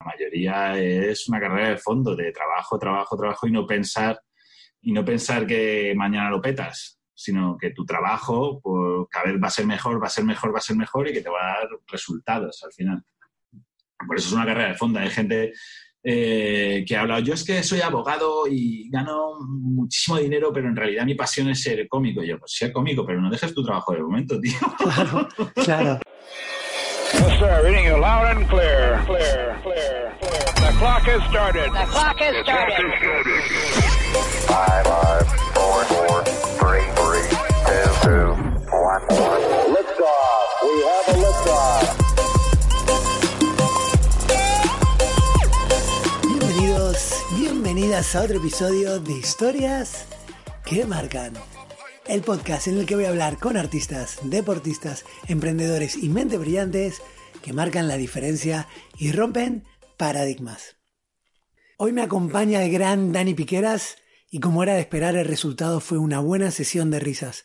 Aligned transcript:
La 0.00 0.06
mayoría 0.06 0.78
es 0.78 1.28
una 1.28 1.40
carrera 1.40 1.70
de 1.70 1.78
fondo, 1.78 2.16
de 2.16 2.32
trabajo, 2.32 2.78
trabajo, 2.78 3.16
trabajo 3.16 3.46
y 3.46 3.52
no 3.52 3.66
pensar, 3.66 4.20
y 4.80 4.92
no 4.92 5.04
pensar 5.04 5.46
que 5.46 5.92
mañana 5.96 6.30
lo 6.30 6.40
petas, 6.40 7.00
sino 7.14 7.58
que 7.58 7.70
tu 7.70 7.84
trabajo 7.84 8.60
pues, 8.62 9.06
cada 9.10 9.26
vez 9.26 9.42
va 9.42 9.48
a 9.48 9.50
ser 9.50 9.66
mejor, 9.66 10.02
va 10.02 10.06
a 10.06 10.10
ser 10.10 10.24
mejor, 10.24 10.54
va 10.54 10.58
a 10.58 10.62
ser 10.62 10.76
mejor 10.76 11.08
y 11.08 11.12
que 11.12 11.20
te 11.20 11.28
va 11.28 11.40
a 11.42 11.58
dar 11.60 11.68
resultados 11.86 12.62
al 12.64 12.72
final. 12.72 13.04
Por 14.06 14.16
eso 14.16 14.28
es 14.28 14.32
una 14.32 14.46
carrera 14.46 14.68
de 14.68 14.74
fondo. 14.74 14.98
Hay 14.98 15.10
gente 15.10 15.52
eh, 16.02 16.82
que 16.86 16.96
ha 16.96 17.02
hablado, 17.02 17.20
yo 17.20 17.34
es 17.34 17.44
que 17.44 17.62
soy 17.62 17.82
abogado 17.82 18.46
y 18.50 18.88
gano 18.88 19.38
muchísimo 19.40 20.16
dinero, 20.16 20.50
pero 20.52 20.68
en 20.68 20.76
realidad 20.76 21.04
mi 21.04 21.14
pasión 21.14 21.50
es 21.50 21.62
ser 21.62 21.86
cómico. 21.88 22.22
Y 22.22 22.28
yo, 22.28 22.38
pues 22.38 22.52
ser 22.52 22.72
cómico, 22.72 23.04
pero 23.04 23.20
no 23.20 23.30
dejes 23.30 23.52
tu 23.52 23.62
trabajo 23.62 23.92
de 23.92 24.00
momento, 24.00 24.40
tío. 24.40 24.58
Claro, 24.78 25.28
claro. 25.54 26.00
Yes, 27.12 27.38
sir. 27.38 27.62
Reading 27.64 27.84
you 27.84 27.98
loud 27.98 28.36
and 28.36 28.48
clear. 28.48 29.02
Clear, 29.06 29.58
clear, 29.62 30.12
clear. 30.20 30.40
The 30.54 30.72
clock 30.78 31.02
has 31.02 31.22
started. 31.30 31.72
The 31.72 31.86
clock 31.90 32.18
has 32.18 32.36
started. 32.44 32.92
Five, 34.46 34.86
five, 34.86 35.26
four, 35.54 35.84
four, 35.84 36.24
three, 36.60 36.86
three, 36.98 37.28
two, 37.66 37.88
two, 38.04 38.28
one, 38.70 39.02
one. 39.10 39.42
Liftoff. 39.74 40.48
We 40.62 40.74
have 40.86 41.06
a 41.08 41.16
liftoff. 41.24 41.86
Bienvenidos, 46.22 47.00
bienvenidas 47.36 48.14
a 48.14 48.22
otro 48.22 48.36
episodio 48.36 49.00
de 49.00 49.12
Historias 49.12 50.06
que 50.64 50.84
Marcan. 50.86 51.34
El 52.10 52.22
podcast 52.22 52.66
en 52.66 52.76
el 52.76 52.86
que 52.86 52.96
voy 52.96 53.04
a 53.04 53.10
hablar 53.10 53.38
con 53.38 53.56
artistas, 53.56 54.18
deportistas, 54.24 55.04
emprendedores 55.28 55.94
y 55.94 56.08
mentes 56.08 56.40
brillantes 56.40 57.02
que 57.40 57.52
marcan 57.52 57.86
la 57.86 57.96
diferencia 57.96 58.66
y 58.98 59.12
rompen 59.12 59.62
paradigmas. 59.96 60.74
Hoy 61.78 61.92
me 61.92 62.02
acompaña 62.02 62.64
el 62.64 62.72
gran 62.72 63.12
Dani 63.12 63.34
Piqueras 63.34 63.94
y 64.28 64.40
como 64.40 64.64
era 64.64 64.74
de 64.74 64.80
esperar 64.80 65.14
el 65.14 65.24
resultado 65.24 65.78
fue 65.78 65.98
una 65.98 66.18
buena 66.18 66.50
sesión 66.50 66.90
de 66.90 66.98
risas. 66.98 67.44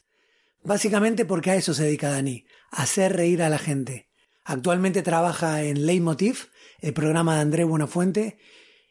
Básicamente 0.64 1.26
porque 1.26 1.52
a 1.52 1.56
eso 1.58 1.76
se 1.76 1.84
dedica 1.84 2.10
Dani, 2.10 2.48
hacer 2.72 3.16
reír 3.16 3.44
a 3.44 3.50
la 3.50 3.60
gente. 3.60 4.10
Actualmente 4.44 5.04
trabaja 5.04 5.62
en 5.62 5.86
Leitmotiv, 5.86 6.48
el 6.80 6.94
programa 6.94 7.36
de 7.36 7.42
André 7.42 7.64
Buenafuente, 7.66 8.40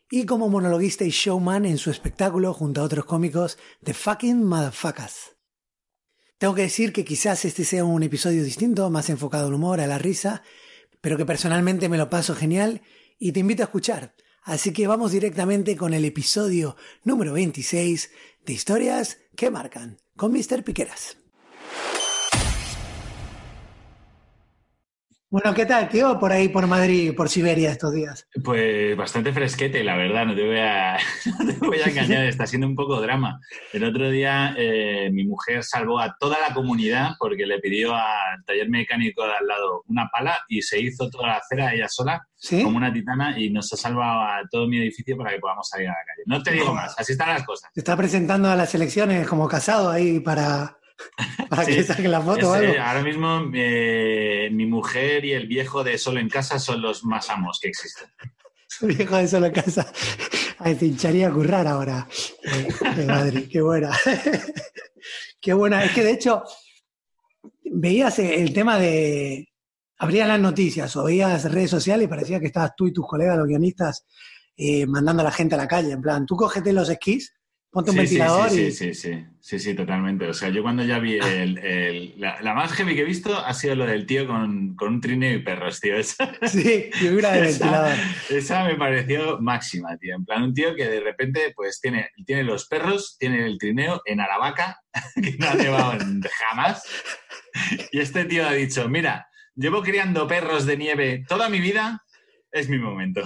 y 0.08 0.24
como 0.24 0.48
monologuista 0.48 1.02
y 1.02 1.10
showman 1.10 1.64
en 1.64 1.78
su 1.78 1.90
espectáculo 1.90 2.54
junto 2.54 2.80
a 2.80 2.84
otros 2.84 3.06
cómicos 3.06 3.58
de 3.80 3.92
Fucking 3.92 4.44
Motherfuckers. 4.44 5.33
Tengo 6.44 6.56
que 6.56 6.60
decir 6.60 6.92
que 6.92 7.06
quizás 7.06 7.46
este 7.46 7.64
sea 7.64 7.86
un 7.86 8.02
episodio 8.02 8.44
distinto, 8.44 8.90
más 8.90 9.08
enfocado 9.08 9.46
al 9.46 9.54
humor, 9.54 9.80
a 9.80 9.86
la 9.86 9.96
risa, 9.96 10.42
pero 11.00 11.16
que 11.16 11.24
personalmente 11.24 11.88
me 11.88 11.96
lo 11.96 12.10
paso 12.10 12.34
genial 12.34 12.82
y 13.18 13.32
te 13.32 13.40
invito 13.40 13.62
a 13.62 13.64
escuchar. 13.64 14.14
Así 14.42 14.70
que 14.74 14.86
vamos 14.86 15.12
directamente 15.12 15.74
con 15.74 15.94
el 15.94 16.04
episodio 16.04 16.76
número 17.02 17.32
26 17.32 18.10
de 18.44 18.52
Historias 18.52 19.20
que 19.34 19.50
Marcan, 19.50 19.96
con 20.16 20.32
Mr. 20.32 20.62
Piqueras. 20.64 21.16
Bueno, 25.34 25.52
¿qué 25.52 25.66
tal, 25.66 25.88
tío? 25.88 26.16
Por 26.20 26.30
ahí, 26.30 26.46
por 26.46 26.64
Madrid, 26.68 27.12
por 27.12 27.28
Siberia 27.28 27.72
estos 27.72 27.92
días. 27.92 28.28
Pues 28.44 28.96
bastante 28.96 29.32
fresquete, 29.32 29.82
la 29.82 29.96
verdad, 29.96 30.26
no 30.26 30.34
te 30.36 30.46
voy 30.46 30.60
a, 30.60 30.96
no 31.40 31.52
te 31.52 31.58
voy 31.58 31.80
a 31.80 31.86
engañar, 31.86 32.24
está 32.26 32.46
siendo 32.46 32.68
un 32.68 32.76
poco 32.76 33.00
drama. 33.00 33.40
El 33.72 33.82
otro 33.82 34.08
día 34.10 34.54
eh, 34.56 35.10
mi 35.12 35.24
mujer 35.24 35.64
salvó 35.64 35.98
a 35.98 36.14
toda 36.20 36.38
la 36.38 36.54
comunidad 36.54 37.14
porque 37.18 37.46
le 37.46 37.58
pidió 37.58 37.96
al 37.96 38.44
taller 38.46 38.70
mecánico 38.70 39.24
de 39.24 39.32
al 39.32 39.48
lado 39.48 39.82
una 39.88 40.08
pala 40.08 40.38
y 40.46 40.62
se 40.62 40.78
hizo 40.78 41.10
toda 41.10 41.26
la 41.26 41.34
acera 41.38 41.74
ella 41.74 41.88
sola, 41.88 42.24
¿Sí? 42.36 42.62
como 42.62 42.76
una 42.76 42.92
titana, 42.92 43.36
y 43.36 43.50
nos 43.50 43.72
ha 43.72 43.76
salvado 43.76 44.20
a 44.20 44.42
todo 44.48 44.68
mi 44.68 44.78
edificio 44.78 45.16
para 45.16 45.32
que 45.32 45.40
podamos 45.40 45.68
salir 45.68 45.88
a 45.88 45.94
la 45.94 45.96
calle. 45.96 46.22
No 46.26 46.44
te 46.44 46.52
digo 46.52 46.72
más, 46.72 46.94
así 46.96 47.10
están 47.10 47.30
las 47.30 47.42
cosas. 47.42 47.72
Se 47.74 47.80
está 47.80 47.96
presentando 47.96 48.48
a 48.48 48.54
las 48.54 48.72
elecciones 48.76 49.26
como 49.26 49.48
casado 49.48 49.90
ahí 49.90 50.20
para, 50.20 50.78
para 51.48 51.66
que 51.66 51.82
saquen 51.82 52.10
la 52.10 52.20
foto 52.20 52.50
o 52.50 52.52
algo. 52.52 52.72
ahora 52.80 53.02
mismo 53.02 53.50
eh, 53.54 54.48
mi 54.52 54.66
mujer 54.66 55.24
y 55.24 55.32
el 55.32 55.46
viejo 55.46 55.84
de 55.84 55.98
Solo 55.98 56.20
en 56.20 56.28
Casa 56.28 56.58
son 56.58 56.80
los 56.82 57.04
más 57.04 57.30
amos 57.30 57.58
que 57.60 57.68
existen. 57.68 58.08
Viejo 58.80 59.16
de 59.16 59.28
solo 59.28 59.52
casa. 59.52 59.92
Ay, 60.58 60.74
te 60.74 60.86
hincharía 60.86 61.28
a 61.28 61.32
currar 61.32 61.66
ahora. 61.66 62.08
Eh, 62.42 62.68
qué 62.96 63.06
madre, 63.06 63.48
qué 63.48 63.60
buena. 63.60 63.90
qué 65.40 65.52
buena. 65.52 65.84
Es 65.84 65.92
que 65.92 66.02
de 66.02 66.12
hecho, 66.12 66.42
veías 67.64 68.18
el 68.18 68.52
tema 68.52 68.78
de. 68.78 69.48
Abrías 69.98 70.26
las 70.26 70.40
noticias 70.40 70.94
o 70.96 71.04
veías 71.04 71.50
redes 71.50 71.70
sociales 71.70 72.06
y 72.06 72.08
parecía 72.08 72.40
que 72.40 72.46
estabas 72.46 72.72
tú 72.76 72.86
y 72.86 72.92
tus 72.92 73.06
colegas, 73.06 73.38
los 73.38 73.46
guionistas, 73.46 74.04
eh, 74.56 74.86
mandando 74.86 75.22
a 75.22 75.24
la 75.24 75.30
gente 75.30 75.54
a 75.54 75.58
la 75.58 75.68
calle. 75.68 75.92
En 75.92 76.02
plan, 76.02 76.26
tú 76.26 76.36
cógete 76.36 76.72
los 76.72 76.88
esquís, 76.88 77.32
ponte 77.74 77.90
un 77.90 77.96
Sí, 77.96 78.00
ventilador 78.02 78.50
sí, 78.50 78.60
y. 78.62 78.70
sí, 78.70 78.94
sí, 78.94 79.24
sí, 79.40 79.58
sí, 79.58 79.74
totalmente. 79.74 80.26
O 80.28 80.32
sea, 80.32 80.48
yo 80.48 80.62
cuando 80.62 80.82
ya 80.84 80.98
vi 81.00 81.18
el, 81.18 81.58
el- 81.58 82.14
la, 82.18 82.40
la 82.40 82.54
más 82.54 82.72
heavy 82.72 82.94
que 82.94 83.02
he 83.02 83.04
visto 83.04 83.36
ha 83.36 83.52
sido 83.52 83.74
lo 83.74 83.84
del 83.84 84.06
tío 84.06 84.26
con, 84.26 84.74
con 84.76 84.94
un 84.94 85.00
trineo 85.02 85.34
y 85.34 85.40
perros, 85.42 85.80
tío. 85.80 85.96
Esa, 85.96 86.32
Sí, 86.46 86.88
figura 86.94 87.32
de 87.32 87.40
ventilador. 87.42 87.96
esa, 88.30 88.64
me 88.64 88.76
pareció 88.76 89.38
máxima, 89.40 89.98
tío. 89.98 90.14
En 90.14 90.24
plan, 90.24 90.44
un 90.44 90.54
tío 90.54 90.74
que 90.74 90.88
de 90.88 91.00
repente 91.00 91.52
pues 91.54 91.80
tiene, 91.80 92.08
tiene 92.24 92.44
los 92.44 92.66
perros, 92.66 93.16
tiene 93.18 93.44
el 93.44 93.58
trineo 93.58 94.00
en 94.06 94.20
Aravaca, 94.20 94.78
que 95.22 95.36
no 95.38 95.48
ha 95.50 95.54
nevado 95.54 95.92
en- 95.94 96.22
jamás. 96.48 96.82
Y 97.92 97.98
este 98.00 98.24
tío 98.24 98.46
ha 98.48 98.52
dicho, 98.52 98.88
mira, 98.88 99.26
llevo 99.56 99.82
criando 99.82 100.26
perros 100.28 100.64
de 100.64 100.76
nieve 100.76 101.24
toda 101.28 101.48
mi 101.48 101.60
vida, 101.60 102.02
es 102.52 102.68
mi 102.68 102.78
momento. 102.78 103.22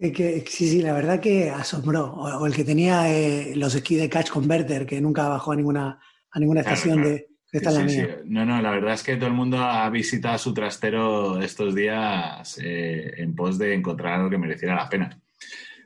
Que, 0.00 0.42
sí, 0.48 0.66
sí, 0.66 0.80
la 0.80 0.94
verdad 0.94 1.20
que 1.20 1.50
asombró. 1.50 2.06
O, 2.06 2.24
o 2.24 2.46
el 2.46 2.54
que 2.54 2.64
tenía 2.64 3.14
eh, 3.14 3.54
los 3.54 3.74
esquís 3.74 4.00
de 4.00 4.08
Catch 4.08 4.30
Converter, 4.30 4.86
que 4.86 5.00
nunca 5.00 5.28
bajó 5.28 5.52
a 5.52 5.56
ninguna, 5.56 6.00
a 6.30 6.40
ninguna 6.40 6.60
estación 6.60 7.02
de. 7.02 7.28
Sí, 7.52 7.58
sí. 7.88 8.06
No, 8.26 8.46
no, 8.46 8.62
la 8.62 8.70
verdad 8.70 8.94
es 8.94 9.02
que 9.02 9.16
todo 9.16 9.26
el 9.26 9.34
mundo 9.34 9.58
ha 9.58 9.90
visitado 9.90 10.38
su 10.38 10.54
trastero 10.54 11.42
estos 11.42 11.74
días 11.74 12.56
eh, 12.62 13.12
en 13.16 13.34
pos 13.34 13.58
de 13.58 13.74
encontrar 13.74 14.14
algo 14.14 14.30
que 14.30 14.38
mereciera 14.38 14.76
la 14.76 14.88
pena. 14.88 15.20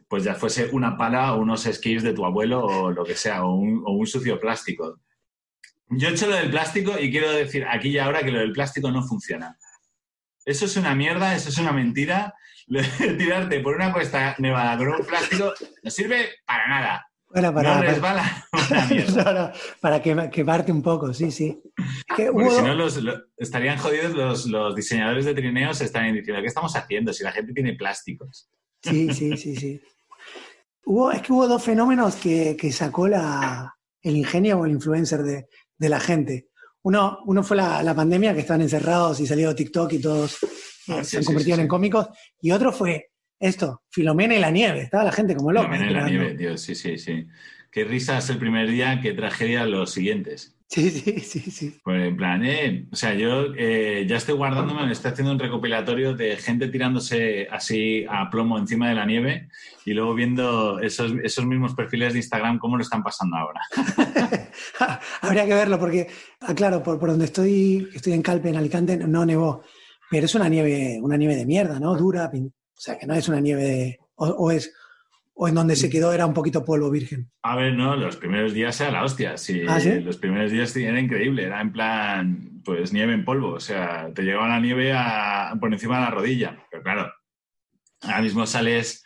Pues 0.07 0.25
ya 0.25 0.35
fuese 0.35 0.69
una 0.73 0.95
pala 0.99 1.33
o 1.33 1.41
unos 1.41 1.65
esquís 1.65 2.03
de 2.03 2.13
tu 2.13 2.27
abuelo 2.27 2.67
o 2.67 2.91
lo 2.91 3.03
que 3.03 3.15
sea, 3.15 3.45
o 3.45 3.55
un, 3.55 3.83
o 3.87 3.93
un 3.93 4.07
sucio 4.07 4.39
plástico. 4.39 5.01
Yo 5.89 6.09
he 6.09 6.13
hecho 6.13 6.27
lo 6.27 6.37
del 6.37 6.51
plástico 6.51 6.99
y 7.01 7.11
quiero 7.11 7.33
decir 7.33 7.65
aquí 7.67 7.89
y 7.89 7.99
ahora 7.99 8.23
que 8.23 8.31
lo 8.31 8.41
del 8.41 8.53
plástico 8.53 8.91
no 8.91 9.03
funciona. 9.03 9.57
Eso 10.45 10.67
es 10.67 10.77
una 10.77 10.95
mierda, 10.95 11.35
eso 11.35 11.49
es 11.49 11.57
una 11.57 11.73
mentira. 11.73 12.35
Tirarte 13.19 13.61
por 13.61 13.77
una 13.77 13.93
cuesta 13.93 14.35
nevada 14.39 14.77
con 14.79 14.89
un 14.89 15.07
plástico 15.07 15.53
no 15.83 15.91
sirve 15.91 16.29
para 16.47 16.69
nada. 16.69 17.07
Bueno, 17.29 17.53
para, 17.53 17.75
no 17.75 17.81
para- 17.81 17.91
resbala 17.91 18.47
mierda. 18.91 19.25
para, 19.25 19.53
para 19.81 20.03
que, 20.03 20.31
quemarte 20.31 20.71
un 20.73 20.83
poco, 20.83 21.13
sí, 21.13 21.31
sí. 21.31 21.61
Que 22.17 22.27
Porque 22.31 22.49
hubo- 22.49 22.57
si 22.57 22.63
no, 22.63 22.75
los, 22.75 22.97
lo- 23.03 23.21
estarían 23.37 23.77
jodidos 23.79 24.15
los, 24.15 24.47
los 24.47 24.75
diseñadores 24.77 25.25
de 25.25 25.35
trineos, 25.35 25.81
estarían 25.81 26.15
diciendo, 26.15 26.41
¿qué 26.41 26.49
estamos 26.49 26.75
haciendo 26.77 27.13
si 27.13 27.25
la 27.25 27.33
gente 27.33 27.53
tiene 27.53 27.75
plásticos? 27.75 28.49
Sí, 28.83 29.13
sí, 29.13 29.37
sí, 29.37 29.57
sí. 29.57 29.81
Hubo, 30.85 31.11
es 31.11 31.23
que 31.23 31.33
hubo 31.33 31.49
dos 31.49 31.63
fenómenos 31.63 32.17
que, 32.17 32.57
que 32.59 32.71
sacó 32.71 33.09
la, 33.09 33.75
el 34.03 34.17
ingenio 34.17 34.59
o 34.61 34.67
el 34.67 34.73
influencer 34.73 35.23
de, 35.23 35.47
de 35.79 35.89
la 35.89 35.99
gente. 35.99 36.49
Uno, 36.83 37.21
uno 37.25 37.43
fue 37.43 37.57
la, 37.57 37.83
la 37.83 37.95
pandemia, 37.95 38.35
que 38.35 38.41
estaban 38.41 38.61
encerrados 38.61 39.19
y 39.21 39.27
salió 39.27 39.55
TikTok 39.55 39.95
y 39.95 39.99
todos 40.01 40.39
Ah, 40.89 41.05
se 41.05 41.23
sí, 41.23 41.33
han 41.33 41.41
sí, 41.41 41.53
en 41.53 41.69
cómicos. 41.69 42.09
Y 42.41 42.51
otro 42.51 42.73
fue 42.73 43.11
esto, 43.39 43.83
Filomena 43.91 44.35
y 44.35 44.41
la 44.41 44.51
nieve. 44.51 44.83
Estaba 44.83 45.05
la 45.05 45.13
gente 45.13 45.35
como 45.35 45.53
loca. 45.53 45.69
Filomena 45.69 45.91
en 45.91 45.97
la 45.97 46.09
nieve, 46.09 46.35
tío, 46.35 46.57
sí, 46.57 46.75
sí, 46.75 46.99
sí. 46.99 47.27
Qué 47.71 47.85
risas 47.85 48.31
el 48.31 48.39
primer 48.39 48.69
día, 48.69 49.01
qué 49.01 49.13
tragedia 49.13 49.67
los 49.67 49.93
siguientes. 49.93 50.55
Sí, 50.69 50.91
sí, 50.91 51.21
sí, 51.21 51.51
sí. 51.51 51.79
Pues 51.85 52.05
en 52.05 52.17
plan, 52.17 52.45
eh, 52.45 52.89
o 52.91 52.97
sea, 52.97 53.15
yo 53.15 53.55
eh, 53.57 54.07
ya 54.09 54.17
estoy 54.17 54.35
guardándome, 54.35 54.91
estoy 54.91 55.13
haciendo 55.13 55.33
un 55.33 55.39
recopilatorio 55.39 56.15
de 56.15 56.37
gente 56.37 56.69
tirándose 56.69 57.47
así 57.51 58.05
a 58.09 58.29
plomo 58.31 58.59
encima 58.59 58.89
de 58.89 58.95
la 58.95 59.05
nieve 59.05 59.49
y 59.85 59.93
luego 59.93 60.15
viendo 60.15 60.81
esos, 60.81 61.13
esos 61.23 61.47
mismos 61.47 61.75
perfiles 61.75 62.13
de 62.13 62.21
Instagram, 62.21 62.59
cómo 62.59 62.77
lo 62.77 62.83
están 62.83 63.03
pasando 63.03 63.37
ahora. 63.37 63.61
Habría 65.21 65.47
que 65.47 65.55
verlo 65.55 65.79
porque, 65.79 66.09
ah, 66.41 66.55
claro, 66.55 66.83
por, 66.83 66.99
por 66.99 67.11
donde 67.11 67.27
estoy, 67.27 67.89
estoy 67.95 68.15
en 68.15 68.23
Calpe, 68.23 68.49
en 68.49 68.57
Alicante, 68.57 68.97
no 68.97 69.25
nevó. 69.25 69.63
Pero 70.15 70.27
es 70.27 70.35
una 70.37 70.49
nieve, 70.49 71.01
una 71.03 71.17
nieve 71.17 71.35
de 71.35 71.45
mierda, 71.45 71.81
¿no? 71.81 71.97
Dura, 71.97 72.31
o 72.33 72.51
sea, 72.81 72.97
que 72.97 73.05
no 73.05 73.15
es 73.15 73.29
una 73.29 73.41
nieve 73.41 73.63
de... 73.65 73.99
O, 74.15 74.27
o 74.29 74.51
es... 74.53 74.73
O 75.35 75.49
en 75.49 75.57
donde 75.57 75.75
se 75.75 75.91
quedó 75.91 76.13
era 76.13 76.25
un 76.25 76.33
poquito 76.35 76.65
polvo 76.65 76.89
virgen. 76.89 77.29
A 77.43 77.57
ver, 77.57 77.75
no, 77.75 77.97
los 77.97 78.17
primeros 78.17 78.55
días 78.55 78.81
era 78.81 78.93
la 78.93 79.03
hostia. 79.03 79.37
Sí, 79.37 79.63
¿Ah, 79.67 79.81
sí? 79.81 79.99
los 79.99 80.19
primeros 80.19 80.53
días 80.53 80.77
era 80.77 81.01
increíble. 81.01 81.43
Era 81.43 81.61
en 81.61 81.73
plan, 81.73 82.63
pues 82.65 82.93
nieve 82.93 83.13
en 83.15 83.25
polvo. 83.25 83.55
O 83.55 83.59
sea, 83.59 84.13
te 84.15 84.23
llegaba 84.23 84.47
la 84.47 84.61
nieve 84.61 84.93
a- 84.93 85.53
por 85.61 85.73
encima 85.73 85.97
de 85.99 86.05
la 86.05 86.11
rodilla. 86.13 86.65
Pero 86.71 86.85
claro, 86.85 87.13
ahora 88.03 88.23
mismo 88.23 88.47
sales, 88.47 89.03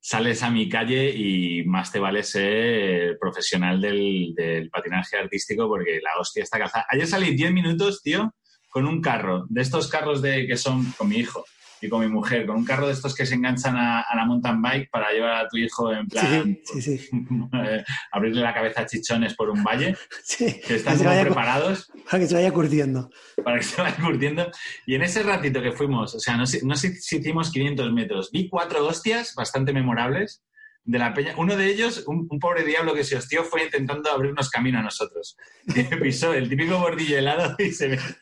sales 0.00 0.42
a 0.42 0.50
mi 0.50 0.68
calle 0.68 1.08
y 1.16 1.64
más 1.64 1.90
te 1.90 1.98
vale 1.98 2.22
ser 2.24 3.16
profesional 3.18 3.80
del, 3.80 4.34
del 4.36 4.68
patinaje 4.68 5.16
artístico 5.16 5.66
porque 5.66 6.00
la 6.02 6.20
hostia 6.20 6.42
está 6.42 6.58
calzada. 6.58 6.84
Ayer 6.90 7.06
salí 7.06 7.34
10 7.34 7.52
minutos, 7.54 8.02
tío, 8.02 8.34
con 8.70 8.86
un 8.86 9.00
carro, 9.02 9.46
de 9.50 9.60
estos 9.60 9.88
carros 9.88 10.22
de 10.22 10.46
que 10.46 10.56
son 10.56 10.84
con 10.96 11.08
mi 11.08 11.16
hijo 11.16 11.44
y 11.82 11.88
con 11.88 12.00
mi 12.00 12.08
mujer, 12.08 12.46
con 12.46 12.56
un 12.56 12.64
carro 12.64 12.86
de 12.86 12.92
estos 12.92 13.14
que 13.14 13.24
se 13.24 13.34
enganchan 13.34 13.74
a, 13.74 14.00
a 14.02 14.14
la 14.14 14.26
mountain 14.26 14.60
bike 14.60 14.90
para 14.90 15.10
llevar 15.12 15.44
a 15.44 15.48
tu 15.48 15.56
hijo 15.56 15.90
en 15.92 16.06
plan, 16.08 16.58
Sí, 16.64 16.82
sí, 16.82 16.98
sí. 16.98 17.08
eh, 17.54 17.82
abrirle 18.12 18.42
la 18.42 18.52
cabeza 18.52 18.82
a 18.82 18.86
chichones 18.86 19.34
por 19.34 19.48
un 19.48 19.64
valle, 19.64 19.96
sí. 20.24 20.60
que 20.66 20.74
están 20.76 20.98
Que 20.98 21.04
como 21.04 21.20
preparados 21.22 21.90
para 22.10 22.18
que 22.22 22.26
se 22.28 22.34
vaya 22.34 22.52
curtiendo. 22.52 23.10
para 23.42 23.56
que 23.58 23.62
se 23.64 23.80
vaya 23.80 23.96
curtiendo. 23.96 24.50
Y 24.86 24.94
en 24.94 25.02
ese 25.02 25.22
ratito 25.22 25.62
que 25.62 25.72
fuimos, 25.72 26.14
o 26.14 26.20
sea, 26.20 26.36
no 26.36 26.46
sé 26.46 26.60
si 27.00 27.16
hicimos 27.16 27.50
500 27.50 27.92
metros, 27.92 28.30
vi 28.30 28.48
cuatro 28.48 28.86
hostias 28.86 29.34
bastante 29.34 29.72
memorables 29.72 30.42
de 30.84 30.98
la 30.98 31.14
peña. 31.14 31.34
Uno 31.36 31.56
de 31.56 31.66
ellos, 31.66 32.04
un, 32.06 32.26
pobre 32.38 32.64
diablo 32.64 32.94
que 32.94 33.04
se 33.04 33.16
hostió, 33.16 33.44
fue 33.44 33.64
intentando 33.64 34.10
abrirnos 34.10 34.50
camino 34.50 34.78
a 34.78 34.82
nosotros. 34.82 35.36
Pisó 36.02 36.32
el 36.32 36.48
típico 36.48 36.78
bordillo 36.78 37.18
helado 37.18 37.54
y 37.58 37.70
se 37.72 37.88
metió, 37.88 38.14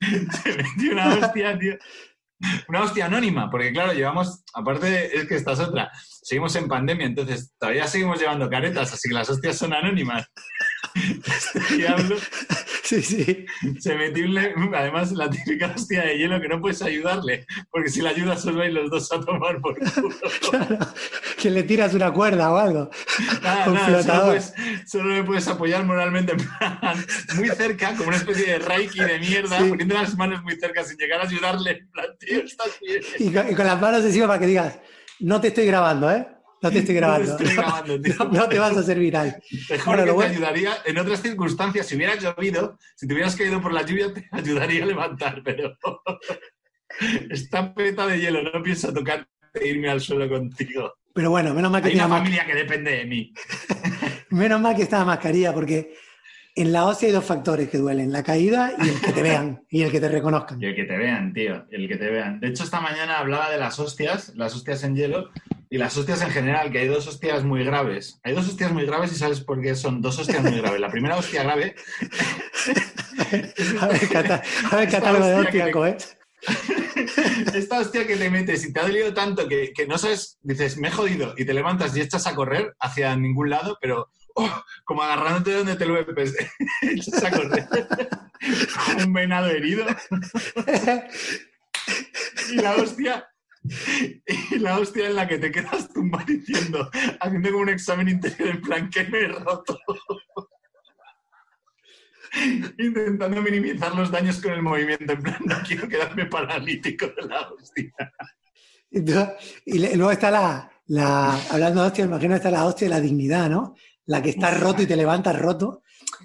se 0.42 0.56
metió 0.56 0.92
una 0.92 1.14
hostia, 1.14 1.58
tío. 1.58 1.76
Una 2.68 2.82
hostia 2.84 3.04
anónima, 3.04 3.50
porque 3.50 3.70
claro, 3.70 3.92
llevamos, 3.92 4.42
aparte 4.54 5.14
es 5.14 5.28
que 5.28 5.34
esta 5.34 5.52
es 5.52 5.60
otra, 5.60 5.90
seguimos 6.22 6.56
en 6.56 6.68
pandemia, 6.68 7.04
entonces 7.04 7.52
todavía 7.58 7.86
seguimos 7.86 8.18
llevando 8.18 8.48
caretas, 8.48 8.94
así 8.94 9.10
que 9.10 9.14
las 9.14 9.28
hostias 9.28 9.58
son 9.58 9.74
anónimas. 9.74 10.26
Diablo 11.76 12.16
Sí, 12.82 13.02
sí. 13.02 13.46
se 13.78 13.94
metió 13.94 14.24
un 14.24 14.34
le- 14.34 14.52
además 14.76 15.12
la 15.12 15.30
típica 15.30 15.72
hostia 15.76 16.02
de 16.02 16.18
hielo 16.18 16.40
que 16.40 16.48
no 16.48 16.60
puedes 16.60 16.82
ayudarle, 16.82 17.46
porque 17.70 17.88
si 17.88 18.02
le 18.02 18.08
ayudas 18.08 18.42
solo 18.42 18.58
vais 18.58 18.72
los 18.74 18.90
dos 18.90 19.12
a 19.12 19.20
tomar 19.20 19.60
por 19.60 19.78
culo. 19.78 20.10
Claro. 20.50 20.78
Que 21.40 21.50
le 21.50 21.62
tiras 21.62 21.94
una 21.94 22.12
cuerda 22.12 22.52
o 22.52 22.56
algo. 22.56 22.90
Nada, 23.42 23.66
nada, 23.66 24.02
solo, 24.02 24.24
puedes, 24.24 24.52
solo 24.86 25.14
le 25.14 25.22
puedes 25.22 25.46
apoyar 25.46 25.84
moralmente 25.84 26.32
en 26.32 26.38
plan, 26.38 27.04
muy 27.36 27.48
cerca, 27.50 27.94
como 27.94 28.08
una 28.08 28.16
especie 28.16 28.46
de 28.46 28.58
reiki 28.58 28.98
de 29.00 29.18
mierda, 29.20 29.58
Sí. 29.58 29.68
poniendo 29.68 29.94
las 29.94 30.16
manos 30.16 30.42
muy 30.42 30.56
cerca 30.56 30.82
sin 30.82 30.96
llegar 30.96 31.20
a 31.20 31.24
ayudarle. 31.24 31.70
En 31.70 31.90
plan, 31.92 32.06
tío, 32.18 32.40
estás 32.40 32.70
bien. 32.80 33.02
Y 33.20 33.32
con, 33.32 33.48
y 33.50 33.54
con 33.54 33.66
las 33.66 33.80
manos 33.80 34.04
encima 34.04 34.26
para 34.26 34.40
que 34.40 34.46
digas, 34.46 34.78
no 35.20 35.40
te 35.40 35.48
estoy 35.48 35.66
grabando, 35.66 36.10
¿eh? 36.10 36.26
No 36.62 36.70
te 36.70 36.78
estoy 36.80 36.94
grabando. 36.94 37.30
No 37.32 37.36
te 37.38 37.44
estoy 37.44 37.56
grabando, 37.56 38.00
tío. 38.00 38.14
No, 38.18 38.24
no 38.32 38.48
te 38.48 38.58
vas 38.58 38.76
a 38.76 38.80
hacer 38.80 38.98
viral. 38.98 39.42
Te 39.68 39.78
juro 39.78 39.96
Bueno, 39.96 40.02
que 40.02 40.06
lo 40.06 40.12
te 40.12 40.12
bueno- 40.12 40.30
ayudaría 40.32 40.72
en 40.84 40.98
otras 40.98 41.22
circunstancias. 41.22 41.86
Si 41.86 41.96
hubiera 41.96 42.14
llovido, 42.16 42.78
si 42.96 43.06
te 43.06 43.14
hubieras 43.14 43.36
caído 43.36 43.60
por 43.60 43.72
la 43.72 43.82
lluvia, 43.82 44.12
te 44.12 44.28
ayudaría 44.32 44.84
a 44.84 44.86
levantar, 44.86 45.42
pero 45.44 45.76
está 47.30 47.74
peta 47.74 48.06
de 48.06 48.20
hielo, 48.20 48.42
no 48.42 48.62
pienso 48.62 48.92
tocarte 48.92 49.28
e 49.54 49.68
irme 49.68 49.88
al 49.88 50.00
suelo 50.00 50.28
contigo. 50.28 50.94
Pero 51.12 51.30
bueno, 51.30 51.52
menos 51.54 51.70
mal 51.72 51.82
que 51.82 51.88
Hay 51.88 51.94
una 51.96 52.08
familia 52.08 52.46
que 52.46 52.54
depende 52.54 52.90
de 52.98 53.04
mí. 53.04 53.32
menos 54.30 54.60
mal 54.60 54.76
que 54.76 54.82
está 54.82 54.98
la 55.00 55.04
mascarilla, 55.06 55.52
porque 55.52 55.94
en 56.54 56.72
la 56.72 56.84
hostia 56.86 57.08
hay 57.08 57.12
dos 57.14 57.24
factores 57.24 57.68
que 57.68 57.78
duelen, 57.78 58.12
la 58.12 58.22
caída 58.22 58.74
y 58.78 58.88
el 58.88 59.00
que 59.00 59.12
te 59.12 59.22
vean, 59.22 59.62
y 59.68 59.82
el 59.82 59.90
que 59.90 59.98
te 60.00 60.08
reconozcan. 60.08 60.60
Y 60.62 60.66
el 60.66 60.74
que 60.76 60.84
te 60.84 60.96
vean, 60.96 61.32
tío, 61.32 61.66
el 61.70 61.88
que 61.88 61.96
te 61.96 62.10
vean. 62.10 62.38
De 62.38 62.48
hecho, 62.48 62.62
esta 62.64 62.80
mañana 62.80 63.18
hablaba 63.18 63.50
de 63.50 63.58
las 63.58 63.78
hostias, 63.80 64.32
las 64.36 64.54
hostias 64.54 64.84
en 64.84 64.94
hielo 64.94 65.30
y 65.72 65.78
las 65.78 65.96
hostias 65.96 66.20
en 66.22 66.30
general, 66.30 66.72
que 66.72 66.78
hay 66.80 66.88
dos 66.88 67.06
hostias 67.06 67.44
muy 67.44 67.62
graves. 67.64 68.18
Hay 68.24 68.34
dos 68.34 68.48
hostias 68.48 68.72
muy 68.72 68.84
graves 68.84 69.12
y 69.12 69.14
sabes 69.14 69.40
por 69.40 69.62
qué 69.62 69.76
son 69.76 70.02
dos 70.02 70.18
hostias 70.18 70.42
muy 70.42 70.58
graves. 70.58 70.80
La 70.80 70.90
primera 70.90 71.16
hostia 71.16 71.44
grave 71.44 71.76
A 73.80 73.86
ver, 73.86 74.08
cata- 74.08 74.42
a 74.70 74.76
ver 74.76 74.90
catálogo 74.90 75.26
de 75.26 75.34
hostia 75.34 75.68
¿eh? 75.68 75.96
Esta 77.54 77.80
hostia 77.80 78.06
que 78.06 78.16
te 78.16 78.30
metes 78.30 78.64
y 78.64 78.72
te 78.72 78.80
ha 78.80 78.84
dolido 78.84 79.12
tanto 79.14 79.46
que, 79.46 79.72
que 79.72 79.86
no 79.86 79.98
sabes, 79.98 80.38
dices, 80.42 80.76
me 80.78 80.88
he 80.88 80.90
jodido, 80.90 81.34
y 81.36 81.44
te 81.44 81.54
levantas 81.54 81.96
y 81.96 82.00
echas 82.00 82.26
a 82.26 82.34
correr 82.34 82.74
hacia 82.80 83.14
ningún 83.14 83.50
lado, 83.50 83.78
pero 83.80 84.10
oh, 84.34 84.64
como 84.84 85.02
agarrándote 85.02 85.50
de 85.50 85.56
donde 85.58 85.76
te 85.76 85.86
lo 85.86 86.04
ves, 86.14 86.34
echas 86.82 87.24
a 87.24 87.30
correr 87.30 87.66
un 89.06 89.12
venado 89.12 89.48
herido. 89.48 89.84
Y 92.50 92.54
la 92.56 92.74
hostia, 92.76 93.28
y 94.50 94.58
la 94.58 94.78
hostia 94.78 95.08
en 95.08 95.16
la 95.16 95.28
que 95.28 95.38
te 95.38 95.50
quedas 95.50 95.92
tumbado 95.92 96.24
diciendo, 96.26 96.90
haciendo 97.20 97.50
como 97.50 97.62
un 97.62 97.68
examen 97.68 98.08
interior 98.08 98.48
en 98.48 98.60
plan, 98.60 98.90
que 98.90 99.04
me 99.04 99.18
he 99.20 99.28
roto. 99.28 99.78
Intentando 102.78 103.42
minimizar 103.42 103.94
los 103.94 104.10
daños 104.10 104.40
con 104.40 104.52
el 104.52 104.62
movimiento, 104.62 105.12
en 105.12 105.22
plan, 105.22 105.38
no 105.44 105.56
quiero 105.66 105.88
quedarme 105.88 106.26
paralítico 106.26 107.06
de 107.06 107.28
la 107.28 107.48
hostia. 107.50 107.92
Y, 108.90 109.78
luego 109.96 110.10
está 110.10 110.30
la, 110.30 110.70
la- 110.86 111.40
hablando 111.50 111.82
de 111.82 111.88
hostia, 111.88 112.04
imagino 112.04 112.36
está 112.36 112.50
la 112.50 112.64
hostia 112.66 112.88
de 112.88 112.94
la 112.94 113.00
dignidad, 113.00 113.50
¿no? 113.50 113.74
La 114.06 114.22
que 114.22 114.30
estás 114.30 114.58
roto 114.60 114.82
y 114.82 114.86
te 114.86 114.96
levantas 114.96 115.38
roto, 115.38 115.82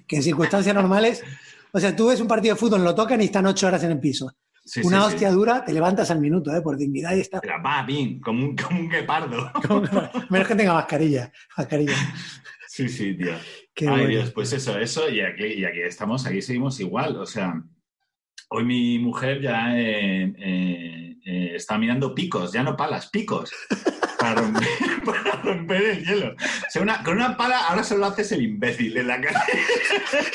que 0.08 0.18
en 0.18 0.24
circunstancias 0.24 0.74
normales, 0.74 1.24
o 1.72 1.80
sea, 1.80 1.96
tú 1.96 2.08
ves 2.08 2.22
un 2.22 2.28
partido 2.28 2.56
de 2.56 2.60
fútbol, 2.60 2.84
lo 2.84 2.96
tocan 2.96 3.22
y 3.22 3.26
están 3.26 3.46
ocho 3.48 3.68
horas 3.68 3.84
en 3.84 3.92
el 3.92 4.00
piso. 4.00 4.32
Sí, 4.66 4.82
Una 4.84 5.02
sí, 5.04 5.10
sí. 5.10 5.14
hostia 5.14 5.32
dura, 5.32 5.64
te 5.64 5.72
levantas 5.74 6.10
al 6.10 6.20
minuto, 6.20 6.54
¿eh? 6.56 6.60
Por 6.62 6.76
dignidad 6.76 7.16
y 7.16 7.20
está. 7.22 7.40
Pero 7.40 7.62
va, 7.64 7.84
bien, 7.84 8.20
como 8.20 8.44
un, 8.44 8.56
como 8.56 8.80
un 8.80 8.90
guepardo. 8.90 9.52
Menos 10.32 10.48
que 10.48 10.56
tenga 10.56 10.74
mascarilla. 10.74 11.32
mascarilla. 11.56 11.94
Sí, 12.68 12.90
sí, 12.90 13.16
tío. 13.16 13.34
Qué 13.74 13.86
Ay, 13.88 13.92
bueno. 13.92 14.08
Dios, 14.10 14.32
pues 14.32 14.52
eso, 14.54 14.78
eso, 14.80 15.08
y 15.08 15.22
aquí, 15.22 15.46
y 15.46 15.66
aquí 15.66 15.82
estamos, 15.82 16.26
aquí 16.26 16.42
seguimos 16.42 16.80
igual. 16.80 17.16
O 17.18 17.26
sea, 17.26 17.62
hoy 18.56 18.64
mi 18.66 19.00
mujer 19.00 19.42
ya 19.42 19.78
eh, 19.78 20.34
eh, 20.38 21.18
eh, 21.26 21.52
está 21.56 21.78
mirando 21.78 22.14
picos, 22.16 22.52
ya 22.54 22.64
no 22.64 22.76
palas, 22.78 23.08
picos, 23.08 23.52
para 24.20 24.36
romper, 24.42 24.68
para 25.06 25.32
romper 25.42 25.82
el 25.84 26.06
hielo. 26.06 26.32
O 26.34 26.70
sea, 26.70 26.82
una- 26.82 27.04
con 27.04 27.16
una 27.18 27.36
pala 27.36 27.68
ahora 27.68 27.84
solo 27.84 28.06
haces 28.06 28.32
el 28.32 28.44
imbécil 28.44 28.96
en 28.98 29.08
la 29.08 29.20
calle. 29.22 29.38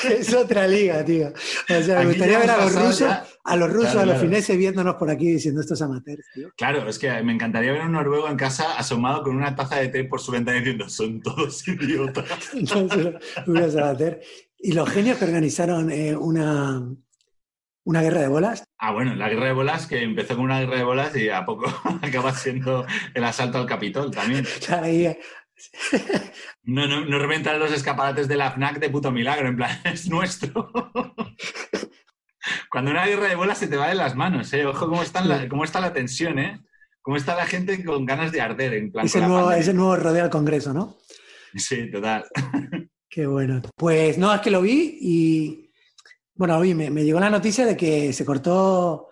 Es 0.19 0.33
otra 0.33 0.67
liga, 0.67 1.03
tío. 1.05 1.29
O 1.29 1.81
sea, 1.83 1.99
me 1.99 2.05
gustaría 2.07 2.39
ver 2.39 2.49
a 2.51 2.57
los 2.57 2.75
rusos, 2.75 2.99
ya- 2.99 3.25
a 3.43 3.55
los 3.55 3.69
rusos, 3.71 3.91
Claro, 3.91 3.99
a 4.01 4.05
los 4.05 4.15
claro. 4.15 4.29
fineses 4.29 4.57
viéndonos 4.57 4.95
por 4.95 5.09
aquí 5.09 5.27
diciendo 5.31 5.61
estos 5.61 5.81
amateurs, 5.81 6.25
tío. 6.33 6.49
Claro, 6.57 6.87
es 6.87 6.99
que 6.99 7.09
me 7.23 7.33
encantaría 7.33 7.71
ver 7.71 7.81
a 7.81 7.85
un 7.85 7.93
noruego 7.93 8.27
en 8.29 8.37
casa 8.37 8.77
asomado 8.77 9.23
con 9.23 9.35
una 9.35 9.55
taza 9.55 9.77
de 9.77 9.87
té 9.89 10.03
por 10.03 10.19
su 10.21 10.31
ventana 10.31 10.57
diciendo, 10.59 10.87
son 10.89 11.21
todos 11.21 11.67
idiotas. 11.67 12.25
Entonces, 12.53 13.15
unos 13.47 13.75
amateurs. 13.75 14.17
Y 14.63 14.73
los 14.73 14.87
genios 14.89 15.17
que 15.17 15.25
organizaron 15.25 15.89
eh, 15.91 16.15
una, 16.15 16.83
una 17.83 18.01
guerra 18.01 18.21
de 18.21 18.27
bolas, 18.27 18.63
Ah, 18.77 18.91
bueno, 18.91 19.15
la 19.15 19.29
guerra 19.29 19.45
de 19.45 19.53
bolas, 19.53 19.87
que 19.87 20.01
empezó 20.01 20.35
con 20.35 20.45
una 20.45 20.59
guerra 20.59 20.77
de 20.77 20.83
bolas 20.83 21.15
y 21.15 21.29
a 21.29 21.45
poco 21.45 21.65
acaba 22.01 22.33
siendo 22.33 22.85
el 23.13 23.23
asalto 23.23 23.57
al 23.57 23.65
Capitol 23.67 24.11
también. 24.11 24.45
eh, 24.85 25.19
No, 26.63 26.87
no, 26.87 27.05
no 27.05 27.19
reventan 27.19 27.59
los 27.59 27.71
escaparates 27.71 28.27
de 28.27 28.35
la 28.35 28.51
FNAC 28.51 28.79
de 28.79 28.89
puto 28.89 29.11
milagro, 29.11 29.47
en 29.47 29.55
plan, 29.57 29.79
es 29.85 30.09
nuestro. 30.09 30.71
Cuando 32.69 32.91
una 32.91 33.05
guerra 33.05 33.27
de 33.27 33.35
bolas 33.35 33.57
se 33.57 33.67
te 33.67 33.77
va 33.77 33.89
de 33.89 33.95
las 33.95 34.15
manos, 34.15 34.51
¿eh? 34.53 34.65
Ojo 34.65 34.87
cómo 34.87 35.03
está 35.03 35.23
la, 35.23 35.47
cómo 35.47 35.63
está 35.63 35.79
la 35.79 35.93
tensión, 35.93 36.39
¿eh? 36.39 36.59
Cómo 37.01 37.17
está 37.17 37.35
la 37.35 37.45
gente 37.45 37.83
con 37.83 38.05
ganas 38.05 38.31
de 38.31 38.41
arder, 38.41 38.73
en 38.73 38.91
plan. 38.91 39.05
es, 39.05 39.15
el 39.15 39.27
nuevo, 39.27 39.51
es 39.51 39.67
el 39.67 39.75
nuevo 39.75 39.95
rodeo 39.95 40.23
al 40.23 40.29
Congreso, 40.29 40.73
¿no? 40.73 40.97
Sí, 41.55 41.89
total. 41.91 42.25
Qué 43.09 43.25
bueno. 43.27 43.61
Pues 43.75 44.17
no, 44.17 44.33
es 44.33 44.41
que 44.41 44.51
lo 44.51 44.61
vi 44.61 44.97
y. 45.01 45.70
Bueno, 46.41 46.59
vi, 46.59 46.73
me, 46.73 46.89
me 46.89 47.03
llegó 47.03 47.19
la 47.19 47.29
noticia 47.29 47.67
de 47.67 47.77
que 47.77 48.11
se 48.13 48.25
cortó. 48.25 49.09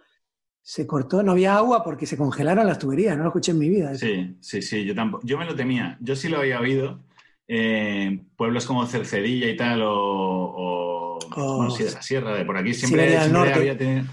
Se 0.63 0.88
cortó, 0.88 1.21
no 1.21 1.33
había 1.33 1.57
agua 1.57 1.83
porque 1.83 2.07
se 2.07 2.17
congelaron 2.17 2.65
las 2.65 2.79
tuberías, 2.79 3.15
no 3.15 3.21
lo 3.21 3.29
escuché 3.29 3.51
en 3.51 3.59
mi 3.59 3.69
vida. 3.69 3.93
Sí, 3.93 4.36
sí, 4.41 4.63
sí, 4.63 4.83
yo 4.83 4.95
tampoco. 4.95 5.24
Yo 5.27 5.38
me 5.38 5.45
lo 5.45 5.55
temía. 5.55 5.95
Yo 6.01 6.15
sí 6.15 6.27
lo 6.27 6.39
había 6.39 6.59
oído. 6.59 7.03
Eh, 7.48 8.24
pueblos 8.36 8.65
como 8.65 8.83
Cercedilla 8.88 9.48
y 9.48 9.55
tal, 9.55 9.83
o. 9.83 9.93
o- 9.93 11.19
O- 11.36 11.57
bueno, 11.57 11.69
sí, 11.69 11.83
de 11.83 11.91
la 11.91 12.01
sierra, 12.01 12.33
de 12.33 12.45
por 12.45 12.57
aquí 12.57 12.74
siempre, 12.74 13.03
del 13.03 13.19
siempre 13.19 13.31
Norte. 13.41 13.53
había 13.53 13.77
tenido. 13.77 14.05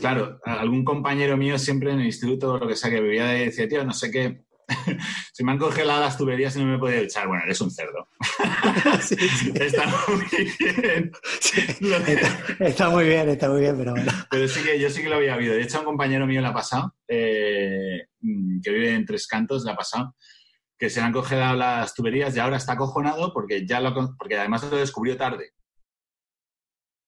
Claro, 0.00 0.40
algún 0.44 0.84
compañero 0.84 1.36
mío 1.36 1.60
siempre 1.60 1.92
en 1.92 2.00
el 2.00 2.06
instituto, 2.06 2.58
lo 2.58 2.66
que 2.66 2.74
sea, 2.74 2.90
que 2.90 3.00
vivía 3.00 3.26
de 3.26 3.44
decía, 3.44 3.68
tío, 3.68 3.84
no 3.84 3.92
sé 3.92 4.10
qué. 4.10 4.42
Se 5.32 5.44
me 5.44 5.52
han 5.52 5.58
congelado 5.58 6.00
las 6.00 6.16
tuberías 6.18 6.54
y 6.56 6.60
no 6.60 6.66
me 6.66 6.78
puedo 6.78 6.94
echar. 6.94 7.26
Bueno, 7.26 7.44
eres 7.44 7.60
un 7.60 7.70
cerdo. 7.70 8.08
Sí, 9.00 9.16
sí. 9.16 9.52
Está 9.54 9.84
muy 9.86 10.24
bien. 10.30 11.12
Está, 11.40 12.64
está 12.64 12.88
muy 12.90 13.04
bien, 13.04 13.28
está 13.28 13.48
muy 13.48 13.60
bien, 13.60 13.76
pero 13.76 13.92
bueno. 13.92 14.10
Pero 14.30 14.48
sí 14.48 14.62
que 14.62 14.78
yo 14.78 14.90
sí 14.90 15.02
que 15.02 15.08
lo 15.08 15.16
había 15.16 15.34
habido. 15.34 15.54
De 15.54 15.62
hecho, 15.62 15.78
un 15.80 15.84
compañero 15.84 16.26
mío 16.26 16.40
le 16.40 16.48
ha 16.48 16.52
pasado, 16.52 16.94
eh, 17.06 18.08
mm, 18.20 18.60
que 18.60 18.70
vive 18.70 18.94
en 18.94 19.04
Tres 19.06 19.26
Cantos, 19.26 19.64
le 19.64 19.70
ha 19.72 19.76
pasado, 19.76 20.14
que 20.78 20.90
se 20.90 21.00
le 21.00 21.06
han 21.06 21.12
congelado 21.12 21.56
las 21.56 21.94
tuberías 21.94 22.34
y 22.36 22.40
ahora 22.40 22.56
está 22.56 22.72
acojonado 22.72 23.32
porque 23.32 23.66
ya 23.66 23.80
lo, 23.80 23.94
porque 24.16 24.36
además 24.36 24.62
lo 24.64 24.76
descubrió 24.76 25.16
tarde. 25.16 25.52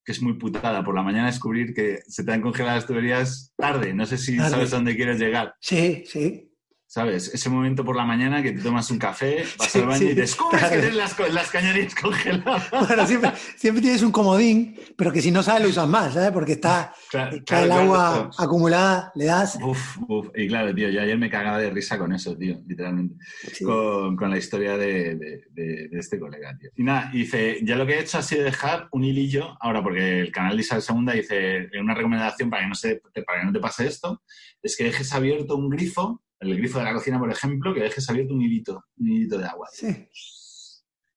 que 0.05 0.13
es 0.13 0.23
muy 0.23 0.35
putada, 0.35 0.83
por 0.83 0.95
la 0.95 1.03
mañana 1.03 1.27
descubrir 1.27 1.75
que 1.75 2.01
se 2.07 2.25
te 2.25 2.33
han 2.33 2.41
congelado 2.41 2.77
las 2.77 2.87
tuberías 2.87 3.53
tarde. 3.57 3.93
No 3.95 4.07
sé 4.07 4.17
si 4.19 4.37
Tarde. 4.37 4.51
sabes 4.51 4.71
dónde 4.71 4.97
quieres 4.97 5.19
llegar. 5.19 5.55
Sí, 5.61 6.05
sí. 6.07 6.50
¿Sabes? 6.93 7.33
Ese 7.33 7.49
momento 7.49 7.85
por 7.85 7.95
la 7.95 8.05
mañana 8.05 8.43
que 8.43 8.51
te 8.51 8.63
tomas 8.63 8.91
un 8.91 8.99
café, 8.99 9.45
vas 9.57 9.71
Sí, 9.71 9.79
al 9.79 9.87
baño 9.87 9.99
sí, 10.01 10.07
y 10.09 10.15
descubres 10.15 10.61
tarde. 10.61 10.75
que 10.75 10.81
tienes 10.89 10.97
las, 10.97 11.33
las 11.33 11.49
cañerías 11.49 11.95
congeladas. 11.95 12.69
Bueno, 12.89 13.07
siempre, 13.07 13.31
siempre 13.57 13.81
tienes 13.81 14.03
un 14.03 14.11
comodín, 14.11 14.77
pero 14.97 15.13
que 15.13 15.23
si 15.23 15.31
no 15.31 15.41
sabes 15.45 15.63
lo 15.63 15.69
usas 15.69 15.87
más, 15.87 16.15
¿sabes? 16.15 16.33
Porque 16.33 16.55
está, 16.55 16.93
Claro, 17.09 17.37
está 17.37 17.45
claro, 17.45 17.65
el 17.67 17.71
agua 17.73 18.13
claro. 18.13 18.31
acumulada, 18.39 19.13
le 19.15 19.25
das. 19.27 19.57
Uf, 19.63 19.99
uf. 20.09 20.29
Y 20.35 20.49
claro, 20.49 20.75
tío, 20.75 20.89
yo 20.89 21.01
ayer 21.01 21.17
me 21.17 21.31
cagaba 21.31 21.59
de 21.59 21.71
risa 21.71 21.97
con 21.97 22.13
eso, 22.13 22.37
tío, 22.37 22.59
literalmente. 22.67 23.15
Sí. 23.53 23.63
Con, 23.65 24.17
con 24.17 24.29
la 24.29 24.39
historia 24.39 24.77
de, 24.77 25.15
de- 25.15 25.45
de- 25.53 25.89
de 25.91 25.97
este 26.01 26.19
colega, 26.19 26.59
tío. 26.59 26.71
Y 26.75 26.83
nada, 26.83 27.09
dice, 27.13 27.61
ya 27.63 27.77
lo 27.77 27.87
que 27.87 27.95
he 27.95 28.01
hecho 28.01 28.19
ha 28.19 28.23
sido 28.23 28.43
dejar 28.43 28.89
un 28.91 29.05
hilillo, 29.05 29.57
ahora 29.61 29.81
porque 29.81 30.23
el 30.23 30.33
canal 30.33 30.57
de 30.57 30.63
Isabel 30.63 30.83
Segunda 30.83 31.13
dice, 31.13 31.69
una 31.81 31.95
recomendación 31.95 32.51
para 32.51 32.65
que, 32.65 32.69
no 32.69 32.75
se, 32.75 33.01
para 33.25 33.39
que 33.43 33.47
no 33.47 33.53
te 33.53 33.61
pase 33.61 33.87
esto, 33.87 34.25
es 34.61 34.77
que 34.77 34.83
dejes 34.83 35.13
abierto 35.13 35.55
un 35.55 35.71
grifo, 35.71 36.21
el 36.41 36.57
grifo 36.57 36.79
de 36.79 36.85
la 36.87 36.95
cocina, 36.95 37.19
por 37.19 37.31
ejemplo, 37.31 37.73
que 37.75 37.81
dejes 37.81 38.09
abierto 38.11 38.35
un 38.35 38.43
hilito, 38.43 38.85
un 38.99 39.09
hilito 39.09 39.39
de 39.39 39.45
agua. 39.47 39.69
Sí. 39.73 40.09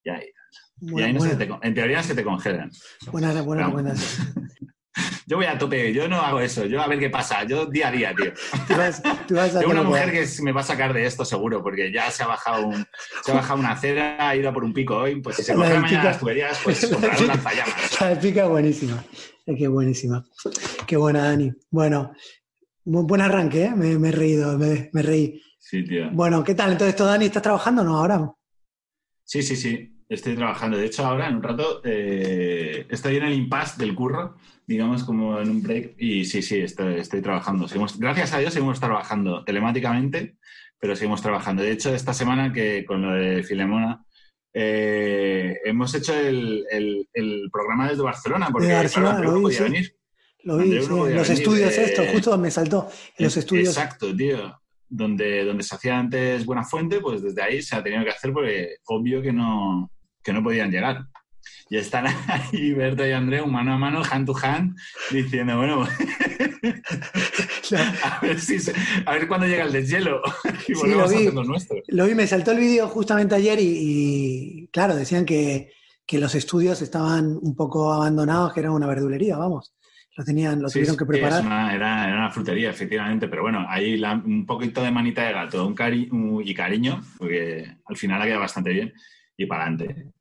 Y 0.04 0.10
ahí, 0.10 0.26
y 0.80 0.90
Buena, 0.90 1.06
ahí 1.08 1.12
no 1.14 1.20
se 1.20 1.36
te 1.36 1.48
en 1.62 1.74
teoría 1.74 2.02
se 2.02 2.14
te 2.14 2.22
congelan. 2.24 2.70
buena, 3.10 3.40
buena 3.42 3.62
Vamos. 3.62 3.82
recomendación. 3.82 4.50
Yo 5.26 5.38
voy 5.38 5.46
a 5.46 5.56
tope, 5.56 5.90
yo 5.94 6.06
no 6.06 6.20
hago 6.20 6.38
eso, 6.38 6.66
yo 6.66 6.82
a 6.82 6.86
ver 6.86 6.98
qué 6.98 7.08
pasa, 7.08 7.44
yo 7.44 7.64
día 7.64 7.88
a 7.88 7.90
día, 7.90 8.14
tío. 8.14 8.30
Tú 8.68 8.74
vas, 8.76 9.02
tú 9.26 9.34
vas 9.34 9.54
a 9.56 9.58
Tengo 9.60 9.72
una 9.72 9.82
mujer 9.82 10.12
que- 10.12 10.28
me 10.42 10.52
va 10.52 10.60
a 10.60 10.64
sacar 10.64 10.92
de 10.92 11.06
esto 11.06 11.24
seguro, 11.24 11.62
porque 11.62 11.90
ya 11.90 12.10
se 12.10 12.22
ha 12.22 12.26
bajado, 12.26 12.66
un, 12.66 12.86
se 13.24 13.32
ha 13.32 13.34
bajado 13.36 13.58
una 13.58 13.70
acera, 13.72 14.28
ha 14.28 14.36
ido 14.36 14.52
por 14.52 14.62
un 14.62 14.74
pico 14.74 14.98
hoy, 14.98 15.22
pues 15.22 15.36
si 15.36 15.42
se 15.42 15.54
coge 15.54 15.70
mañana 15.70 15.88
pica. 15.88 16.04
las 16.04 16.20
tuberías, 16.20 16.60
pues 16.62 16.86
comprar 16.92 17.18
un 17.18 17.26
lanzallamas. 17.26 18.00
La 18.02 18.20
pica 18.20 18.46
buenísima. 18.46 19.02
Es 19.46 19.58
que 19.58 19.66
buenísima. 19.66 20.24
Qué 20.86 20.96
buena, 20.98 21.24
Dani. 21.24 21.52
Bueno, 21.70 22.12
bu- 22.84 23.06
buen 23.06 23.20
arranque, 23.20 23.64
¿eh? 23.64 23.70
me, 23.74 23.98
me 23.98 24.08
he 24.08 24.12
reído, 24.12 24.58
me, 24.58 24.90
me 24.92 25.02
reí. 25.02 25.40
Sí, 25.58 25.82
tío. 25.84 26.10
Bueno, 26.12 26.44
¿qué 26.44 26.54
tal? 26.54 26.72
Entonces, 26.72 26.94
¿tú, 26.96 27.04
Dani, 27.04 27.26
estás 27.26 27.42
trabajando 27.42 27.82
o 27.82 27.84
no 27.84 27.96
ahora? 27.98 28.32
Sí, 29.24 29.42
sí, 29.42 29.56
sí, 29.56 30.04
estoy 30.08 30.34
trabajando. 30.36 30.76
De 30.76 30.86
hecho, 30.86 31.04
ahora 31.06 31.28
en 31.28 31.36
un 31.36 31.42
rato 31.42 31.80
eh, 31.84 32.86
estoy 32.90 33.16
en 33.16 33.22
el 33.24 33.32
impasse 33.32 33.78
del 33.82 33.94
curro, 33.94 34.36
digamos 34.66 35.04
como 35.04 35.40
en 35.40 35.48
un 35.50 35.62
break, 35.62 35.94
y 35.98 36.24
sí, 36.26 36.42
sí, 36.42 36.58
estoy, 36.60 36.96
estoy 36.96 37.22
trabajando. 37.22 37.66
Seguimos- 37.66 37.98
gracias 37.98 38.32
a 38.34 38.38
Dios 38.38 38.52
seguimos 38.52 38.80
trabajando 38.80 39.42
telemáticamente, 39.44 40.36
pero 40.78 40.94
seguimos 40.94 41.22
trabajando. 41.22 41.62
De 41.62 41.72
hecho, 41.72 41.94
esta 41.94 42.12
semana 42.12 42.52
que 42.52 42.84
con 42.84 43.00
lo 43.02 43.12
de 43.14 43.42
Filemona 43.42 44.04
eh, 44.52 45.56
hemos 45.64 45.94
hecho 45.94 46.14
el, 46.14 46.64
el- 46.70 47.08
el 47.12 47.48
programa 47.50 47.88
desde 47.88 48.02
Barcelona, 48.02 48.48
porque 48.52 48.68
De 48.68 48.74
Barcelona, 48.74 49.16
claro, 49.16 49.32
no 49.36 49.40
podía 49.42 49.56
sí. 49.58 49.64
venir. 49.64 49.96
Lo 50.44 50.56
vi, 50.58 50.70
sí, 50.80 50.86
en 50.92 51.14
los 51.16 51.30
estudios 51.30 51.72
eh, 51.78 51.84
esto, 51.84 52.02
justo 52.12 52.36
me 52.38 52.50
saltó. 52.50 52.88
En 53.16 53.24
los 53.24 53.36
estudios. 53.36 53.68
Exacto, 53.76 54.14
tío. 54.14 54.60
Donde, 54.88 55.44
donde 55.44 55.62
se 55.64 55.74
hacía 55.74 55.98
antes 55.98 56.44
Buena 56.44 56.62
Fuente, 56.64 57.00
pues 57.00 57.22
desde 57.22 57.42
ahí 57.42 57.62
se 57.62 57.74
ha 57.74 57.82
tenido 57.82 58.04
que 58.04 58.10
hacer 58.10 58.32
porque 58.32 58.76
obvio 58.86 59.22
que 59.22 59.32
no, 59.32 59.90
que 60.22 60.32
no 60.32 60.42
podían 60.42 60.70
llegar. 60.70 61.06
Y 61.70 61.78
están 61.78 62.06
ahí 62.28 62.72
Berto 62.72 63.06
y 63.06 63.12
Andreu 63.12 63.46
mano 63.46 63.72
a 63.74 63.78
mano, 63.78 64.02
hand 64.08 64.26
to 64.26 64.34
hand, 64.40 64.76
diciendo, 65.10 65.56
bueno, 65.56 65.86
a 68.02 68.20
ver, 68.20 68.40
si 68.40 68.58
se- 68.58 68.74
a 69.06 69.12
ver 69.12 69.26
cuándo 69.28 69.46
llega 69.46 69.64
el 69.64 69.72
deshielo 69.72 70.20
y 70.68 70.74
Sí, 70.74 70.80
volvemos 70.80 70.96
lo 70.96 71.04
a 71.04 71.08
vi. 71.08 71.16
hacer 71.26 71.34
lo 71.34 71.44
nuestro. 71.44 71.76
Lo 71.88 72.06
vi, 72.06 72.14
me 72.14 72.26
saltó 72.26 72.52
el 72.52 72.58
vídeo 72.58 72.88
justamente 72.88 73.34
ayer 73.34 73.58
y, 73.60 73.64
y, 73.66 74.68
claro, 74.68 74.94
decían 74.94 75.24
que, 75.24 75.72
que 76.06 76.18
los 76.18 76.34
estudios 76.34 76.82
estaban 76.82 77.38
un 77.40 77.56
poco 77.56 77.92
abandonados, 77.92 78.52
que 78.52 78.60
era 78.60 78.70
una 78.70 78.86
verdulería, 78.86 79.36
vamos. 79.36 79.74
Lo 80.16 80.24
tenían, 80.24 80.62
lo 80.62 80.68
Sí, 80.68 80.74
tuvieron 80.78 80.96
que 80.96 81.06
preparar. 81.06 81.40
es 81.40 81.46
una- 81.46 81.74
era, 81.74 82.06
era 82.08 82.16
una 82.18 82.30
frutería, 82.30 82.70
efectivamente, 82.70 83.26
pero 83.28 83.42
bueno, 83.42 83.66
ahí 83.68 83.96
la- 83.96 84.14
un 84.14 84.46
poquito 84.46 84.80
de 84.82 84.92
manita 84.92 85.24
de 85.24 85.32
gato 85.32 85.66
un 85.66 85.74
cari 85.74 86.08
un- 86.12 86.40
y 86.44 86.54
cariño, 86.54 87.00
porque 87.18 87.76
al 87.84 87.96
final 87.96 88.22
ha 88.22 88.24
quedado 88.24 88.40
bastante 88.40 88.70
bien 88.70 88.92
y 89.36 89.46
para 89.46 89.62
adelante. 89.66 90.12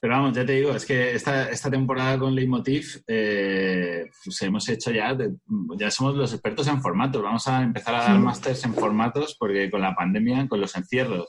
Pero 0.00 0.14
vamos, 0.14 0.32
ya 0.34 0.44
te 0.44 0.54
digo, 0.54 0.74
es 0.74 0.84
que 0.86 1.14
esta, 1.14 1.48
esta 1.50 1.70
temporada 1.70 2.18
con 2.18 2.34
Leitmotiv 2.34 3.02
eh, 3.06 4.06
pues 4.24 4.42
hemos 4.42 4.68
hecho 4.68 4.90
ya, 4.90 5.14
de- 5.14 5.34
ya 5.78 5.90
somos 5.90 6.16
los 6.16 6.32
expertos 6.32 6.66
en 6.66 6.80
formatos. 6.82 7.22
Vamos 7.22 7.46
a 7.46 7.62
empezar 7.62 7.94
a 7.94 7.98
dar 8.04 8.16
Sí. 8.16 8.22
másters 8.22 8.64
en 8.64 8.74
formatos 8.74 9.36
porque 9.38 9.70
con 9.70 9.80
la 9.82 9.94
pandemia, 9.94 10.48
con 10.48 10.60
los 10.60 10.74
encierros, 10.76 11.28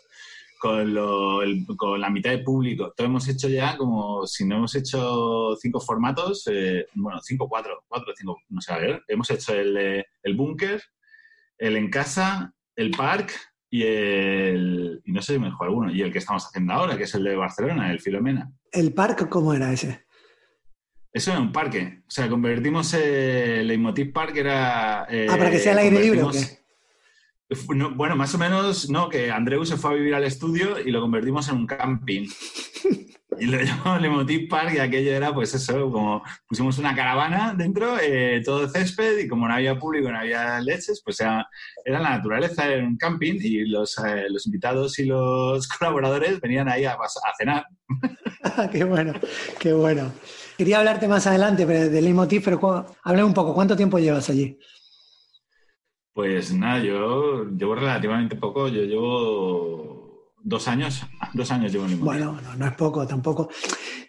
con, 0.63 0.93
lo- 0.93 1.41
el- 1.43 1.65
con 1.75 1.99
la 1.99 2.09
mitad 2.09 2.31
de 2.31 2.37
público, 2.39 2.93
todo 2.95 3.07
hemos 3.07 3.27
hecho 3.27 3.49
ya 3.49 3.75
como 3.75 4.25
si 4.25 4.45
no 4.45 4.55
hemos 4.55 4.73
hecho 4.75 5.57
cinco 5.59 5.81
formatos, 5.81 6.47
eh, 6.49 6.85
bueno, 6.93 7.19
cinco, 7.21 7.49
cuatro, 7.49 7.83
cuatro, 7.85 8.13
cinco, 8.15 8.37
no 8.47 8.61
sé, 8.61 8.71
a 8.71 8.77
ver. 8.77 9.03
Hemos 9.09 9.29
hecho 9.29 9.53
el, 9.53 10.05
el 10.23 10.35
búnker, 10.37 10.81
el 11.57 11.75
en 11.75 11.89
casa, 11.89 12.53
el 12.77 12.91
park 12.91 13.33
y 13.69 13.83
el, 13.83 15.01
y 15.03 15.11
no 15.11 15.21
sé 15.21 15.33
si 15.33 15.39
me 15.39 15.47
dejó 15.47 15.65
alguno, 15.65 15.91
y 15.91 16.01
el 16.01 16.13
que 16.13 16.19
estamos 16.19 16.45
haciendo 16.45 16.71
ahora, 16.73 16.95
que 16.95 17.03
es 17.03 17.13
el 17.13 17.25
de 17.25 17.35
Barcelona, 17.35 17.91
el 17.91 17.99
Filomena. 17.99 18.49
¿El 18.71 18.93
parque 18.93 19.27
cómo 19.27 19.53
era 19.53 19.73
ese? 19.73 20.05
Eso 21.11 21.31
era 21.31 21.41
un 21.41 21.51
parque. 21.51 22.03
O 22.07 22.09
sea, 22.09 22.29
convertimos 22.29 22.93
el 22.93 23.67
Leitmotiv 23.67 24.13
Park, 24.13 24.37
era... 24.37 25.05
eh, 25.09 25.27
ah, 25.29 25.37
para 25.37 25.51
que 25.51 25.59
sea 25.59 25.73
al 25.73 25.79
aire 25.79 25.99
libre 25.99 26.21
o 26.23 26.27
convertimos- 26.31 26.49
qué? 26.49 26.62
No, 27.75 27.91
bueno, 27.91 28.15
más 28.15 28.33
o 28.35 28.37
menos, 28.37 28.89
no, 28.89 29.09
que 29.09 29.31
Andreu 29.31 29.65
se 29.65 29.77
fue 29.77 29.91
a 29.91 29.93
vivir 29.95 30.15
al 30.15 30.23
estudio 30.23 30.79
y 30.79 30.91
lo 30.91 31.01
convertimos 31.01 31.49
en 31.49 31.55
un 31.57 31.67
camping. 31.67 32.27
Y 33.39 33.45
lo 33.45 33.59
llamamos 33.61 34.01
Lemotiv 34.01 34.47
Park 34.47 34.73
y 34.75 34.79
aquello 34.79 35.11
era, 35.11 35.33
pues 35.33 35.53
eso, 35.53 35.91
como 35.91 36.23
pusimos 36.47 36.77
una 36.77 36.95
caravana 36.95 37.53
dentro, 37.57 37.97
eh, 37.99 38.41
todo 38.43 38.69
césped 38.69 39.17
y 39.19 39.27
como 39.27 39.47
no 39.47 39.53
había 39.53 39.77
público, 39.77 40.11
no 40.11 40.19
había 40.19 40.59
leches, 40.59 41.01
pues 41.03 41.19
era, 41.19 41.47
era 41.83 41.99
la 41.99 42.11
naturaleza, 42.11 42.67
era 42.67 42.85
un 42.85 42.97
camping 42.97 43.39
y 43.41 43.65
los, 43.65 43.97
eh, 43.99 44.25
los 44.29 44.45
invitados 44.45 44.99
y 44.99 45.05
los 45.05 45.67
colaboradores 45.79 46.39
venían 46.39 46.69
ahí 46.69 46.85
a, 46.85 46.97
cenar. 47.37 47.65
qué 48.71 48.83
bueno, 48.83 49.13
qué 49.59 49.73
bueno. 49.73 50.11
Quería 50.57 50.79
hablarte 50.79 51.07
más 51.07 51.25
adelante 51.25 51.65
pero 51.65 51.89
del 51.89 52.03
leitmotiv, 52.03 52.43
pero 52.43 52.85
habla 53.03 53.25
un 53.25 53.33
poco. 53.33 53.53
¿Cuánto 53.53 53.75
tiempo 53.75 53.97
llevas 53.97 54.29
allí? 54.29 54.59
Pues 56.13 56.53
nada, 56.53 56.79
yo 56.83 57.45
llevo 57.45 57.73
relativamente 57.73 58.35
poco, 58.35 58.67
yo 58.67 58.83
llevo 58.83 60.33
dos 60.43 60.67
años, 60.67 61.01
dos 61.33 61.49
años 61.51 61.71
llevo 61.71 61.85
en 61.85 61.91
Leitmotiv. 61.91 62.23
Bueno, 62.23 62.39
no, 62.55 62.67
es 62.67 62.73
poco 62.73 63.07
tampoco. 63.07 63.49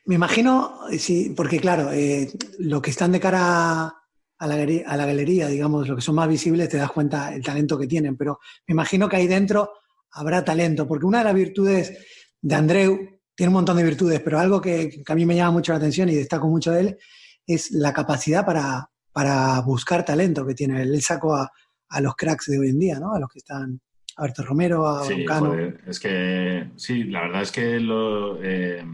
Me 0.04 0.16
imagino, 0.16 0.80
sí, 0.98 1.32
porque 1.34 1.58
claro, 1.58 1.90
eh, 1.92 2.30
lo 2.58 2.82
que 2.82 2.90
están 2.90 3.10
de 3.12 3.20
cara 3.20 3.86
a 3.86 4.46
la, 4.46 4.56
galería, 4.56 4.84
a 4.86 4.96
la 4.98 5.06
galería, 5.06 5.46
digamos, 5.46 5.88
lo 5.88 5.96
que 5.96 6.02
son 6.02 6.16
más 6.16 6.28
visibles, 6.28 6.68
te 6.68 6.76
das 6.76 6.90
cuenta 6.90 7.34
el 7.34 7.42
talento 7.42 7.78
que 7.78 7.86
tienen, 7.86 8.18
pero 8.18 8.38
me 8.66 8.72
imagino 8.72 9.08
que 9.08 9.16
ahí 9.16 9.26
dentro 9.26 9.70
habrá 10.10 10.44
talento, 10.44 10.86
porque 10.86 11.06
una 11.06 11.18
de 11.18 11.24
las 11.24 11.34
virtudes 11.34 11.98
de 12.42 12.54
Andreu, 12.54 13.20
tiene 13.34 13.48
un 13.48 13.54
montón 13.54 13.78
de 13.78 13.82
virtudes, 13.82 14.20
pero 14.20 14.38
algo 14.38 14.60
que, 14.60 15.02
que 15.04 15.12
a 15.12 15.16
mí 15.16 15.24
me 15.24 15.34
llama 15.34 15.52
mucho 15.52 15.72
la 15.72 15.78
atención 15.78 16.08
y 16.10 16.14
destaco 16.14 16.48
mucho 16.48 16.70
de 16.70 16.80
él, 16.80 16.98
es 17.46 17.70
la 17.70 17.92
capacidad 17.94 18.44
para, 18.44 18.90
para 19.10 19.60
buscar 19.60 20.04
talento 20.04 20.46
que 20.46 20.54
tiene. 20.54 20.82
Él 20.82 21.00
sacó 21.00 21.34
a, 21.34 21.50
a 21.94 22.00
los 22.00 22.16
cracks 22.16 22.46
de 22.50 22.58
hoy 22.58 22.70
en 22.70 22.78
día, 22.78 22.98
¿no? 22.98 23.14
A 23.14 23.20
los 23.20 23.30
que 23.30 23.38
están, 23.38 23.80
a 24.16 24.22
Berto 24.22 24.42
Romero, 24.42 24.86
a 24.86 25.04
Sí, 25.04 25.24
joder, 25.26 25.80
es 25.86 26.00
que 26.00 26.68
sí, 26.76 27.04
la 27.04 27.20
verdad 27.22 27.42
es 27.42 27.52
que 27.52 27.78
lo, 27.78 28.42
eh, 28.42 28.84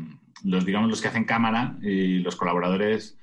los, 0.45 0.67
digamos, 0.67 0.91
los 0.91 1.01
que 1.01 1.09
hacen 1.09 1.25
cámara 1.25 1.79
y 1.83 2.19
los 2.19 2.37
colaboradores 2.37 3.19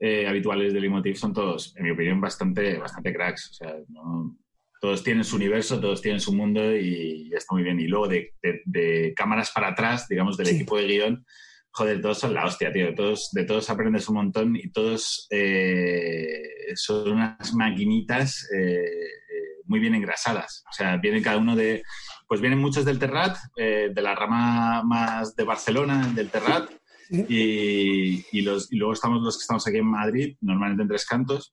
eh, 0.00 0.26
habituales 0.26 0.74
del 0.74 0.84
Emotiv 0.84 1.16
son 1.16 1.32
todos, 1.32 1.76
en 1.76 1.84
mi 1.84 1.90
opinión, 1.92 2.20
bastante, 2.20 2.78
bastante 2.78 3.12
cracks. 3.14 3.50
O 3.50 3.54
sea, 3.54 3.74
no- 3.88 4.36
todos 4.80 5.04
tienen 5.04 5.22
su 5.22 5.36
universo, 5.36 5.78
todos 5.80 6.02
tienen 6.02 6.18
su 6.18 6.32
mundo 6.34 6.74
y, 6.76 7.30
está 7.32 7.54
muy 7.54 7.62
bien. 7.62 7.78
Y 7.78 7.86
luego 7.86 8.08
de, 8.08 8.34
de- 8.42 8.62
de 8.64 9.14
cámaras 9.14 9.52
para 9.52 9.68
atrás, 9.68 10.08
digamos, 10.08 10.36
del 10.36 10.48
Sí. 10.48 10.56
equipo 10.56 10.76
de 10.76 10.86
guion, 10.88 11.24
joder, 11.72 12.00
todos 12.00 12.18
son 12.18 12.34
la 12.34 12.44
hostia, 12.44 12.72
tío. 12.72 12.94
Todos, 12.94 13.30
de 13.32 13.44
todos 13.44 13.68
aprendes 13.70 14.08
un 14.08 14.16
montón 14.16 14.56
y 14.56 14.70
todos 14.70 15.26
eh, 15.30 16.74
son 16.74 17.12
unas 17.12 17.54
maquinitas 17.54 18.48
eh, 18.54 18.84
eh, 18.84 19.62
muy 19.66 19.80
bien 19.80 19.94
engrasadas. 19.94 20.64
O 20.70 20.72
sea, 20.72 20.96
vienen 20.98 21.22
cada 21.22 21.38
uno 21.38 21.56
de... 21.56 21.82
Pues 22.28 22.40
vienen 22.40 22.60
muchos 22.60 22.84
del 22.84 22.98
Terrat, 22.98 23.36
eh, 23.56 23.90
de 23.94 24.02
la 24.02 24.14
rama 24.14 24.82
más 24.84 25.36
de 25.36 25.44
Barcelona, 25.44 26.12
del 26.14 26.30
Terrat, 26.30 26.70
y, 27.10 28.24
y 28.32 28.40
los, 28.40 28.72
y 28.72 28.76
luego 28.76 28.94
estamos 28.94 29.20
los 29.22 29.36
que 29.36 29.42
estamos 29.42 29.66
aquí 29.66 29.76
en 29.76 29.90
Madrid, 29.90 30.36
normalmente 30.40 30.82
en 30.82 30.88
Tres 30.88 31.04
Cantos. 31.04 31.52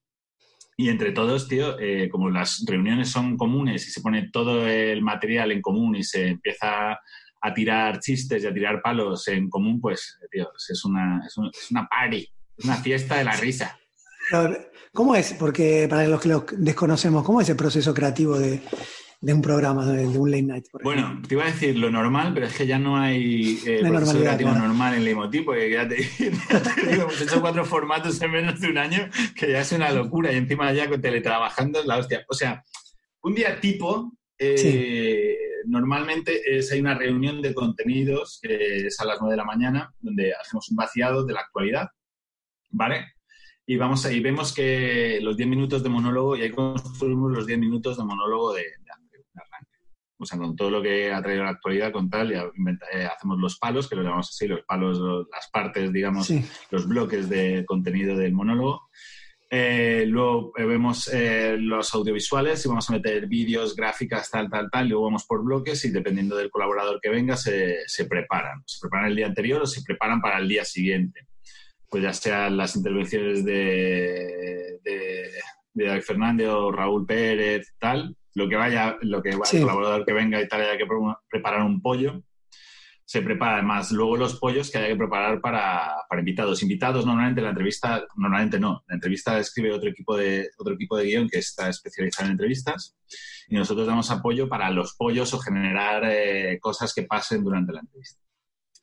Y 0.78 0.88
entre 0.88 1.12
todos, 1.12 1.50
tío, 1.50 1.78
eh, 1.78 2.08
como 2.08 2.30
las 2.30 2.64
reuniones 2.66 3.10
son 3.10 3.36
comunes 3.36 3.86
y 3.86 3.92
se 3.92 4.00
pone 4.00 4.30
todo 4.32 4.66
el 4.66 5.02
material 5.02 5.52
en 5.52 5.62
común 5.62 5.98
y 5.98 6.04
se 6.04 6.30
empieza 6.30 6.98
a 7.42 7.54
tirar 7.54 8.00
chistes 8.00 8.44
y 8.44 8.48
a 8.48 8.54
tirar 8.54 8.82
palos 8.82 9.28
en 9.28 9.50
común, 9.50 9.80
pues, 9.80 10.18
tío, 10.32 10.50
es 10.70 10.86
una, 10.86 11.22
es, 11.26 11.38
un- 11.38 11.48
es 11.54 11.72
una 11.72 11.88
party, 11.88 12.30
es 12.58 12.66
una 12.66 12.76
fiesta 12.76 13.18
de 13.18 13.24
la 13.24 13.34
risa. 13.38 13.78
¿Cómo 14.94 15.16
es? 15.16 15.34
Porque 15.34 15.88
para 15.90 16.08
los 16.08 16.22
que 16.22 16.30
lo 16.30 16.46
desconocemos, 16.58 17.24
¿cómo 17.24 17.42
es 17.42 17.50
el 17.50 17.56
proceso 17.56 17.94
creativo 17.94 18.38
de, 18.38 18.60
de 19.22 19.34
un 19.34 19.42
programa, 19.42 19.86
de, 19.86 20.08
de 20.08 20.18
un 20.18 20.32
late 20.32 20.44
night. 20.44 20.66
por. 20.72 20.84
Bueno, 20.84 21.22
te 21.28 21.36
iba 21.36 21.44
a 21.44 21.48
decir 21.48 21.78
lo 21.78 21.90
normal, 21.92 22.32
pero 22.34 22.46
es 22.48 22.54
que 22.56 22.66
ya 22.68 22.80
no 22.80 22.98
hay 22.98 23.60
eh, 23.66 23.80
No 23.82 23.88
hay 23.88 23.94
proceso 23.94 24.20
creativo 24.20 24.50
claro. 24.52 24.68
normal 24.68 24.96
en 24.96 25.04
Leitmotiv, 25.06 25.46
porque 25.46 25.72
ya 25.72 25.88
te, 25.88 25.98
ya 26.50 26.62
te 26.62 26.88
digo, 26.88 27.04
hemos 27.04 27.22
hecho 27.22 27.40
cuatro 27.42 27.66
formatos 27.66 28.22
en 28.22 28.32
menos 28.32 28.60
de 28.60 28.70
un 28.70 28.78
año, 28.78 29.10
que 29.36 29.52
ya 29.52 29.62
es 29.62 29.72
una 29.72 29.92
locura, 29.92 30.32
y 30.32 30.38
encima 30.38 30.72
ya 30.74 30.90
con 30.90 31.02
teletrabajando 31.02 31.80
es 31.82 31.86
la 31.86 31.98
hostia. 31.98 32.24
O 32.28 32.34
sea, 32.34 32.64
un 33.22 33.36
día 33.36 33.60
tipo, 33.60 34.14
eh, 34.38 35.36
normalmente 35.66 36.58
es, 36.58 36.72
hay 36.72 36.80
una 36.82 36.96
reunión 36.96 37.42
de 37.42 37.54
contenidos, 37.54 38.40
que 38.42 38.88
es 38.88 39.00
a 39.00 39.06
las 39.06 39.18
9 39.20 39.34
de 39.34 39.38
la 39.38 39.46
mañana, 39.46 39.94
donde 40.00 40.34
hacemos 40.34 40.70
un 40.70 40.76
vaciado 40.78 41.26
de 41.26 41.34
la 41.34 41.42
actualidad, 41.42 41.88
¿vale? 42.70 43.14
Y 43.66 43.78
vamos 43.78 44.06
ahí, 44.06 44.20
vemos 44.20 44.54
que 44.54 45.20
los 45.22 45.38
10 45.38 45.48
minutos 45.50 45.84
de 45.84 45.90
monólogo, 45.90 46.36
y 46.36 46.42
ahí 46.42 46.50
construimos 46.52 47.32
los 47.32 47.46
10 47.46 47.60
minutos 47.60 47.98
de 47.98 48.04
monólogo 48.04 48.54
de, 48.54 48.64
de 48.64 48.92
arranque. 48.92 49.78
O 50.18 50.26
sea, 50.26 50.38
con 50.40 50.56
todo 50.56 50.70
lo 50.72 50.82
que 50.82 51.12
ha 51.14 51.22
traído 51.22 51.44
la 51.44 51.52
actualidad, 51.52 51.92
con 51.92 52.10
tal, 52.10 52.32
ya 52.32 52.44
inventa- 52.56 52.88
eh, 52.92 53.06
hacemos 53.06 53.38
los 53.40 53.58
palos, 53.60 53.88
que 53.88 53.96
lo 53.96 54.02
llamamos 54.04 54.30
así, 54.30 54.48
los 54.48 54.62
palos, 54.66 54.98
los- 54.98 55.28
las 55.32 55.50
partes, 55.52 55.94
digamos, 55.94 56.28
Sí. 56.28 56.44
los 56.72 56.88
bloques 56.88 57.30
de 57.30 57.64
contenido 57.66 58.18
del 58.18 58.34
monólogo. 58.34 58.90
Eh, 59.52 60.06
luego 60.08 60.54
eh, 60.58 60.64
vemos 60.66 61.10
eh, 61.12 61.58
los 61.60 61.92
audiovisuales 61.96 62.64
y 62.64 62.68
vamos 62.70 62.88
a 62.90 62.94
meter 62.94 63.26
vídeos, 63.28 63.76
gráficas, 63.76 64.30
tal, 64.30 64.50
tal, 64.50 64.70
tal. 64.70 64.88
Luego 64.90 65.06
vamos 65.06 65.26
por 65.26 65.44
bloques 65.44 65.84
y 65.86 65.90
dependiendo 65.92 66.36
del 66.38 66.52
colaborador 66.52 67.00
que 67.02 67.10
venga, 67.10 67.36
se, 67.36 67.78
se 67.88 68.06
preparan. 68.06 68.62
Se 68.68 68.80
preparan 68.82 69.08
el 69.10 69.16
día 69.16 69.26
anterior 69.28 69.62
o 69.64 69.66
se 69.66 69.82
preparan 69.82 70.22
para 70.22 70.38
el 70.38 70.48
día 70.48 70.64
siguiente. 70.66 71.28
Pues 71.90 72.04
ya 72.04 72.14
sean 72.14 72.58
las 72.58 72.76
intervenciones 72.76 73.44
de, 73.44 74.80
de, 74.84 75.32
de 75.74 75.86
David 75.86 76.02
Fernández 76.04 76.48
o 76.50 76.72
Raúl 76.72 77.06
Pérez, 77.08 77.74
tal. 77.80 78.16
Lo 78.36 78.48
que 78.48 78.56
vaya, 78.56 78.98
lo 79.02 79.24
que 79.24 79.32
vaya, 79.32 79.46
Sí. 79.46 79.58
el 79.58 79.64
colaborador 79.64 80.06
que 80.06 80.14
venga 80.14 80.40
y 80.40 80.48
tal, 80.48 80.62
haya 80.62 80.78
que 80.78 80.86
pre- 80.86 80.98
preparar 81.30 81.64
un 81.64 81.82
pollo 81.82 82.22
se 83.10 83.24
prepara 83.24 83.56
además 83.56 83.92
luego 83.92 84.18
los 84.18 84.36
pollos 84.36 84.70
que 84.70 84.78
hay 84.78 84.90
que 84.90 84.96
preparar 84.96 85.42
para, 85.42 85.96
para 86.08 86.22
invitados. 86.22 86.62
Invitados 86.62 87.08
normalmente 87.08 87.42
la 87.42 87.50
entrevista, 87.50 88.06
normalmente 88.16 88.60
no, 88.60 88.84
la 88.88 88.94
entrevista 88.94 89.40
escribe 89.40 89.74
otro 89.74 89.90
equipo 89.90 90.16
de, 90.16 90.52
otro 90.60 90.76
equipo 90.76 90.96
de 90.96 91.06
guion 91.06 91.28
que 91.28 91.40
está 91.40 91.70
especializado 91.70 92.28
en 92.28 92.34
entrevistas 92.34 92.96
y 93.48 93.56
nosotros 93.56 93.88
damos 93.88 94.12
apoyo 94.12 94.48
para 94.48 94.70
los 94.70 94.94
pollos 94.94 95.34
o 95.34 95.40
generar 95.40 96.04
eh, 96.06 96.60
cosas 96.62 96.94
que 96.94 97.02
pasen 97.02 97.44
durante 97.44 97.74
la 97.74 97.80
entrevista. 97.80 98.22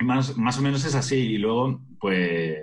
Más, 0.01 0.37
más 0.37 0.59
o 0.59 0.63
menos 0.63 0.85
es 0.85 0.97
así 0.97 1.19
y 1.19 1.39
luego 1.39 1.81
pues 2.01 2.59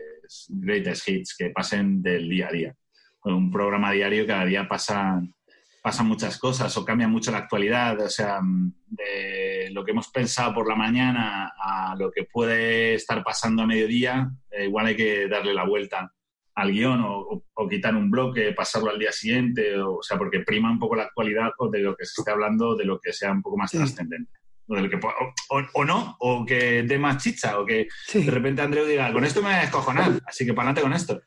greatest 0.49 1.07
hits 1.07 1.33
que 1.33 1.51
pasen 1.51 2.01
del 2.01 2.27
día 2.27 2.49
a 2.49 2.51
día. 2.51 2.75
Un 3.23 3.49
programa 3.49 3.93
diario 3.93 4.27
cada 4.27 4.43
día 4.43 4.67
pasan 4.67 5.33
pasan 5.83 6.07
muchas 6.07 6.37
cosas 6.39 6.75
o 6.77 6.85
cambia 6.85 7.09
mucho 7.09 7.29
la 7.29 7.39
actualidad, 7.39 7.99
o 7.99 8.09
sea, 8.09 8.39
de 8.87 9.69
lo 9.73 9.83
que 9.83 9.91
hemos 9.91 10.07
pensado 10.07 10.53
por 10.53 10.67
la 10.67 10.75
mañana 10.75 11.51
a 11.61 11.93
lo 11.99 12.09
que 12.09 12.23
puede 12.23 12.93
estar 12.95 13.21
pasando 13.21 13.63
a 13.63 13.67
mediodía, 13.67 14.29
eh, 14.49 14.65
igual 14.65 14.85
hay 14.87 14.95
que 14.95 15.27
darle 15.27 15.53
la 15.53 15.65
vuelta 15.65 16.09
al 16.55 16.71
guion 16.71 17.01
o, 17.01 17.43
o- 17.53 17.67
quitar 17.67 17.95
un 17.95 18.09
bloque, 18.09 18.53
pasarlo 18.53 18.91
al 18.91 18.99
día 18.99 19.11
siguiente, 19.11 19.77
o, 19.79 19.95
o 19.95 20.03
sea, 20.03 20.17
porque 20.17 20.39
prima 20.39 20.71
un 20.71 20.79
poco 20.79 20.95
la 20.95 21.03
actualidad 21.03 21.51
o 21.57 21.67
de 21.69 21.79
lo 21.79 21.95
que 21.95 22.05
se 22.05 22.13
esté 22.21 22.31
hablando, 22.31 22.75
de 22.75 22.85
lo 22.85 22.99
que 22.99 23.11
sea 23.11 23.31
un 23.31 23.41
poco 23.41 23.57
más 23.57 23.71
Sí. 23.71 23.77
trascendente. 23.77 24.31
O, 24.67 24.75
de 24.75 24.83
lo 24.83 24.89
que, 24.89 24.97
po- 24.99 25.09
o, 25.49 25.57
o- 25.57 25.67
o 25.73 25.83
no, 25.83 26.15
o 26.19 26.45
que 26.45 26.83
dé 26.83 26.97
más 26.97 27.21
chicha, 27.21 27.59
o 27.59 27.65
que 27.65 27.87
Sí. 28.07 28.23
de 28.23 28.31
repente 28.31 28.61
Andreu 28.61 28.85
diga, 28.85 29.11
con 29.11 29.25
esto 29.25 29.41
me 29.41 29.47
voy 29.49 29.57
a 29.57 29.61
descojonar, 29.61 30.11
así 30.27 30.45
que 30.45 30.53
para 30.53 30.69
adelante 30.69 30.81
con 30.83 30.93
esto. 30.93 31.21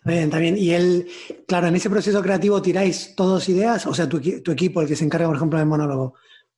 Está 0.00 0.10
bien, 0.10 0.24
está 0.24 0.38
bien. 0.38 0.56
Y 0.58 0.70
él, 0.70 1.06
claro, 1.46 1.66
en 1.68 1.76
ese 1.76 1.90
proceso 1.90 2.22
creativo 2.22 2.60
tiráis 2.62 3.14
todos 3.14 3.48
ideas, 3.48 3.86
o 3.86 3.94
sea, 3.94 4.08
tu, 4.08 4.20
tu 4.20 4.50
equipo, 4.52 4.80
el 4.82 4.88
que 4.88 4.96
se 4.96 5.04
encarga, 5.04 5.26
por 5.26 5.36
ejemplo, 5.36 5.58
del 5.58 5.68
monólogo, 5.68 6.14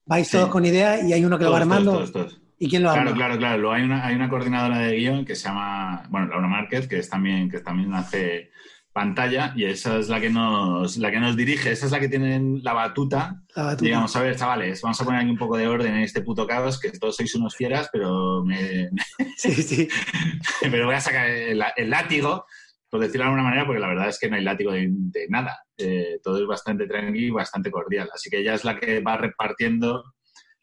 vais 0.07 0.27
Sí. 0.29 0.37
todos 0.37 0.49
con 0.51 0.65
ideas 0.65 1.03
y 1.05 1.13
hay 1.13 1.25
uno 1.25 1.37
que 1.39 1.45
lo 1.45 1.51
va 1.53 1.59
Todos, 1.59 1.63
armando. 1.73 1.93
todos, 1.93 2.13
todos, 2.13 2.27
todos. 2.29 2.43
¿Y 2.59 2.69
quién 2.69 2.85
lo 2.85 2.91
arma? 2.91 3.03
Claro, 3.03 3.17
claro, 3.17 3.39
claro. 3.39 3.73
Hay 3.73 3.83
una, 3.83 4.07
hay 4.07 4.15
una 4.15 4.29
coordinadora 4.29 4.79
de 4.79 4.97
guion 4.97 5.25
que 5.25 5.35
se 5.35 5.49
llama, 5.49 6.05
bueno, 6.11 6.29
Laura 6.29 6.47
Márquez, 6.47 6.87
que 6.87 6.99
es 7.01 7.09
también, 7.11 7.51
que 7.51 7.59
también 7.59 7.93
hace 7.95 8.51
pantalla 8.93 9.53
y 9.57 9.65
esa 9.65 9.99
es 9.99 10.09
la 10.09 10.21
que 10.21 10.29
nos, 10.29 10.99
la 10.99 11.11
que 11.11 11.19
nos 11.19 11.35
dirige, 11.35 11.73
esa 11.73 11.87
es 11.87 11.93
la 11.93 11.99
que 11.99 12.09
tiene 12.09 12.61
la 12.63 12.75
batuta. 12.75 13.43
La 13.57 13.63
batuta. 13.65 13.85
Digamos, 13.85 14.15
a 14.15 14.23
ver, 14.23 14.37
chavales, 14.37 14.83
vamos 14.83 15.01
a 15.01 15.05
poner 15.05 15.21
aquí 15.23 15.31
un 15.31 15.39
poco 15.39 15.57
de 15.57 15.67
orden 15.67 15.95
en 15.95 16.03
este 16.03 16.21
puto 16.21 16.47
caos, 16.47 16.79
que 16.79 16.91
todos 16.91 17.17
sois 17.17 17.35
unos 17.35 17.57
fieras, 17.57 17.89
pero 17.93 18.45
me, 18.45 18.91
Sí, 19.37 19.53
sí. 19.55 19.89
pero 20.61 20.87
voy 20.87 20.95
a 20.95 21.01
sacar 21.01 21.27
el, 21.29 21.63
el 21.77 21.91
látigo, 21.91 22.45
por 22.93 23.01
decirlo 23.01 23.23
de 23.25 23.29
alguna 23.31 23.43
manera, 23.45 23.65
porque 23.65 23.81
la 23.81 23.89
verdad 23.89 24.09
es 24.11 24.19
que 24.19 24.29
no 24.29 24.37
hay 24.37 24.45
látigo 24.45 24.71
de, 24.71 24.87
nada. 25.31 25.65
Eh, 25.79 26.21
todo 26.23 26.39
es 26.39 26.47
bastante 26.47 26.87
tranqui 26.87 27.25
y 27.29 27.31
bastante 27.31 27.71
cordial. 27.71 28.11
Así 28.13 28.29
que 28.29 28.41
ella 28.41 28.53
es 28.53 28.67
la 28.67 28.79
que 28.79 29.01
va 29.01 29.17
repartiendo 29.17 30.13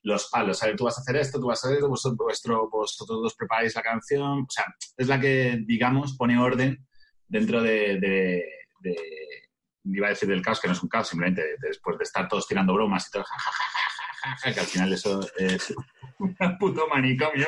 los 0.04 0.30
palos. 0.30 0.62
A 0.62 0.76
tú 0.76 0.84
vas 0.84 1.00
a 1.00 1.02
hacer 1.02 1.16
esto, 1.16 1.40
tú 1.40 1.48
vas 1.48 1.66
a 1.66 1.68
hacer 1.70 1.78
esto, 1.78 1.90
vosotros, 1.90 3.08
dos 3.24 3.34
preparáis 3.36 3.74
la 3.74 3.82
canción. 3.82 4.42
O 4.42 4.48
sea, 4.48 4.66
es 4.96 5.08
la 5.08 5.20
que, 5.20 5.58
digamos, 5.66 6.16
pone 6.18 6.38
orden 6.38 6.86
dentro 7.28 7.64
de, 7.64 8.00
de- 8.00 8.46
de- 8.82 8.96
iba 9.86 10.06
a 10.06 10.12
decir 10.12 10.30
del 10.30 10.44
caos, 10.44 10.60
que 10.62 10.68
no 10.68 10.74
es 10.74 10.84
un 10.84 10.90
caos, 10.90 11.08
simplemente 11.08 11.44
después 11.60 11.98
de 11.98 12.04
estar 12.04 12.28
todos 12.28 12.48
tirando 12.48 12.76
bromas 12.76 13.08
y 13.08 13.12
todo, 13.12 13.24
ja, 13.24 13.36
que 14.54 14.60
al 14.60 14.66
final 14.66 14.94
eso 14.94 15.22
es 15.38 15.74
un 16.20 16.36
puto 16.58 16.88
manicomio, 16.88 17.48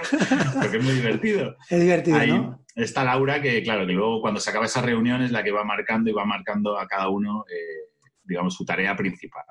porque 0.62 0.78
es 0.78 0.84
muy 0.84 0.94
divertido. 0.94 1.56
Es 1.70 1.80
divertido, 1.82 2.18
Ahí 2.18 2.32
¿no? 2.32 2.64
está 2.76 3.04
Laura, 3.04 3.42
que 3.42 3.62
claro, 3.64 3.86
que 3.86 3.94
luego 3.94 4.22
cuando 4.22 4.40
se 4.40 4.50
acaba 4.50 4.66
esa 4.66 4.82
reunión 4.82 5.22
es 5.22 5.32
la 5.32 5.44
que 5.44 5.52
va 5.52 5.64
marcando 5.64 6.10
y 6.10 6.14
va 6.14 6.26
marcando 6.26 6.78
a 6.80 6.88
cada 6.88 7.10
uno, 7.10 7.46
eh, 7.50 7.92
digamos, 8.24 8.54
su 8.56 8.64
tarea 8.66 8.96
principal. 8.96 9.44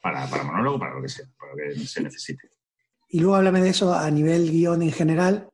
Para, 0.00 0.26
para 0.26 0.42
monólogo, 0.42 0.80
para 0.80 0.94
lo 0.96 1.02
que 1.02 1.08
sea, 1.08 1.26
para 1.38 1.52
lo 1.52 1.56
que 1.58 1.86
se 1.86 2.02
necesite. 2.02 2.48
Y 3.08 3.20
luego 3.20 3.36
háblame 3.36 3.60
de 3.60 3.68
eso 3.70 3.94
a 3.94 4.10
nivel 4.10 4.50
guion 4.50 4.82
en 4.82 4.90
general. 4.90 5.48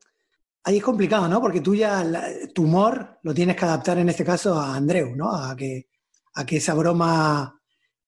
Ahí 0.63 0.77
es 0.77 0.83
complicado, 0.83 1.27
¿no? 1.29 1.39
Porque 1.39 1.61
tú 1.61 1.75
ya, 1.75 2.03
la- 2.03 2.27
tu 2.55 2.63
humor 2.63 3.19
lo 3.21 3.33
tienes 3.33 3.55
que 3.55 3.65
adaptar 3.65 3.99
en 3.99 4.09
este 4.09 4.25
caso 4.25 4.59
a 4.59 4.75
Andreu, 4.75 5.15
¿no? 5.15 5.31
A 5.31 5.55
que, 5.55 5.87
a 6.33 6.45
que 6.45 6.57
esa 6.57 6.73
broma 6.73 7.58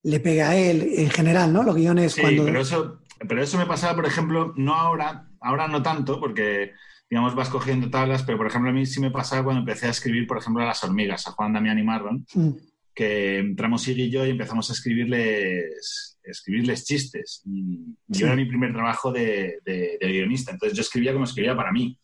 le 0.03 0.19
pegue 0.19 0.41
a 0.41 0.55
él 0.57 0.93
en 0.97 1.09
general, 1.09 1.53
¿no? 1.53 1.63
Los 1.63 1.75
guiones 1.75 2.13
Sí, 2.13 2.21
cuando... 2.21 2.45
pero 2.45 2.61
eso, 2.61 3.01
pero 3.27 3.43
eso 3.43 3.57
me 3.57 3.65
pasaba, 3.65 3.95
por 3.95 4.05
ejemplo, 4.05 4.53
no 4.57 4.73
ahora, 4.75 5.27
ahora 5.39 5.67
no 5.67 5.81
tanto, 5.83 6.19
porque, 6.19 6.71
digamos, 7.09 7.35
vas 7.35 7.49
cogiendo 7.49 7.89
tablas, 7.89 8.23
pero, 8.23 8.37
por 8.37 8.47
ejemplo, 8.47 8.69
a 8.71 8.73
mí 8.73 8.85
sí 8.85 8.99
me 8.99 9.11
pasaba 9.11 9.43
cuando 9.43 9.59
empecé 9.61 9.87
a 9.87 9.91
escribir, 9.91 10.25
por 10.27 10.37
ejemplo, 10.39 10.63
a 10.63 10.67
las 10.67 10.83
hormigas, 10.83 11.27
a 11.27 11.31
Juan 11.31 11.53
Damián 11.53 11.77
y 11.79 11.83
Marlon, 11.83 12.25
Mm, 12.33 12.49
que 12.93 13.37
entramos 13.39 13.87
Iggy 13.87 14.03
y 14.03 14.09
yo 14.11 14.25
y 14.25 14.31
empezamos 14.31 14.69
a 14.69 14.73
escribirles, 14.73 16.19
escribirles 16.23 16.83
chistes. 16.83 17.41
Y 17.45 17.95
Sí. 18.11 18.19
yo 18.19 18.25
era 18.27 18.35
mi 18.35 18.45
primer 18.45 18.73
trabajo 18.73 19.11
de, 19.11 19.59
de- 19.65 19.97
de 19.99 20.07
guionista. 20.11 20.51
Entonces 20.51 20.75
yo 20.75 20.81
escribía 20.81 21.13
como 21.13 21.23
escribía 21.25 21.55
para 21.55 21.71
mí. 21.71 21.97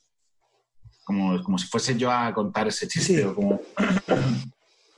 Como, 1.03 1.41
como 1.43 1.57
si 1.57 1.67
fuese 1.67 1.97
yo 1.97 2.09
a 2.11 2.33
contar 2.33 2.67
ese 2.67 2.87
chiste. 2.87 3.17
Sí. 3.17 3.21
O, 3.21 3.35
como, 3.35 3.61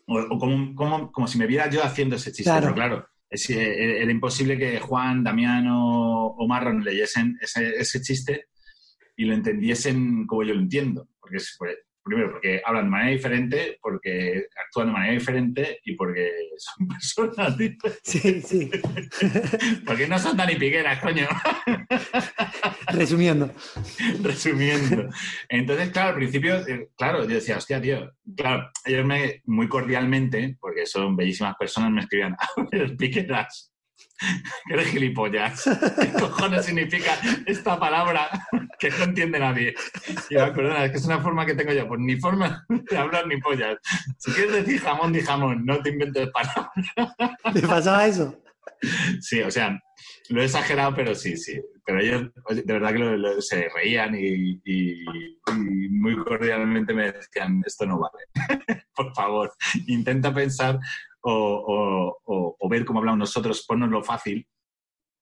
o, 0.10 0.20
o 0.36 0.40
como, 0.40 0.76
como, 0.76 1.12
como 1.12 1.28
si 1.28 1.38
me 1.38 1.48
viera 1.48 1.70
yo 1.70 1.84
haciendo 1.84 2.16
ese 2.16 2.32
chiste. 2.32 2.44
Claro. 2.52 2.62
Pero 2.68 2.76
claro, 2.76 3.08
es- 3.30 3.50
era 3.50 4.12
imposible 4.12 4.58
que 4.58 4.80
Juan, 4.80 5.24
Damián 5.24 5.68
o, 5.70 6.36
o 6.38 6.48
Marlon 6.48 6.84
leyesen 6.84 7.38
ese, 7.42 7.76
ese 7.78 8.02
chiste 8.02 8.48
y 9.16 9.26
lo 9.26 9.34
entendiesen 9.34 10.26
como 10.28 10.44
yo 10.44 10.54
lo 10.54 10.62
entiendo. 10.62 11.08
Porque 11.20 11.38
es, 11.38 11.56
pues, 11.60 11.76
primero, 12.10 12.32
porque 12.32 12.62
hablan 12.66 12.86
de 12.86 12.90
manera 12.90 13.12
diferente, 13.12 13.80
porque 13.82 14.48
actúan 14.66 14.88
de 14.88 14.94
manera 14.94 15.14
diferente 15.14 15.80
y 15.84 15.96
porque 15.96 16.32
son 16.58 16.88
personas 16.90 17.58
diferentes. 17.58 18.00
Sí, 18.04 18.42
sí. 18.42 18.70
Porque 19.86 20.08
no 20.08 20.20
son 20.20 20.36
tan 20.36 20.50
pigueras, 20.58 21.00
coño. 21.00 21.28
Resumiendo. 22.94 23.52
Resumiendo. 24.22 25.10
Entonces, 25.48 25.90
claro, 25.92 26.10
al 26.10 26.16
principio, 26.16 26.68
eh, 26.68 26.90
claro, 26.98 27.24
yo 27.24 27.36
decía, 27.36 27.58
hostia, 27.58 27.82
tío, 27.82 28.12
claro, 28.36 28.70
ellos 28.86 29.06
me, 29.06 29.42
muy 29.46 29.68
cordialmente, 29.68 30.58
porque 30.60 30.86
son 30.86 31.16
bellísimas 31.16 31.56
personas, 31.58 31.92
me 31.92 32.02
escribían, 32.02 32.34
a 32.34 32.48
ver, 32.72 32.96
piqueras, 32.98 33.74
que 34.68 34.74
eres 34.74 34.88
gilipollas. 34.88 35.64
¿Qué 36.00 36.12
cojones 36.20 36.66
significa 36.66 37.18
esta 37.46 37.80
palabra 37.80 38.30
que 38.80 38.90
no 38.90 39.04
entiende 39.04 39.40
nadie? 39.40 39.74
Y 40.30 40.36
yo, 40.36 40.54
perdona, 40.54 40.86
es 40.86 40.92
que 40.92 40.98
es 40.98 41.06
una 41.06 41.20
forma 41.20 41.46
que 41.46 41.54
tengo 41.56 41.74
yo, 41.74 41.88
pues 41.88 42.00
ni 42.00 42.16
forma 42.20 42.66
de 42.70 42.98
hablar 42.98 43.28
ni 43.28 43.38
pollas. 43.38 43.78
Si 44.18 44.32
quieres 44.32 44.54
decir 44.66 44.80
jamón, 44.82 45.14
di 45.14 45.22
jamón, 45.22 45.66
no 45.66 45.82
te 45.82 45.90
inventes 45.90 46.30
palabras. 46.30 46.70
¿Te 47.54 47.62
pasaba 47.68 48.08
eso? 48.08 48.42
Sí, 49.20 49.42
o 49.42 49.52
sea, 49.52 49.78
lo 50.30 50.42
he 50.42 50.46
exagerado, 50.46 50.96
pero 50.96 51.14
sí, 51.16 51.36
sí. 51.38 51.60
Pero 51.86 52.00
ellos, 52.00 52.24
de 52.50 52.74
verdad 52.74 52.94
que 52.94 53.00
lo- 53.00 53.18
lo- 53.18 53.42
se 53.42 53.68
reían 53.76 54.16
y, 54.16 54.62
y- 54.64 55.04
y 55.04 55.90
muy 55.90 56.16
cordialmente 56.24 56.94
me 56.94 57.12
decían, 57.12 57.62
esto 57.66 57.86
no 57.86 58.00
vale. 58.00 58.26
Por 58.96 59.14
favor, 59.16 59.52
intenta 59.88 60.34
pensar 60.34 60.80
o, 61.22 61.34
o- 61.34 62.18
o- 62.24 62.56
o 62.60 62.70
ver 62.70 62.86
cómo 62.86 63.00
hablamos 63.00 63.20
nosotros, 63.20 63.66
ponnoslo 63.68 64.04
fácil, 64.04 64.48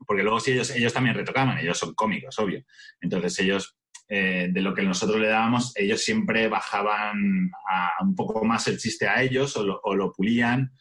porque 0.05 0.23
luego 0.23 0.39
si 0.39 0.51
ellos, 0.51 0.69
ellos 0.71 0.93
también 0.93 1.15
retocaban, 1.15 1.57
ellos 1.57 1.77
son 1.77 1.93
cómicos, 1.93 2.37
obvio. 2.39 2.63
Entonces 3.01 3.39
ellos, 3.39 3.77
eh, 4.09 4.49
de 4.51 4.61
lo 4.61 4.73
que 4.73 4.83
nosotros 4.83 5.19
le 5.19 5.27
dábamos, 5.27 5.73
ellos 5.75 6.01
siempre 6.01 6.47
bajaban 6.47 7.51
a 7.69 8.03
un 8.03 8.15
poco 8.15 8.43
más 8.45 8.67
el 8.67 8.77
chiste 8.77 9.07
a 9.07 9.21
ellos 9.21 9.55
o 9.57 9.63
lo, 9.63 9.79
o 9.83 9.95
lo 9.95 10.11
pulían 10.11 10.71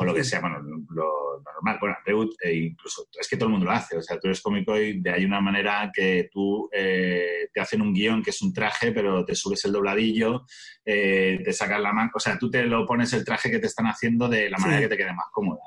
o 0.00 0.04
lo 0.04 0.14
que 0.14 0.24
sea, 0.24 0.40
bueno, 0.40 0.60
lo 0.60 1.42
normal. 1.44 1.76
Bueno, 1.78 1.96
Reut, 2.06 2.32
eh, 2.42 2.54
incluso 2.54 3.06
es 3.20 3.28
que 3.28 3.36
todo 3.36 3.48
el 3.48 3.50
mundo 3.52 3.66
lo 3.66 3.72
hace. 3.72 3.98
O 3.98 4.02
sea, 4.02 4.18
tú 4.18 4.28
eres 4.28 4.40
cómico 4.40 4.74
y 4.78 4.98
de 4.98 5.10
hay 5.10 5.26
una 5.26 5.42
manera 5.42 5.90
que 5.94 6.30
tú 6.32 6.70
eh, 6.72 7.48
te 7.52 7.60
hacen 7.60 7.82
un 7.82 7.92
guion 7.92 8.22
que 8.22 8.30
es 8.30 8.40
un 8.40 8.50
traje, 8.50 8.92
pero 8.92 9.26
te 9.26 9.34
subes 9.34 9.62
el 9.66 9.72
dobladillo, 9.72 10.46
eh, 10.86 11.42
te 11.44 11.52
sacas 11.52 11.82
la 11.82 11.92
mano. 11.92 12.10
O 12.14 12.18
sea, 12.18 12.38
tú 12.38 12.50
te 12.50 12.62
lo 12.64 12.86
pones 12.86 13.12
el 13.12 13.26
traje 13.26 13.50
que 13.50 13.58
te 13.58 13.66
están 13.66 13.88
haciendo 13.88 14.26
de 14.26 14.48
la 14.48 14.56
manera 14.56 14.78
Sí. 14.78 14.84
que 14.84 14.88
te 14.88 14.96
quede 14.96 15.12
más 15.12 15.26
cómoda. 15.30 15.60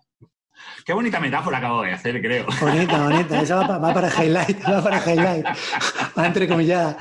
Qué 0.86 0.92
bonita 0.94 1.20
metáfora 1.20 1.58
acabo 1.60 1.82
de 1.84 1.94
hacer, 1.94 2.22
creo. 2.22 2.46
Bonita, 2.60 3.04
bonita. 3.08 3.42
Esa 3.42 3.56
va, 3.56 3.68
pa- 3.68 3.78
va 3.78 3.94
para 3.94 4.10
highlight, 4.10 4.62
va 4.70 4.84
para 4.84 5.00
highlight. 5.00 5.46
Va 6.18 6.28
entrecomillada. 6.28 6.98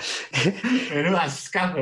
Menudo 0.94 1.18
ascazo. 1.18 1.76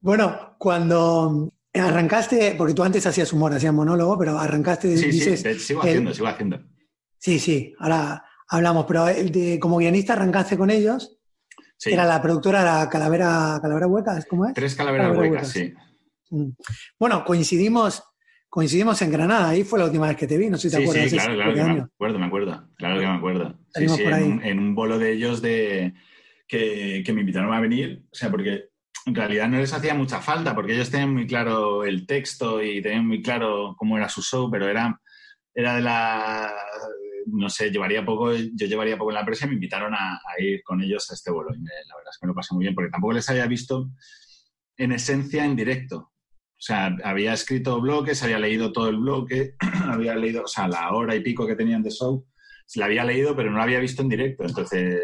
Bueno, 0.00 0.56
cuando 0.58 1.52
arrancaste, 1.74 2.54
porque 2.58 2.74
tú 2.74 2.82
antes 2.82 3.06
hacías 3.06 3.32
humor, 3.32 3.52
hacías 3.54 3.72
monólogo, 3.72 4.18
pero 4.18 4.38
arrancaste, 4.38 4.96
Sí, 4.96 5.10
dices... 5.10 5.40
sí, 5.42 5.58
sigo 5.58 5.82
el- 5.82 5.88
haciendo, 5.88 6.14
sigo 6.14 6.26
haciendo. 6.26 6.60
Sí, 7.18 7.38
sí, 7.38 7.72
ahora 7.78 8.24
hablamos, 8.48 8.84
pero 8.86 9.06
el 9.08 9.30
de, 9.30 9.58
como 9.60 9.76
guionista 9.78 10.14
arrancaste 10.14 10.56
con 10.56 10.70
ellos, 10.70 11.18
Sí. 11.76 11.92
era 11.92 12.04
la 12.04 12.22
productora 12.22 12.62
la 12.62 12.88
Calavera, 12.88 13.58
Calavera 13.60 13.86
Hueca, 13.88 14.16
¿cómo 14.28 14.46
es? 14.46 14.54
Tres 14.54 14.74
calaveras 14.76 15.16
huecas. 15.16 15.48
sí. 15.48 15.72
Mm. 16.30 16.50
Bueno, 16.98 17.24
coincidimos, 17.24 18.02
coincidimos 18.52 19.00
en 19.00 19.10
Granada, 19.10 19.48
ahí 19.48 19.64
fue 19.64 19.78
la 19.78 19.86
última 19.86 20.06
vez 20.08 20.16
que 20.18 20.26
te 20.26 20.36
vi, 20.36 20.50
no 20.50 20.58
sé 20.58 20.68
si 20.68 20.76
te 20.76 20.82
Sí, 20.82 20.82
acuerdas. 20.82 21.08
sí, 21.08 21.16
claro, 21.16 21.34
claro 21.36 21.54
que 21.54 21.62
me 21.62 21.80
acuerdo, 21.80 22.18
me 22.18 22.26
acuerdo. 22.26 22.68
Claro 22.76 23.00
que 23.00 23.06
me 23.06 23.12
acuerdo. 23.14 23.58
Sí, 23.74 23.88
sí, 23.88 24.02
por 24.04 24.12
en, 24.12 24.22
un- 24.24 24.44
en 24.44 24.58
un 24.58 24.74
bolo 24.74 24.98
de 24.98 25.12
ellos 25.12 25.40
de 25.40 25.94
que, 26.46 27.02
que 27.04 27.12
me 27.14 27.20
invitaron 27.22 27.54
a 27.54 27.60
venir. 27.60 28.04
O 28.12 28.14
sea, 28.14 28.30
porque 28.30 28.64
en 29.06 29.14
realidad 29.14 29.48
no 29.48 29.56
les 29.56 29.72
hacía 29.72 29.94
mucha 29.94 30.20
falta, 30.20 30.54
porque 30.54 30.74
ellos 30.74 30.90
tenían 30.90 31.14
muy 31.14 31.26
claro 31.26 31.82
el 31.84 32.06
texto 32.06 32.62
y 32.62 32.82
tenían 32.82 33.06
muy 33.08 33.22
claro 33.22 33.74
cómo 33.78 33.96
era 33.96 34.10
su 34.10 34.20
show, 34.20 34.50
pero 34.50 34.68
era, 34.68 35.00
era 35.54 35.76
de 35.76 35.80
la. 35.80 36.52
No 37.28 37.48
sé, 37.48 37.70
llevaría 37.70 38.04
poco, 38.04 38.34
yo 38.34 38.66
llevaría 38.66 38.98
poco 38.98 39.12
en 39.12 39.14
la 39.14 39.20
empresa 39.20 39.46
y 39.46 39.48
me 39.48 39.54
invitaron 39.54 39.94
a, 39.94 40.16
a 40.16 40.42
ir 40.42 40.62
con 40.62 40.82
ellos 40.82 41.10
a 41.10 41.14
este 41.14 41.30
bolo. 41.30 41.54
Y 41.54 41.58
me- 41.58 41.70
la 41.88 41.96
verdad 41.96 42.10
es 42.12 42.18
que 42.20 42.26
me 42.26 42.32
lo 42.32 42.34
pasé 42.34 42.52
muy 42.54 42.64
bien, 42.64 42.74
porque 42.74 42.90
tampoco 42.90 43.14
les 43.14 43.30
había 43.30 43.46
visto 43.46 43.88
en 44.76 44.92
esencia 44.92 45.46
en 45.46 45.56
directo. 45.56 46.11
O 46.62 46.64
sea, 46.64 46.96
había 47.02 47.32
escrito 47.32 47.80
bloques, 47.80 48.22
había 48.22 48.38
leído 48.38 48.70
todo 48.70 48.88
el 48.88 48.98
bloque, 48.98 49.56
había 49.90 50.14
leído, 50.14 50.44
o 50.44 50.46
sea, 50.46 50.68
la 50.68 50.92
hora 50.92 51.16
y 51.16 51.20
pico 51.20 51.44
que 51.44 51.56
tenían 51.56 51.82
de 51.82 51.90
show, 51.90 52.24
se 52.66 52.78
la 52.78 52.86
había 52.86 53.04
leído, 53.04 53.34
pero 53.34 53.50
no 53.50 53.56
la 53.56 53.64
había 53.64 53.80
visto 53.80 54.02
en 54.02 54.08
directo. 54.08 54.44
Entonces, 54.44 55.02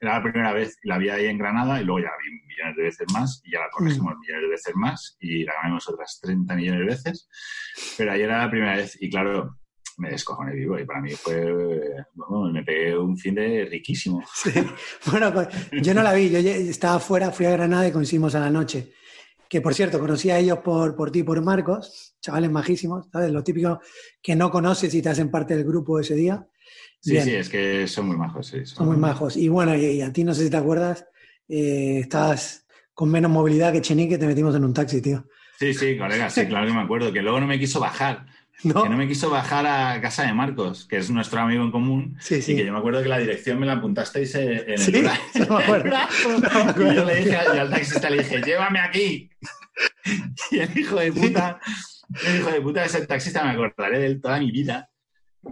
era 0.00 0.14
la 0.14 0.22
primera 0.22 0.54
vez 0.54 0.78
la 0.84 0.96
vi 0.96 1.10
ahí 1.10 1.26
en 1.26 1.36
Granada 1.36 1.82
y 1.82 1.84
luego 1.84 1.98
ya 1.98 2.06
la 2.06 2.16
vi 2.16 2.30
millones 2.46 2.76
de 2.78 2.82
veces 2.82 3.06
más 3.12 3.42
y 3.44 3.52
ya 3.52 3.60
la 3.60 3.68
corregimos 3.70 4.14
millones 4.20 4.42
de 4.42 4.48
veces 4.48 4.74
más 4.74 5.16
y 5.20 5.44
la 5.44 5.52
ganamos 5.52 5.86
otras 5.86 6.18
30 6.22 6.56
millones 6.56 6.80
de 6.80 6.86
veces. 6.86 7.28
Pero 7.98 8.12
ahí 8.12 8.22
era 8.22 8.38
la 8.38 8.50
primera 8.50 8.76
vez 8.76 8.96
y 8.98 9.10
claro, 9.10 9.54
me 9.98 10.08
descojoné 10.08 10.54
vivo 10.54 10.78
y 10.78 10.86
para 10.86 11.02
mí 11.02 11.10
fue, 11.10 11.44
bueno, 12.14 12.50
me 12.50 12.62
pegué 12.62 12.96
un 12.96 13.18
fin 13.18 13.34
de 13.34 13.66
riquísimo. 13.70 14.24
Sí. 14.32 14.50
Bueno, 15.10 15.30
pues, 15.30 15.48
yo 15.72 15.92
no 15.92 16.02
la 16.02 16.14
vi, 16.14 16.30
yo 16.30 16.38
estaba 16.38 16.98
fuera, 17.00 17.30
fui 17.32 17.44
a 17.44 17.50
Granada 17.50 17.86
y 17.86 17.92
coincidimos 17.92 18.34
a 18.34 18.40
la 18.40 18.48
noche. 18.48 18.94
Que 19.48 19.60
por 19.60 19.74
cierto, 19.74 19.98
conocí 20.00 20.30
a 20.30 20.38
ellos 20.38 20.58
por, 20.58 20.96
por 20.96 21.10
ti 21.10 21.20
y 21.20 21.22
por 21.22 21.40
Marcos, 21.42 22.16
chavales 22.20 22.50
majísimos, 22.50 23.06
¿sabes? 23.12 23.30
Lo 23.30 23.44
típico 23.44 23.80
que 24.22 24.34
no 24.34 24.50
conoces 24.50 24.92
y 24.94 25.02
te 25.02 25.08
hacen 25.08 25.30
parte 25.30 25.56
del 25.56 25.64
grupo 25.64 26.00
ese 26.00 26.14
día. 26.14 26.46
Sí, 27.00 27.12
Bien. 27.12 27.24
sí, 27.24 27.34
es 27.34 27.48
que 27.48 27.86
son 27.86 28.08
muy 28.08 28.16
majos, 28.16 28.48
sí. 28.48 28.64
Son 28.64 28.86
muy 28.86 28.96
majos. 28.96 29.36
Y 29.36 29.48
bueno, 29.48 29.76
y, 29.76 29.84
y 29.84 30.02
a 30.02 30.12
ti 30.12 30.24
no 30.24 30.34
sé 30.34 30.44
si 30.44 30.50
te 30.50 30.56
acuerdas, 30.56 31.06
eh, 31.48 32.00
estabas 32.00 32.66
con 32.92 33.10
menos 33.10 33.30
movilidad 33.30 33.72
que 33.72 33.82
Chenique, 33.82 34.18
te 34.18 34.26
metimos 34.26 34.54
en 34.56 34.64
un 34.64 34.74
taxi, 34.74 35.00
tío. 35.00 35.26
Sí, 35.58 35.72
sí, 35.72 35.96
colega, 35.96 36.28
sí, 36.28 36.46
claro 36.46 36.66
que 36.66 36.72
me 36.72 36.80
acuerdo, 36.80 37.12
que 37.12 37.22
luego 37.22 37.40
no 37.40 37.46
me 37.46 37.58
quiso 37.58 37.80
bajar. 37.80 38.26
¿No? 38.64 38.82
que 38.82 38.88
no 38.88 38.96
me 38.96 39.06
quiso 39.06 39.28
bajar 39.30 39.66
a 39.66 40.00
casa 40.00 40.22
de 40.24 40.32
Marcos, 40.32 40.86
que 40.88 40.96
es 40.96 41.10
nuestro 41.10 41.40
amigo 41.40 41.62
en 41.62 41.70
común, 41.70 42.16
Sí, 42.20 42.40
sí. 42.40 42.52
y 42.52 42.56
que 42.56 42.64
yo 42.64 42.72
me 42.72 42.78
acuerdo 42.78 43.02
que 43.02 43.08
la 43.08 43.18
dirección 43.18 43.58
me 43.60 43.66
la 43.66 43.74
apuntasteis 43.74 44.34
en 44.34 44.50
en 44.52 44.70
el, 44.70 44.78
Sí, 44.78 44.92
bra- 44.92 45.18
no 45.48 45.56
me 45.58 45.62
acuerdo. 45.64 45.84
brazo. 45.90 46.28
No 46.30 46.38
me 46.38 46.70
acuerdo. 46.70 46.92
Y 46.92 46.96
yo 46.96 47.04
le 47.04 47.14
dije 47.16 47.30
y 47.54 47.58
al 47.58 47.70
taxista, 47.70 48.10
le 48.10 48.18
dije, 48.22 48.42
llévame 48.42 48.80
aquí. 48.80 49.30
Y 50.50 50.58
el 50.60 50.78
hijo 50.78 50.96
de 50.96 51.12
puta, 51.12 51.60
el 52.26 52.36
hijo 52.40 52.50
de 52.50 52.60
puta 52.62 52.80
de 52.80 52.86
ese 52.86 53.06
taxista, 53.06 53.44
me 53.44 53.50
acordaré 53.50 53.98
de 53.98 54.06
él 54.06 54.20
toda 54.22 54.38
mi 54.38 54.50
vida, 54.50 54.88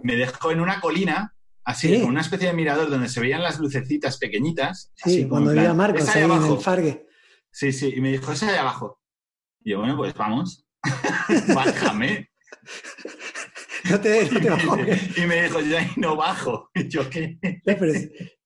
me 0.01 0.15
dejó 0.15 0.49
en 0.51 0.61
una 0.61 0.79
colina, 0.81 1.35
así, 1.63 1.89
Sí. 1.89 1.99
con 2.01 2.09
una 2.09 2.21
especie 2.21 2.47
de 2.47 2.53
mirador 2.53 2.89
donde 2.89 3.07
se 3.07 3.19
veían 3.19 3.43
las 3.43 3.59
lucecitas 3.59 4.17
pequeñitas. 4.17 4.91
Sí, 4.95 5.19
así 5.21 5.27
cuando 5.27 5.51
en 5.51 5.55
plan, 5.57 5.63
vivía 5.65 5.73
Marcos 5.75 6.01
"Esa 6.01 6.17
ahí 6.17 6.23
en 6.25 6.31
abajo". 6.31 6.55
el 6.55 6.61
Fargue. 6.61 7.05
Sí, 7.51 7.71
sí, 7.71 7.93
y 7.95 8.01
me 8.01 8.11
dijo, 8.11 8.31
esa 8.31 8.51
de 8.51 8.57
abajo. 8.57 8.99
Y 9.63 9.71
yo, 9.71 9.79
bueno, 9.79 9.95
pues 9.95 10.13
vamos. 10.15 10.65
Bájame. 11.53 12.29
No 13.89 13.99
te, 13.99 14.31
no 14.31 14.39
te 14.39 14.49
bajo. 14.49 14.77
y 15.15 15.25
me 15.27 15.43
dijo, 15.43 15.61
yo 15.61 15.77
ahí 15.77 15.91
no 15.97 16.15
bajo. 16.15 16.71
Y 16.75 16.87
yo, 16.87 17.07
¿qué? 17.07 17.37
pero, 17.63 17.93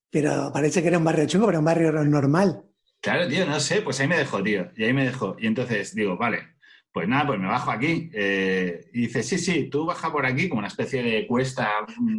pero 0.09 0.51
parece 0.53 0.81
que 0.81 0.89
era 0.89 0.97
un 0.97 1.05
barrio 1.05 1.25
chungo, 1.27 1.45
pero 1.45 1.59
un 1.59 1.65
barrio 1.65 1.91
normal. 1.91 2.61
Claro, 3.01 3.27
tío, 3.27 3.45
no 3.45 3.59
sé, 3.61 3.81
pues 3.81 3.99
ahí 4.01 4.07
me 4.09 4.17
dejó, 4.17 4.43
tío. 4.43 4.69
Y 4.75 4.83
ahí 4.83 4.91
me 4.91 5.05
dejó. 5.05 5.37
Y 5.39 5.47
entonces 5.47 5.95
digo, 5.95 6.17
vale, 6.17 6.55
pues 6.91 7.07
nada, 7.07 7.27
pues 7.27 7.39
me 7.39 7.47
bajo 7.47 7.71
aquí. 7.71 8.09
Eh, 8.13 8.81
y 8.93 9.01
dice, 9.01 9.23
sí, 9.23 9.37
sí, 9.37 9.69
tú 9.69 9.85
baja 9.85 10.11
por 10.11 10.25
aquí, 10.25 10.49
como 10.49 10.59
una 10.59 10.67
especie 10.67 11.01
de 11.01 11.25
cuesta, 11.25 11.69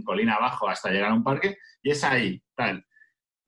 colina 0.05 0.37
abajo, 0.37 0.69
hasta 0.69 0.91
llegar 0.91 1.11
a 1.11 1.15
un 1.15 1.25
parque, 1.25 1.57
y 1.83 1.91
es 1.91 2.03
ahí, 2.05 2.43
tal. 2.55 2.85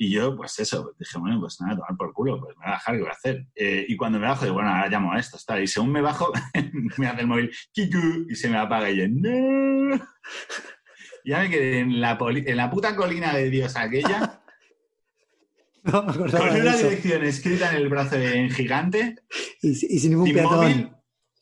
Y 0.04 0.10
yo, 0.10 0.34
pues 0.34 0.58
eso, 0.58 0.96
dije, 0.98 1.16
bueno, 1.16 1.38
pues 1.38 1.60
nada, 1.60 1.76
tomar 1.76 1.96
por 1.96 2.12
culo, 2.12 2.40
pues 2.40 2.56
me 2.56 2.64
voy 2.64 2.70
a 2.70 2.70
bajar, 2.72 2.94
¿qué 2.96 3.00
voy 3.02 3.08
a 3.10 3.12
hacer? 3.12 3.46
Eh, 3.54 3.84
y 3.88 3.96
cuando 3.96 4.18
me 4.18 4.26
bajo, 4.26 4.44
digo, 4.44 4.54
bueno, 4.54 4.70
ahora 4.70 4.88
llamo 4.88 5.12
a 5.12 5.18
estos, 5.20 5.46
tal. 5.46 5.62
Y 5.62 5.68
según 5.68 5.92
me 5.92 6.00
bajo, 6.00 6.32
me 6.98 7.06
hace 7.06 7.20
el 7.20 7.26
móvil, 7.28 7.52
kiku, 7.72 8.26
y 8.28 8.34
se 8.34 8.48
me 8.50 8.56
apaga. 8.58 8.90
Y 8.90 8.96
yo, 8.96 9.04
no. 9.08 10.00
Ya 11.24 11.38
me 11.38 11.50
quedé 11.50 11.78
en 11.78 12.00
la, 12.00 12.18
poli- 12.18 12.42
en 12.48 12.56
la 12.56 12.68
puta 12.68 12.96
colina 12.96 13.32
de 13.32 13.48
Dios 13.48 13.76
aquella, 13.76 14.40
No 15.84 16.02
me 16.02 16.10
acordaba 16.12 16.48
con 16.48 16.60
una 16.60 16.74
eso. 16.74 16.88
dirección 16.88 17.24
escrita 17.24 17.70
en 17.70 17.76
el 17.76 17.88
brazo 17.88 18.16
en 18.16 18.50
gigante, 18.50 19.14
Y, 19.62 19.70
y 19.70 19.74
sin 20.00 20.10
ningún 20.12 20.32
peatón. 20.32 20.58
móvil 20.58 20.90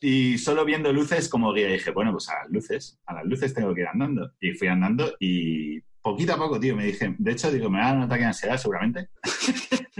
y 0.03 0.37
solo 0.38 0.66
viendo 0.66 0.92
luces 0.92 1.29
como 1.31 1.53
guía. 1.55 1.70
Y 1.70 1.75
dije, 1.75 1.90
bueno, 1.92 2.12
pues 2.12 2.29
a 2.29 2.40
las 2.42 2.51
luces, 2.51 2.99
a 3.07 3.14
las 3.14 3.25
luces 3.25 3.55
tengo 3.55 3.75
que 3.75 3.81
ir 3.83 3.87
andando. 3.87 4.33
Y 4.40 4.53
fui 4.53 4.68
andando 4.68 5.14
y 5.18 5.81
poquito 6.03 6.35
a 6.35 6.37
poco, 6.37 6.61
tío, 6.61 6.77
me 6.77 6.85
dije, 6.85 7.15
de 7.19 7.33
hecho, 7.33 7.51
digo, 7.51 7.71
me 7.71 7.79
va 7.79 7.85
a 7.85 7.89
dar 7.89 7.97
un 7.99 8.03
ataque 8.05 8.21
de 8.23 8.27
ansiedad 8.27 8.57
seguramente. 8.57 9.09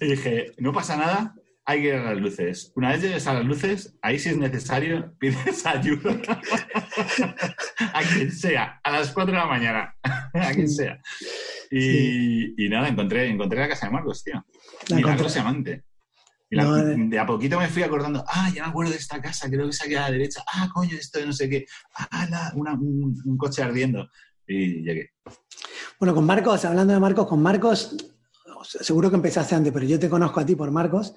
y 0.00 0.06
dije, 0.06 0.52
no 0.58 0.72
pasa 0.72 0.96
nada, 0.96 1.34
hay 1.64 1.82
que 1.82 1.88
ir 1.88 1.94
a 1.94 2.04
las 2.12 2.18
luces. 2.18 2.72
Una 2.76 2.90
vez 2.90 3.02
llegues 3.02 3.26
a 3.26 3.34
las 3.34 3.44
luces, 3.44 3.96
ahí 4.00 4.18
si 4.18 4.30
es 4.30 4.38
necesario, 4.38 5.14
pides 5.18 5.66
ayuda. 5.66 6.16
a 7.92 8.02
quien 8.02 8.32
sea, 8.32 8.80
a 8.82 8.90
las 8.90 9.12
4 9.12 9.32
de 9.32 9.38
la 9.38 9.46
mañana, 9.46 9.94
a 10.02 10.52
quien 10.52 10.68
sea. 10.68 11.00
Y, 11.70 12.64
y 12.64 12.68
nada, 12.68 12.88
encontré, 12.88 13.28
encontré 13.28 13.58
la 13.58 13.68
casa 13.68 13.86
de 13.86 13.92
Marcos, 13.92 14.22
tío. 14.22 14.44
La 14.88 14.96
Milagros 14.96 15.36
encontré. 15.36 15.36
y 15.36 15.40
amante. 15.40 15.82
La- 16.50 16.82
de 16.84 17.18
a 17.18 17.26
poquito 17.26 17.58
me 17.58 17.68
fui 17.68 17.82
acordando, 17.82 18.24
ah, 18.28 18.50
ya 18.54 18.62
me 18.64 18.68
acuerdo 18.70 18.92
de 18.92 18.98
esta 18.98 19.20
casa, 19.20 19.48
creo 19.50 19.66
que 19.66 19.72
se 19.72 19.88
queda 19.88 20.06
a 20.06 20.08
la 20.10 20.12
derecha, 20.12 20.42
ah, 20.46 20.68
coño, 20.72 20.96
esto 20.96 21.18
de 21.18 21.26
no 21.26 21.32
sé 21.32 21.48
qué, 21.48 21.66
ah, 21.96 22.26
la- 22.30 22.52
una- 22.54 22.74
un, 22.74 23.20
un 23.24 23.36
coche 23.36 23.62
ardiendo. 23.62 24.08
Y 24.46 24.82
llegué. 24.84 25.10
Bueno, 25.98 26.14
con 26.14 26.24
Marcos, 26.24 26.64
hablando 26.64 26.92
de 26.94 27.00
Marcos, 27.00 27.26
con 27.26 27.42
Marcos, 27.42 27.96
seguro 28.62 29.10
que 29.10 29.16
empezaste 29.16 29.56
antes, 29.56 29.72
pero 29.72 29.84
yo 29.86 29.98
te 29.98 30.08
conozco 30.08 30.38
a 30.38 30.46
ti 30.46 30.54
por 30.54 30.70
Marcos, 30.70 31.14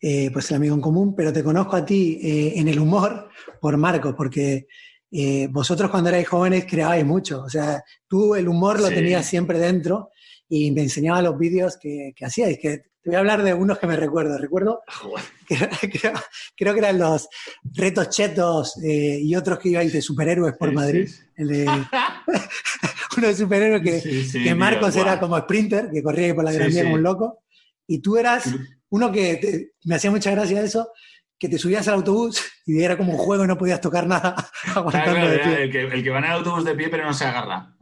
eh, 0.00 0.30
pues 0.32 0.48
el 0.50 0.56
amigo 0.58 0.76
en 0.76 0.80
común, 0.80 1.14
pero 1.16 1.32
te 1.32 1.42
conozco 1.42 1.74
a 1.76 1.84
ti 1.84 2.20
eh, 2.22 2.52
en 2.60 2.68
el 2.68 2.78
humor 2.78 3.28
por 3.60 3.76
Marcos, 3.76 4.14
porque 4.16 4.68
eh, 5.10 5.48
vosotros 5.50 5.90
cuando 5.90 6.10
erais 6.10 6.28
jóvenes 6.28 6.64
creabais 6.64 7.04
mucho. 7.04 7.42
O 7.42 7.48
sea, 7.50 7.82
tú 8.06 8.36
el 8.36 8.46
humor 8.46 8.78
lo 8.80 8.86
Sí. 8.86 8.94
tenías 8.94 9.26
siempre 9.26 9.58
dentro 9.58 10.10
y 10.48 10.70
me 10.70 10.82
enseñaba 10.82 11.20
los 11.22 11.36
vídeos 11.36 11.76
que, 11.76 12.12
que 12.14 12.24
hacíais. 12.24 12.58
Que 12.60 12.82
te 13.02 13.10
voy 13.10 13.16
a 13.16 13.20
hablar 13.20 13.42
de 13.42 13.54
unos 13.54 13.78
que 13.78 13.86
me 13.86 13.96
recuerdo. 13.96 14.36
Recuerdo 14.38 14.82
que 15.48 15.54
era- 15.54 15.70
creo, 15.80 16.12
creo 16.56 16.72
que 16.74 16.78
eran 16.80 16.98
los 16.98 17.28
retos 17.74 18.10
chetos 18.10 18.76
eh, 18.84 19.18
y 19.22 19.34
otros 19.34 19.58
que 19.58 19.70
ibais 19.70 19.92
de 19.92 20.02
superhéroes 20.02 20.54
por 20.56 20.68
Sí, 20.70 20.74
Madrid. 20.74 21.08
sí. 21.08 21.20
El 21.36 21.48
de, 21.48 21.64
uno 23.16 23.26
de 23.26 23.34
superhéroes 23.34 23.82
que, 23.82 24.00
Sí, 24.24 24.44
que 24.44 24.54
Marcos 24.54 24.94
era 24.96 25.18
como 25.18 25.38
sprinter, 25.38 25.90
que 25.92 26.02
corría 26.02 26.26
ahí 26.26 26.32
por 26.34 26.44
la 26.44 26.52
Gran 26.52 26.68
Vía 26.70 26.82
como 26.84 26.94
un 26.96 27.02
loco, 27.02 27.42
y 27.86 28.00
tú 28.00 28.16
eras 28.16 28.44
uno 28.90 29.10
que 29.12 29.36
te- 29.36 29.72
me 29.84 29.94
hacía 29.94 30.10
mucha 30.10 30.30
gracia 30.32 30.60
eso, 30.62 30.92
que 31.38 31.48
te 31.48 31.58
subías 31.58 31.88
al 31.88 31.94
autobús 31.94 32.44
y 32.66 32.82
era 32.82 32.98
como 32.98 33.12
un 33.12 33.18
juego 33.18 33.44
y 33.44 33.46
no 33.46 33.56
podías 33.56 33.80
tocar 33.80 34.06
nada 34.06 34.36
Claro, 34.74 35.28
de 35.30 35.38
pie. 35.38 35.62
el, 35.64 35.70
que, 35.72 35.80
el 35.84 36.02
que 36.04 36.10
va 36.10 36.18
en 36.18 36.24
el 36.26 36.32
autobús 36.32 36.64
de 36.66 36.74
pie 36.74 36.88
pero 36.90 37.04
no 37.06 37.14
se 37.14 37.24
agarra. 37.24 37.74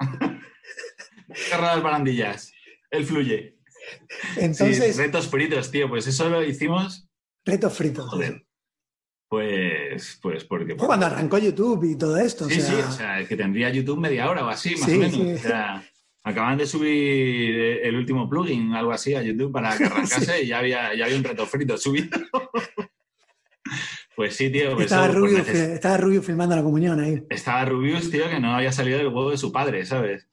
agarra 1.48 1.74
las 1.74 1.82
barandillas. 1.82 2.52
Él 2.90 3.04
fluye. 3.04 3.57
Entonces, 4.36 4.94
sí, 4.96 5.00
retos 5.02 5.28
fritos, 5.28 5.70
tío. 5.70 5.88
Pues 5.88 6.06
eso 6.06 6.28
lo 6.28 6.42
hicimos, 6.44 7.08
retos 7.44 7.76
fritos. 7.76 8.08
joder. 8.08 8.44
Pues, 9.28 10.18
pues 10.22 10.44
porque... 10.44 10.74
Cuando 10.76 11.04
arrancó 11.06 11.36
YouTube 11.38 11.84
y 11.84 11.96
todo 11.98 12.16
esto. 12.16 12.48
Sí, 12.48 12.58
o 12.60 12.62
sea, 12.62 12.74
sí, 12.74 12.80
o 12.88 12.92
sea, 12.92 13.20
es 13.20 13.28
que 13.28 13.36
tendría 13.36 13.68
YouTube 13.70 13.98
media 14.00 14.28
hora 14.30 14.44
o 14.44 14.48
así, 14.48 14.74
más 14.76 14.88
Sí, 14.88 14.96
o 14.96 14.98
menos. 15.00 15.14
sí. 15.14 15.32
O 15.34 15.38
sea, 15.38 15.84
Acaban 16.24 16.58
de 16.58 16.66
subir 16.66 17.54
el 17.82 17.94
último 17.96 18.28
plugin, 18.28 18.74
algo 18.74 18.90
así, 18.92 19.14
a 19.14 19.22
YouTube 19.22 19.52
para 19.52 19.76
que 19.78 19.84
arrancase 19.86 20.42
y 20.42 20.48
ya 20.48 20.58
había, 20.58 20.94
ya 20.94 21.04
había 21.06 21.16
un 21.16 21.24
reto 21.24 21.46
frito 21.46 21.76
subido. 21.78 22.08
pues 24.16 24.34
sí, 24.36 24.50
tío. 24.50 24.74
Pues 24.74 24.86
estaba, 24.86 25.06
eso, 25.08 25.18
pues 25.20 25.30
Rubio, 25.32 25.44
neces- 25.44 25.72
estaba 25.74 25.96
Rubio 25.96 26.22
filmando 26.22 26.56
la 26.56 26.62
comunión 26.62 27.00
ahí. 27.00 27.22
Estaba 27.30 27.64
Rubius, 27.64 28.10
tío, 28.10 28.28
que 28.28 28.40
no 28.40 28.54
había 28.54 28.72
salido 28.72 28.98
del 28.98 29.06
huevo 29.08 29.30
de 29.30 29.38
su 29.38 29.52
padre, 29.52 29.86
¿sabes? 29.86 30.26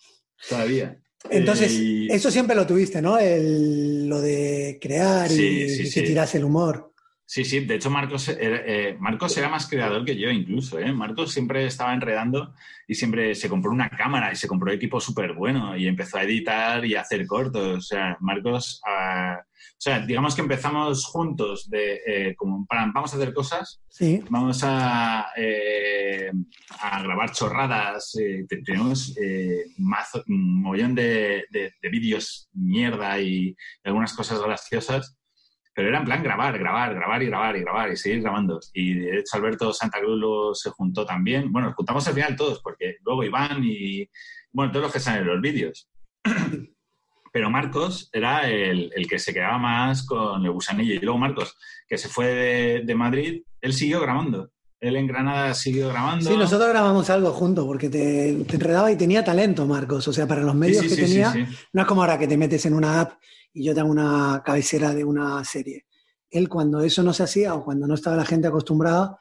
Todavía. 0.49 0.97
Entonces, 1.29 1.71
Y- 1.73 2.07
eso 2.11 2.29
siempre 2.31 2.55
lo 2.55 2.65
tuviste, 2.67 3.01
¿no? 3.01 3.17
El, 3.17 4.07
lo 4.07 4.21
de 4.21 4.77
crear 4.81 5.29
y 5.31 5.35
Sí, 5.35 5.69
sí, 5.69 5.83
que 5.83 5.89
sí. 5.89 6.03
tiras 6.03 6.33
el 6.35 6.43
humor. 6.45 6.91
Sí, 7.27 7.43
sí, 7.43 7.61
de 7.61 7.75
hecho 7.75 7.89
Marcos 7.89 8.27
era, 8.29 8.61
eh, 8.67 8.95
Marcos 8.99 9.35
era 9.35 9.49
más 9.49 9.67
creador 9.67 10.05
que 10.05 10.15
yo 10.15 10.29
incluso. 10.29 10.77
¿eh? 10.79 10.93
Marcos 10.93 11.31
siempre 11.33 11.65
estaba 11.65 11.91
enredando 11.93 12.53
y 12.88 12.93
siempre 12.93 13.33
se 13.33 13.49
compró 13.49 13.71
una 13.71 13.89
cámara 13.89 14.31
y 14.31 14.35
se 14.35 14.47
compró 14.47 14.71
equipo 14.71 15.01
súper 15.01 15.33
bueno 15.33 15.75
y 15.75 15.88
empezó 15.88 16.17
a 16.17 16.23
editar 16.23 16.85
y 16.85 16.93
a 16.93 17.01
hacer 17.01 17.25
cortos. 17.25 17.77
O 17.77 17.81
sea, 17.81 18.15
Marcos, 18.19 18.79
ah, 18.88 19.43
o 19.77 19.81
sea, 19.85 19.99
digamos 19.99 20.33
que 20.33 20.41
empezamos 20.41 21.05
juntos 21.05 21.69
de, 21.69 22.01
eh, 22.07 22.35
como 22.35 22.65
para, 22.65 22.89
vamos 22.93 23.13
a 23.13 23.17
hacer 23.17 23.33
cosas, 23.33 23.81
Sí. 23.89 24.23
vamos 24.29 24.61
a, 24.63 25.27
eh, 25.35 26.31
a 26.81 27.03
grabar 27.03 27.31
chorradas, 27.31 28.15
eh, 28.15 28.45
te- 28.47 28.61
tenemos 28.63 29.15
eh, 29.21 29.65
mazo- 29.77 30.23
un 30.27 30.61
mollón 30.61 30.95
de, 30.95 31.45
de- 31.51 31.73
de 31.81 31.89
vídeos 31.89 32.49
mierda 32.53 33.19
y 33.19 33.55
algunas 33.83 34.13
cosas 34.13 34.41
graciosas. 34.41 35.17
Pero 35.77 35.89
era 35.89 35.99
en 35.99 36.05
plan 36.05 36.23
grabar, 36.23 36.57
grabar, 36.57 36.95
grabar 36.95 37.21
y 37.21 37.25
grabar 37.25 37.57
y 37.57 37.59
grabar 37.59 37.91
y 37.91 37.97
seguir 37.97 38.21
grabando. 38.21 38.61
Y 38.73 38.93
de 38.93 39.19
hecho 39.19 39.35
Alberto 39.35 39.73
Santa 39.73 39.99
Cruz 39.99 40.17
luego 40.17 40.55
se 40.55 40.69
juntó 40.69 41.05
también. 41.05 41.51
Bueno, 41.51 41.67
nos 41.67 41.75
juntamos 41.75 42.07
al 42.07 42.13
final 42.13 42.33
todos, 42.38 42.61
porque 42.61 42.95
luego 43.03 43.25
Iván 43.25 43.61
y, 43.61 44.09
bueno, 44.53 44.71
todos 44.71 44.83
los 44.85 44.93
que 44.93 45.01
salen 45.01 45.23
en 45.23 45.27
los 45.27 45.41
vídeos. 45.41 45.89
Pero 47.36 47.50
Marcos 47.50 48.10
era 48.13 48.50
el, 48.50 48.89
el 48.95 49.08
que 49.10 49.19
se 49.19 49.34
quedaba 49.34 49.58
más 49.58 50.06
con 50.06 50.45
el 50.45 50.52
gusanillo. 50.54 50.93
Y 50.93 51.00
luego 51.00 51.17
Marcos, 51.17 51.58
que 51.86 51.98
se 51.98 52.08
fue 52.08 52.28
de, 52.28 52.82
de 52.86 52.95
Madrid, 52.95 53.43
él 53.60 53.74
siguió 53.74 54.00
grabando. 54.00 54.52
Él 54.80 54.95
en 54.95 55.06
Granada 55.06 55.54
siguió 55.54 55.89
grabando. 55.89 56.30
Sí, 56.30 56.38
nosotros 56.38 56.69
grabamos 56.69 57.10
algo 57.10 57.34
juntos 57.34 57.65
porque 57.65 57.89
te, 57.89 58.45
te 58.48 58.56
enredaba 58.56 58.89
y 58.89 58.95
tenía 58.95 59.21
talento, 59.21 59.65
Marcos. 59.65 60.08
O 60.08 60.13
sea, 60.13 60.26
para 60.26 60.43
los 60.43 60.56
medios 60.56 60.84
Sí, 60.84 60.88
que 60.88 60.95
sí, 60.95 61.02
tenía, 61.02 61.34
no 61.74 61.82
es 61.82 61.88
como 61.88 62.04
ahora 62.04 62.17
que 62.17 62.26
te 62.26 62.38
metes 62.38 62.65
en 62.67 62.74
una 62.74 63.02
app 63.02 63.19
y 63.54 63.65
yo 63.65 63.74
te 63.74 63.82
hago 63.82 63.91
una 63.91 64.41
cabecera 64.45 64.93
de 64.93 65.04
una 65.04 65.43
serie. 65.43 65.88
Él, 66.30 66.48
cuando 66.48 66.80
eso 66.80 67.04
no 67.04 67.12
se 67.12 67.24
hacía 67.24 67.54
o 67.54 67.65
cuando 67.65 67.86
no 67.86 67.95
estaba 67.95 68.15
la 68.15 68.26
gente 68.26 68.48
acostumbrada, 68.48 69.19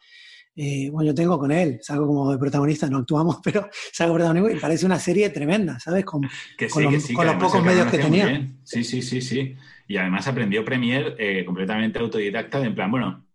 eh, 0.57 0.89
bueno, 0.91 1.09
yo 1.11 1.15
tengo 1.15 1.39
con 1.39 1.51
él, 1.53 1.79
salgo 1.83 2.07
como 2.07 2.33
de 2.33 2.39
protagonista, 2.39 2.89
no 2.89 2.99
actuamos, 2.99 3.39
pero 3.45 3.69
salgo 3.93 4.15
protagonista 4.15 4.53
y 4.57 4.61
parece 4.61 4.87
una 4.87 4.99
serie 4.99 5.31
tremenda, 5.31 5.79
¿sabes? 5.81 6.05
Con, 6.05 6.23
Que 6.57 6.69
con 6.69 6.81
sí, 6.81 6.85
los- 6.85 6.95
que 6.95 7.01
sí, 7.01 7.15
con 7.15 7.23
que 7.23 7.27
los 7.27 7.35
además 7.35 7.53
pocos 7.53 7.67
medios 7.67 7.87
que 7.91 7.99
tenía. 7.99 8.27
bien. 8.27 8.61
Sí, 8.65 8.85
sí, 8.85 9.03
sí, 9.03 9.21
sí. 9.21 9.57
Y 9.89 9.97
además 9.97 10.27
aprendió 10.29 10.65
Premiere 10.65 11.15
eh, 11.19 11.45
completamente 11.45 11.99
autodidacta, 11.99 12.65
en 12.65 12.75
plan, 12.75 12.91
bueno, 12.91 13.27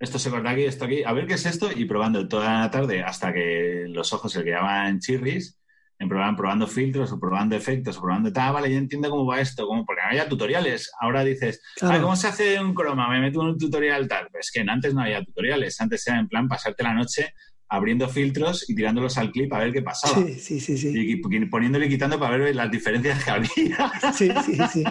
esto 0.00 0.18
se 0.18 0.30
corta 0.30 0.50
aquí, 0.50 0.64
esto 0.64 0.84
aquí, 0.86 1.04
a 1.04 1.12
ver 1.12 1.26
qué 1.26 1.34
es 1.34 1.46
esto, 1.46 1.70
y 1.72 1.84
probando 1.84 2.26
toda 2.26 2.60
la 2.60 2.70
tarde 2.70 3.02
hasta 3.02 3.32
que 3.32 3.84
los 3.88 4.12
ojos 4.12 4.32
se 4.32 4.40
le 4.40 4.46
quedaban 4.46 4.98
chirris, 4.98 5.60
en 6.02 6.08
probar- 6.08 6.36
probando 6.36 6.66
filtros 6.66 7.12
o 7.12 7.20
probando 7.20 7.54
efectos 7.54 7.96
o 7.96 8.00
probando 8.00 8.32
tal, 8.32 8.52
vale, 8.54 8.70
ya 8.70 8.76
entiendo 8.78 9.08
cómo 9.08 9.24
va 9.24 9.40
esto, 9.40 9.66
cómo, 9.66 9.84
porque 9.86 10.02
no 10.02 10.08
había 10.08 10.28
tutoriales. 10.28 10.90
Ahora 11.00 11.22
dices, 11.24 11.62
Claro. 11.76 11.94
"Ah, 11.96 12.02
¿cómo 12.02 12.16
se 12.16 12.26
hace 12.28 12.60
un 12.60 12.74
croma? 12.74 13.08
Me 13.08 13.20
meto 13.20 13.40
en 13.40 13.48
un 13.48 13.58
tutorial 13.58 14.08
tal. 14.08 14.26
Pues 14.32 14.50
que 14.52 14.60
antes 14.68 14.92
no 14.94 15.02
había 15.02 15.22
tutoriales, 15.24 15.80
antes 15.80 16.06
era 16.08 16.18
en 16.18 16.26
plan 16.28 16.48
pasarte 16.48 16.82
la 16.82 16.92
noche 16.94 17.32
abriendo 17.68 18.06
filtros 18.08 18.68
y 18.68 18.74
tirándolos 18.74 19.16
al 19.16 19.30
clip 19.30 19.50
a 19.54 19.58
ver 19.60 19.72
qué 19.72 19.80
pasaba. 19.80 20.16
Sí, 20.26 20.34
sí, 20.38 20.60
sí, 20.60 20.76
sí. 20.76 20.88
Y 20.92 21.12
y 21.12 21.46
poniéndole 21.46 21.86
y 21.86 21.88
quitando 21.88 22.18
para 22.20 22.36
ver 22.36 22.54
las 22.54 22.70
diferencias 22.70 23.24
que 23.24 23.30
había. 23.30 23.48
Sí, 24.12 24.28
sí, 24.44 24.58
sí. 24.70 24.84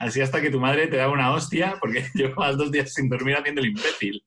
Así 0.00 0.20
hasta 0.22 0.40
que 0.40 0.50
tu 0.50 0.58
madre 0.60 0.86
te 0.86 0.96
daba 0.96 1.12
una 1.12 1.32
hostia 1.34 1.74
porque 1.80 2.04
llevabas 2.14 2.56
dos 2.56 2.70
días 2.72 2.94
sin 2.94 3.10
dormir 3.10 3.36
haciendo 3.36 3.60
el 3.60 3.68
imbécil. 3.68 4.22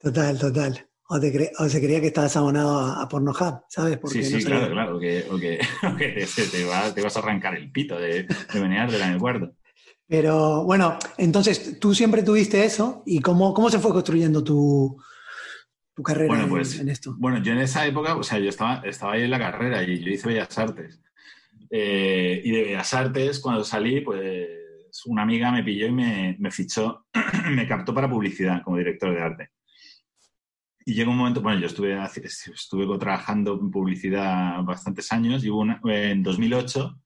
Total, 0.00 0.38
total. 0.38 0.87
O, 1.10 1.18
te 1.18 1.32
cre- 1.32 1.50
o 1.58 1.68
se 1.68 1.80
creía 1.80 2.00
que 2.00 2.08
estabas 2.08 2.36
abonado 2.36 2.78
a, 2.78 3.02
a 3.02 3.08
Pornhub, 3.08 3.62
¿sabes? 3.68 3.96
Porque 3.98 4.22
sí, 4.22 4.32
no 4.34 4.38
sí, 4.40 4.44
claro, 4.44 4.70
claro. 4.72 4.98
Que, 5.00 5.24
o 5.30 5.38
que, 5.38 5.58
o 5.92 5.96
que 5.96 6.26
te, 6.36 6.42
te 6.46 6.64
va- 6.64 6.92
te 6.94 7.02
vas 7.02 7.16
a 7.16 7.20
arrancar 7.20 7.56
el 7.56 7.70
pito 7.72 7.98
de, 7.98 8.24
de 8.24 8.60
meneártela 8.60 9.06
en 9.06 9.12
el 9.14 9.18
cuarto. 9.18 9.52
Pero 10.06 10.64
bueno, 10.64 10.98
entonces 11.16 11.78
tú 11.78 11.94
siempre 11.94 12.22
tuviste 12.22 12.64
eso 12.64 13.02
y 13.06 13.20
cómo, 13.20 13.52
cómo 13.54 13.70
se 13.70 13.78
fue 13.78 13.92
construyendo 13.92 14.42
tu, 14.44 14.96
tu 15.94 16.02
carrera 16.02 16.28
Bueno, 16.28 16.44
en- 16.44 16.50
pues, 16.50 16.78
en, 16.78 16.88
esto. 16.88 17.14
Bueno, 17.18 17.42
yo 17.42 17.52
en 17.52 17.58
esa 17.60 17.86
época, 17.86 18.14
o 18.16 18.22
sea, 18.22 18.38
yo 18.38 18.48
estaba, 18.50 18.82
estaba 18.84 19.14
ahí 19.14 19.22
en 19.22 19.30
la 19.30 19.38
carrera 19.38 19.82
y 19.82 19.98
yo 20.02 20.10
hice 20.10 20.28
Bellas 20.28 20.56
Artes. 20.58 21.00
Eh, 21.70 22.40
y 22.44 22.50
de 22.50 22.62
Bellas 22.64 22.92
Artes, 22.94 23.40
cuando 23.40 23.64
salí, 23.64 24.00
pues 24.00 24.48
una 25.06 25.22
amiga 25.22 25.50
me 25.52 25.62
pilló 25.62 25.86
y 25.86 25.92
me, 25.92 26.36
me 26.38 26.50
fichó, 26.50 27.06
me 27.50 27.66
captó 27.66 27.94
para 27.94 28.10
publicidad 28.10 28.62
como 28.62 28.76
director 28.78 29.14
de 29.14 29.20
arte. 29.20 29.50
Y 30.88 30.94
llegó 30.94 31.10
un 31.10 31.18
momento, 31.18 31.42
bueno, 31.42 31.60
yo 31.60 31.66
estuve, 31.66 32.02
estuve 32.24 32.98
trabajando 32.98 33.58
en 33.60 33.70
publicidad 33.70 34.62
bastantes 34.62 35.12
años 35.12 35.44
y 35.44 35.50
hubo 35.50 35.60
una- 35.60 35.78
en 35.84 36.22
2008, 36.22 36.98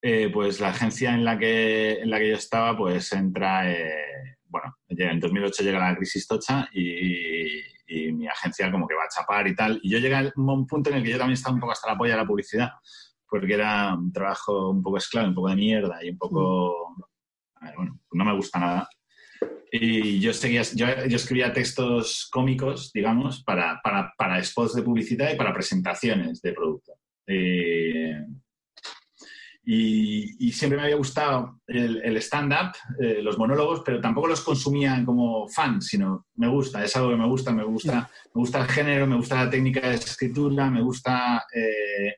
eh, 0.00 0.30
pues 0.32 0.58
la 0.58 0.68
agencia 0.68 1.12
en 1.14 1.22
la, 1.22 1.38
que, 1.38 2.00
en 2.00 2.08
la 2.08 2.18
que 2.18 2.30
yo 2.30 2.36
estaba, 2.36 2.74
pues 2.78 3.12
entra, 3.12 3.70
eh, 3.70 4.38
bueno, 4.46 4.74
en 4.88 5.20
2008 5.20 5.62
llega 5.64 5.78
la 5.80 5.96
crisis 5.96 6.26
tocha 6.26 6.66
y, 6.72 7.58
y 7.88 8.10
mi 8.12 8.26
agencia 8.26 8.70
como 8.70 8.88
que 8.88 8.94
va 8.94 9.04
a 9.04 9.08
chapar 9.14 9.46
y 9.48 9.54
tal. 9.54 9.78
Y 9.82 9.90
yo 9.90 9.98
llegué 9.98 10.14
a 10.16 10.32
un 10.36 10.66
punto 10.66 10.88
en 10.88 10.96
el 10.96 11.02
que 11.04 11.10
yo 11.10 11.18
también 11.18 11.34
estaba 11.34 11.52
un 11.56 11.60
poco 11.60 11.72
hasta 11.72 11.92
la 11.92 11.98
polla 11.98 12.12
de 12.14 12.22
la 12.22 12.26
publicidad, 12.26 12.70
porque 13.28 13.52
era 13.52 13.94
un 13.96 14.10
trabajo 14.10 14.70
un 14.70 14.82
poco 14.82 14.96
esclavo, 14.96 15.28
un 15.28 15.34
poco 15.34 15.50
de 15.50 15.56
mierda 15.56 16.02
y 16.02 16.08
un 16.08 16.16
poco, 16.16 16.96
a 17.56 17.66
ver, 17.66 17.76
bueno, 17.76 18.00
no 18.12 18.24
me 18.24 18.34
gusta 18.34 18.58
nada. 18.58 18.88
Y 19.70 20.20
yo, 20.20 20.32
seguía, 20.32 20.62
yo, 20.74 20.86
escribía 20.86 21.52
textos 21.52 22.28
cómicos, 22.30 22.90
digamos, 22.92 23.42
para, 23.42 23.80
para, 23.82 24.12
para 24.16 24.42
spots 24.42 24.74
de 24.74 24.82
publicidad 24.82 25.32
y 25.32 25.36
para 25.36 25.52
presentaciones 25.52 26.40
de 26.40 26.52
producto. 26.52 26.92
Eh, 27.26 28.24
y, 29.70 30.50
siempre 30.52 30.78
me 30.78 30.84
había 30.84 30.96
gustado 30.96 31.60
el, 31.66 32.00
el 32.02 32.16
stand-up, 32.16 32.72
eh, 32.98 33.20
los 33.22 33.36
monólogos, 33.36 33.82
pero 33.84 34.00
tampoco 34.00 34.26
los 34.26 34.40
consumía 34.40 35.02
como 35.04 35.46
fan, 35.46 35.82
sino 35.82 36.26
me 36.36 36.48
gusta, 36.48 36.82
es 36.82 36.96
algo 36.96 37.10
que 37.10 37.16
me 37.16 37.26
gusta, 37.26 37.52
me 37.52 37.64
gusta, 37.64 38.10
me 38.34 38.40
gusta 38.40 38.60
el 38.60 38.68
género, 38.68 39.06
me 39.06 39.16
gusta 39.16 39.44
la 39.44 39.50
técnica 39.50 39.86
de 39.86 39.96
escritura, 39.96 40.70
me 40.70 40.80
gusta, 40.80 41.44
eh, 41.54 42.14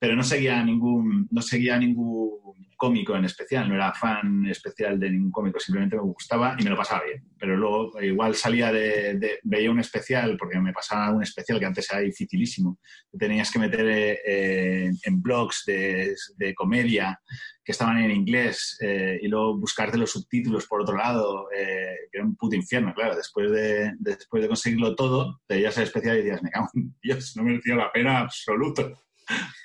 pero 0.00 0.16
no 0.16 0.24
seguía 0.24 0.64
ningún, 0.64 1.28
no 1.30 1.42
seguía 1.42 1.78
ningún 1.78 2.30
cómico 2.76 3.14
en 3.14 3.26
especial, 3.26 3.68
no 3.68 3.74
era 3.74 3.92
fan 3.92 4.46
especial 4.46 4.98
de 4.98 5.10
ningún 5.10 5.30
cómico, 5.30 5.60
simplemente 5.60 5.96
me 5.96 6.02
gustaba 6.02 6.56
y 6.58 6.64
me 6.64 6.70
lo 6.70 6.76
pasaba 6.78 7.02
bien. 7.04 7.22
Pero 7.38 7.54
luego 7.54 8.00
igual 8.00 8.34
salía 8.34 8.72
de, 8.72 9.18
de- 9.18 9.38
veía 9.42 9.70
un 9.70 9.78
especial, 9.80 10.38
porque 10.38 10.58
me 10.58 10.72
pasaba 10.72 11.10
un 11.14 11.22
especial 11.22 11.60
que 11.60 11.66
antes 11.66 11.90
era 11.92 12.00
dificilísimo, 12.00 12.78
que 13.12 13.18
tenías 13.18 13.50
que 13.52 13.58
meter 13.58 13.84
eh, 14.26 14.90
en 15.04 15.20
blogs 15.22 15.64
de, 15.66 16.14
de 16.38 16.54
comedia 16.54 17.20
que 17.62 17.72
estaban 17.72 17.98
en 17.98 18.10
inglés 18.12 18.78
eh, 18.80 19.18
y 19.20 19.28
luego 19.28 19.58
buscarte 19.58 19.98
los 19.98 20.12
subtítulos 20.12 20.66
por 20.66 20.80
otro 20.80 20.96
lado, 20.96 21.48
eh, 21.54 22.08
que 22.10 22.16
era 22.18 22.24
un 22.24 22.34
puto 22.36 22.56
infierno, 22.56 22.94
claro. 22.94 23.14
Después 23.14 23.50
de, 23.50 23.92
después 23.98 24.42
de 24.42 24.48
conseguirlo 24.48 24.96
todo, 24.96 25.42
te 25.46 25.56
veías 25.56 25.76
el 25.76 25.82
especial 25.84 26.16
y 26.16 26.22
decías, 26.22 26.42
me 26.42 26.48
cago 26.50 26.68
en 26.74 26.94
Dios, 27.02 27.36
no 27.36 27.42
mereció 27.44 27.76
la 27.76 27.92
pena 27.92 28.20
absoluto. 28.20 28.90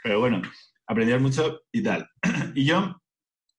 Pero 0.03 0.19
bueno, 0.19 0.41
aprendías 0.87 1.21
mucho 1.21 1.61
y 1.71 1.81
tal. 1.83 2.07
Y 2.53 2.65
yo, 2.65 3.01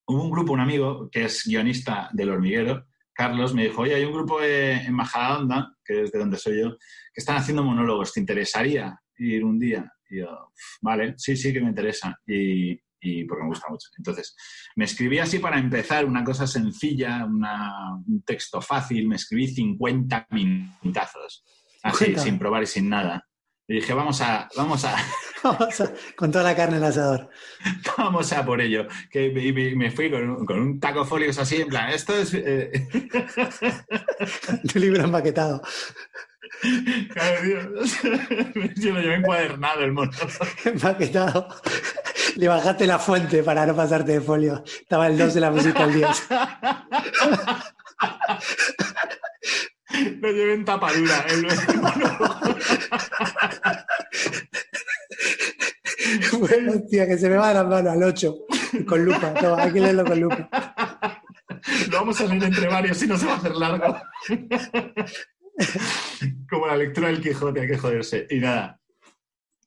hubo 0.07 0.23
un 0.25 0.31
grupo, 0.31 0.53
un 0.53 0.61
amigo, 0.61 1.09
que 1.11 1.25
es 1.25 1.45
guionista 1.47 2.09
del 2.13 2.31
hormiguero, 2.31 2.87
Carlos, 3.13 3.55
me 3.55 3.65
dijo, 3.65 3.83
oye, 3.83 3.95
hay 3.95 4.05
un 4.05 4.13
grupo 4.13 4.41
de- 4.41 4.75
en 4.75 4.93
Majadahonda, 4.95 5.75
que 5.85 6.03
es 6.03 6.13
de 6.13 6.19
donde 6.19 6.37
soy 6.37 6.61
yo, 6.61 6.73
que 6.77 7.21
están 7.21 7.37
haciendo 7.37 7.65
monólogos, 7.65 8.13
¿te 8.13 8.21
interesaría 8.21 8.99
ir 9.19 9.43
un 9.45 9.59
día? 9.59 9.91
Y 10.11 10.19
yo, 10.19 10.53
vale, 10.83 11.15
sí, 11.17 11.35
sí 11.37 11.53
que 11.53 11.61
me 11.63 11.71
interesa. 11.71 12.15
Y, 12.27 12.79
y 13.01 13.25
porque 13.25 13.43
me 13.45 13.49
gusta 13.49 13.69
mucho. 13.71 13.89
Entonces, 13.97 14.37
me 14.77 14.85
escribí 14.85 15.19
así 15.19 15.39
para 15.39 15.59
empezar, 15.59 16.05
una 16.05 16.23
cosa 16.25 16.47
sencilla, 16.47 17.25
una- 17.25 17.95
un 18.07 18.23
texto 18.23 18.61
fácil, 18.61 19.09
me 19.09 19.17
escribí 19.17 19.49
50 19.49 20.27
minutazos, 20.31 21.43
así, 21.83 22.05
50. 22.07 22.23
sin 22.23 22.39
probar 22.39 22.63
y 22.63 22.67
sin 22.67 22.89
nada. 22.91 23.27
Y 23.69 23.75
dije, 23.77 23.93
vamos 23.95 24.21
a, 24.21 24.49
vamos 24.57 24.85
a, 24.85 24.95
Vamos 25.43 25.81
a- 25.81 25.93
con 26.17 26.31
toda 26.33 26.45
la 26.45 26.57
carne 26.57 26.77
en 26.77 26.83
el 26.85 26.89
asador. 26.89 27.29
Vamos 27.99 28.33
a 28.33 28.45
por 28.45 28.61
ello. 28.61 28.87
Que 29.11 29.31
me, 29.31 29.53
me- 29.53 29.75
me 29.77 29.91
fui 29.91 30.11
con 30.11 30.29
un, 30.29 30.47
con 30.47 30.59
un 30.61 30.81
taco 30.81 31.05
folios 31.05 31.39
así, 31.39 31.57
en 31.63 31.69
plan, 31.69 31.91
esto 31.91 32.17
es... 32.17 32.33
eh, 32.35 32.71
Tu 34.73 34.79
libro 34.79 35.03
empaquetado. 35.05 35.63
Yo 38.77 38.93
lo 38.95 39.01
llevé 39.01 39.17
encuadernado 39.17 39.81
el 39.83 39.93
mono. 39.93 40.11
Empaquetado. 40.65 41.49
Le 42.37 42.49
bajaste 42.49 42.87
la 42.87 42.99
fuente 42.99 43.43
para 43.43 43.67
no 43.67 43.75
pasarte 43.77 44.13
de 44.13 44.21
folio. 44.21 44.63
Estaba 44.65 45.07
el 45.09 45.19
2 45.19 45.35
de 45.35 45.41
la 45.41 45.51
música 45.51 45.85
al 45.85 45.93
10. 45.95 46.23
Lo 50.21 50.31
llevé 50.33 50.55
en 50.55 50.65
tapadura. 50.65 51.25
el- 51.29 51.47
mono. 51.81 52.17
Bueno, 56.39 56.73
hostia, 56.73 57.07
que 57.07 57.19
se 57.19 57.29
me 57.29 57.37
va 57.37 57.53
las 57.53 57.67
manos 57.67 57.93
al 57.93 58.03
8. 58.03 58.35
Con 58.87 59.05
lupa. 59.05 59.35
Toma, 59.35 59.63
hay 59.63 59.73
que 59.73 59.81
leerlo 59.81 60.05
con 60.05 60.21
lupa. 60.21 60.49
Lo 61.91 61.99
vamos 61.99 62.21
a 62.21 62.25
leer 62.27 62.45
entre 62.45 62.69
varios 62.69 63.03
y 63.03 63.07
no 63.07 63.17
se 63.17 63.27
va 63.27 63.35
a 63.35 63.37
hacer 63.37 63.55
largo. 63.57 63.97
Como 66.49 66.67
la 66.67 66.77
lectura 66.77 67.09
del 67.09 67.21
Quijote, 67.21 67.61
hay 67.61 67.69
que 67.69 67.79
joderse. 67.79 68.27
Y 68.31 68.37
nada. 68.39 68.79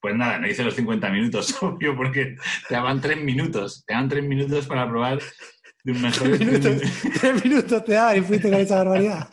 Pues 0.02 0.16
nada, 0.16 0.40
no 0.40 0.48
hice 0.48 0.64
los 0.64 0.76
50 0.76 1.10
minutos, 1.10 1.58
obvio, 1.62 1.96
porque 1.96 2.38
te 2.68 2.74
daban 2.74 3.02
3 3.02 3.22
minutos. 3.24 3.84
Te 3.86 3.94
daban 3.94 4.08
3 4.08 4.24
minutos 4.24 4.66
para 4.66 4.88
probar 4.88 5.20
de 5.84 5.92
un 5.92 6.02
mejor. 6.02 6.28
Tres 6.30 6.40
minutos, 6.40 6.82
tres 7.20 7.44
minutos 7.44 7.86
te 7.86 7.94
daban 7.94 8.18
y 8.18 8.22
fuiste 8.22 8.50
con 8.50 8.60
esa 8.60 8.78
barbaridad. 8.78 9.30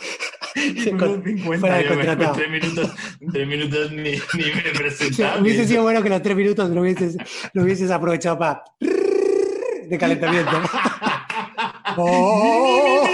Y 0.57 0.91
Con- 0.91 0.99
con 0.99 1.23
50, 1.25 1.59
fuera 1.61 1.77
de 1.77 1.85
yo 1.85 1.91
me- 1.91 1.97
contratado. 2.07 2.31
con 2.33 2.39
3 2.43 2.51
minutos, 2.51 2.91
en 3.21 3.33
tres 3.33 3.47
minutos 3.49 3.93
ni, 3.93 4.03
ni 4.03 4.53
me 4.55 4.71
presentaba. 4.77 5.41
hubiese 5.41 5.67
sido 5.69 5.83
bueno 5.83 6.03
que 6.03 6.09
los 6.09 6.23
tres 6.23 6.37
minutos 6.37 6.71
lo 6.71 6.81
hubieses, 6.81 7.17
lo 7.53 7.63
hubieses 7.63 7.91
aprovechado 7.91 8.39
para 8.39 8.63
de 8.81 9.99
calentamiento. 9.99 10.51
¡Oh! 11.97 13.07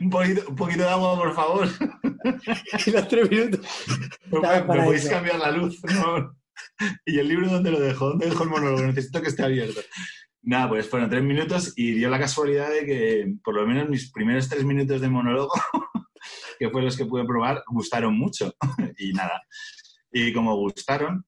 un, 0.00 0.10
poquito, 0.10 0.42
un 0.48 0.56
poquito 0.56 0.82
de 0.82 0.88
agua, 0.88 1.16
por 1.16 1.34
favor. 1.34 1.68
Y 2.86 2.90
los 2.90 3.08
tres 3.08 3.30
minutos. 3.30 3.60
¿Me, 4.30 4.40
podéis 4.62 5.02
eso. 5.04 5.10
cambiar 5.10 5.38
la 5.38 5.50
luz? 5.52 5.80
por 5.80 5.90
favor? 5.92 6.34
¿Y 7.06 7.18
el 7.18 7.28
libro 7.28 7.48
dónde 7.48 7.70
lo 7.70 7.80
dejo? 7.80 8.10
¿Dónde 8.10 8.26
dejo 8.26 8.42
el 8.44 8.50
monólogo? 8.50 8.82
Necesito 8.86 9.22
que 9.22 9.28
esté 9.28 9.44
abierto. 9.44 9.80
Nada, 10.42 10.68
pues 10.68 10.88
fueron 10.88 11.08
tres 11.10 11.22
minutos 11.22 11.72
y 11.76 11.92
dio 11.92 12.10
la 12.10 12.18
casualidad 12.18 12.70
de 12.70 12.84
que 12.86 13.34
por 13.42 13.54
lo 13.54 13.66
menos 13.66 13.88
mis 13.88 14.10
primeros 14.12 14.48
tres 14.48 14.64
minutos 14.64 15.00
de 15.00 15.08
monólogo, 15.08 15.52
que 16.58 16.70
fue 16.70 16.82
los 16.82 16.96
que 16.96 17.06
pude 17.06 17.24
probar, 17.24 17.62
gustaron 17.68 18.16
mucho. 18.18 18.52
Y 18.98 19.12
nada. 19.12 19.42
Y 20.10 20.32
como 20.32 20.56
gustaron, 20.56 21.24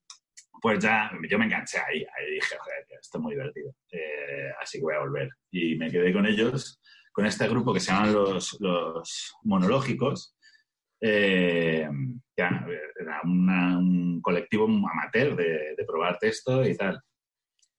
pues 0.60 0.78
ya 0.80 1.10
yo 1.28 1.38
me 1.38 1.44
enganché 1.44 1.78
ahí. 1.78 1.98
Ahí 2.00 2.34
dije, 2.34 2.56
joder, 2.58 2.84
esto 3.00 3.18
es 3.18 3.22
muy 3.22 3.34
divertido. 3.34 3.72
Eh, 3.92 4.50
así 4.60 4.78
que 4.78 4.84
voy 4.84 4.94
a 4.94 5.00
volver. 5.00 5.28
Y 5.50 5.76
me 5.76 5.90
quedé 5.90 6.12
con 6.12 6.26
ellos, 6.26 6.80
con 7.12 7.26
este 7.26 7.48
grupo 7.48 7.72
que 7.72 7.80
se 7.80 7.92
llaman 7.92 8.12
los, 8.12 8.56
los 8.60 9.34
monológicos. 9.44 10.34
Eh, 11.00 11.88
ya, 12.36 12.66
era 13.00 13.20
una- 13.24 13.78
un 13.78 14.20
colectivo 14.20 14.64
amateur 14.66 15.34
de, 15.36 15.74
de 15.76 15.84
probar 15.86 16.18
texto 16.18 16.66
y 16.66 16.76
tal. 16.76 17.00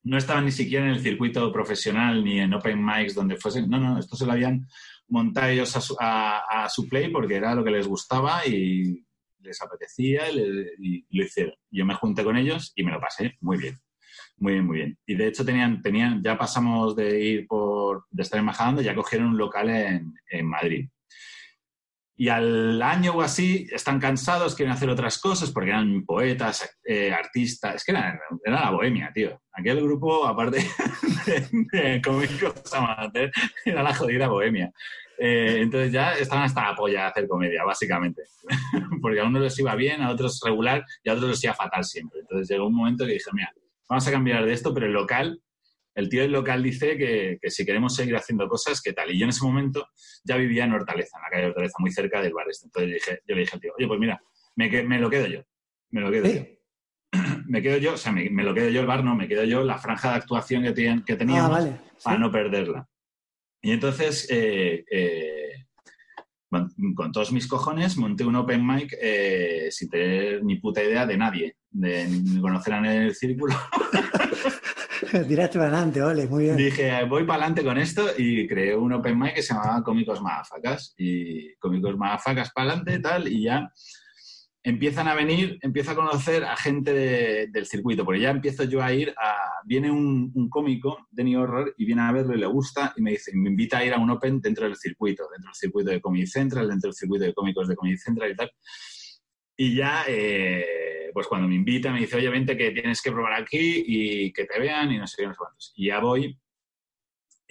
No 0.03 0.17
estaban 0.17 0.45
ni 0.45 0.51
siquiera 0.51 0.85
en 0.85 0.91
el 0.93 1.01
circuito 1.01 1.51
profesional 1.53 2.23
ni 2.23 2.39
en 2.39 2.53
open 2.53 2.83
mics 2.83 3.13
donde 3.13 3.35
fuesen. 3.37 3.69
No, 3.69 3.79
no, 3.79 3.99
esto 3.99 4.15
se 4.15 4.25
lo 4.25 4.31
habían 4.31 4.65
montado 5.11 5.47
ellos 5.49 5.75
a 5.75 5.81
su, 5.81 5.95
a- 5.99 6.63
a 6.63 6.69
su 6.69 6.87
play 6.89 7.09
porque 7.09 7.35
era 7.35 7.53
lo 7.53 7.63
que 7.63 7.71
les 7.71 7.87
gustaba 7.87 8.45
y 8.47 9.05
les 9.39 9.61
apetecía 9.61 10.29
y, 10.31 11.05
y 11.09 11.17
lo 11.17 11.23
hicieron. 11.25 11.53
Yo 11.69 11.85
me 11.85 11.95
junté 11.95 12.23
con 12.23 12.37
ellos 12.37 12.73
y 12.75 12.83
me 12.83 12.91
lo 12.91 12.99
pasé 12.99 13.37
muy 13.41 13.57
bien. 13.57 13.77
Muy 14.37 14.53
bien, 14.53 14.65
muy 14.65 14.77
bien. 14.77 14.97
Y 15.05 15.13
de 15.15 15.27
hecho 15.27 15.45
tenían, 15.45 15.81
tenían, 15.83 16.23
ya 16.23 16.35
pasamos 16.37 16.95
de 16.95 17.19
ir 17.23 17.47
por, 17.47 18.05
de 18.09 18.23
estar 18.23 18.39
en 18.39 18.45
Majadahonda, 18.45 18.81
ya 18.81 18.95
cogieron 18.95 19.29
un 19.29 19.37
local 19.37 19.69
en, 19.69 20.13
en 20.31 20.45
Madrid. 20.47 20.89
Y 22.15 22.29
al 22.29 22.79
año 22.81 23.13
o 23.13 23.21
así 23.21 23.67
están 23.71 23.99
cansados, 23.99 24.53
quieren 24.55 24.73
hacer 24.73 24.89
otras 24.89 25.17
cosas 25.19 25.49
porque 25.51 25.69
eran 25.71 26.05
poetas, 26.05 26.77
eh, 26.83 27.11
artistas. 27.11 27.75
Es 27.75 27.83
que 27.83 27.91
era, 27.93 28.19
era 28.43 28.61
la 28.65 28.71
bohemia, 28.71 29.11
tío. 29.13 29.41
Aquel 29.53 29.81
grupo, 29.81 30.25
aparte 30.27 30.57
de, 31.25 31.47
de 31.71 32.01
cómicos 32.01 32.53
era 33.65 33.81
la 33.83 33.93
jodida 33.95 34.27
bohemia. 34.27 34.71
Eh, 35.17 35.57
entonces 35.61 35.91
ya 35.91 36.13
estaban 36.13 36.45
hasta 36.45 36.69
la 36.69 36.75
polla 36.75 37.01
de 37.01 37.07
hacer 37.07 37.27
comedia, 37.27 37.63
básicamente. 37.63 38.23
porque 39.01 39.19
a 39.19 39.25
unos 39.25 39.41
les 39.43 39.59
iba 39.59 39.75
bien, 39.75 40.01
a 40.01 40.09
otros 40.11 40.39
regular 40.43 40.83
y 41.03 41.09
a 41.09 41.13
otros 41.13 41.29
les 41.29 41.43
iba 41.43 41.53
fatal 41.53 41.83
siempre. 41.83 42.21
Entonces 42.21 42.49
llegó 42.49 42.67
un 42.67 42.75
momento 42.75 43.05
que 43.05 43.13
dije, 43.13 43.29
mira, 43.33 43.51
vamos 43.89 44.07
a 44.07 44.11
cambiar 44.11 44.45
de 44.45 44.53
esto, 44.53 44.73
pero 44.73 44.85
el 44.87 44.93
local, 44.93 45.41
el 45.93 46.09
tío 46.09 46.21
del 46.21 46.31
local 46.31 46.63
dice 46.63 46.97
que, 46.97 47.37
que 47.41 47.51
si 47.51 47.65
queremos 47.65 47.95
seguir 47.95 48.15
haciendo 48.15 48.47
cosas, 48.47 48.81
¿qué 48.81 48.93
tal? 48.93 49.11
Y 49.11 49.19
yo 49.19 49.25
en 49.25 49.29
ese 49.29 49.43
momento 49.43 49.87
ya 50.23 50.37
vivía 50.37 50.63
en 50.63 50.71
Hortaleza, 50.73 51.17
en 51.17 51.23
la 51.23 51.29
calle 51.29 51.41
de 51.43 51.47
Hortaleza, 51.49 51.75
muy 51.79 51.91
cerca 51.91 52.21
del 52.21 52.33
bar 52.33 52.45
este. 52.49 52.67
Entonces 52.67 52.93
dije, 52.93 53.19
yo 53.27 53.35
le 53.35 53.41
dije 53.41 53.55
al 53.55 53.61
tío, 53.61 53.73
oye, 53.77 53.87
pues 53.87 53.99
mira, 53.99 54.21
me, 54.55 54.99
lo 54.99 55.09
quedo 55.09 55.27
yo. 55.27 55.41
Me 55.89 56.01
lo 56.01 56.09
quedo 56.11 56.27
yo. 56.27 56.41
Me 57.47 57.61
quedo 57.61 57.75
yo, 57.77 57.93
o 57.95 57.97
sea, 57.97 58.13
me, 58.13 58.29
me 58.29 58.43
lo 58.43 58.53
quedo 58.53 58.69
yo 58.69 58.79
el 58.79 58.87
bar, 58.87 59.03
no, 59.03 59.13
me 59.13 59.27
quedo 59.27 59.43
yo 59.43 59.61
la 59.65 59.77
franja 59.77 60.11
de 60.11 60.15
actuación 60.15 60.63
que, 60.63 60.69
Ah, 60.89 61.17
teníamos 61.17 61.51
vale. 61.51 61.71
para 62.01 62.15
Sí. 62.15 62.21
no 62.21 62.31
perderla. 62.31 62.87
Y 63.61 63.71
entonces, 63.71 64.27
eh, 64.29 64.83
eh, 64.89 65.65
con, 66.49 67.11
todos 67.11 67.31
mis 67.31 67.47
cojones, 67.47 67.95
monté 67.97 68.25
un 68.25 68.35
open 68.35 68.65
mic 68.65 68.95
eh, 68.99 69.67
sin 69.71 69.89
tener 69.89 70.43
ni 70.43 70.55
puta 70.55 70.83
idea 70.83 71.05
de 71.05 71.17
nadie, 71.17 71.55
de 71.69 72.07
conocer 72.41 72.73
a 72.73 72.81
nadie 72.81 72.97
en 72.97 73.03
el 73.03 73.15
círculo. 73.15 73.55
Tiraste 75.27 75.57
para 75.57 75.69
adelante, 75.71 76.01
ole, 76.01 76.27
muy 76.27 76.45
bien. 76.45 76.57
Dije, 76.57 77.03
voy 77.05 77.23
para 77.23 77.43
adelante 77.43 77.63
con 77.63 77.77
esto 77.77 78.07
y 78.17 78.47
creé 78.47 78.75
un 78.75 78.93
open 78.93 79.19
mic 79.19 79.35
que 79.35 79.41
se 79.41 79.53
llamaba 79.53 79.83
Cómicos 79.83 80.21
Madafacas. 80.21 80.93
Y 80.97 81.55
Cómicos 81.55 81.97
Madafacas 81.97 82.51
para 82.51 82.73
adelante 82.73 82.95
y 82.95 83.01
tal, 83.01 83.27
y 83.27 83.43
ya 83.43 83.71
empiezan 84.63 85.07
a 85.07 85.15
venir, 85.15 85.57
empiezo 85.61 85.91
a 85.91 85.95
conocer 85.95 86.43
a 86.43 86.55
gente 86.55 86.93
de- 86.93 87.47
del 87.47 87.65
circuito, 87.65 88.05
porque 88.05 88.21
ya 88.21 88.29
empiezo 88.29 88.63
yo 88.65 88.83
a 88.83 88.93
ir 88.93 89.13
a... 89.17 89.35
Viene 89.65 89.89
un, 89.91 90.31
un 90.35 90.49
cómico, 90.49 91.07
Denny 91.11 91.35
Horror, 91.35 91.73
y 91.77 91.85
viene 91.85 92.01
a 92.01 92.11
verlo 92.11 92.35
y 92.35 92.39
le 92.39 92.45
gusta 92.45 92.93
y 92.95 93.01
me 93.01 93.11
dice, 93.11 93.31
me 93.33 93.49
invita 93.49 93.79
a 93.79 93.85
ir 93.85 93.93
a 93.93 93.97
un 93.99 94.09
open 94.09 94.39
dentro 94.41 94.65
del 94.65 94.75
circuito, 94.75 95.23
dentro 95.31 95.49
del 95.49 95.55
circuito 95.55 95.89
de 95.91 96.01
Comedy 96.01 96.27
Central, 96.27 96.67
dentro 96.67 96.89
del 96.89 96.95
circuito 96.95 97.25
de 97.25 97.33
cómicos 97.33 97.67
de 97.67 97.75
Comedy 97.75 97.97
Central 97.97 98.31
y 98.31 98.35
tal. 98.35 98.51
Y 99.57 99.75
ya, 99.75 100.03
eh, 100.07 101.09
pues 101.13 101.27
cuando 101.27 101.47
me 101.47 101.55
invita, 101.55 101.91
me 101.91 101.99
dice, 101.99 102.17
oye, 102.17 102.29
vente 102.29 102.57
que 102.57 102.71
tienes 102.71 103.01
que 103.01 103.11
probar 103.11 103.33
aquí 103.33 103.83
y 103.85 104.33
que 104.33 104.45
te 104.45 104.59
vean 104.59 104.91
y 104.91 104.97
no 104.97 105.07
sé 105.07 105.17
qué, 105.19 105.27
no 105.27 105.33
sé 105.33 105.37
cuántos. 105.37 105.73
Y 105.75 105.87
ya 105.87 105.99
voy, 105.99 106.39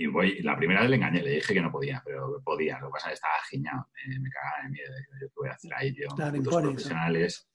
y 0.02 0.06
voy, 0.06 0.40
la 0.42 0.56
primera 0.56 0.80
vez 0.80 0.90
le 0.90 0.96
engañé, 0.96 1.22
le 1.22 1.30
dije 1.32 1.52
que 1.54 1.60
no 1.60 1.70
podía, 1.70 2.02
pero 2.04 2.40
podía, 2.42 2.78
lo 2.80 2.86
que 2.86 2.92
pasa 2.92 3.06
es 3.06 3.10
que 3.10 3.14
estaba 3.14 3.34
giñado, 3.50 3.86
eh, 4.06 4.18
me 4.18 4.30
cagaba 4.30 4.62
de 4.64 4.68
miedo, 4.70 4.92
yo 5.20 5.26
qué 5.28 5.34
voy 5.36 5.48
a 5.48 5.52
hacer 5.52 5.72
ahí, 5.74 5.92
tío, 5.92 6.08
Claro, 6.16 6.42
profesionales 6.42 7.50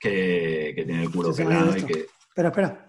que, 0.00 0.72
que 0.74 0.84
tienen 0.84 1.02
el 1.04 1.10
culo 1.10 1.32
Sí, 1.32 1.42
pelado 1.42 1.76
y 1.76 1.82
que... 1.84 2.06
Espera, 2.28 2.48
espera. 2.48 2.86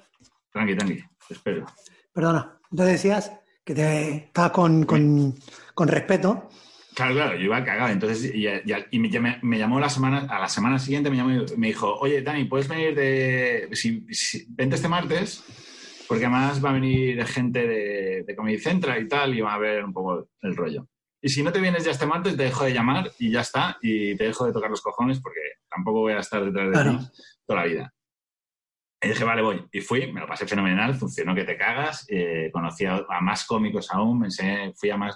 Tranqui, 0.52 0.76
tranqui, 0.76 1.04
te 1.28 1.34
espero. 1.34 1.66
Perdona. 2.14 2.60
Entonces 2.72 2.94
decías 3.02 3.32
que 3.64 3.76
te 3.76 4.16
estabas 4.28 4.52
con, 4.52 4.86
con, 4.86 5.36
con 5.74 5.88
respeto. 5.88 6.50
Claro, 6.96 7.14
claro, 7.14 7.36
yo 7.38 7.44
iba 7.46 7.64
cagado. 7.64 7.90
Entonces, 7.90 8.34
y, 8.34 8.48
y- 8.48 8.88
y 8.92 9.00
me, 9.20 9.40
me 9.44 9.58
llamó 9.60 9.80
la 9.80 9.90
semana, 9.90 10.28
a 10.30 10.40
la 10.40 10.48
semana 10.50 10.80
siguiente 10.80 11.10
me 11.10 11.18
llamó 11.18 11.32
y 11.32 11.58
me 11.58 11.68
dijo, 11.68 11.94
oye, 12.00 12.22
Dani, 12.22 12.46
¿puedes 12.46 12.68
venir 12.68 12.96
de. 12.96 13.70
Si, 13.74 14.06
si- 14.14 14.46
vente 14.50 14.76
este 14.78 14.88
martes, 14.88 15.44
porque 16.08 16.26
además 16.26 16.64
va 16.64 16.70
a 16.70 16.74
venir 16.74 17.24
gente 17.26 17.68
de, 17.68 18.24
de 18.24 18.36
Comedy 18.36 18.58
Central 18.60 19.02
y 19.04 19.08
tal, 19.08 19.36
y 19.36 19.42
va 19.42 19.54
a 19.54 19.60
ver 19.60 19.84
un 19.84 19.94
poco 19.94 20.30
el 20.42 20.56
rollo. 20.56 20.88
Y 21.22 21.30
si 21.30 21.42
no 21.44 21.52
te 21.52 21.60
vienes 21.60 21.84
ya 21.84 21.92
este 21.92 22.06
martes, 22.06 22.38
te 22.38 22.44
dejo 22.44 22.64
de 22.64 22.74
llamar 22.74 23.12
y 23.20 23.32
ya 23.32 23.42
está, 23.42 23.78
y 23.82 24.16
te 24.16 24.26
dejo 24.26 24.46
de 24.46 24.54
tocar 24.54 24.70
los 24.70 24.82
cojones 24.82 25.20
porque 25.20 25.40
tampoco 25.70 26.02
voy 26.02 26.14
a 26.14 26.20
estar 26.20 26.44
detrás 26.46 26.68
de 26.68 26.72
Claro. 26.74 27.00
ti 27.00 27.06
toda 27.46 27.62
la 27.62 27.66
vida. 27.68 27.94
Y 29.02 29.10
dije, 29.10 29.24
vale, 29.24 29.42
voy. 29.44 29.64
Y 29.72 29.82
fui, 29.82 30.12
me 30.12 30.22
lo 30.22 30.28
pasé 30.28 30.48
fenomenal, 30.48 30.96
funcionó 30.96 31.36
que 31.36 31.44
te 31.44 31.56
cagas, 31.56 32.06
eh, 32.10 32.50
conocí 32.52 32.86
a, 32.86 33.06
a 33.08 33.22
más 33.22 33.46
cómicos 33.46 33.92
aún, 33.92 34.20
me 34.20 34.26
enseñé, 34.28 34.74
fui 34.74 34.90
a 34.90 34.98
más. 34.98 35.16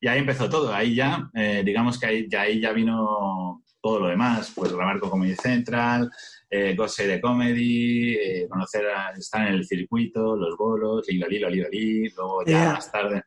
Y 0.00 0.08
ahí 0.08 0.20
empezó 0.20 0.48
todo. 0.48 0.72
Ahí 0.72 0.94
ya, 0.94 1.28
eh, 1.34 1.62
digamos 1.64 1.98
que 2.00 2.06
ahí 2.06 2.26
ya, 2.28 2.42
ahí 2.42 2.58
ya 2.60 2.72
vino 2.72 3.62
todo 3.88 4.00
lo 4.00 4.08
demás. 4.08 4.52
Pues 4.54 4.72
grabar 4.72 5.00
con 5.00 5.10
Comedy 5.10 5.34
Central, 5.34 6.10
eh, 6.50 6.74
Gose 6.76 7.06
de 7.06 7.20
Comedy, 7.20 8.14
eh, 8.14 8.48
conocer 8.48 8.86
a, 8.86 9.10
estar 9.12 9.46
en 9.48 9.54
el 9.54 9.66
circuito, 9.66 10.36
los 10.36 10.56
bolos, 10.56 11.06
lilo, 11.08 11.26
lilo, 11.26 11.48
lilo, 11.48 11.68
lilo. 11.70 12.14
Luego 12.16 12.44
ya 12.44 12.72
más 12.74 12.92
tarde. 12.92 13.22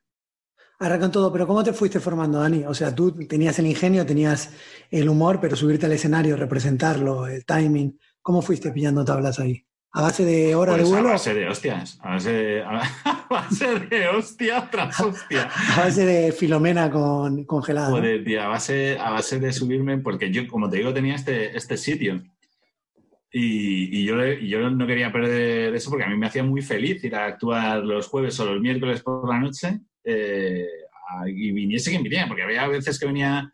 Ahora 0.79 0.99
con 0.99 1.11
todo, 1.11 1.31
pero 1.31 1.45
¿cómo 1.45 1.63
te 1.63 1.73
fuiste 1.73 1.99
formando, 1.99 2.39
Dani? 2.39 2.63
O 2.65 2.73
sea, 2.73 2.93
tú 2.93 3.11
tenías 3.27 3.57
el 3.59 3.67
ingenio, 3.67 4.03
tenías 4.03 4.51
el 4.89 5.07
humor, 5.09 5.39
pero 5.39 5.55
subirte 5.55 5.85
al 5.85 5.91
escenario, 5.91 6.35
representarlo, 6.35 7.27
el 7.27 7.45
timing, 7.45 7.99
¿cómo 8.19 8.41
fuiste 8.41 8.71
pillando 8.71 9.05
tablas 9.05 9.39
ahí? 9.39 9.63
¿A 9.93 10.03
base 10.03 10.23
de 10.23 10.55
hora 10.55 10.71
Pues 10.73 10.83
de 10.83 10.89
a 10.89 10.91
vuelo? 10.93 11.09
base 11.09 11.33
de 11.33 11.47
hostias, 11.49 11.99
a 12.01 12.11
base 12.11 12.31
de, 12.31 12.61
a 12.63 12.81
base 13.29 13.79
de 13.79 14.07
hostia 14.07 14.69
tras 14.71 14.97
hostia. 15.01 15.49
A 15.75 15.81
base 15.85 16.05
de 16.05 16.31
filomena 16.31 16.89
con, 16.89 17.43
congelada. 17.43 17.89
Joder, 17.89 18.23
tío, 18.23 18.41
a 18.41 18.47
base, 18.47 18.97
a 18.97 19.09
base 19.09 19.39
de 19.39 19.51
subirme, 19.51 19.97
porque 19.97 20.31
yo, 20.31 20.47
como 20.47 20.69
te 20.69 20.77
digo, 20.77 20.93
tenía 20.93 21.15
este, 21.15 21.55
este 21.57 21.75
sitio. 21.75 22.23
Y, 23.33 23.99
y 24.01 24.05
yo, 24.05 24.15
le- 24.15 24.45
yo 24.47 24.69
no 24.69 24.87
quería 24.87 25.11
perder 25.11 25.73
eso 25.75 25.89
porque 25.89 26.05
a 26.05 26.09
mí 26.09 26.17
me 26.17 26.27
hacía 26.27 26.43
muy 26.43 26.61
feliz 26.61 27.03
ir 27.03 27.15
a 27.15 27.25
actuar 27.25 27.79
los 27.83 28.07
jueves 28.07 28.39
o 28.39 28.45
los 28.45 28.61
miércoles 28.61 29.01
por 29.01 29.27
la 29.27 29.39
noche. 29.39 29.79
eh, 30.05 30.65
a- 31.09 31.27
y 31.29 31.51
viniese 31.51 31.89
quien 31.89 32.03
viniera, 32.03 32.27
porque 32.27 32.43
había 32.43 32.65
veces 32.67 32.97
que 32.97 33.05
venía 33.05 33.51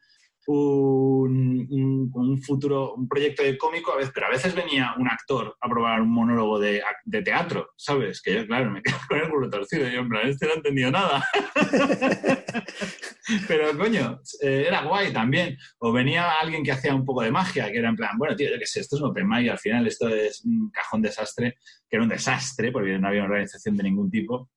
un, 0.48 1.68
un- 1.70 2.12
un 2.14 2.41
futuro, 2.41 2.93
un 2.95 3.08
proyecto 3.08 3.43
de 3.43 3.58
cómico, 3.58 3.91
a 3.91 3.98
veces, 3.98 4.12
pero 4.14 4.28
a 4.28 4.32
veces 4.32 4.56
venía 4.56 4.93
un 4.98 5.08
actor 5.10 5.56
a 5.62 5.70
probar 5.70 6.02
un 6.02 6.10
monólogo 6.10 6.60
de, 6.60 6.82
de 7.06 7.22
teatro, 7.22 7.70
¿sabes? 7.76 8.22
Que 8.22 8.34
yo, 8.36 8.48
claro, 8.48 8.72
me 8.72 8.82
quedo 8.82 8.98
con 9.10 9.18
el 9.20 9.30
culo 9.30 9.50
torcido. 9.50 9.88
y 9.88 9.91
Yo, 9.93 10.00
en 10.02 10.10
plan, 10.10 10.28
este 10.28 10.45
no 10.48 10.54
ha 10.54 10.56
entendido 10.56 10.91
nada. 10.91 11.24
pero, 13.48 13.78
coño, 13.78 14.20
eh, 14.41 14.66
era 14.68 14.82
guay 14.84 15.12
también. 15.12 15.58
O 15.80 15.91
venía 15.91 16.32
alguien 16.41 16.64
que 16.64 16.72
hacía 16.72 16.95
un 16.95 17.06
poco 17.06 17.22
de 17.24 17.32
magia, 17.32 17.72
que 17.72 17.80
era 17.80 17.89
en 17.89 17.95
plan, 17.95 18.18
bueno, 18.18 18.36
tío, 18.36 18.50
yo 18.50 18.60
qué 18.60 18.66
sé, 18.66 18.80
esto 18.80 18.95
es 18.95 19.02
un 19.02 19.10
open 19.10 19.28
mic 19.28 19.41
y 19.45 19.50
al 19.50 19.60
final 19.60 19.88
esto 19.88 20.08
es 20.10 20.43
un 20.45 20.70
cajón 20.72 21.02
desastre, 21.02 21.56
que 21.89 21.95
era 21.98 22.04
un 22.04 22.10
desastre 22.10 22.72
porque 22.72 22.98
no 22.98 23.08
había 23.08 23.24
organización 23.24 23.76
de 23.78 23.84
ningún 23.84 24.10
tipo. 24.10 24.50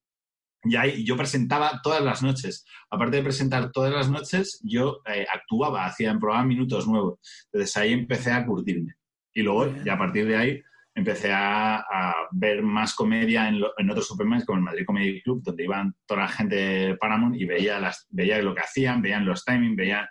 Y 0.65 0.77
ahí 0.77 1.05
yo 1.05 1.17
presentaba 1.17 1.81
todas 1.83 2.03
las 2.03 2.23
noches. 2.23 2.65
Aparte 2.91 3.17
de 3.17 3.23
presentar 3.23 3.71
todas 3.73 3.93
las 3.93 4.11
noches, 4.11 4.61
yo 4.63 5.01
eh, 5.07 5.27
actuaba, 5.33 5.87
hacía 5.87 6.11
en 6.11 6.19
programa 6.21 6.45
minutos 6.47 6.87
nuevos. 6.87 7.19
Entonces 7.53 7.77
ahí 7.77 7.93
empecé 7.93 8.31
a 8.33 8.45
curtirme. 8.45 8.95
Y 9.33 9.43
luego, 9.43 9.73
ya 9.85 9.95
a 9.95 9.99
partir 9.99 10.27
de 10.27 10.37
ahí, 10.37 10.63
empecé 10.95 11.33
a, 11.33 11.77
a 11.77 12.15
ver 12.33 12.63
más 12.63 12.95
comedia 12.95 13.49
en, 13.49 13.61
lo- 13.61 13.73
en 13.79 13.91
otros 13.91 14.15
mics, 14.25 14.45
como 14.45 14.59
el 14.59 14.65
Madrid 14.65 14.85
Comedy 14.85 15.23
Club, 15.23 15.43
donde 15.43 15.65
iban 15.65 15.95
toda 16.05 16.23
la 16.23 16.29
gente 16.29 16.57
de 16.57 16.97
Paramount 16.97 17.37
y 17.37 17.47
veía, 17.47 17.79
las, 17.81 18.07
veía 18.11 18.43
lo 18.43 18.55
que 18.55 18.61
hacían, 18.63 19.01
veían 19.01 19.25
los 19.25 19.45
timings, 19.45 19.77
veían 19.77 20.07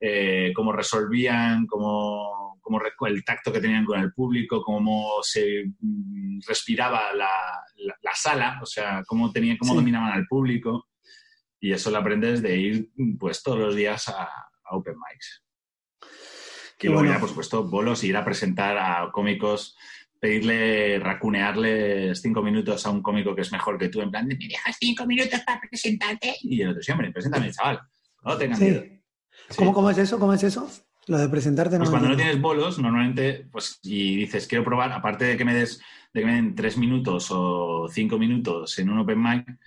eh, 0.00 0.52
cómo 0.56 0.72
resolvían, 0.72 1.66
cómo, 1.66 2.53
cómo 2.64 2.80
el 3.06 3.24
tacto 3.24 3.52
que 3.52 3.60
tenían 3.60 3.84
con 3.84 4.00
el 4.00 4.12
público, 4.12 4.62
cómo 4.64 5.18
se 5.22 5.66
mm, 5.80 6.40
respiraba 6.48 7.12
la, 7.12 7.28
la- 7.76 7.96
la 8.02 8.14
sala, 8.14 8.58
o 8.62 8.66
sea, 8.66 9.02
cómo, 9.06 9.30
tenía, 9.30 9.56
cómo 9.58 9.72
Sí. 9.72 9.76
dominaban 9.78 10.12
al 10.12 10.26
público. 10.26 10.88
Y 11.60 11.72
eso 11.72 11.90
lo 11.90 11.98
aprendes 11.98 12.42
de 12.42 12.56
ir 12.56 12.90
pues 13.18 13.42
todos 13.42 13.58
los 13.58 13.76
días 13.76 14.08
a, 14.08 14.24
a 14.24 14.76
open 14.76 14.94
mics. 14.96 15.44
Qué 16.78 16.86
y 16.86 16.90
luego 16.90 17.00
bueno. 17.02 17.14
ya, 17.14 17.20
por 17.20 17.28
supuesto, 17.28 17.64
bolos, 17.68 18.02
ir 18.04 18.16
a 18.16 18.24
presentar 18.24 18.76
a 18.78 19.10
cómicos, 19.12 19.76
pedirle, 20.20 20.98
racunearles 20.98 22.20
cinco 22.20 22.42
minutos 22.42 22.84
a 22.86 22.90
un 22.90 23.02
cómico 23.02 23.34
que 23.34 23.42
es 23.42 23.52
mejor 23.52 23.78
que 23.78 23.88
tú, 23.88 24.00
en 24.00 24.10
plan, 24.10 24.26
¿me 24.26 24.34
dejas 24.36 24.76
cinco 24.80 25.06
minutos 25.06 25.40
para 25.46 25.60
presentarte? 25.60 26.34
Y 26.42 26.62
el 26.62 26.70
otro, 26.70 26.82
sí, 26.82 26.92
hombre, 26.92 27.12
preséntame, 27.12 27.50
chaval. 27.52 27.80
No 28.24 28.36
tengas 28.36 28.58
miedo. 28.60 28.82
Sí. 28.82 28.90
Sí. 29.50 29.56
¿Cómo, 29.56 29.72
¿Cómo 29.74 29.90
es 29.90 29.98
eso? 29.98 30.18
¿Cómo 30.18 30.32
es 30.32 30.42
eso? 30.42 30.70
Lo 31.06 31.18
de 31.18 31.28
presentarte 31.28 31.76
Pues 31.76 31.88
no 31.88 31.92
cuando 31.92 32.08
no 32.08 32.16
tienes 32.16 32.40
bolos, 32.40 32.78
normalmente, 32.78 33.46
pues, 33.50 33.78
y 33.82 34.16
dices, 34.16 34.46
quiero 34.46 34.64
probar, 34.64 34.92
aparte 34.92 35.24
de 35.26 35.36
que 35.36 35.44
me 35.44 35.54
des, 35.54 35.80
de 36.12 36.20
que 36.20 36.26
me 36.26 36.34
den 36.34 36.54
tres 36.54 36.76
minutos 36.78 37.28
o 37.30 37.88
cinco 37.88 38.18
minutos 38.18 38.78
en 38.78 38.88
un 38.90 39.00
open 39.00 39.22
mic, 39.22 39.58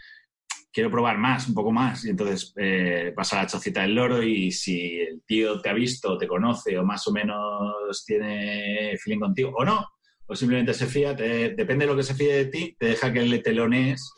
quiero 0.72 0.90
probar 0.92 1.18
más, 1.18 1.48
un 1.48 1.54
poco 1.54 1.72
más. 1.72 2.06
Y 2.06 2.10
entonces 2.10 2.54
eh, 2.58 3.14
vas 3.16 3.34
a 3.34 3.38
la 3.44 3.48
chocita 3.48 3.82
del 3.82 3.96
loro 3.96 4.22
y 4.24 4.52
si 4.52 5.00
el 5.00 5.22
tío 5.26 5.62
te 5.62 5.70
ha 5.70 5.74
visto, 5.74 6.18
te 6.18 6.28
conoce 6.28 6.78
o 6.78 6.84
más 6.84 7.08
o 7.08 7.12
menos 7.12 8.04
tiene 8.06 8.96
feeling 8.98 9.20
contigo 9.20 9.54
o 9.56 9.64
no, 9.66 9.86
o 10.26 10.36
simplemente 10.36 10.74
se 10.74 10.88
fía, 10.88 11.16
te- 11.16 11.50
depende 11.56 11.86
de 11.86 11.92
lo 11.92 11.98
que 11.98 12.04
se 12.04 12.16
fíe 12.16 12.34
de 12.34 12.46
ti, 12.46 12.76
te 12.78 12.88
deja 12.88 13.12
que 13.14 13.22
le 13.22 13.40
telonees 13.40 14.12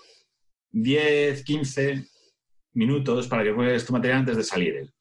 10, 0.72 1.43
15 1.43 2.05
minutos 2.74 3.28
para 3.28 3.43
que 3.43 3.51
juegues 3.51 3.86
tu 3.86 3.93
material 3.93 4.20
antes 4.20 4.38
de 4.38 4.43
salir 4.43 4.76
él. 4.76 4.93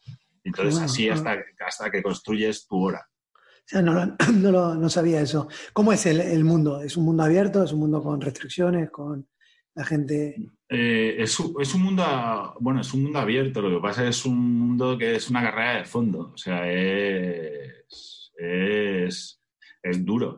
Entonces, 0.49 0.75
Bueno, 0.75 0.85
así 0.87 1.09
hasta, 1.09 1.37
hasta 1.67 1.91
que 1.91 2.03
construyes 2.03 2.67
tu 2.67 2.85
hora. 2.85 3.07
O 3.31 3.65
sea, 3.65 3.83
no, 3.83 4.17
no, 4.35 4.51
lo- 4.51 4.75
no 4.75 4.89
sabía 4.89 5.21
eso. 5.21 5.49
¿Cómo 5.73 5.93
es 5.93 6.05
el, 6.07 6.21
el 6.21 6.45
mundo? 6.45 6.83
¿Es 6.83 6.97
un 6.97 7.05
mundo 7.05 7.23
abierto? 7.23 7.63
¿Es 7.63 7.73
un 7.73 7.81
mundo 7.81 8.03
con 8.03 8.21
restricciones? 8.21 8.91
¿Con 8.91 9.29
la 9.75 9.85
gente? 9.85 10.37
Eh, 10.69 11.17
es, 11.19 11.39
un- 11.39 11.55
es 11.61 11.75
un 11.75 11.83
mundo, 11.83 12.57
bueno, 12.61 12.81
es 12.81 12.93
un 12.95 13.03
mundo 13.05 13.19
abierto. 13.19 13.61
Lo 13.63 13.77
que 13.77 13.83
pasa 13.83 14.07
es 14.09 14.25
un 14.27 14.39
mundo 14.59 14.97
que 14.99 15.17
es 15.17 15.29
una 15.31 15.43
carrera 15.43 15.79
de 15.79 15.85
fondo. 15.85 16.33
O 16.35 16.37
sea, 16.37 16.71
es, 16.71 18.33
es, 18.39 19.41
es 19.83 20.05
duro. 20.05 20.29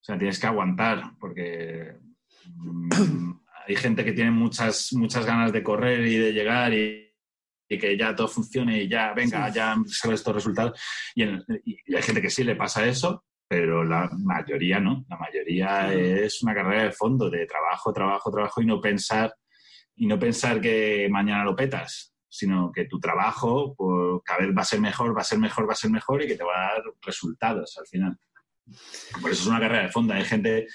O 0.00 0.02
sea, 0.04 0.18
tienes 0.18 0.38
que 0.40 0.46
aguantar 0.46 1.02
porque 1.20 1.96
mm, 2.56 3.32
hay 3.68 3.76
gente 3.76 4.04
que 4.04 4.12
tiene 4.12 4.30
muchas, 4.30 4.92
muchas 4.94 5.26
ganas 5.26 5.52
de 5.52 5.62
correr 5.62 6.06
y 6.06 6.16
de 6.16 6.32
llegar 6.32 6.72
y, 6.72 7.09
y 7.72 7.78
que 7.78 7.96
ya 7.96 8.14
todo 8.14 8.26
funcione 8.26 8.82
y 8.82 8.88
ya, 8.88 9.12
venga, 9.14 9.46
Sí. 9.48 9.54
ya 9.54 9.76
sabes 9.86 10.20
estos 10.20 10.34
resultados. 10.34 10.78
Y, 11.14 11.22
en- 11.22 11.44
y 11.64 11.94
hay 11.94 12.02
gente 12.02 12.20
que 12.20 12.28
sí 12.28 12.42
le 12.42 12.56
pasa 12.56 12.84
eso, 12.84 13.24
pero 13.48 13.84
la 13.84 14.10
mayoría 14.18 14.80
no. 14.80 15.04
La 15.08 15.16
mayoría 15.16 15.92
es 15.94 16.42
una 16.42 16.52
carrera 16.54 16.82
de 16.84 16.92
fondo, 16.92 17.30
de 17.30 17.46
trabajo, 17.46 17.92
trabajo, 17.92 18.30
trabajo 18.32 18.60
y 18.60 18.66
no 18.66 18.80
pensar 18.80 19.32
y 19.94 20.06
no 20.06 20.18
pensar 20.18 20.60
que 20.60 21.08
mañana 21.10 21.44
lo 21.44 21.54
petas, 21.54 22.12
sino 22.28 22.72
que 22.72 22.86
tu 22.86 22.98
trabajo 22.98 23.74
pues, 23.76 24.20
cada 24.24 24.40
vez 24.46 24.56
va 24.56 24.62
a 24.62 24.64
ser 24.64 24.80
mejor, 24.80 25.16
va 25.16 25.20
a 25.20 25.24
ser 25.24 25.38
mejor, 25.38 25.68
va 25.68 25.72
a 25.72 25.76
ser 25.76 25.90
mejor 25.90 26.22
y 26.22 26.26
que 26.26 26.36
te 26.36 26.44
va 26.44 26.56
a 26.56 26.72
dar 26.74 26.82
resultados 27.02 27.76
al 27.78 27.86
final. 27.86 28.18
Por 29.20 29.30
eso 29.30 29.42
es 29.42 29.46
una 29.46 29.60
carrera 29.60 29.82
de 29.84 29.88
fondo. 29.92 30.12
Hay 30.14 30.24
gente 30.24 30.66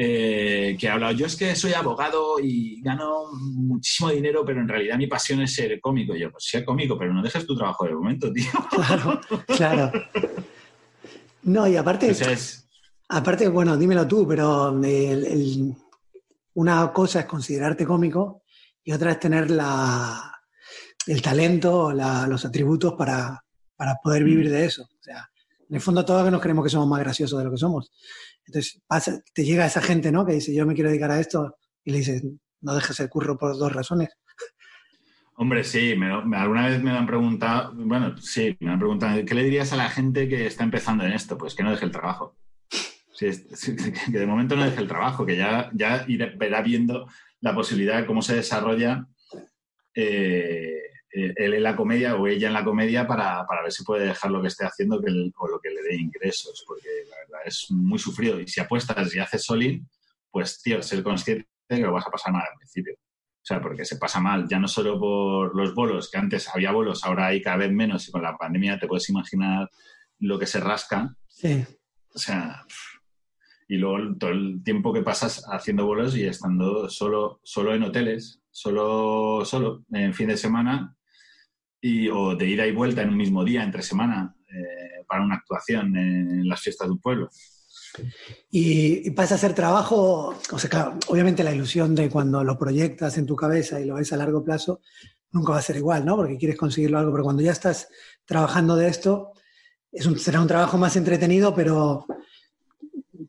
eh, 0.00 0.76
que 0.78 0.88
ha 0.88 0.92
hablado, 0.92 1.12
yo 1.12 1.26
es 1.26 1.34
que 1.34 1.56
soy 1.56 1.72
abogado 1.72 2.36
y 2.40 2.80
gano 2.82 3.32
muchísimo 3.32 4.10
dinero, 4.10 4.44
pero 4.44 4.60
en 4.60 4.68
realidad 4.68 4.96
mi 4.96 5.08
pasión 5.08 5.40
es 5.40 5.52
ser 5.54 5.80
cómico. 5.80 6.14
Y 6.14 6.20
yo, 6.20 6.30
pues 6.30 6.44
sea 6.44 6.64
cómico, 6.64 6.96
pero 6.96 7.12
no 7.12 7.20
dejes 7.20 7.44
tu 7.44 7.56
trabajo 7.56 7.84
de 7.84 7.94
momento, 7.94 8.32
tío. 8.32 8.46
Claro, 8.70 9.20
claro. 9.56 9.92
No, 11.42 11.66
y 11.66 11.76
aparte, 11.76 12.10
es- 12.10 12.68
aparte, 13.08 13.48
bueno, 13.48 13.76
dímelo 13.76 14.06
tú, 14.06 14.26
pero 14.28 14.68
el- 14.84 15.24
el- 15.26 15.74
una 16.54 16.92
cosa 16.92 17.20
es 17.20 17.26
considerarte 17.26 17.84
cómico 17.84 18.42
y 18.84 18.92
otra 18.92 19.10
es 19.12 19.18
tener 19.20 19.50
la, 19.50 20.32
el 21.08 21.20
talento, 21.22 21.92
la- 21.92 22.26
los 22.28 22.44
atributos 22.44 22.94
para, 22.94 23.42
para 23.76 23.96
poder 24.02 24.22
vivir 24.22 24.48
de 24.50 24.64
eso. 24.64 24.82
O 24.84 25.02
sea, 25.02 25.28
en 25.68 25.74
el 25.74 25.80
fondo 25.80 26.04
todos 26.04 26.30
nos 26.30 26.40
creemos 26.40 26.64
que 26.64 26.70
somos 26.70 26.86
más 26.88 27.00
graciosos 27.00 27.38
de 27.38 27.44
lo 27.44 27.50
que 27.50 27.56
somos. 27.58 27.90
Entonces, 28.48 28.80
pasa- 28.86 29.20
te 29.34 29.44
llega 29.44 29.66
esa 29.66 29.80
gente, 29.82 30.10
¿no? 30.10 30.24
Que 30.26 30.32
dice, 30.32 30.54
yo 30.54 30.66
me 30.66 30.74
quiero 30.74 30.88
dedicar 30.90 31.10
a 31.10 31.20
esto 31.20 31.56
y 31.84 31.92
le 31.92 31.98
dices, 31.98 32.22
no 32.62 32.74
dejes 32.74 32.98
el 33.00 33.08
curro 33.10 33.36
por 33.38 33.56
dos 33.58 33.72
razones. 33.72 34.08
Hombre, 35.36 35.62
sí, 35.62 35.94
me- 35.96 36.36
alguna 36.36 36.66
vez 36.66 36.82
me 36.82 36.90
han 36.90 37.06
preguntado, 37.06 37.72
bueno, 37.76 38.16
sí, 38.18 38.56
me 38.60 38.72
han 38.72 38.78
preguntado, 38.78 39.24
¿qué 39.24 39.34
le 39.34 39.44
dirías 39.44 39.72
a 39.72 39.76
la 39.76 39.88
gente 39.88 40.28
que 40.28 40.46
está 40.46 40.64
empezando 40.64 41.04
en 41.04 41.12
esto? 41.12 41.38
Pues 41.38 41.54
que 41.54 41.62
no 41.62 41.70
deje 41.70 41.84
el 41.84 41.92
trabajo. 41.92 42.36
Sí, 43.12 43.26
que 44.12 44.18
de 44.18 44.26
momento 44.26 44.56
no 44.56 44.64
deje 44.64 44.80
el 44.80 44.88
trabajo, 44.88 45.24
que 45.26 45.36
ya, 45.36 45.70
ya 45.74 46.04
irá- 46.06 46.36
verá 46.36 46.62
viendo 46.62 47.06
la 47.40 47.54
posibilidad 47.54 47.98
de 48.00 48.06
cómo 48.06 48.22
se 48.22 48.34
desarrolla 48.34 49.06
eh, 49.94 50.87
él 51.10 51.54
en 51.54 51.62
la 51.62 51.74
comedia 51.76 52.16
o 52.16 52.26
ella 52.26 52.48
en 52.48 52.54
la 52.54 52.64
comedia 52.64 53.06
para, 53.06 53.46
para 53.46 53.62
ver 53.62 53.72
si 53.72 53.84
puede 53.84 54.06
dejar 54.06 54.30
lo 54.30 54.42
que 54.42 54.48
esté 54.48 54.64
haciendo 54.66 55.00
que 55.00 55.10
el- 55.10 55.32
o 55.38 55.48
lo 55.48 55.58
que 55.60 55.70
le 55.70 55.82
dé 55.82 55.96
ingresos, 55.96 56.64
porque 56.66 56.88
la 57.10 57.16
verdad 57.16 57.40
es 57.46 57.66
muy 57.70 57.98
sufrido. 57.98 58.40
Y 58.40 58.46
si 58.46 58.60
apuestas 58.60 59.14
y 59.14 59.18
haces 59.18 59.44
solín, 59.44 59.88
pues, 60.30 60.60
tío, 60.62 60.82
ser 60.82 61.02
consciente 61.02 61.48
de 61.68 61.76
que 61.76 61.82
lo 61.82 61.92
vas 61.92 62.06
a 62.06 62.10
pasar 62.10 62.32
mal 62.32 62.42
al 62.42 62.56
principio. 62.58 62.94
O 62.94 63.46
sea, 63.48 63.62
porque 63.62 63.84
se 63.86 63.96
pasa 63.96 64.20
mal, 64.20 64.46
ya 64.46 64.58
no 64.58 64.68
solo 64.68 64.98
por 65.00 65.56
los 65.56 65.74
bolos, 65.74 66.10
que 66.10 66.18
antes 66.18 66.48
había 66.54 66.70
bolos, 66.72 67.02
ahora 67.04 67.28
hay 67.28 67.40
cada 67.40 67.56
vez 67.56 67.72
menos 67.72 68.06
y 68.06 68.12
con 68.12 68.22
la 68.22 68.36
pandemia 68.36 68.78
te 68.78 68.86
puedes 68.86 69.08
imaginar 69.08 69.70
lo 70.18 70.38
que 70.38 70.46
se 70.46 70.60
rasca. 70.60 71.14
Sí, 71.28 71.64
O 72.14 72.18
sea, 72.18 72.66
y 73.68 73.76
luego 73.76 74.16
todo 74.18 74.30
el 74.30 74.62
tiempo 74.64 74.92
que 74.92 75.02
pasas 75.02 75.44
haciendo 75.50 75.86
bolos 75.86 76.16
y 76.16 76.24
estando 76.26 76.88
solo, 76.90 77.40
solo 77.42 77.74
en 77.74 77.82
hoteles, 77.84 78.42
solo, 78.50 79.44
solo 79.44 79.84
en 79.92 80.12
fin 80.14 80.28
de 80.28 80.36
semana, 80.36 80.96
y, 81.80 82.08
o 82.08 82.34
de 82.34 82.46
ida 82.48 82.66
y 82.66 82.72
vuelta 82.72 83.02
en 83.02 83.10
un 83.10 83.16
mismo 83.16 83.44
día, 83.44 83.62
entre 83.62 83.82
semana, 83.82 84.34
eh, 84.48 85.04
para 85.06 85.22
una 85.24 85.36
actuación 85.36 85.96
en 85.96 86.48
las 86.48 86.60
fiestas 86.60 86.88
de 86.88 86.92
un 86.92 87.00
pueblo. 87.00 87.30
Y, 88.50 89.08
y 89.08 89.10
pasa 89.12 89.34
a 89.34 89.38
ser 89.38 89.54
trabajo, 89.54 90.34
o 90.52 90.58
sea, 90.58 90.70
claro, 90.70 90.98
obviamente 91.08 91.42
la 91.44 91.54
ilusión 91.54 91.94
de 91.94 92.08
cuando 92.08 92.44
lo 92.44 92.58
proyectas 92.58 93.18
en 93.18 93.26
tu 93.26 93.34
cabeza 93.36 93.80
y 93.80 93.86
lo 93.86 93.94
ves 93.96 94.12
a 94.12 94.16
largo 94.16 94.44
plazo, 94.44 94.80
nunca 95.32 95.52
va 95.52 95.58
a 95.58 95.62
ser 95.62 95.76
igual, 95.76 96.04
¿no? 96.04 96.16
Porque 96.16 96.36
quieres 96.38 96.56
conseguirlo 96.56 96.98
algo, 96.98 97.12
pero 97.12 97.24
cuando 97.24 97.42
ya 97.42 97.52
estás 97.52 97.88
trabajando 98.24 98.76
de 98.76 98.88
esto, 98.88 99.32
es 99.92 100.06
un- 100.06 100.18
será 100.18 100.40
un 100.40 100.46
trabajo 100.48 100.78
más 100.78 100.96
entretenido, 100.96 101.54
pero 101.54 102.06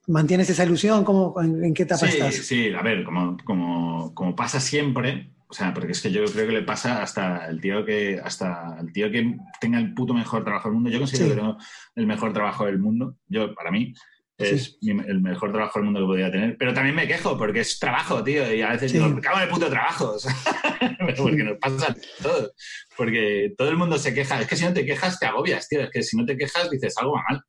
¿mantienes 0.10 0.49
esa 0.49 0.64
ilusión? 0.66 1.03
¿Cómo, 1.03 1.34
en, 1.41 1.64
en 1.64 1.74
qué 1.74 1.84
etapa 1.84 2.05
Sí, 2.07 2.14
estás? 2.18 2.36
sí, 2.36 2.74
a 2.74 2.82
ver, 2.82 3.03
como, 3.03 3.38
como, 3.45 4.14
como 4.14 4.36
pasa 4.36 4.60
siempre, 4.60 5.32
o 5.47 5.53
sea, 5.53 5.74
porque 5.74 5.93
es 5.93 6.01
que 6.01 6.12
yo 6.12 6.26
creo 6.26 6.45
que 6.47 6.53
le 6.53 6.62
pasa 6.64 7.01
hasta 7.01 7.47
el 7.47 7.60
tío 7.62 7.84
que, 7.86 8.20
hasta 8.24 8.78
el 8.80 8.91
tío 8.91 9.10
que 9.12 9.36
tenga 9.60 9.80
el 9.80 9.93
puto 9.93 10.14
mejor 10.14 10.43
trabajo 10.43 10.68
del 10.70 10.76
mundo. 10.76 10.89
Yo 10.89 10.99
considero 10.99 11.26
Sí. 11.26 11.32
que 11.36 11.39
tengo 11.41 11.57
el 11.95 12.05
mejor 12.07 12.34
trabajo 12.34 12.66
del 12.66 12.78
mundo. 12.80 13.16
Yo, 13.28 13.53
para 13.55 13.72
mí, 13.72 13.93
es 14.38 14.78
Sí. 14.80 14.89
el 14.91 15.22
mejor 15.22 15.51
trabajo 15.51 15.80
del 15.80 15.86
mundo 15.86 15.99
que 16.01 16.05
podría 16.05 16.32
tener. 16.32 16.55
Pero 16.57 16.74
también 16.74 16.95
me 16.95 17.07
quejo, 17.07 17.38
porque 17.38 17.62
es 17.62 17.78
trabajo, 17.80 18.24
tío, 18.24 18.53
y 18.53 18.62
a 18.62 18.70
veces 18.70 18.93
digo, 18.93 19.10
me 19.10 19.20
cago 19.22 19.38
en 19.38 19.43
el 19.43 19.49
puto 19.49 19.70
trabajo. 19.70 20.16
porque 21.18 21.43
nos 21.43 21.57
pasa 21.57 21.91
a 21.91 21.95
todos. 22.24 22.51
Porque 22.95 23.53
todo 23.57 23.70
el 23.70 23.76
mundo 23.78 23.97
se 23.97 24.14
queja. 24.14 24.39
Es 24.39 24.47
que 24.47 24.55
si 24.55 24.66
no 24.66 24.74
te 24.74 24.86
quejas, 24.86 25.20
te 25.20 25.26
agobias, 25.26 25.68
tío. 25.68 25.82
Es 25.82 25.89
que 25.89 26.03
si 26.03 26.16
no 26.16 26.26
te 26.26 26.38
quejas, 26.38 26.70
dices 26.70 26.95
algo 26.99 27.14
va 27.14 27.24
mal. 27.30 27.41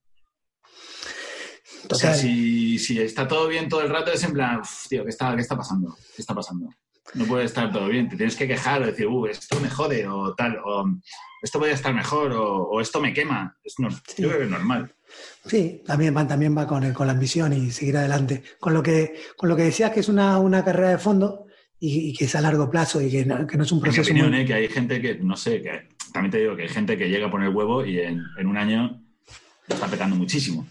O 1.88 1.94
sea, 1.94 2.14
si, 2.14 2.78
si 2.78 2.98
está 3.00 3.26
todo 3.28 3.48
bien 3.48 3.68
todo 3.68 3.82
el 3.82 3.88
rato, 3.88 4.12
es 4.12 4.22
en 4.24 4.32
plan, 4.32 4.60
"Uf, 4.60 4.88
tío, 4.88 5.04
¿qué 5.04 5.10
está, 5.10 5.34
¿qué 5.34 5.42
está 5.42 5.56
pasando? 5.56 5.96
¿Qué 6.14 6.22
está 6.22 6.34
pasando? 6.34 6.68
No 7.14 7.24
puede 7.24 7.44
estar 7.44 7.72
todo 7.72 7.88
bien. 7.88 8.08
Te 8.08 8.16
tienes 8.16 8.36
que 8.36 8.46
quejar 8.46 8.82
o 8.82 8.86
decir, 8.86 9.06
uh, 9.06 9.26
esto 9.26 9.58
me 9.60 9.68
jode 9.70 10.06
o 10.06 10.34
tal, 10.34 10.58
o 10.64 10.84
esto 11.42 11.58
podría 11.58 11.74
estar 11.74 11.92
mejor 11.94 12.32
o, 12.32 12.68
o 12.68 12.80
esto 12.80 13.00
me 13.00 13.12
quema. 13.12 13.56
Es 13.64 13.74
Sí. 13.76 14.22
Yo 14.22 14.28
creo 14.28 14.38
que 14.38 14.44
es 14.44 14.50
normal. 14.50 14.94
Sí, 15.46 15.82
también 15.84 16.16
va, 16.16 16.26
también 16.26 16.56
va 16.56 16.66
con, 16.68 16.84
el- 16.84 16.92
con 16.92 17.06
la 17.08 17.14
ambición 17.14 17.52
y 17.52 17.70
seguir 17.72 17.96
adelante. 17.96 18.44
Con 18.60 18.74
lo 18.74 18.82
que, 18.82 19.14
con 19.36 19.48
lo 19.48 19.56
que 19.56 19.62
decías 19.64 19.90
que 19.90 20.00
es 20.00 20.08
una, 20.08 20.38
una 20.38 20.64
carrera 20.64 20.90
de 20.90 20.98
fondo 20.98 21.46
y, 21.80 22.10
y 22.10 22.12
que 22.14 22.26
es 22.26 22.34
a 22.36 22.40
largo 22.42 22.70
plazo 22.70 23.00
y 23.00 23.10
que 23.10 23.24
no, 23.24 23.44
que 23.46 23.56
no 23.56 23.64
es 23.64 23.72
un 23.72 23.78
En 23.78 23.82
mi 23.82 23.88
proceso 23.88 24.02
opinión, 24.10 24.30
muy... 24.30 24.40
¿eh? 24.40 24.44
que 24.46 24.54
hay 24.54 24.68
gente 24.68 25.00
que, 25.00 25.16
no 25.16 25.36
sé, 25.36 25.62
que 25.62 25.88
también 26.12 26.30
te 26.30 26.38
digo 26.38 26.54
que 26.54 26.62
hay 26.62 26.68
gente 26.68 26.96
que 26.96 27.08
llega 27.08 27.26
a 27.26 27.30
poner 27.30 27.48
huevo 27.48 27.84
y 27.84 27.98
en, 27.98 28.22
en 28.38 28.46
un 28.46 28.56
año 28.56 29.02
lo 29.66 29.74
está 29.74 29.88
petando 29.88 30.14
muchísimo. 30.14 30.64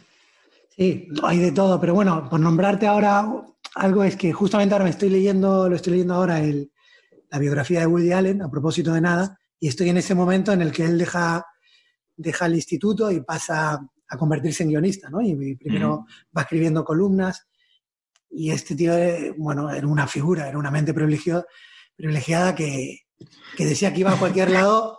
Sí, 0.80 1.10
hay 1.24 1.40
de 1.40 1.52
todo, 1.52 1.78
pero 1.82 1.94
bueno, 1.94 2.30
por 2.30 2.40
nombrarte 2.40 2.88
ahora 2.88 3.30
algo 3.76 4.04
es 4.06 4.16
que 4.16 4.32
justamente 4.32 4.74
ahora 4.74 4.86
me 4.86 4.92
estoy 4.92 5.10
leyendo, 5.10 5.68
lo 5.68 5.76
estoy 5.76 5.92
leyendo 5.92 6.14
ahora, 6.14 6.40
el- 6.42 6.72
la 7.30 7.38
biografía 7.38 7.82
de 7.82 7.86
Woody 7.86 8.14
Allen, 8.14 8.42
a 8.42 8.50
propósito 8.50 8.94
de 8.94 9.02
nada, 9.02 9.38
y 9.60 9.68
estoy 9.68 9.90
en 9.90 9.98
ese 9.98 10.16
momento 10.16 10.54
en 10.54 10.62
el 10.62 10.72
que 10.72 10.86
él 10.86 10.98
deja, 10.98 11.46
deja 12.16 12.46
el 12.46 12.56
instituto 12.56 13.12
y 13.12 13.20
pasa 13.20 13.78
a 14.08 14.18
convertirse 14.18 14.64
en 14.64 14.70
guionista, 14.70 15.10
¿no? 15.10 15.22
Y, 15.22 15.56
primero 15.58 16.06
va 16.36 16.44
escribiendo 16.44 16.86
columnas, 16.86 17.46
y 18.30 18.52
este 18.52 18.74
tío, 18.74 18.94
eh, 18.98 19.34
bueno, 19.38 19.70
era 19.72 19.86
una 19.86 20.08
figura, 20.08 20.48
era 20.48 20.58
una 20.58 20.72
mente 20.72 20.94
privilegio- 20.94 21.46
privilegiada 21.96 22.56
que, 22.56 23.02
que 23.58 23.66
decía 23.66 23.94
que 23.94 24.00
iba 24.00 24.14
a 24.14 24.18
cualquier 24.20 24.50
lado 24.50 24.98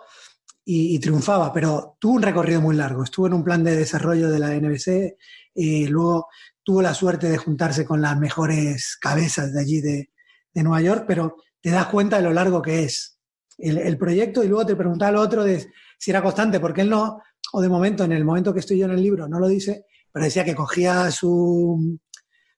y, 0.62 0.95
y 0.95 0.99
triunfaba, 0.99 1.53
pero 1.55 1.97
tuvo 1.99 2.14
un 2.16 2.22
recorrido 2.22 2.61
muy 2.61 2.76
largo. 2.76 3.03
Estuvo 3.03 3.26
en 3.26 3.33
un 3.35 3.43
plan 3.43 3.64
de 3.64 3.76
desarrollo 3.76 4.28
de 4.28 4.39
la 4.39 4.55
NBC, 4.55 5.16
eh, 5.61 5.86
luego 5.88 6.28
tuvo 6.62 6.80
la 6.80 6.94
suerte 6.94 7.28
de 7.28 7.36
juntarse 7.36 7.84
con 7.84 8.00
las 8.00 8.18
mejores 8.18 8.96
cabezas 9.00 9.52
de 9.52 9.61
allí 9.61 9.80
de, 9.80 10.11
de 10.54 10.62
Nueva 10.62 10.80
York, 10.80 11.04
pero 11.06 11.36
te 11.61 11.70
das 11.70 11.86
cuenta 11.86 12.16
de 12.16 12.22
lo 12.22 12.32
largo 12.32 12.62
que 12.62 12.84
es 12.84 13.18
el, 13.58 13.78
el 13.78 13.98
proyecto 13.98 14.42
y 14.42 14.48
luego 14.48 14.64
te 14.64 14.76
preguntaba 14.76 15.12
lo 15.12 15.20
otro 15.20 15.44
de 15.44 15.70
si 15.98 16.11
era 16.11 16.22
constante, 16.22 16.61
porque 16.61 16.80
él 16.80 16.88
no, 16.88 17.20
o 17.52 17.61
de 17.61 17.68
momento, 17.68 18.04
en 18.04 18.12
el 18.12 18.24
momento 18.24 18.54
que 18.54 18.61
estoy 18.61 18.78
yo 18.78 18.86
en 18.86 18.92
el 18.92 19.02
libro, 19.02 19.28
no 19.28 19.38
lo 19.38 19.48
dice, 19.48 19.84
pero 20.11 20.24
decía 20.24 20.44
que 20.44 20.54
cogía 20.54 21.11
su, 21.11 21.98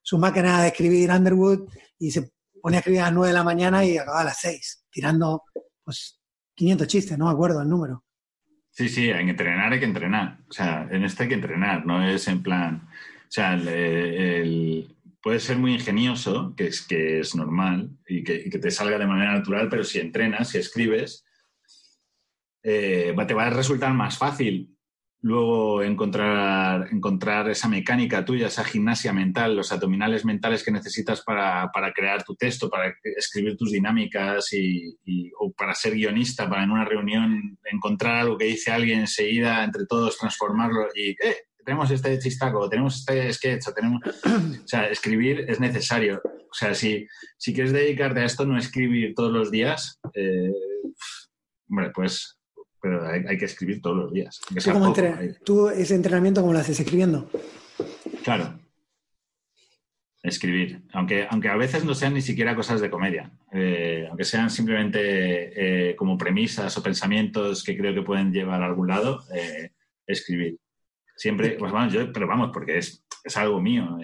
su 0.01 0.17
máquina 0.17 0.61
de 0.61 0.69
escribir 0.69 1.11
Underwood 1.11 1.67
y 1.99 2.11
se 2.11 2.31
ponía 2.61 2.77
a 2.77 2.79
escribir 2.79 3.01
a 3.01 3.05
las 3.05 3.13
9 3.13 3.27
de 3.27 3.33
la 3.33 3.43
mañana 3.43 3.85
y 3.85 3.97
acababa 3.97 4.21
a 4.21 4.25
las 4.25 4.37
6, 4.39 4.85
tirando 4.89 5.43
pues 5.83 6.19
500 6.55 6.87
chistes, 6.87 7.17
no 7.17 7.25
me 7.25 7.31
acuerdo 7.31 7.61
el 7.61 7.69
número. 7.69 8.05
Sí, 8.73 8.89
sí, 8.89 9.09
en 9.09 9.29
entrenar 9.29 9.71
hay 9.71 9.79
que 9.79 9.85
entrenar. 9.85 10.39
O 10.49 10.51
sea, 10.51 10.87
en 10.89 11.03
este 11.03 11.23
hay 11.23 11.29
que 11.29 11.35
entrenar, 11.35 11.85
no 11.85 12.03
es 12.03 12.27
en 12.27 12.41
plan. 12.41 12.87
O 12.87 13.31
sea, 13.31 13.53
el, 13.53 14.95
puede 15.21 15.39
ser 15.39 15.57
muy 15.59 15.73
ingenioso, 15.73 16.55
que 16.57 16.67
es, 16.67 16.81
que 16.81 17.19
es 17.19 17.35
normal 17.35 17.91
y 18.07 18.23
que, 18.23 18.35
y 18.45 18.49
que 18.49 18.57
te 18.57 18.71
salga 18.71 18.97
de 18.97 19.05
manera 19.05 19.33
natural, 19.33 19.69
pero 19.69 19.83
si 19.83 19.99
entrenas, 19.99 20.49
si 20.49 20.57
escribes, 20.57 21.23
eh, 22.63 23.15
te 23.27 23.33
va 23.35 23.45
a 23.45 23.51
resultar 23.51 23.93
más 23.93 24.17
fácil 24.17 24.72
luego 25.23 25.81
encontrar, 25.81 26.89
encontrar 26.91 27.49
esa 27.49 27.69
mecánica 27.69 28.25
tuya, 28.25 28.47
esa 28.47 28.65
gimnasia 28.65 29.13
mental, 29.13 29.55
los 29.55 29.71
abdominales 29.71 30.25
mentales 30.25 30.63
que 30.63 30.71
necesitas 30.71 31.21
para, 31.21 31.71
para 31.71 31.93
crear 31.93 32.23
tu 32.23 32.35
texto, 32.35 32.69
para 32.69 32.93
escribir 33.03 33.55
tus 33.55 33.71
dinámicas 33.71 34.51
y, 34.51 34.97
o 35.39 35.51
para 35.53 35.73
ser 35.73 35.93
guionista, 35.93 36.49
para 36.49 36.63
en 36.63 36.71
una 36.71 36.83
reunión 36.83 37.57
encontrar 37.71 38.15
algo 38.15 38.37
que 38.37 38.45
dice 38.45 38.71
alguien 38.71 38.99
enseguida, 38.99 39.63
entre 39.63 39.85
todos 39.85 40.17
transformarlo 40.17 40.87
y, 40.93 41.11
eh, 41.11 41.37
tenemos 41.65 41.89
este 41.91 42.19
chistaco, 42.19 42.67
tenemos 42.67 42.99
este 42.99 43.31
sketch, 43.31 43.69
o 43.69 43.73
tenemos... 43.73 44.01
O 44.05 44.67
sea, 44.67 44.89
escribir 44.89 45.45
es 45.47 45.61
necesario. 45.61 46.21
O 46.25 46.53
sea, 46.53 46.73
si, 46.73 47.07
si 47.37 47.53
quieres 47.53 47.71
dedicarte 47.71 48.19
a 48.19 48.25
esto, 48.25 48.45
no 48.45 48.57
escribir 48.57 49.13
todos 49.15 49.31
los 49.31 49.51
días, 49.51 49.99
eh, 50.13 50.51
hombre, 51.69 51.91
pues, 51.91 52.37
pero 52.83 53.07
hay, 53.07 53.23
hay 53.25 53.37
que 53.37 53.45
escribir 53.45 53.81
todos 53.81 53.95
los 53.95 54.13
días. 54.13 54.41
¿Tú, 54.41 54.71
poco, 54.73 54.87
entre- 54.87 55.37
ese 55.81 55.95
entrenamiento 55.95 56.41
cómo 56.41 56.51
lo 56.51 56.59
haces 56.59 56.81
escribiendo? 56.81 57.29
Claro. 58.25 58.59
Escribir. 60.21 60.81
Aunque, 60.91 61.25
aunque 61.29 61.47
a 61.47 61.55
veces 61.55 61.85
no 61.85 61.95
sean 61.95 62.13
ni 62.13 62.21
siquiera 62.21 62.57
cosas 62.57 62.81
de 62.81 62.89
comedia. 62.89 63.31
Eh, 63.53 64.05
aunque 64.09 64.25
sean 64.25 64.49
simplemente 64.49 65.91
eh, 65.91 65.95
como 65.95 66.17
premisas 66.17 66.77
o 66.77 66.83
pensamientos 66.83 67.63
que 67.63 67.77
creo 67.77 67.93
que 67.93 68.01
pueden 68.01 68.33
llevar 68.33 68.61
a 68.61 68.65
algún 68.65 68.89
lado, 68.89 69.21
eh, 69.33 69.71
escribir. 70.05 70.57
Siempre, 71.15 71.51
pues 71.51 71.71
vamos, 71.71 71.93
yo, 71.93 72.11
pero 72.11 72.27
vamos, 72.27 72.49
porque 72.51 72.79
es, 72.79 73.05
es 73.23 73.37
algo 73.37 73.61
mío. 73.61 73.97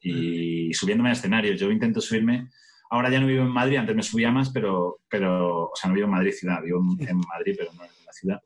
y 0.00 0.72
subiéndome 0.74 1.08
a 1.08 1.14
escenarios, 1.14 1.58
yo 1.58 1.72
intento 1.72 2.00
subirme. 2.00 2.50
Ahora 2.88 3.10
ya 3.10 3.18
no 3.18 3.26
vivo 3.26 3.42
en 3.42 3.48
Madrid, 3.48 3.78
antes 3.78 3.96
me 3.96 4.02
subía 4.02 4.30
más, 4.30 4.50
pero, 4.50 5.00
pero 5.08 5.70
o 5.70 5.72
sea, 5.74 5.88
no 5.88 5.94
vivo 5.94 6.04
en 6.06 6.12
Madrid 6.12 6.32
ciudad, 6.32 6.62
vivo 6.62 6.78
en, 7.00 7.18
Madrid, 7.18 7.56
pero 7.58 7.72
no 7.72 7.82
la 8.12 8.18
ciudad 8.20 8.40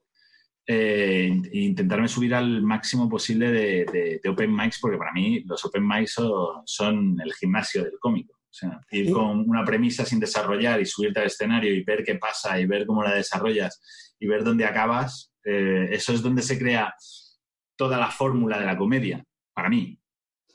eh, 0.68 1.30
e 1.52 1.58
intentarme 1.60 2.08
subir 2.08 2.34
al 2.34 2.60
máximo 2.62 3.08
posible 3.08 3.50
de, 3.52 3.84
de- 3.84 4.20
de 4.22 4.28
open 4.28 4.52
mics, 4.54 4.78
porque 4.80 4.98
para 4.98 5.12
mí 5.12 5.40
los 5.44 5.64
open 5.64 5.86
mics 5.86 6.12
son, 6.14 6.62
son 6.64 7.16
el 7.24 7.32
gimnasio 7.34 7.84
del 7.84 7.98
cómico. 8.00 8.34
O 8.34 8.58
sea, 8.58 8.80
ir 8.90 9.06
Sí. 9.06 9.12
con 9.12 9.48
una 9.48 9.64
premisa 9.64 10.04
sin 10.04 10.18
desarrollar 10.18 10.80
y 10.80 10.86
subirte 10.86 11.20
al 11.20 11.26
escenario 11.26 11.72
y 11.74 11.84
ver 11.84 12.02
qué 12.02 12.14
pasa 12.16 12.58
y 12.58 12.66
ver 12.66 12.86
cómo 12.86 13.02
la 13.04 13.14
desarrollas 13.14 13.80
y 14.18 14.26
ver 14.26 14.42
dónde 14.42 14.64
acabas, 14.64 15.30
eh, 15.44 15.88
eso 15.92 16.12
es 16.14 16.22
donde 16.22 16.42
se 16.42 16.58
crea 16.58 16.92
toda 17.76 17.98
la 17.98 18.10
fórmula 18.10 18.58
de 18.58 18.64
la 18.66 18.76
comedia, 18.78 19.22
para 19.54 19.68
mí. 19.68 20.00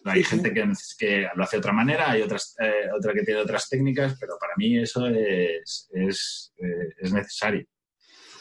Hay 0.03 0.23
Sí, 0.23 0.29
sí. 0.29 0.29
gente 0.35 0.51
que, 0.53 0.67
que 0.97 1.27
lo 1.35 1.43
hace 1.43 1.57
de 1.57 1.59
otra 1.59 1.73
manera, 1.73 2.09
hay 2.11 2.23
otras, 2.23 2.55
eh, 2.59 2.89
otra 2.97 3.13
que 3.13 3.21
tiene 3.23 3.39
otras 3.39 3.69
técnicas, 3.69 4.17
pero 4.19 4.33
para 4.39 4.53
mí 4.57 4.77
eso 4.79 5.05
es, 5.07 5.87
es, 5.93 6.53
eh, 6.57 6.89
es 6.97 7.13
necesario. 7.13 7.65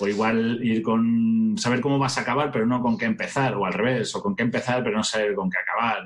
O 0.00 0.08
igual 0.08 0.60
ir 0.64 0.82
con 0.82 1.56
saber 1.58 1.80
cómo 1.80 1.98
vas 1.98 2.16
a 2.18 2.22
acabar, 2.22 2.50
pero 2.50 2.66
no 2.66 2.80
con 2.80 2.96
qué 2.96 3.04
empezar, 3.04 3.54
o 3.54 3.66
al 3.66 3.72
revés, 3.74 4.14
o 4.14 4.22
con 4.22 4.34
qué 4.34 4.42
empezar, 4.42 4.82
pero 4.82 4.96
no 4.96 5.04
saber 5.04 5.34
con 5.34 5.50
qué 5.50 5.58
acabar. 5.58 6.04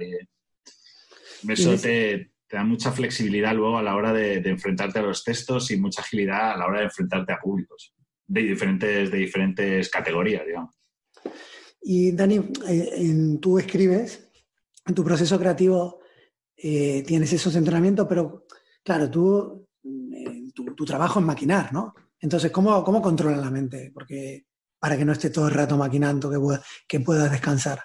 Eso 1.49 1.71
Y 1.71 1.75
es- 1.75 1.83
te, 1.83 2.33
te 2.49 2.57
da 2.57 2.65
mucha 2.65 2.91
flexibilidad 2.93 3.55
luego 3.55 3.79
a 3.79 3.83
la 3.83 3.95
hora 3.97 4.13
de, 4.13 4.41
de 4.41 4.51
enfrentarte 4.51 4.99
a 4.99 5.03
los 5.03 5.23
textos 5.25 5.71
y 5.71 5.77
mucha 5.79 6.03
agilidad 6.03 6.53
a 6.53 6.57
la 6.57 6.67
hora 6.67 6.79
de 6.81 6.85
enfrentarte 6.87 7.33
a 7.33 7.39
públicos 7.39 7.95
de 8.27 8.43
diferentes, 8.43 9.11
de 9.11 9.19
diferentes 9.19 9.91
categorías, 9.91 10.47
digamos. 10.47 10.75
Y 11.83 12.13
Dani, 12.13 12.37
eh, 12.67 12.89
en- 12.97 13.39
tú 13.41 13.59
escribes, 13.59 14.31
en 14.87 14.95
tu 14.95 15.05
proceso 15.05 15.39
creativo 15.39 16.01
eh, 16.57 17.03
tienes 17.07 17.33
esos 17.33 17.55
entrenamientos, 17.57 18.07
pero 18.09 18.47
claro, 18.83 19.11
tú, 19.11 19.67
eh, 19.85 20.51
tu, 20.55 20.65
tu 20.75 20.85
trabajo 20.85 21.21
es 21.21 21.27
maquinar, 21.27 21.73
¿no? 21.73 21.95
Entonces, 22.25 22.51
¿cómo, 22.51 22.83
¿cómo 22.83 23.03
controlas 23.03 23.39
la 23.39 23.51
mente? 23.51 23.91
Porque 23.93 24.47
para 24.81 24.97
que 24.97 25.05
no 25.05 25.13
esté 25.13 25.29
todo 25.29 25.47
el 25.47 25.53
rato 25.55 25.77
maquinando, 25.77 26.31
que, 26.31 26.39
pueda- 26.39 26.63
que 26.89 27.01
puedas 27.01 27.31
descansar. 27.31 27.83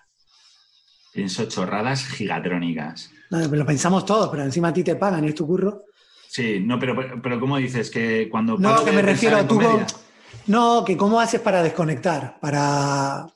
Pienso 1.12 1.44
chorradas 1.46 2.06
gigatrónicas. 2.06 3.12
No, 3.32 3.40
lo 3.46 3.66
pensamos 3.66 4.06
todos, 4.06 4.30
pero 4.30 4.44
encima 4.44 4.70
a 4.70 4.74
ti 4.74 4.82
te 4.82 4.96
pagan 4.96 5.26
y 5.26 5.28
es 5.30 5.36
tu 5.36 5.46
curro. 5.46 5.82
Sí, 6.30 6.62
no, 6.62 6.80
pero, 6.80 6.96
pero 7.22 7.38
¿cómo 7.38 7.58
dices? 7.58 7.90
Que 7.90 8.30
cuando 8.32 8.58
No, 8.58 8.86
que 8.86 8.94
me 8.94 9.02
refiero 9.02 9.36
a 9.38 9.46
con- 9.46 9.86
No, 10.48 10.86
que 10.86 10.96
cómo 10.96 11.20
haces 11.20 11.42
para 11.42 11.62
desconectar, 11.62 12.40
para, 12.40 13.28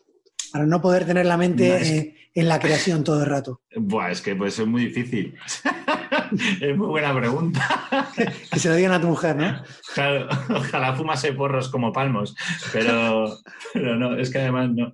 para 0.53 0.65
no 0.65 0.81
poder 0.81 1.05
tener 1.05 1.25
la 1.25 1.35
mente 1.35 1.67
No, 1.67 1.75
es 1.75 1.89
que- 1.91 1.97
eh, 1.97 2.15
en 2.35 2.49
la 2.49 2.59
creación 2.59 3.03
todo 3.03 3.23
el 3.23 3.29
rato. 3.29 3.61
Buah, 3.75 4.11
es 4.11 4.21
que 4.21 4.35
pues 4.35 4.57
es 4.57 4.65
muy 4.65 4.85
difícil. 4.85 5.37
es 6.61 6.77
muy 6.77 6.87
buena 6.87 7.13
pregunta. 7.15 7.87
Que 8.51 8.59
se 8.59 8.69
lo 8.69 8.75
digan 8.75 8.91
a 8.91 9.01
tu 9.01 9.07
mujer, 9.07 9.35
¿no? 9.35 9.63
Claro, 9.93 10.27
ojalá 10.49 10.95
fumase 10.95 11.33
porros 11.33 11.69
como 11.69 11.91
palmos, 11.91 12.35
pero, 12.71 13.37
pero 13.73 13.95
no, 13.95 14.17
es 14.17 14.29
que 14.29 14.39
además 14.39 14.69
no. 14.71 14.93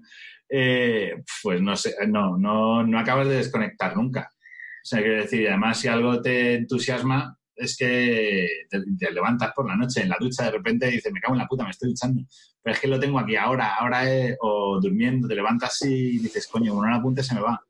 Eh, 0.50 1.22
pues 1.44 1.62
no 1.62 1.76
sé, 1.76 1.94
no, 2.08 2.38
no, 2.38 2.84
no 2.86 3.00
acabas 3.00 3.28
de 3.28 3.36
desconectar 3.36 3.96
nunca. 3.96 4.30
O 4.32 4.86
sea, 4.86 5.00
quiero 5.00 5.22
decir, 5.22 5.48
además 5.48 5.80
si 5.80 5.88
algo 5.88 6.22
te 6.22 6.56
entusiasma, 6.56 7.38
es 7.60 7.76
que 7.78 8.48
te, 8.70 8.80
te 8.98 9.12
levantas 9.12 9.52
por 9.54 9.68
la 9.68 9.76
noche 9.76 10.02
en 10.02 10.10
la 10.10 10.18
ducha, 10.20 10.46
de 10.46 10.52
repente 10.52 10.88
dices, 10.88 11.12
me 11.12 11.20
cago 11.20 11.34
en 11.36 11.40
la 11.40 11.48
puta, 11.48 11.64
me 11.64 11.72
estoy 11.72 11.90
duchando. 11.90 12.24
Pero 12.62 12.74
es 12.74 12.80
que 12.82 12.88
lo 12.88 13.00
tengo 13.00 13.20
aquí 13.20 13.36
ahora, 13.36 13.76
ahora 13.76 14.10
es, 14.12 14.36
o 14.42 14.80
durmiendo, 14.82 15.28
te 15.28 15.36
levantas 15.36 15.82
y 15.84 16.18
dices, 16.20 16.48
coño, 16.48 16.74
con 16.74 16.88
un 16.88 16.94
apunte 16.94 17.24
se 17.24 17.36
me 17.36 17.42
va. 17.42 17.62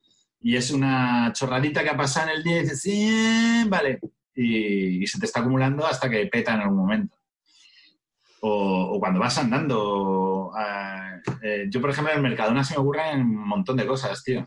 Y 0.42 0.56
es 0.56 0.72
una 0.72 1.32
chorradita 1.34 1.84
que 1.84 1.90
ha 1.90 1.98
pasado 1.98 2.30
en 2.30 2.38
el 2.38 2.44
día 2.44 2.58
y 2.58 2.62
dices, 2.62 2.82
sí, 2.82 3.64
vale. 3.68 4.00
Y, 4.36 5.04
y 5.04 5.08
se 5.08 5.20
te 5.20 5.26
está 5.26 5.42
acumulando 5.42 5.86
hasta 5.86 6.10
que 6.10 6.28
peta 6.28 6.54
en 6.54 6.62
algún 6.62 6.78
momento. 6.78 7.18
O, 8.42 8.96
o 8.96 9.00
cuando 9.00 9.20
vas 9.20 9.38
andando. 9.38 10.52
eh, 10.58 11.22
eh, 11.42 11.66
yo, 11.70 11.82
por 11.82 11.90
ejemplo, 11.90 12.14
en 12.14 12.20
el 12.20 12.24
Mercadona 12.24 12.64
se 12.64 12.74
me 12.76 12.80
ocurren 12.82 13.22
un 13.22 13.48
montón 13.48 13.76
de 13.76 13.86
cosas, 13.86 14.24
tío. 14.24 14.46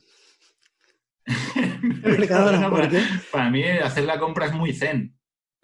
El 1.26 2.18
Mercadona, 2.18 2.70
para 3.32 3.50
mí 3.50 3.62
hacer 3.64 4.04
la 4.04 4.18
compra 4.18 4.46
es 4.46 4.54
muy 4.54 4.72
zen. 4.72 5.14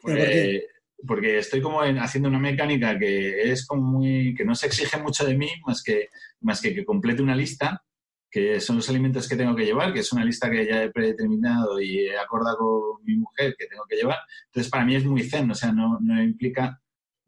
¿Pero 0.03 0.62
por 1.01 1.07
Porque, 1.07 1.38
estoy 1.38 1.61
como 1.61 1.84
en- 1.84 1.99
haciendo 1.99 2.28
una 2.28 2.38
mecánica 2.40 2.99
que 2.99 3.51
es 3.53 3.66
como 3.66 3.82
muy. 3.82 4.34
que 4.34 4.44
no 4.44 4.55
se 4.55 4.66
exige 4.66 4.99
mucho 4.99 5.24
de 5.26 5.36
mí 5.36 5.49
más 5.66 5.82
que, 5.82 6.09
más 6.40 6.61
que 6.61 6.74
que 6.74 6.84
complete 6.84 7.22
una 7.22 7.36
lista 7.36 7.82
que 8.30 8.61
son 8.61 8.76
los 8.76 8.88
alimentos 8.90 9.26
que 9.26 9.36
tengo 9.36 9.57
que 9.57 9.64
llevar, 9.64 9.92
que 9.92 10.01
es 10.01 10.12
una 10.12 10.22
lista 10.24 10.51
que 10.51 10.66
ya 10.66 10.82
he 10.82 10.90
predeterminado 10.90 11.80
y 11.80 12.01
he 12.01 12.18
acordado 12.18 12.59
con 12.59 13.05
mi 13.05 13.16
mujer 13.16 13.55
que 13.59 13.66
tengo 13.66 13.84
que 13.88 13.96
llevar. 13.96 14.18
Entonces, 14.46 14.70
para 14.70 14.84
mí 14.84 14.94
es 14.96 15.05
muy 15.05 15.22
zen, 15.22 15.51
o 15.51 15.55
sea, 15.55 15.72
no, 15.72 15.99
no 16.01 16.22
implica 16.22 16.78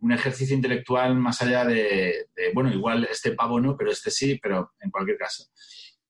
un 0.01 0.13
ejercicio 0.13 0.55
intelectual 0.55 1.17
más 1.17 1.41
allá 1.41 1.65
de, 1.65 2.27
de, 2.37 2.53
bueno, 2.53 2.71
igual 2.71 3.09
este 3.11 3.33
pavo 3.33 3.59
no, 3.61 3.77
pero 3.79 3.91
este 3.91 4.11
sí, 4.11 4.39
pero 4.43 4.73
en 4.81 4.91
cualquier 4.91 5.17
caso. 5.17 5.45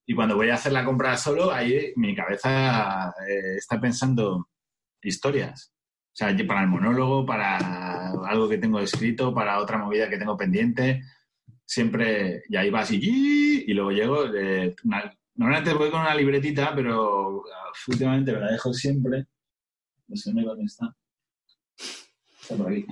Y 0.07 0.15
cuando 0.15 0.35
voy 0.35 0.49
a 0.51 0.55
hacer 0.55 0.73
la 0.73 0.85
compra 0.85 1.17
solo, 1.17 1.53
ahí 1.53 1.93
mi 1.95 2.15
cabeza 2.17 3.11
eh, 3.29 3.57
está 3.59 3.81
pensando 3.81 4.49
historias. 5.03 5.73
O 6.13 6.17
sea, 6.21 6.37
para 6.47 6.63
el 6.63 6.69
monólogo, 6.69 7.25
para 7.25 8.11
algo 8.11 8.49
que 8.49 8.59
tengo 8.59 8.81
escrito, 8.81 9.33
para 9.33 9.59
otra 9.59 9.79
movida 9.79 10.09
que 10.11 10.19
tengo 10.19 10.37
pendiente, 10.37 11.03
siempre, 11.65 12.43
y 12.49 12.57
ahí 12.57 12.69
vas 12.71 12.91
y, 12.91 13.65
y 13.67 13.73
luego 13.75 13.91
llego. 13.93 14.27
eh, 14.35 14.75
una- 14.85 15.17
normalmente 15.37 15.73
voy 15.73 15.91
con 15.91 16.01
una 16.01 16.15
libretita, 16.15 16.75
pero 16.75 17.43
ah, 17.47 17.71
últimamente 17.89 18.33
me 18.33 18.41
la 18.41 18.51
dejo 18.53 18.73
siempre. 18.75 19.27
No 20.09 20.17
sé 20.17 20.33
dónde 20.33 20.65
está. 20.65 20.95
Está 22.43 22.57
por 22.57 22.71
aquí. 22.73 22.85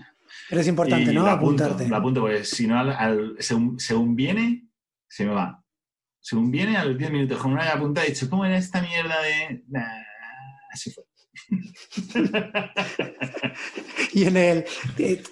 Pero 0.49 0.61
es 0.61 0.69
importante, 0.69 1.11
Y 1.11 1.15
¿no? 1.15 1.25
la 1.27 1.33
apunto, 1.33 1.65
Apuntarte. 1.65 1.91
la 1.91 1.97
apunto, 1.99 2.21
porque 2.21 2.45
si 2.45 2.67
no, 2.67 2.79
al- 2.79 2.91
al- 2.93 3.37
según, 3.41 3.79
según 3.81 4.15
viene, 4.15 4.69
se 5.09 5.27
me 5.27 5.33
va. 5.33 5.63
Según 6.21 6.51
viene, 6.51 6.77
a 6.77 6.85
los 6.85 6.97
10 6.97 7.11
minutos, 7.11 7.39
con 7.39 7.53
una 7.53 7.69
apuntada, 7.73 8.07
he 8.07 8.11
dicho, 8.11 8.31
¿cómo 8.31 8.45
era 8.45 8.57
esta 8.57 8.81
mierda 8.81 9.21
de...? 9.23 9.65
Nah, 9.69 10.03
así 10.73 10.91
fue. 10.93 11.05
Y 14.13 14.25
en 14.25 14.37
el. 14.37 14.65
eh, 14.99 15.23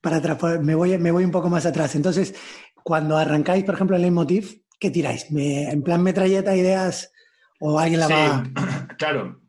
para 0.00 0.16
atrás, 0.16 0.36
pues, 0.38 0.60
me 0.60 0.74
voy, 0.74 0.96
me 0.98 1.10
voy 1.10 1.24
un 1.24 1.30
poco 1.30 1.48
más 1.48 1.66
atrás. 1.66 1.94
Entonces, 1.96 2.34
cuando 2.84 3.16
arrancáis, 3.16 3.64
por 3.64 3.74
ejemplo, 3.74 3.96
el 3.96 4.02
leitmotiv, 4.02 4.62
¿qué 4.78 4.90
tiráis? 4.90 5.30
Me- 5.30 5.70
¿En 5.70 5.82
plan 5.82 6.02
metralleta, 6.02 6.56
ideas? 6.56 7.12
¿O 7.58 7.78
alguien 7.78 8.00
la 8.00 8.06
Sí, 8.06 8.12
va.? 8.14 8.44
claro. 8.98 9.40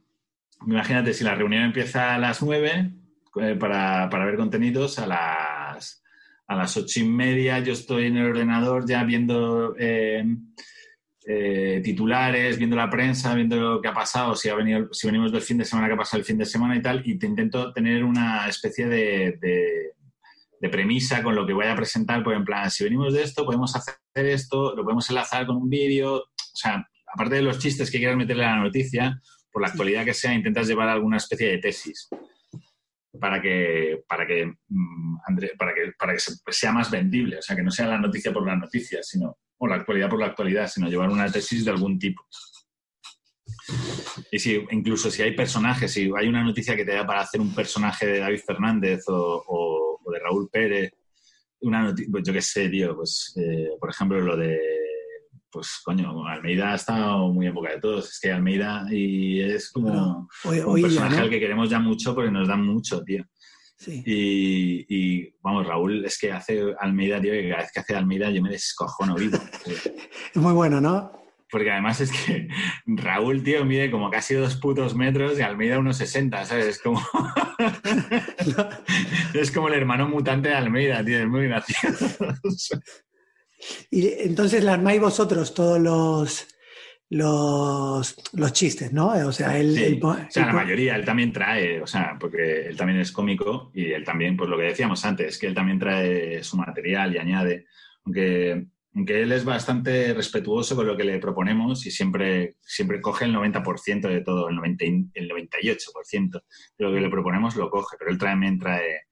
Imagínate, 0.65 1.13
si 1.13 1.23
la 1.23 1.35
reunión 1.35 1.63
empieza 1.63 2.15
a 2.15 2.17
las 2.17 2.41
9 2.41 2.91
eh, 3.39 3.55
para, 3.59 4.09
para 4.09 4.25
ver 4.25 4.37
contenidos, 4.37 4.97
a 4.97 5.05
las, 5.05 6.01
a 6.47 6.55
las 6.55 6.75
ocho 6.77 7.01
y 7.01 7.07
media 7.07 7.59
yo 7.59 7.73
estoy 7.73 8.07
en 8.07 8.17
el 8.17 8.31
ordenador 8.31 8.87
ya 8.87 9.03
viendo 9.03 9.75
eh, 9.77 10.25
eh, 11.29 11.81
titulares, 11.83 12.57
viendo 12.57 12.75
la 12.77 12.89
prensa, 12.89 13.35
viendo 13.35 13.57
lo 13.57 13.81
que 13.81 13.89
ha 13.89 13.93
pasado, 13.93 14.33
si, 14.35 14.47
ha 14.49 14.55
venido, 14.55 14.87
si 14.93 15.07
venimos 15.07 15.31
del 15.31 15.41
fin 15.41 15.57
de 15.57 15.65
semana, 15.65 15.87
qué 15.87 15.93
ha 15.93 15.97
pasado 15.97 16.19
el 16.21 16.25
fin 16.25 16.37
de 16.37 16.45
semana 16.45 16.75
y 16.77 16.81
tal, 16.81 17.01
y 17.05 17.19
te 17.19 17.25
intento 17.27 17.73
tener 17.73 18.03
una 18.03 18.47
especie 18.47 18.87
de, 18.87 19.37
de- 19.41 19.91
de 20.59 20.69
premisa 20.69 21.21
con 21.21 21.35
lo 21.35 21.45
que 21.45 21.53
voy 21.53 21.67
a 21.67 21.75
presentar, 21.75 22.23
por 22.23 22.33
en 22.33 22.43
plan, 22.43 22.71
si 22.71 22.83
venimos 22.83 23.13
de 23.13 23.21
esto, 23.21 23.45
podemos 23.45 23.75
hacer 23.75 23.95
esto, 24.15 24.73
lo 24.75 24.83
podemos 24.83 25.07
enlazar 25.09 25.45
con 25.45 25.57
un 25.57 25.69
vídeo, 25.69 26.15
o 26.15 26.25
sea, 26.55 26.83
aparte 27.13 27.35
de 27.35 27.41
los 27.43 27.59
chistes 27.59 27.91
que 27.91 27.99
quieras 27.99 28.17
meterle 28.17 28.43
a 28.45 28.55
la 28.55 28.63
noticia, 28.63 29.21
por 29.51 29.61
la 29.61 29.67
actualidad 29.67 30.03
que 30.05 30.15
sea, 30.15 30.33
intentas 30.33 30.67
llevar 30.67 30.89
alguna 30.89 31.17
especie 31.17 31.47
de 31.49 31.57
tesis 31.59 32.09
para 33.19 33.41
que 33.41 34.03
para 34.07 34.25
que 34.27 34.45
mm, 34.67 35.17
para 35.57 35.73
que 35.73 35.91
para 35.97 36.13
que 36.13 36.19
se- 36.19 36.33
sea 36.49 36.71
más 36.71 36.89
vendible, 36.89 37.37
o 37.37 37.41
sea, 37.41 37.55
que 37.55 37.63
no 37.63 37.71
sea 37.71 37.87
la 37.87 37.97
noticia 37.99 38.31
por 38.33 38.45
la 38.45 38.55
noticia, 38.55 39.01
sino 39.03 39.37
o 39.59 39.67
la 39.67 39.75
actualidad 39.75 40.09
por 40.09 40.19
la 40.19 40.27
actualidad, 40.27 40.67
sino 40.67 40.89
llevar 40.89 41.09
una 41.09 41.31
tesis 41.31 41.65
de 41.65 41.71
algún 41.71 41.97
tipo. 41.97 42.25
Y 44.31 44.39
si 44.39 44.63
incluso 44.71 45.09
si 45.11 45.21
hay 45.21 45.35
personajes, 45.35 45.91
si 45.91 46.09
hay 46.17 46.27
una 46.27 46.43
noticia 46.43 46.75
que 46.75 46.85
te 46.85 46.93
da 46.93 47.05
para 47.05 47.21
hacer 47.21 47.41
un 47.41 47.53
personaje 47.53 48.05
de 48.05 48.19
David 48.19 48.39
Fernández 48.45 49.03
o, 49.07 49.43
o- 49.47 49.99
o 50.03 50.11
de 50.11 50.19
Raúl 50.19 50.49
Pérez, 50.49 50.91
una 51.61 51.81
noticia, 51.83 52.11
pues 52.11 52.23
yo 52.25 52.33
qué 52.33 52.41
sé, 52.41 52.69
tío, 52.69 52.95
pues 52.95 53.33
eh, 53.37 53.69
por 53.79 53.89
ejemplo 53.89 54.19
lo 54.21 54.37
de 54.37 54.59
pues 55.49 55.79
coño, 55.83 56.27
Almeida 56.27 56.73
ha 56.73 56.75
estado 56.75 57.29
muy 57.29 57.47
en 57.47 57.53
boca 57.53 57.71
de 57.71 57.79
todos. 57.79 58.09
Es 58.11 58.19
que 58.19 58.31
Almeida 58.31 58.85
y 58.91 59.39
es 59.41 59.71
como, 59.71 59.89
Claro. 59.89 60.27
Hoy- 60.45 60.61
como 60.61 60.73
hoy 60.73 60.83
un 60.83 60.89
ya, 60.89 60.95
personaje 60.95 61.17
¿no? 61.17 61.23
al 61.23 61.29
que 61.29 61.39
queremos 61.39 61.69
ya 61.69 61.79
mucho 61.79 62.13
porque 62.13 62.31
nos 62.31 62.47
dan 62.47 62.65
mucho, 62.65 63.01
tío. 63.03 63.23
Sí. 63.77 64.03
Y, 64.05 64.85
y, 64.89 65.33
vamos, 65.41 65.67
Raúl 65.67 66.03
es 66.03 66.17
que 66.17 66.31
hace 66.31 66.73
Almeida, 66.79 67.21
tío, 67.21 67.31
que 67.31 67.49
cada 67.49 67.61
vez 67.61 67.71
que 67.71 67.79
hace 67.79 67.95
Almeida 67.95 68.31
yo 68.31 68.41
me 68.41 68.49
descojono 68.49 69.15
vivo. 69.15 69.37
Es 70.33 70.41
muy 70.41 70.53
bueno, 70.53 70.81
¿no? 70.81 71.11
Porque 71.49 71.71
además 71.71 72.01
es 72.01 72.11
que 72.11 72.49
Raúl, 72.85 73.43
tío, 73.43 73.63
mide 73.63 73.89
como 73.89 74.09
casi 74.09 74.33
dos 74.33 74.55
putos 74.55 74.95
metros 74.95 75.39
y 75.39 75.41
Almeida 75.41 75.79
unos 75.79 75.97
60, 75.97 76.45
¿sabes? 76.45 76.65
Es 76.65 76.81
como, 76.81 76.99
es 79.33 79.51
como 79.51 79.69
el 79.69 79.75
hermano 79.75 80.09
mutante 80.09 80.49
de 80.49 80.55
Almeida, 80.55 81.05
tío, 81.05 81.19
es 81.19 81.27
muy 81.27 81.47
gracioso. 81.47 82.17
Y 83.89 84.09
entonces 84.19 84.63
la 84.63 84.73
armáis 84.73 85.01
vosotros 85.01 85.55
todos 85.55 85.79
los, 85.79 86.47
los, 87.09 88.15
los 88.33 88.53
chistes, 88.53 88.91
¿no? 88.91 89.07
O 89.27 89.31
sea, 89.31 89.57
el, 89.57 89.75
Sí, 89.75 89.99
o 90.01 90.15
sea, 90.29 90.47
la 90.47 90.53
mayoría, 90.53 90.95
él 90.95 91.05
también 91.05 91.31
trae, 91.31 91.81
o 91.81 91.87
sea, 91.87 92.17
porque 92.19 92.67
él 92.67 92.75
también 92.75 92.99
es 92.99 93.11
cómico 93.11 93.71
y 93.73 93.91
él 93.91 94.03
también, 94.03 94.35
pues 94.35 94.49
lo 94.49 94.57
que 94.57 94.63
decíamos 94.65 95.03
antes, 95.05 95.37
que 95.37 95.47
él 95.47 95.53
también 95.55 95.79
trae 95.79 96.43
su 96.43 96.57
material 96.57 97.13
y 97.15 97.17
añade, 97.17 97.65
aunque, 98.03 98.67
aunque 98.93 99.21
él 99.21 99.31
es 99.31 99.45
bastante 99.45 100.13
respetuoso 100.13 100.75
con 100.75 100.85
lo 100.87 100.97
que 100.97 101.05
le 101.05 101.19
proponemos 101.19 101.85
y 101.85 101.91
siempre, 101.91 102.57
siempre 102.61 102.99
coge 102.99 103.25
el 103.25 103.33
90% 103.33 104.01
de 104.09 104.21
todo, 104.21 104.49
el, 104.49 104.55
90 104.55 104.85
y- 104.85 105.09
el 105.13 105.29
98% 105.29 106.43
de 106.77 106.85
lo 106.85 106.93
que 106.93 107.01
le 107.01 107.09
proponemos 107.09 107.55
lo 107.55 107.69
coge, 107.69 107.95
pero 107.97 108.11
él 108.11 108.17
también 108.17 108.59
trae, 108.59 109.03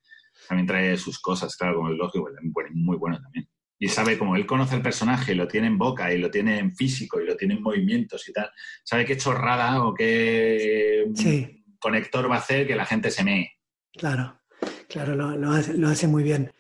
también 0.49 0.67
trae 0.67 0.97
sus 0.97 1.19
cosas, 1.19 1.55
claro, 1.55 1.77
como 1.77 1.89
el 1.89 1.97
lógico, 1.97 2.27
es 2.29 2.35
muy, 2.43 2.65
muy 2.73 2.97
bueno 2.97 3.21
también. 3.21 3.47
Y 3.85 3.87
sabe, 3.87 4.17
como 4.17 4.35
él 4.35 4.47
conoce 4.47 4.75
el 4.75 4.81
personaje 4.81 5.33
y 5.33 5.35
lo 5.35 5.47
tiene 5.47 5.67
en 5.67 5.77
boca 5.77 6.11
y 6.11 6.17
lo 6.17 6.31
tiene 6.31 6.57
en 6.57 6.75
físico 6.75 7.21
y 7.21 7.25
lo 7.27 7.37
tiene 7.37 7.53
en 7.53 7.61
movimientos 7.61 8.27
y 8.27 8.33
tal, 8.33 8.49
sabe 8.83 9.05
qué 9.05 9.15
chorrada 9.15 9.83
o 9.83 9.93
qué 9.93 11.05
Sí. 11.13 11.63
conector 11.79 12.27
va 12.29 12.35
a 12.35 12.39
hacer 12.39 12.65
que 12.65 12.75
la 12.75 12.85
gente 12.87 13.11
se 13.11 13.23
mee. 13.23 13.51
Claro, 13.93 14.41
claro, 14.89 15.15
lo, 15.15 15.37
lo 15.37 15.51
hace, 15.51 15.75
lo 15.77 15.87
hace 15.87 16.07
muy 16.07 16.23
bien. 16.23 16.51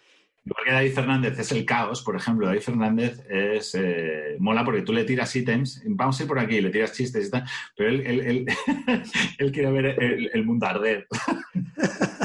Igual 0.45 0.63
que 0.65 0.71
David 0.73 0.93
Fernández 0.93 1.39
es 1.39 1.51
el 1.51 1.65
caos, 1.65 2.03
por 2.03 2.15
ejemplo, 2.15 2.45
David 2.45 2.61
Fernández 2.61 3.19
es 3.27 3.73
eh, 3.73 4.35
mola 4.37 4.63
porque 4.63 4.83
tú 4.83 4.93
le 4.93 5.03
tiras 5.03 5.35
ítems, 5.35 5.81
vamos 5.87 6.19
a 6.19 6.23
ir 6.23 6.27
por 6.29 6.37
aquí, 6.37 6.61
le 6.61 6.69
tiras 6.69 6.93
chistes 6.93 7.27
y 7.27 7.31
tal, 7.31 7.43
pero 7.75 7.89
él, 7.89 8.01
él, 8.05 8.19
él, 8.21 8.45
él 9.39 9.51
quiere 9.51 9.71
ver 9.71 9.85
el, 9.99 10.29
el 10.31 10.45
mundo 10.45 10.67
arder. 10.67 11.07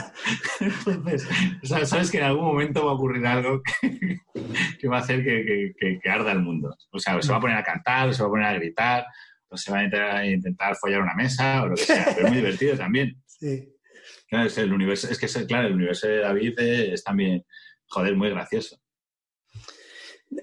Entonces, 0.60 1.28
o 1.62 1.66
sea, 1.66 1.86
sabes 1.86 2.10
que 2.10 2.18
en 2.18 2.24
algún 2.24 2.44
momento 2.44 2.84
va 2.84 2.92
a 2.92 2.94
ocurrir 2.94 3.26
algo 3.26 3.62
que, 3.80 4.18
que 4.78 4.88
va 4.88 4.98
a 4.98 5.00
hacer 5.00 5.24
que, 5.24 5.44
que- 5.44 5.72
que- 5.78 5.98
que 6.02 6.10
arda 6.10 6.32
el 6.32 6.40
mundo. 6.40 6.76
O 6.90 6.98
sea, 6.98 7.16
o 7.16 7.22
se 7.22 7.30
va 7.32 7.38
a 7.38 7.40
poner 7.40 7.56
a 7.56 7.62
cantar, 7.64 8.08
o 8.08 8.12
se 8.12 8.22
va 8.22 8.28
a 8.28 8.30
poner 8.30 8.46
a 8.46 8.54
gritar, 8.54 9.06
o 9.48 9.56
se 9.56 9.72
va 9.72 9.78
a 9.78 9.84
intentar, 9.84 10.16
a 10.16 10.26
intentar 10.26 10.76
follar 10.76 11.02
una 11.02 11.14
mesa, 11.14 11.62
o 11.62 11.68
lo 11.68 11.74
que 11.76 11.82
sea, 11.82 12.06
pero 12.14 12.26
es 12.26 12.32
muy 12.32 12.38
divertido 12.38 12.76
también. 12.76 13.16
Sí. 13.26 13.68
Claro, 14.28 14.46
es 14.46 14.58
el 14.58 14.72
universo, 14.72 15.08
es 15.10 15.18
que 15.18 15.26
es, 15.26 15.36
claro, 15.46 15.66
el 15.68 15.74
universo 15.74 16.06
de 16.06 16.18
David 16.18 16.58
es 16.60 17.02
también, 17.02 17.44
joder, 17.88 18.14
muy 18.14 18.30
gracioso. 18.30 18.80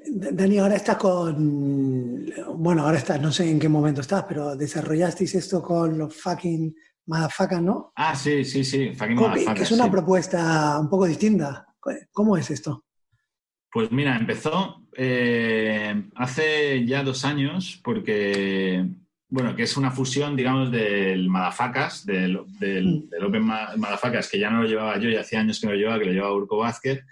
Dani, 0.09 0.57
ahora 0.57 0.75
estás 0.75 0.97
con. 0.97 2.25
Bueno, 2.55 2.83
ahora 2.83 2.97
estás, 2.97 3.21
no 3.21 3.31
sé 3.31 3.49
en 3.49 3.57
qué 3.59 3.69
momento 3.69 4.01
estás, 4.01 4.25
pero 4.27 4.55
desarrollasteis 4.57 5.35
esto 5.35 5.61
con 5.61 5.97
los 5.97 6.13
fucking 6.13 6.75
motherfuckers, 7.07 7.61
¿no? 7.61 7.91
Ah, 7.95 8.15
sí, 8.15 8.43
sí, 8.45 8.63
sí, 8.63 8.93
fucking 8.93 9.17
que, 9.17 9.63
es 9.63 9.71
una 9.71 9.85
sí. 9.85 9.89
propuesta 9.89 10.79
un 10.79 10.89
poco 10.89 11.05
distinta. 11.05 11.65
¿Cómo 12.11 12.37
es 12.37 12.51
esto? 12.51 12.83
Pues 13.71 13.91
mira, 13.91 14.15
empezó 14.17 14.83
eh, 14.95 16.09
hace 16.15 16.85
ya 16.85 17.03
dos 17.03 17.23
años 17.25 17.79
porque, 17.83 18.85
bueno, 19.29 19.55
que 19.55 19.63
es 19.63 19.77
una 19.77 19.91
fusión, 19.91 20.35
digamos, 20.35 20.71
del 20.71 21.29
Madafacas, 21.29 22.05
del, 22.05 22.39
del, 22.59 22.85
Mm. 23.05 23.09
del 23.09 23.23
Open 23.25 23.43
Ma- 23.43 23.75
Madafacas, 23.77 24.29
que 24.29 24.39
ya 24.39 24.49
no 24.49 24.63
lo 24.63 24.67
llevaba 24.67 24.97
yo 24.99 25.09
y 25.09 25.15
hacía 25.15 25.39
años 25.39 25.59
que 25.59 25.67
no 25.67 25.73
lo 25.73 25.79
llevaba, 25.79 25.99
que 25.99 26.05
lo 26.05 26.11
llevaba 26.13 26.33
Urco 26.35 26.57
Vázquez, 26.57 27.03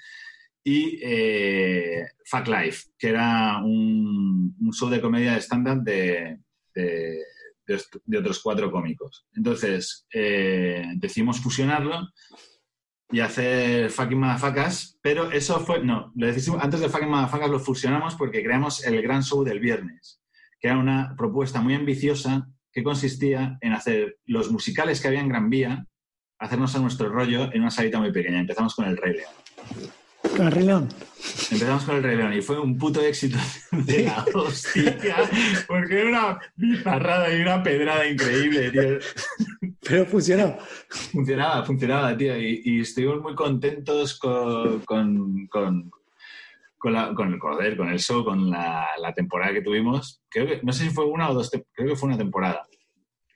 y 0.64 1.00
eh, 1.04 2.08
Fuck 2.26 2.48
Life, 2.48 2.90
que 2.98 3.10
era 3.10 3.60
un, 3.64 4.56
un 4.60 4.74
show 4.74 4.90
de 4.90 5.00
comedia 5.02 5.34
de 5.34 5.42
stand-up 5.42 5.84
de, 5.84 6.40
de, 6.74 7.20
de 7.68 8.18
otros 8.18 8.42
cuatro 8.42 8.72
cómicos. 8.72 9.26
Entonces, 9.34 10.06
eh, 10.14 10.86
decidimos 10.96 11.40
fusionarlo 11.40 12.10
y 13.12 13.20
hacer 13.20 13.90
fucking 13.92 14.20
madafacas, 14.20 14.98
pero 15.02 15.32
eso 15.32 15.60
fue, 15.60 15.84
no, 15.84 16.12
lo 16.16 16.28
decidimos, 16.28 16.64
antes 16.64 16.80
de 16.80 16.90
fucking 16.90 17.10
madafacas 17.10 17.50
lo 17.50 17.60
fusionamos 17.60 18.16
porque 18.16 18.44
creamos 18.44 18.86
el 18.86 19.02
gran 19.02 19.24
show 19.24 19.44
del 19.44 19.60
viernes, 19.60 20.22
que 20.60 20.68
era 20.68 20.78
una 20.78 21.14
propuesta 21.18 21.62
muy 21.62 21.76
ambiciosa 21.76 22.48
que 22.72 22.84
consistía 22.84 23.58
en 23.62 23.74
hacer 23.74 24.18
los 24.26 24.52
musicales 24.52 25.00
que 25.00 25.08
había 25.08 25.22
en 25.22 25.30
Gran 25.30 25.50
Vía, 25.50 25.88
hacernos 26.40 26.76
a 26.76 26.80
nuestro 26.80 27.10
rollo 27.10 27.52
en 27.54 27.62
una 27.62 27.72
salita 27.72 28.00
muy 28.00 28.12
pequeña. 28.12 28.40
Empezamos 28.40 28.76
con 28.76 28.86
el 28.86 28.98
Rey 28.98 29.14
León. 29.14 29.96
Con 30.36 30.48
el 30.48 30.52
Rey 30.52 30.66
León. 30.66 30.90
Empezamos 31.52 31.84
con 31.86 31.96
el 31.96 32.04
Rey 32.04 32.18
León 32.18 32.34
y 32.34 32.42
fue 32.42 32.60
un 32.60 32.78
puto 32.78 33.02
éxito 33.02 33.38
de 33.72 34.04
la 34.04 34.26
hostia, 34.34 35.16
porque 35.68 36.02
era 36.02 36.10
una 36.10 36.40
bizarrada 36.56 37.34
y 37.36 37.42
una 37.42 37.64
pedrada 37.64 38.08
increíble, 38.08 38.72
tío. 38.72 39.00
Pero 39.82 40.06
funcionó. 40.06 40.58
Funcionaba, 41.12 41.64
funcionaba, 41.66 42.16
tío. 42.18 42.38
Y, 42.38 42.62
y 42.66 42.80
estuvimos 42.82 43.22
muy 43.22 43.36
contentos 43.36 44.18
con, 44.20 44.82
con- 44.82 45.48
con- 45.48 45.92
con, 46.78 46.94
la, 46.94 47.14
con 47.16 47.34
el 47.34 47.40
joder, 47.40 47.76
con 47.78 47.90
el 47.90 48.00
show, 48.00 48.24
con 48.24 48.50
la, 48.52 48.88
la 49.02 49.14
temporada 49.14 49.54
que 49.54 49.62
tuvimos. 49.64 50.22
Creo 50.30 50.46
que, 50.46 50.60
no 50.62 50.72
sé 50.72 50.84
si 50.84 50.90
fue 50.92 51.06
una 51.06 51.30
o 51.30 51.34
dos, 51.34 51.50
creo 51.74 51.90
que 51.90 51.96
fue 51.96 52.10
una 52.10 52.18
temporada. 52.18 52.68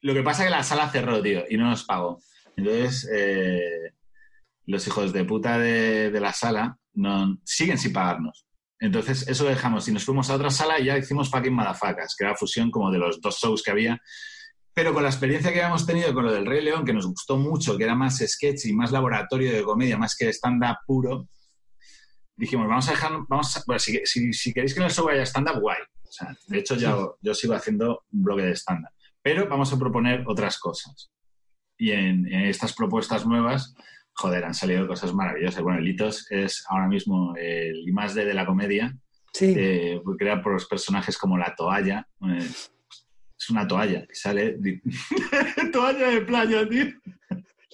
Lo 0.02 0.14
que 0.14 0.22
pasa 0.22 0.44
es 0.44 0.50
que 0.50 0.56
la 0.56 0.64
sala 0.64 0.90
cerró, 0.90 1.22
tío, 1.22 1.44
y 1.50 1.58
no 1.58 1.68
nos 1.70 1.84
pagó. 1.84 2.20
Entonces, 2.56 3.10
eh, 3.12 3.94
los 4.70 4.86
hijos 4.88 5.11
de 5.13 5.26
puta 5.26 5.57
de, 5.57 6.11
de 6.11 6.20
la 6.20 6.32
sala 6.34 6.78
no, 6.93 7.38
siguen 7.43 7.78
sin 7.78 7.93
pagarnos. 7.93 8.45
Entonces, 8.80 9.28
eso 9.28 9.43
lo 9.43 9.49
dejamos. 9.49 9.88
Y 9.88 9.91
nos 9.91 10.05
fuimos 10.05 10.30
a 10.30 10.36
otra 10.36 10.49
sala 10.49 10.80
y 10.80 10.86
ya 10.86 10.97
hicimos 10.97 11.30
fucking 11.30 11.53
madafacas, 11.53 12.15
que 12.17 12.24
era 12.26 12.36
fusión 12.36 12.72
como 12.72 12.91
de 12.91 12.97
los 12.99 13.20
dos 13.20 13.38
shows 13.39 13.61
que 13.63 13.72
había. 13.72 13.99
Pero 14.74 14.93
con 14.93 15.03
la 15.03 15.09
experiencia 15.09 15.51
que 15.51 15.59
habíamos 15.61 15.86
tenido 15.86 16.13
con 16.13 16.24
lo 16.26 16.32
del 16.32 16.45
Rey 16.45 16.63
León, 16.63 16.86
que 16.86 16.93
nos 16.93 17.05
gustó 17.07 17.36
mucho, 17.38 17.78
que 17.78 17.84
era 17.84 17.95
más 17.95 18.20
sketch 18.20 18.65
y 18.65 18.74
más 18.74 18.91
laboratorio 18.91 19.51
de 19.51 19.63
comedia, 19.63 19.97
más 19.97 20.15
que 20.15 20.30
stand-up 20.30 20.78
puro, 20.86 21.28
dijimos, 22.38 22.67
vamos 22.67 22.88
a 22.88 22.91
dejar, 22.91 23.11
vamos 23.28 23.57
a- 23.57 23.63
bueno, 23.67 23.80
si, 23.80 23.99
si- 24.05 24.32
si 24.34 24.53
queréis 24.53 24.74
que 24.74 24.80
en 24.80 24.86
el 24.86 24.91
show 24.91 25.09
haya 25.09 25.24
stand-up, 25.26 25.59
guay. 25.59 25.80
O 26.07 26.11
sea, 26.11 26.36
de 26.47 26.59
hecho, 26.59 26.76
ya, 26.76 26.95
yo 27.22 27.34
sigo 27.34 27.53
haciendo 27.53 28.03
un 28.11 28.24
bloque 28.24 28.43
de 28.43 28.55
stand-up. 28.55 28.91
Pero 29.22 29.47
vamos 29.49 29.74
a 29.74 29.78
proponer 29.78 30.24
otras 30.28 30.57
cosas. 30.59 31.11
Y 31.78 31.91
en, 31.91 32.26
en 32.32 32.45
estas 32.45 32.74
propuestas 32.74 33.26
nuevas, 33.26 33.74
joder, 34.20 34.43
han 34.45 34.53
salido 34.53 34.86
cosas 34.88 35.13
maravillosas. 35.13 35.61
Bueno, 35.63 35.80
el 35.80 35.86
Litos 35.86 36.30
es 36.32 36.65
ahora 36.70 36.88
mismo 36.88 37.36
el 37.38 37.88
I 37.88 37.91
más 37.91 38.13
D 38.13 38.26
de 38.26 38.34
la 38.34 38.45
comedia, 38.45 38.95
Sí. 39.34 39.53
eh, 39.57 40.01
creado 40.17 40.41
por 40.41 40.53
los 40.53 40.65
personajes 40.65 41.17
como 41.17 41.38
la 41.38 41.55
toalla. 41.55 42.07
eh, 42.28 42.39
es 43.39 43.49
una 43.49 43.65
toalla 43.65 44.05
que 44.05 44.15
sale. 44.15 44.57
toalla 45.72 46.07
de 46.09 46.22
playa, 46.22 46.67
tío. 46.67 46.86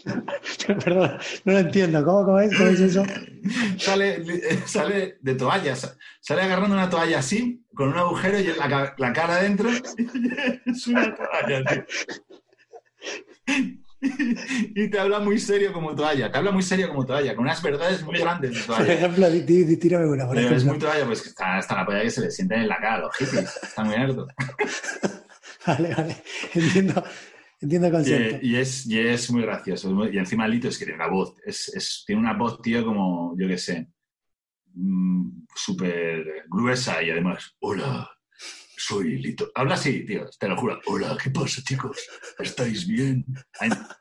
Perdón, 0.83 1.17
no 1.45 1.53
lo 1.53 1.59
entiendo. 1.59 2.05
¿Cómo, 2.05 2.25
cómo 2.25 2.39
es? 2.39 2.55
¿Cómo 2.55 2.69
es 2.69 2.79
eso? 2.79 3.03
Sale, 3.77 4.23
sale 4.67 5.17
de 5.21 5.35
toalla. 5.35 5.75
sa- 5.75 5.95
Sale 6.19 6.41
agarrando 6.43 6.75
una 6.75 6.89
toalla 6.89 7.19
así, 7.19 7.63
con 7.73 7.89
un 7.89 7.97
agujero 7.97 8.39
y 8.39 8.43
la, 8.57 8.93
la 8.97 9.13
cara 9.13 9.35
adentro. 9.37 9.69
es 10.65 10.87
una 10.87 11.15
toalla, 11.15 11.63
tío. 13.47 13.75
Y 14.75 14.89
te 14.89 14.99
habla 14.99 15.19
muy 15.19 15.39
serio 15.39 15.71
como 15.73 15.95
toalla. 15.95 16.31
Te 16.31 16.37
habla 16.37 16.51
muy 16.51 16.63
serio 16.63 16.89
como 16.89 17.05
toalla, 17.05 17.35
con 17.35 17.45
unas 17.45 17.61
verdades 17.61 18.03
muy 18.03 18.19
grandes 18.19 18.53
de 18.53 18.61
Por 18.73 18.89
ejemplo, 18.89 19.27
tírame 19.79 20.07
una, 20.07 20.27
por 20.27 20.37
es 20.37 20.63
muy 20.65 20.77
toalla, 20.79 21.05
pues 21.05 21.21
que 21.21 21.29
está 21.29 21.57
hasta 21.57 21.75
la 21.75 21.85
polla 21.85 22.01
que 22.01 22.09
se 22.11 22.21
le 22.21 22.31
sienten 22.31 22.61
en 22.61 22.67
la 22.67 22.77
cara 22.77 22.95
a 22.95 22.99
los 22.99 23.15
hippies. 23.15 23.59
Están 23.63 23.87
muy 23.87 23.95
hartos. 23.95 24.27
Vale, 25.67 25.95
vale. 25.95 26.15
Entiendo, 26.53 27.03
entiendo 27.59 27.87
el 27.87 27.93
Y, 27.93 27.95
concepto. 27.95 28.37
y 28.45 28.55
es, 28.57 28.85
y 28.85 28.99
es 28.99 29.31
muy 29.31 29.41
gracioso. 29.41 30.07
Y 30.11 30.17
encima 30.19 30.47
Lito 30.47 30.67
es 30.67 30.77
que 30.77 30.85
tiene 30.85 30.97
una 31.03 31.09
voz. 31.11 31.33
Es, 31.43 31.69
es- 31.73 32.03
tiene 32.05 32.21
una 32.21 32.33
voz, 32.33 32.61
tío, 32.61 32.85
como, 32.85 33.35
yo 33.35 33.47
qué 33.47 33.57
sé, 33.57 33.87
mm, 34.75 35.45
súper 35.55 36.43
gruesa 36.49 37.01
y 37.01 37.09
además, 37.09 37.55
hola, 37.61 38.07
soy 38.77 39.17
Lito. 39.17 39.51
Habla 39.55 39.75
así, 39.75 40.05
tío, 40.05 40.27
te 40.39 40.47
lo 40.47 40.57
juro. 40.57 40.79
Hola, 40.85 41.17
¿qué 41.21 41.29
pasa, 41.29 41.61
chicos? 41.63 41.97
¿Estáis 42.39 42.87
bien? 42.87 43.25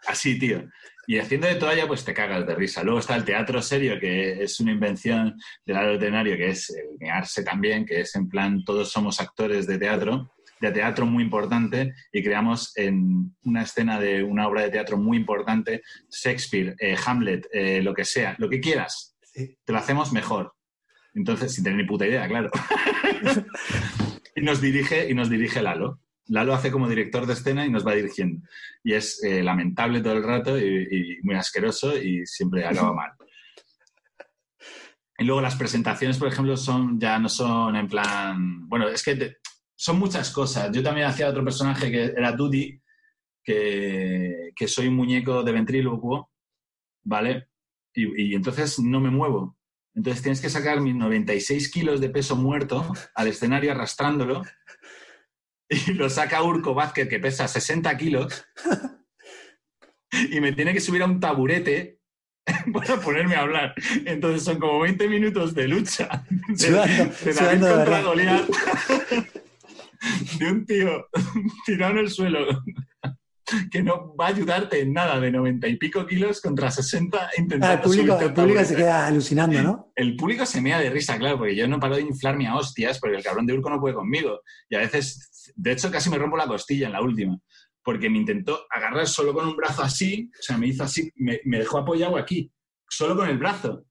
Así, 0.06 0.38
tío. 0.38 0.68
Y 1.06 1.18
haciendo 1.18 1.46
de 1.46 1.56
toalla, 1.56 1.86
pues 1.86 2.04
te 2.04 2.14
cagas 2.14 2.46
de 2.46 2.54
risa. 2.54 2.82
Luego 2.82 3.00
está 3.00 3.14
el 3.16 3.24
teatro 3.24 3.60
serio, 3.60 3.98
que 4.00 4.42
es 4.42 4.58
una 4.60 4.72
invención 4.72 5.38
del 5.66 5.76
ordinario, 5.76 6.36
que 6.36 6.50
es 6.50 6.70
el 6.70 6.96
mearse 6.98 7.42
también, 7.42 7.84
que 7.84 8.00
es 8.00 8.14
en 8.16 8.28
plan, 8.28 8.64
todos 8.64 8.90
somos 8.90 9.20
actores 9.20 9.66
de 9.66 9.78
teatro, 9.78 10.32
de 10.60 10.70
teatro 10.70 11.04
muy 11.04 11.22
importante, 11.22 11.94
y 12.12 12.22
creamos 12.22 12.72
en 12.76 13.36
una 13.42 13.62
escena 13.62 14.00
de 14.00 14.22
una 14.22 14.48
obra 14.48 14.62
de 14.62 14.70
teatro 14.70 14.96
muy 14.96 15.18
importante, 15.18 15.82
Shakespeare, 16.10 16.74
eh, 16.78 16.96
Hamlet, 17.04 17.46
eh, 17.52 17.82
lo 17.82 17.92
que 17.92 18.04
sea, 18.04 18.34
lo 18.38 18.48
que 18.48 18.60
quieras, 18.60 19.16
te 19.32 19.72
lo 19.72 19.78
hacemos 19.78 20.12
mejor. 20.12 20.54
Entonces, 21.14 21.52
sin 21.54 21.64
tener 21.64 21.78
ni 21.78 21.84
puta 21.84 22.06
idea, 22.06 22.26
claro. 22.26 22.50
y 24.34 24.40
nos 24.42 24.60
dirige, 24.60 25.08
y 25.08 25.14
nos 25.14 25.30
dirige 25.30 25.62
Lalo. 25.62 26.00
Lalo 26.26 26.54
hace 26.54 26.70
como 26.70 26.88
director 26.88 27.26
de 27.26 27.34
escena 27.34 27.66
y 27.66 27.70
nos 27.70 27.86
va 27.86 27.94
dirigiendo. 27.94 28.46
Y 28.82 28.94
es 28.94 29.22
eh, 29.22 29.42
lamentable 29.42 30.00
todo 30.00 30.14
el 30.14 30.22
rato 30.24 30.58
y, 30.58 30.88
y 30.90 31.22
muy 31.22 31.34
asqueroso 31.34 31.96
y 31.96 32.24
siempre 32.26 32.64
acaba 32.66 32.92
mal. 32.94 33.12
Y 35.18 35.24
luego 35.24 35.40
las 35.40 35.54
presentaciones, 35.56 36.18
por 36.18 36.28
ejemplo, 36.28 36.56
son 36.56 36.98
ya 36.98 37.18
no 37.18 37.28
son 37.28 37.76
en 37.76 37.86
plan. 37.86 38.68
Bueno, 38.68 38.88
es 38.88 39.02
que 39.04 39.14
te- 39.14 39.36
son 39.76 39.98
muchas 39.98 40.30
cosas. 40.30 40.70
Yo 40.72 40.82
también 40.82 41.06
hacía 41.06 41.28
otro 41.28 41.44
personaje 41.44 41.90
que 41.90 42.04
era 42.04 42.32
Duty, 42.32 42.80
que, 43.42 44.50
que 44.56 44.68
soy 44.68 44.88
un 44.88 44.96
muñeco 44.96 45.42
de 45.42 45.52
ventrílocuo, 45.52 46.32
¿vale? 47.04 47.48
Y, 47.92 48.30
y 48.30 48.34
entonces 48.34 48.78
no 48.80 49.00
me 49.00 49.10
muevo. 49.10 49.53
Entonces 49.94 50.22
tienes 50.22 50.40
que 50.40 50.50
sacar 50.50 50.80
mis 50.80 50.94
96 50.94 51.70
kilos 51.70 52.00
de 52.00 52.10
peso 52.10 52.36
muerto 52.36 52.92
al 53.14 53.28
escenario 53.28 53.72
arrastrándolo. 53.72 54.42
Y 55.68 55.92
lo 55.92 56.10
saca 56.10 56.42
Urco 56.42 56.74
Vázquez, 56.74 57.08
que 57.08 57.20
pesa 57.20 57.48
60 57.48 57.96
kilos. 57.96 58.44
Y 60.30 60.40
me 60.40 60.52
tiene 60.52 60.72
que 60.72 60.80
subir 60.80 61.02
a 61.02 61.06
un 61.06 61.20
taburete 61.20 61.98
para 62.72 63.00
ponerme 63.00 63.36
a 63.36 63.40
hablar. 63.40 63.74
Entonces 64.04 64.44
son 64.44 64.58
como 64.58 64.80
20 64.80 65.08
minutos 65.08 65.54
de 65.54 65.68
lucha. 65.68 66.24
De, 66.48 66.56
Sudando, 66.56 67.14
de 67.24 67.32
David 67.32 67.60
contra. 67.60 68.02
Goliat. 68.02 68.48
De 70.38 70.52
un 70.52 70.66
tío 70.66 71.08
tirado 71.64 71.92
en 71.92 71.98
el 72.00 72.10
suelo 72.10 72.46
que 73.70 73.82
no 73.82 74.14
va 74.16 74.26
a 74.26 74.28
ayudarte 74.28 74.80
en 74.80 74.92
nada 74.92 75.20
de 75.20 75.30
90 75.30 75.68
y 75.68 75.76
pico 75.76 76.06
kilos 76.06 76.40
contra 76.40 76.70
60 76.70 77.14
Ah, 77.24 77.30
intentando 77.36 77.74
el 77.74 77.80
público, 77.80 78.20
el 78.20 78.32
público 78.32 78.64
se 78.64 78.76
queda 78.76 79.06
alucinando, 79.06 79.62
¿no? 79.62 79.92
El 79.94 80.16
público 80.16 80.46
se 80.46 80.60
mea 80.60 80.78
de 80.78 80.90
risa, 80.90 81.18
claro, 81.18 81.38
porque 81.38 81.56
yo 81.56 81.66
no 81.68 81.80
paro 81.80 81.96
de 81.96 82.02
inflarme 82.02 82.46
a 82.46 82.56
hostias 82.56 82.98
porque 82.98 83.16
el 83.16 83.22
cabrón 83.22 83.46
de 83.46 83.54
Urco 83.54 83.70
no 83.70 83.80
puede 83.80 83.94
conmigo. 83.94 84.40
Y 84.68 84.76
a 84.76 84.80
veces, 84.80 85.52
de 85.54 85.72
hecho, 85.72 85.90
casi 85.90 86.10
me 86.10 86.18
rompo 86.18 86.36
la 86.36 86.46
costilla 86.46 86.86
en 86.86 86.92
la 86.92 87.02
última. 87.02 87.38
Porque 87.82 88.08
me 88.08 88.18
intentó 88.18 88.66
agarrar 88.70 89.06
solo 89.06 89.34
con 89.34 89.46
un 89.46 89.56
brazo 89.56 89.82
así, 89.82 90.30
o 90.38 90.42
sea, 90.42 90.56
me 90.56 90.68
hizo 90.68 90.84
así, 90.84 91.10
me, 91.16 91.40
me 91.44 91.58
dejó 91.58 91.78
apoyado 91.78 92.16
aquí, 92.16 92.50
solo 92.88 93.16
con 93.16 93.28
el 93.28 93.38
brazo. 93.38 93.84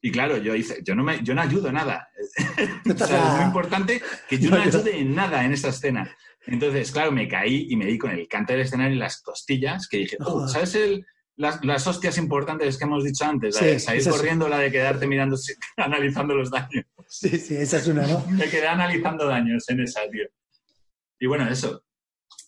Y 0.00 0.10
claro, 0.10 0.36
yo 0.36 0.54
hice, 0.54 0.82
yo 0.84 0.94
no, 0.94 1.02
me, 1.02 1.22
yo 1.22 1.34
no 1.34 1.42
ayudo 1.42 1.72
nada. 1.72 2.08
o 2.94 3.06
sea, 3.06 3.28
es 3.28 3.36
muy 3.36 3.44
importante 3.44 4.02
que 4.28 4.38
yo 4.38 4.50
no 4.50 4.56
ayude 4.56 4.98
en 4.98 5.14
nada 5.14 5.44
en 5.44 5.52
esta 5.52 5.68
escena. 5.68 6.14
Entonces, 6.46 6.90
claro, 6.92 7.10
me 7.12 7.26
caí 7.28 7.66
y 7.70 7.76
me 7.76 7.86
di 7.86 7.98
con 7.98 8.10
el 8.10 8.28
canto 8.28 8.52
del 8.52 8.62
escenario 8.62 8.92
en 8.92 8.98
las 8.98 9.22
costillas, 9.22 9.88
que 9.88 9.98
dije, 9.98 10.16
"Oh, 10.20 10.24
Joder. 10.24 10.48
¿sabes 10.50 10.74
el, 10.74 11.06
las, 11.36 11.64
las 11.64 11.86
hostias 11.86 12.18
importantes 12.18 12.76
que 12.76 12.84
hemos 12.84 13.02
dicho 13.04 13.24
antes? 13.24 13.54
La 13.60 13.66
de 13.66 13.78
Sí, 13.80 13.86
salir 13.86 14.00
esas- 14.02 14.14
corriendo, 14.16 14.48
la 14.48 14.58
de 14.58 14.70
quedarte 14.70 15.06
mirando, 15.06 15.36
analizando 15.76 16.34
los 16.34 16.50
daños. 16.50 16.84
Sí, 17.08 17.30
sí, 17.38 17.56
esa 17.56 17.78
es 17.78 17.86
una, 17.88 18.06
¿no? 18.06 18.24
Me 18.30 18.48
quedé 18.48 18.66
analizando 18.68 19.26
daños 19.26 19.68
en 19.70 19.80
esa, 19.80 20.00
tío. 20.10 20.24
Y 21.18 21.26
bueno, 21.26 21.48
eso. 21.48 21.82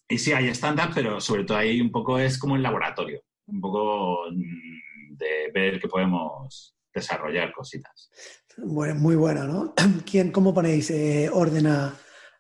Y 0.09 0.18
sí, 0.18 0.32
hay 0.32 0.49
stand-up, 0.49 0.90
pero 0.94 1.20
sobre 1.20 1.44
todo 1.44 1.59
ahí 1.59 1.80
un 1.80 1.90
poco 1.90 2.18
es 2.18 2.38
como 2.38 2.57
el 2.57 2.62
laboratorio. 2.62 3.22
Un 3.47 3.61
poco 3.61 4.18
mm, 4.30 5.16
de 5.16 5.51
ver 5.55 5.80
que 5.80 5.88
podemos 5.88 6.74
desarrollar 6.94 7.53
cositas. 7.53 8.11
Bueno, 8.59 8.94
muy 8.94 9.16
bueno, 9.16 9.44
¿no? 9.44 9.74
¿Quién, 10.11 10.30
¿Cómo 10.32 10.53
ponéis 10.55 10.90
eh, 10.90 11.28
orden 11.32 11.66
a, 11.66 11.94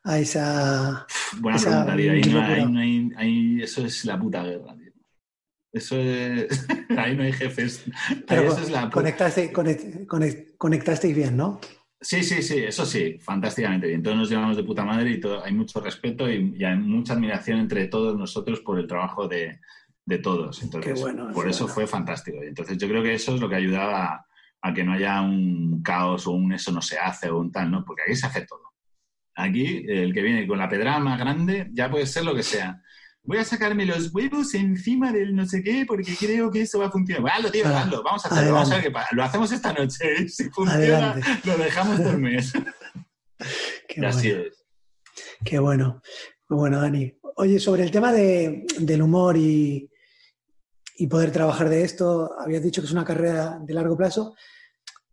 a 0.06 0.18
esa... 0.18 1.06
Buena 1.40 1.56
Esa 1.56 1.84
pregunta, 1.84 1.96
tío. 1.96 2.12
Ahí 2.12 2.20
no, 2.22 2.40
ahí 2.40 2.76
hay, 2.78 3.10
ahí- 3.16 3.62
eso 3.62 3.84
es 3.84 4.04
la 4.04 4.18
puta 4.18 4.42
guerra, 4.44 4.74
tío. 4.76 4.92
Eso 5.72 5.96
es... 5.98 6.66
ahí 6.96 7.16
no 7.16 7.22
hay 7.24 7.32
jefes. 7.32 7.84
Ahí 8.08 8.24
Pero 8.26 8.42
eso 8.52 8.60
es 8.62 8.70
la 8.70 8.88
conectaste, 8.90 9.52
conect- 9.52 10.06
conect- 10.06 10.56
conectasteis 10.56 11.14
bien, 11.14 11.36
¿no? 11.36 11.60
Sí, 12.00 12.22
sí, 12.22 12.42
sí, 12.42 12.58
eso 12.58 12.84
sí, 12.86 13.18
fantásticamente 13.20 13.88
bien. 13.88 14.02
Todos 14.02 14.16
nos 14.16 14.30
llevamos 14.30 14.56
de 14.56 14.62
puta 14.64 14.84
madre 14.84 15.10
y 15.10 15.20
todo, 15.20 15.42
hay 15.44 15.52
mucho 15.52 15.80
respeto 15.80 16.30
y, 16.30 16.54
y 16.58 16.64
hay 16.64 16.76
mucha 16.76 17.14
admiración 17.14 17.58
entre 17.58 17.88
todos 17.88 18.16
nosotros 18.16 18.60
por 18.60 18.78
el 18.78 18.86
trabajo 18.86 19.26
de, 19.26 19.60
de 20.04 20.18
todos. 20.18 20.62
Entonces, 20.62 20.94
Qué 20.94 21.00
bueno, 21.00 21.30
por 21.32 21.48
eso 21.48 21.64
bueno. 21.64 21.74
fue 21.74 21.86
fantástico. 21.86 22.36
Y 22.44 22.48
entonces 22.48 22.78
yo 22.78 22.86
creo 22.88 23.02
que 23.02 23.14
eso 23.14 23.34
es 23.34 23.40
lo 23.40 23.48
que 23.48 23.56
ayudaba 23.56 24.04
a, 24.12 24.26
a 24.62 24.74
que 24.74 24.84
no 24.84 24.92
haya 24.92 25.20
un 25.22 25.82
caos 25.82 26.26
o 26.26 26.32
un 26.32 26.52
eso 26.52 26.70
no 26.70 26.80
se 26.82 26.98
hace 26.98 27.28
o 27.30 27.38
un 27.38 27.50
tal, 27.50 27.70
¿no? 27.70 27.84
Porque 27.84 28.02
aquí 28.02 28.14
se 28.14 28.26
hace 28.26 28.42
todo. 28.46 28.65
Aquí, 29.36 29.84
el 29.86 30.14
que 30.14 30.22
viene 30.22 30.46
con 30.46 30.58
la 30.58 30.68
pedrada 30.68 30.98
más 30.98 31.18
grande, 31.18 31.68
ya 31.72 31.90
puede 31.90 32.06
ser 32.06 32.24
lo 32.24 32.34
que 32.34 32.42
sea. 32.42 32.82
Voy 33.22 33.38
a 33.38 33.44
sacarme 33.44 33.84
los 33.84 34.14
huevos 34.14 34.54
encima 34.54 35.12
del 35.12 35.34
no 35.34 35.44
sé 35.46 35.62
qué 35.62 35.84
porque 35.86 36.14
creo 36.16 36.50
que 36.50 36.62
eso 36.62 36.78
va 36.78 36.86
a 36.86 36.90
funcionar. 36.90 37.20
Bueno, 37.22 37.36
hazlo, 37.36 37.50
tío, 37.50 37.64
Ah, 37.66 37.80
hazlo. 37.82 38.02
Vamos 38.02 38.24
a 38.24 38.28
hacerlo. 38.28 38.52
Vamos 38.54 38.68
a 38.70 38.76
ver 38.76 38.78
adelante. 38.78 38.88
qué 38.88 38.92
pasa. 38.92 39.08
Lo 39.16 39.24
hacemos 39.24 39.52
esta 39.52 39.72
noche. 39.72 39.98
¿eh? 40.22 40.28
Si 40.28 40.44
funciona, 40.50 41.12
Adelante. 41.12 41.26
lo 41.44 41.58
dejamos 41.58 41.96
todo 41.98 42.10
el 42.10 42.18
mes. 42.18 42.52
Qué 43.88 44.00
y 44.00 44.04
así 44.04 44.30
bueno. 44.30 44.44
es. 44.44 44.64
Qué 45.44 45.58
bueno. 45.58 46.02
Muy 46.48 46.58
bueno, 46.58 46.80
Dani. 46.80 47.12
Oye, 47.36 47.58
sobre 47.58 47.82
el 47.82 47.90
tema 47.90 48.12
de- 48.12 48.64
del 48.78 49.02
humor 49.02 49.36
y, 49.36 49.90
y 50.96 51.06
poder 51.08 51.30
trabajar 51.32 51.68
de 51.68 51.82
esto, 51.82 52.30
habías 52.38 52.62
dicho 52.62 52.80
que 52.80 52.86
es 52.86 52.92
una 52.92 53.04
carrera 53.04 53.58
de 53.60 53.74
largo 53.74 53.96
plazo, 53.96 54.34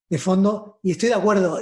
de 0.08 0.18
fondo, 0.18 0.80
y 0.84 0.92
estoy 0.92 1.10
de 1.10 1.16
acuerdo, 1.16 1.60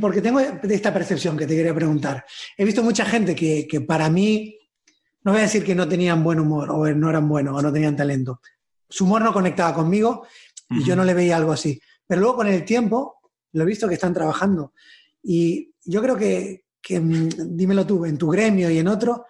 porque 0.00 0.20
tengo 0.20 0.40
esta 0.40 0.92
percepción 0.92 1.36
que 1.36 1.46
te 1.46 1.56
quería 1.56 1.74
preguntar. 1.74 2.24
He 2.56 2.64
visto 2.64 2.82
mucha 2.82 3.04
gente 3.04 3.34
que, 3.34 3.66
que 3.68 3.80
para 3.80 4.08
mí, 4.10 4.58
no 5.24 5.32
voy 5.32 5.40
a 5.40 5.44
decir 5.44 5.64
que 5.64 5.74
no 5.74 5.88
tenían 5.88 6.22
buen 6.22 6.40
humor, 6.40 6.70
o 6.70 6.86
no 6.94 7.10
eran 7.10 7.28
buenos, 7.28 7.56
o 7.58 7.62
no 7.62 7.72
tenían 7.72 7.96
talento. 7.96 8.40
Su 8.88 9.04
humor 9.04 9.22
no 9.22 9.32
conectaba 9.32 9.74
conmigo 9.74 10.26
y 10.70 10.84
yo 10.84 10.94
no 10.96 11.04
le 11.04 11.14
veía 11.14 11.36
algo 11.36 11.52
así. 11.52 11.80
Pero 12.06 12.20
luego 12.20 12.36
con 12.36 12.48
el 12.48 12.64
tiempo 12.64 13.16
lo 13.52 13.62
he 13.62 13.66
visto 13.66 13.88
que 13.88 13.94
están 13.94 14.12
trabajando. 14.14 14.72
Y 15.22 15.72
yo 15.84 16.02
creo 16.02 16.16
que, 16.16 16.64
que, 16.80 17.00
mm, 17.00 17.56
dímelo 17.56 17.86
tú, 17.86 18.04
en 18.04 18.18
tu 18.18 18.28
gremio 18.28 18.70
y 18.70 18.78
en 18.78 18.88
otro, 18.88 19.26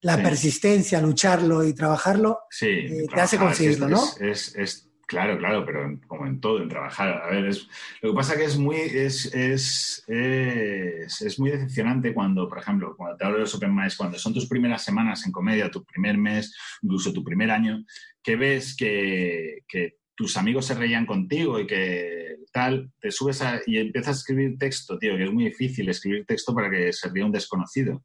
la 0.00 0.16
Sí. 0.16 0.22
persistencia, 0.22 1.00
lucharlo 1.00 1.64
y 1.64 1.72
trabajarlo, 1.74 2.40
Sí, 2.50 2.66
eh, 2.66 3.06
te 3.12 3.20
hace 3.20 3.38
conseguirlo, 3.38 3.86
es- 3.86 3.92
¿no? 3.92 4.26
Es- 4.26 4.54
es- 4.56 4.85
claro, 5.06 5.38
claro, 5.38 5.64
pero 5.64 5.98
como 6.06 6.26
en 6.26 6.40
todo, 6.40 6.62
en 6.62 6.68
trabajar. 6.68 7.22
A 7.22 7.30
ver, 7.30 7.46
es, 7.46 7.68
lo 8.02 8.10
que 8.10 8.16
pasa 8.16 8.36
que 8.36 8.44
es 8.44 8.58
muy, 8.58 8.76
es, 8.76 9.32
es, 9.34 10.04
es, 10.08 11.22
es 11.22 11.38
muy 11.38 11.50
decepcionante 11.50 12.12
cuando, 12.12 12.48
por 12.48 12.58
ejemplo, 12.58 12.94
cuando 12.96 13.16
te 13.16 13.24
hablo 13.24 13.36
de 13.38 13.42
los 13.42 13.54
open 13.54 13.74
mics, 13.74 13.96
cuando 13.96 14.18
son 14.18 14.34
tus 14.34 14.46
primeras 14.48 14.84
semanas 14.84 15.24
en 15.26 15.32
comedia, 15.32 15.70
tu 15.70 15.84
primer 15.84 16.18
mes, 16.18 16.54
incluso 16.82 17.12
tu 17.12 17.22
primer 17.24 17.50
año, 17.50 17.84
que 18.22 18.36
ves 18.36 18.76
que, 18.76 19.62
que 19.68 19.96
tus 20.14 20.36
amigos 20.36 20.66
se 20.66 20.74
reían 20.74 21.06
contigo 21.06 21.60
y 21.60 21.66
que 21.66 22.38
tal, 22.52 22.90
te 22.98 23.10
subes 23.10 23.42
a- 23.42 23.60
y 23.66 23.76
empiezas 23.78 24.16
a 24.16 24.18
escribir 24.18 24.58
texto, 24.58 24.98
tío, 24.98 25.16
que 25.16 25.24
es 25.24 25.32
muy 25.32 25.44
difícil 25.44 25.88
escribir 25.88 26.24
texto 26.24 26.54
para 26.54 26.70
que 26.70 26.92
se 26.92 27.10
ría 27.10 27.26
un 27.26 27.32
desconocido, 27.32 28.02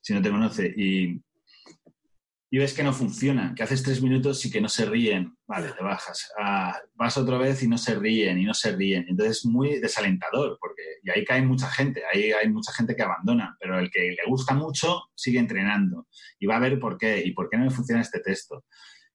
si 0.00 0.12
no 0.12 0.20
te 0.20 0.30
conoce. 0.30 0.66
Y, 0.76 1.20
y 2.54 2.58
ves 2.58 2.72
que 2.72 2.84
no 2.84 2.92
funciona, 2.92 3.52
que 3.52 3.64
haces 3.64 3.82
tres 3.82 4.00
minutos 4.00 4.46
y 4.46 4.50
que 4.52 4.60
no 4.60 4.68
se 4.68 4.86
ríen. 4.86 5.36
Vale, 5.44 5.72
te 5.72 5.82
bajas. 5.82 6.30
Ah, 6.38 6.80
vas 6.94 7.18
otra 7.18 7.36
vez 7.36 7.60
y 7.64 7.66
no 7.66 7.76
se 7.76 7.96
ríen 7.96 8.38
y 8.38 8.44
no 8.44 8.54
se 8.54 8.70
ríen. 8.70 9.06
Entonces 9.08 9.38
es 9.38 9.46
muy 9.46 9.80
desalentador, 9.80 10.56
porque 10.60 10.82
y 11.02 11.10
ahí 11.10 11.24
cae 11.24 11.42
mucha 11.42 11.68
gente, 11.68 12.02
ahí 12.06 12.30
hay 12.30 12.48
mucha 12.48 12.72
gente 12.72 12.94
que 12.94 13.02
abandona, 13.02 13.56
pero 13.58 13.80
el 13.80 13.90
que 13.90 14.02
le 14.02 14.22
gusta 14.28 14.54
mucho 14.54 15.02
sigue 15.16 15.40
entrenando 15.40 16.06
y 16.38 16.46
va 16.46 16.54
a 16.54 16.60
ver 16.60 16.78
por 16.78 16.96
qué 16.96 17.24
y 17.26 17.32
por 17.32 17.50
qué 17.50 17.56
no 17.56 17.64
me 17.64 17.72
funciona 17.72 18.02
este 18.02 18.20
texto. 18.20 18.64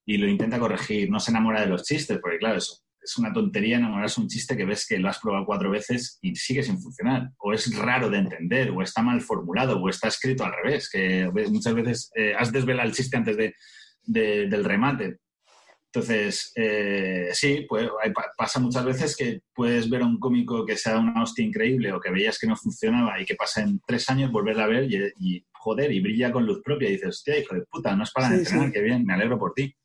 Y 0.06 0.18
lo 0.18 0.28
intenta 0.28 0.60
corregir, 0.60 1.10
no 1.10 1.22
se 1.22 1.32
enamora 1.32 1.62
de 1.62 1.68
los 1.68 1.84
chistes, 1.84 2.20
porque 2.22 2.40
claro, 2.40 2.58
eso 2.58 2.84
es 3.02 3.18
una 3.18 3.32
tontería 3.34 3.78
enamorarse 3.78 4.20
un 4.22 4.28
chiste 4.28 4.56
que 4.58 4.66
ves 4.66 4.86
que 4.88 5.00
lo 5.00 5.10
has 5.10 5.20
probado 5.20 5.46
cuatro 5.46 5.70
veces 5.72 6.20
y 6.22 6.36
sigue 6.36 6.64
sin 6.64 6.80
funcionar. 6.82 7.32
O 7.40 7.54
es 7.54 7.76
raro 7.76 8.10
de 8.10 8.18
entender, 8.20 8.72
o 8.72 8.82
está 8.82 9.02
mal 9.02 9.22
formulado, 9.22 9.80
o 9.82 9.90
está 9.90 10.08
escrito 10.08 10.44
al 10.46 10.54
revés, 10.54 10.90
que 10.90 11.30
muchas 11.50 11.74
veces 11.74 12.12
eh, 12.16 12.34
has 12.38 12.52
desvelado 12.52 12.88
el 12.90 12.96
chiste 12.96 13.18
antes 13.18 13.38
de, 13.38 13.54
de- 14.04 14.48
del 14.48 14.64
remate. 14.66 15.20
Entonces, 15.92 16.52
eh, 16.56 17.30
sí, 17.34 17.66
pues 17.68 17.90
pasa 18.38 18.60
muchas 18.60 18.86
veces 18.86 19.16
que 19.18 19.42
puedes 19.56 19.90
ver 19.90 20.04
a 20.04 20.06
un 20.06 20.20
cómico 20.20 20.64
que 20.64 20.78
sea 20.78 21.00
una 21.00 21.24
hostia 21.24 21.44
increíble 21.44 21.92
o 21.92 22.00
que 22.00 22.12
veías 22.12 22.38
que 22.38 22.46
no 22.46 22.56
funcionaba 22.56 23.20
y 23.20 23.26
que 23.26 23.34
pasen 23.34 23.82
tres 23.88 24.08
años 24.10 24.32
volverla 24.32 24.66
a 24.66 24.68
ver 24.68 24.84
y, 24.84 24.98
y, 25.20 25.46
joder, 25.52 25.92
y 25.92 26.00
brilla 26.00 26.32
con 26.32 26.46
luz 26.46 26.62
propia 26.64 26.90
y 26.90 26.92
dices, 26.92 27.10
hostia, 27.10 27.40
hijo 27.40 27.56
de 27.56 27.62
puta, 27.62 27.96
no 27.96 28.04
es 28.04 28.12
para 28.12 28.28
Sí, 28.30 28.36
entrenar, 28.36 28.68
sí. 28.68 28.74
qué 28.74 28.82
bien, 28.82 29.04
me 29.04 29.14
alegro 29.16 29.40
por 29.40 29.54
ti. 29.56 29.76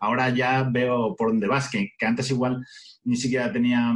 Ahora 0.00 0.30
ya 0.30 0.62
veo 0.64 1.14
por 1.16 1.28
dónde 1.28 1.46
vas, 1.46 1.70
que, 1.70 1.92
que 1.98 2.06
antes 2.06 2.30
igual 2.30 2.64
ni 3.04 3.16
siquiera 3.16 3.52
tenía, 3.52 3.92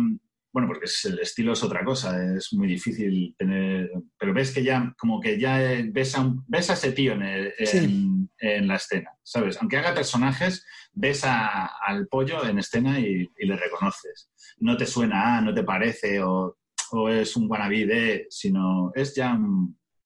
bueno, 0.53 0.69
porque 0.69 0.87
es- 0.87 1.05
el 1.05 1.19
estilo 1.21 1.53
es 1.53 1.63
otra 1.63 1.85
cosa, 1.85 2.35
es 2.37 2.53
muy 2.53 2.67
difícil 2.69 3.35
tener, 3.39 3.91
pero 4.19 4.33
ves 4.35 4.53
que 4.53 4.63
ya, 4.65 4.95
como 4.99 5.21
que 5.21 5.39
ya 5.39 5.59
ves 5.93 6.15
a, 6.17 6.21
un- 6.23 6.45
ves 6.49 6.71
a 6.71 6.75
ese 6.75 6.93
tío 6.93 7.13
en, 7.13 7.23
el- 7.23 7.53
en- 7.59 7.67
Sí. 7.67 8.29
en 8.41 8.67
la 8.69 8.77
escena, 8.77 9.11
¿sabes? 9.23 9.57
Aunque 9.61 9.77
haga 9.79 9.95
personajes, 9.95 10.65
ves 10.93 11.25
a- 11.25 11.67
al 11.87 12.07
pollo 12.09 12.45
en 12.47 12.59
escena 12.59 12.99
y, 13.01 13.29
y 13.39 13.47
le 13.47 13.57
reconoces. 13.57 14.31
No 14.59 14.77
te 14.77 14.87
suena, 14.87 15.39
ah, 15.39 15.41
no 15.41 15.53
te 15.55 15.63
parece, 15.65 16.23
o, 16.23 16.57
o 16.93 17.09
es 17.09 17.37
un 17.37 17.51
wannabe 17.51 17.85
de, 17.87 18.27
sino 18.31 18.91
es 18.95 19.15
ya, 19.15 19.39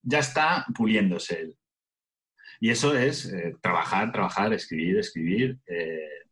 ya 0.03 0.19
está 0.19 0.67
puliéndose 0.75 1.41
él. 1.41 1.55
Y 2.63 2.71
eso 2.71 2.97
es 2.97 3.27
eh, 3.27 3.57
trabajar, 3.61 4.13
trabajar, 4.13 4.53
escribir, 4.53 4.97
escribir 4.97 5.59
eh, 5.67 6.29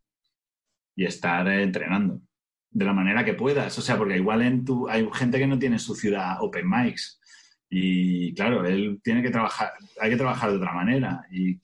y 0.95 1.05
estar 1.05 1.49
eh, 1.49 1.65
entrenando 1.65 2.23
de 2.71 2.85
la 2.85 2.93
manera 2.93 3.25
que 3.25 3.35
puedas. 3.35 3.77
O 3.77 3.83
sea, 3.83 3.99
porque 3.99 4.19
igual 4.19 4.43
en 4.43 4.65
tu, 4.65 4.89
hay 4.89 5.09
gente 5.13 5.41
que 5.41 5.49
no 5.49 5.59
tiene 5.59 5.75
en 5.75 5.81
su 5.81 5.97
ciudad 5.97 6.41
open 6.41 6.71
mics. 6.71 7.21
Y 7.69 8.33
claro, 8.35 8.65
él 8.65 9.01
tiene 9.03 9.23
que 9.23 9.31
trabajar, 9.31 9.73
hay 10.01 10.11
que 10.11 10.17
trabajar 10.17 10.53
de 10.53 10.59
otra 10.59 10.73
manera. 10.73 11.27
Y, 11.33 11.61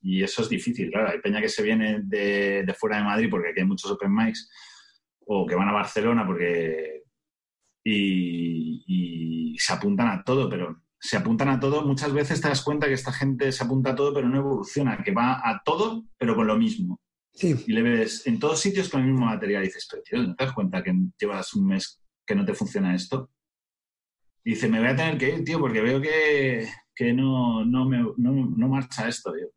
y 0.00 0.22
eso 0.22 0.42
es 0.42 0.48
difícil, 0.50 0.88
claro. 0.88 1.10
Hay 1.10 1.20
peña 1.20 1.40
que 1.40 1.48
se 1.48 1.64
viene 1.64 1.98
de, 2.04 2.62
de 2.64 2.74
fuera 2.74 2.98
de 2.98 3.04
Madrid 3.04 3.28
porque 3.28 3.48
aquí 3.48 3.58
hay 3.58 3.66
muchos 3.66 3.90
open 3.90 4.14
mics, 4.14 4.48
o 5.26 5.44
que 5.44 5.56
van 5.56 5.68
a 5.68 5.72
Barcelona 5.72 6.24
porque. 6.24 7.02
Y, 7.82 8.84
y 8.86 9.58
se 9.58 9.72
apuntan 9.72 10.06
a 10.06 10.22
todo, 10.22 10.48
pero 10.48 10.85
se 11.06 11.16
apuntan 11.16 11.48
a 11.48 11.60
todo. 11.60 11.82
Muchas 11.84 12.12
veces 12.12 12.40
te 12.40 12.48
das 12.48 12.62
cuenta 12.62 12.86
que 12.86 12.94
esta 12.94 13.12
gente 13.12 13.52
se 13.52 13.64
apunta 13.64 13.90
a 13.90 13.94
todo, 13.94 14.12
pero 14.12 14.28
no 14.28 14.38
evoluciona, 14.38 15.02
que 15.02 15.12
va 15.12 15.40
a 15.44 15.62
todo, 15.64 16.04
pero 16.18 16.34
con 16.34 16.46
lo 16.46 16.56
mismo 16.56 17.00
Sí, 17.36 17.54
y 17.66 17.72
le 17.72 17.82
ves 17.82 18.26
en 18.26 18.38
todos 18.38 18.58
sitios 18.58 18.88
con 18.88 19.02
el 19.02 19.08
mismo 19.08 19.26
material 19.26 19.62
y 19.62 19.66
dices, 19.66 19.86
pero 19.90 20.02
tío, 20.02 20.22
¿no 20.22 20.34
te 20.34 20.44
das 20.44 20.54
cuenta 20.54 20.82
que 20.82 20.94
llevas 21.20 21.52
un 21.52 21.66
mes 21.66 22.02
que 22.26 22.34
no 22.34 22.46
te 22.46 22.54
funciona 22.54 22.94
esto? 22.94 23.30
Y 24.42 24.50
dice, 24.50 24.70
me 24.70 24.78
voy 24.78 24.88
a 24.88 24.96
tener 24.96 25.18
que 25.18 25.28
ir, 25.28 25.44
tío, 25.44 25.60
porque 25.60 25.82
veo 25.82 26.00
que, 26.00 26.66
que 26.94 27.12
no, 27.12 27.62
no, 27.62 27.84
me, 27.84 27.98
no, 28.16 28.32
no 28.32 28.68
marcha 28.68 29.06
esto, 29.06 29.34
tío. 29.34 29.48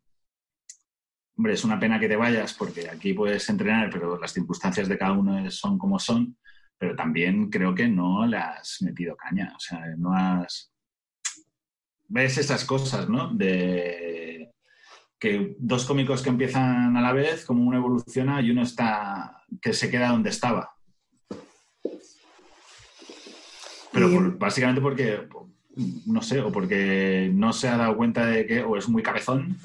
Hombre, 1.38 1.54
es 1.54 1.64
una 1.64 1.80
pena 1.80 1.98
que 1.98 2.08
te 2.08 2.16
vayas 2.16 2.52
porque 2.52 2.86
aquí 2.86 3.14
puedes 3.14 3.48
entrenar, 3.48 3.88
pero 3.90 4.18
las 4.18 4.34
circunstancias 4.34 4.86
de 4.86 4.98
cada 4.98 5.12
uno 5.12 5.50
son 5.50 5.78
como 5.78 5.98
son, 5.98 6.36
pero 6.76 6.94
también 6.94 7.48
creo 7.48 7.74
que 7.74 7.88
no 7.88 8.26
le 8.26 8.36
has 8.36 8.76
metido 8.82 9.16
caña, 9.16 9.54
o 9.56 9.60
sea, 9.60 9.86
no 9.96 10.12
has... 10.12 10.69
Ves 12.12 12.38
esas 12.38 12.64
cosas, 12.64 13.08
¿no? 13.08 13.32
De 13.32 14.50
que 15.18 15.54
dos 15.58 15.84
cómicos 15.84 16.22
que 16.22 16.30
empiezan 16.30 16.96
a 16.96 17.00
la 17.00 17.12
vez, 17.12 17.44
como 17.44 17.62
uno 17.62 17.76
evoluciona 17.78 18.40
y 18.40 18.50
uno 18.50 18.62
está 18.62 19.44
que 19.62 19.72
se 19.72 19.90
queda 19.90 20.08
donde 20.10 20.30
estaba. 20.30 20.74
Pero 23.92 24.08
Y- 24.10 24.14
por- 24.14 24.38
básicamente 24.38 24.80
porque, 24.80 25.28
no 26.06 26.22
sé, 26.22 26.40
o 26.40 26.50
porque 26.50 27.30
no 27.32 27.52
se 27.52 27.68
ha 27.68 27.76
dado 27.76 27.96
cuenta 27.96 28.26
de 28.26 28.46
que 28.46 28.62
o 28.62 28.76
es 28.76 28.88
muy 28.88 29.02
cabezón, 29.02 29.56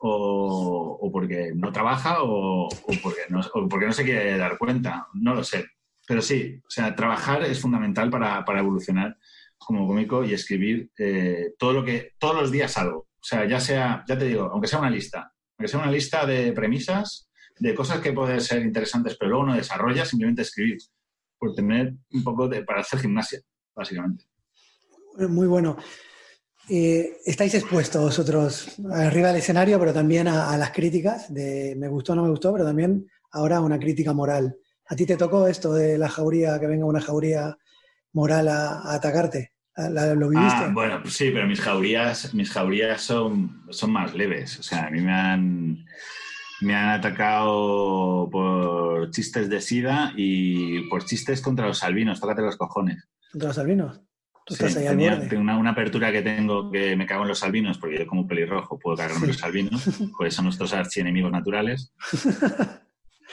o, 0.00 0.98
o 1.00 1.10
porque 1.12 1.52
no 1.54 1.72
trabaja, 1.72 2.22
o, 2.22 2.66
o 2.66 2.92
porque 3.02 3.20
no, 3.30 3.40
o 3.54 3.68
porque 3.68 3.86
no 3.86 3.92
se 3.92 4.04
quiere 4.04 4.36
dar 4.36 4.58
cuenta. 4.58 5.06
No 5.14 5.34
lo 5.34 5.42
sé. 5.44 5.64
Pero 6.06 6.20
sí, 6.20 6.60
o 6.66 6.68
sea, 6.70 6.94
trabajar 6.94 7.42
es 7.44 7.58
fundamental 7.60 8.10
para, 8.10 8.44
para 8.44 8.60
evolucionar 8.60 9.16
como 9.64 9.86
cómico 9.86 10.24
y 10.24 10.34
escribir 10.34 10.90
eh, 10.98 11.54
todo 11.58 11.72
lo 11.72 11.84
que, 11.84 12.12
todos 12.18 12.36
los 12.36 12.50
días 12.50 12.76
algo. 12.78 13.08
O 13.24 13.26
sea, 13.26 13.46
ya 13.46 13.58
sea, 13.58 14.04
ya 14.06 14.18
te 14.18 14.26
digo, 14.26 14.50
aunque 14.52 14.68
sea 14.68 14.78
una 14.78 14.90
lista, 14.90 15.32
aunque 15.56 15.68
sea 15.68 15.80
una 15.80 15.90
lista 15.90 16.26
de 16.26 16.52
premisas, 16.52 17.28
de 17.58 17.74
cosas 17.74 18.00
que 18.00 18.12
pueden 18.12 18.40
ser 18.40 18.62
interesantes, 18.62 19.16
pero 19.18 19.30
luego 19.30 19.46
no 19.46 19.54
desarrollas, 19.54 20.08
simplemente 20.08 20.42
escribir, 20.42 20.78
por 21.38 21.54
tener 21.54 21.94
un 22.12 22.24
poco 22.24 22.48
de, 22.48 22.64
para 22.64 22.80
hacer 22.80 23.00
gimnasia, 23.00 23.40
básicamente. 23.74 24.26
muy 25.28 25.46
bueno. 25.46 25.76
Eh, 26.68 27.18
estáis 27.26 27.54
expuestos 27.54 28.02
vosotros 28.02 28.76
arriba 28.90 29.28
del 29.28 29.38
escenario, 29.38 29.78
pero 29.78 29.92
también 29.92 30.28
a, 30.28 30.56
las 30.56 30.70
críticas 30.70 31.32
de 31.32 31.74
me 31.76 31.88
gustó 31.88 32.12
o 32.12 32.16
no 32.16 32.22
me 32.22 32.30
gustó, 32.30 32.52
pero 32.52 32.64
también 32.64 33.06
ahora 33.32 33.60
una 33.60 33.78
crítica 33.78 34.12
moral. 34.12 34.56
¿A 34.86 34.96
ti 34.96 35.06
te 35.06 35.16
tocó 35.16 35.46
esto 35.46 35.72
de 35.72 35.98
la 35.98 36.08
jauría, 36.08 36.58
que 36.58 36.66
venga 36.66 36.86
una 36.86 37.00
jauría 37.00 37.56
moral 38.12 38.48
a 38.48 38.92
atacarte? 38.94 39.53
¿La- 39.76 40.14
¿Lo 40.14 40.28
viviste? 40.28 40.64
Ah, 40.64 40.70
bueno, 40.72 41.00
pues 41.02 41.14
sí, 41.14 41.30
pero 41.32 41.46
mis 41.46 41.60
jaurías, 41.60 42.32
mis 42.34 42.50
jaurías 42.50 43.02
son, 43.02 43.62
son 43.70 43.92
más 43.92 44.14
leves. 44.14 44.58
O 44.60 44.62
sea, 44.62 44.86
a 44.86 44.90
mí 44.90 45.00
me 45.00 45.12
han, 45.12 45.84
me 46.60 46.74
han 46.74 46.90
atacado 46.90 48.28
por 48.30 49.10
chistes 49.10 49.48
de 49.50 49.60
sida 49.60 50.12
y 50.16 50.88
por 50.88 51.04
chistes 51.04 51.40
contra 51.40 51.66
los 51.66 51.82
albinos. 51.82 52.20
Tócate 52.20 52.42
los 52.42 52.56
cojones. 52.56 53.08
¿Contra 53.32 53.48
los 53.48 53.58
albinos? 53.58 54.00
Tú 54.46 54.54
Sí, 54.54 54.64
estás 54.64 54.76
ahí 54.76 54.86
al 54.86 54.96
tenía- 54.96 55.28
tengo 55.28 55.42
una, 55.42 55.56
una 55.58 55.70
apertura 55.70 56.12
que 56.12 56.20
tengo 56.22 56.70
que 56.70 56.94
me 56.96 57.06
cago 57.06 57.22
en 57.22 57.28
los 57.28 57.42
albinos, 57.42 57.78
porque 57.78 57.98
yo 57.98 58.06
como 58.06 58.26
pelirrojo 58.28 58.78
puedo 58.78 58.96
cagarme 58.96 59.22
en 59.22 59.28
los 59.32 59.42
albinos, 59.42 59.82
pues 60.18 60.34
son 60.34 60.44
nuestros 60.44 60.72
archienemigos 60.74 61.32
naturales. 61.32 61.92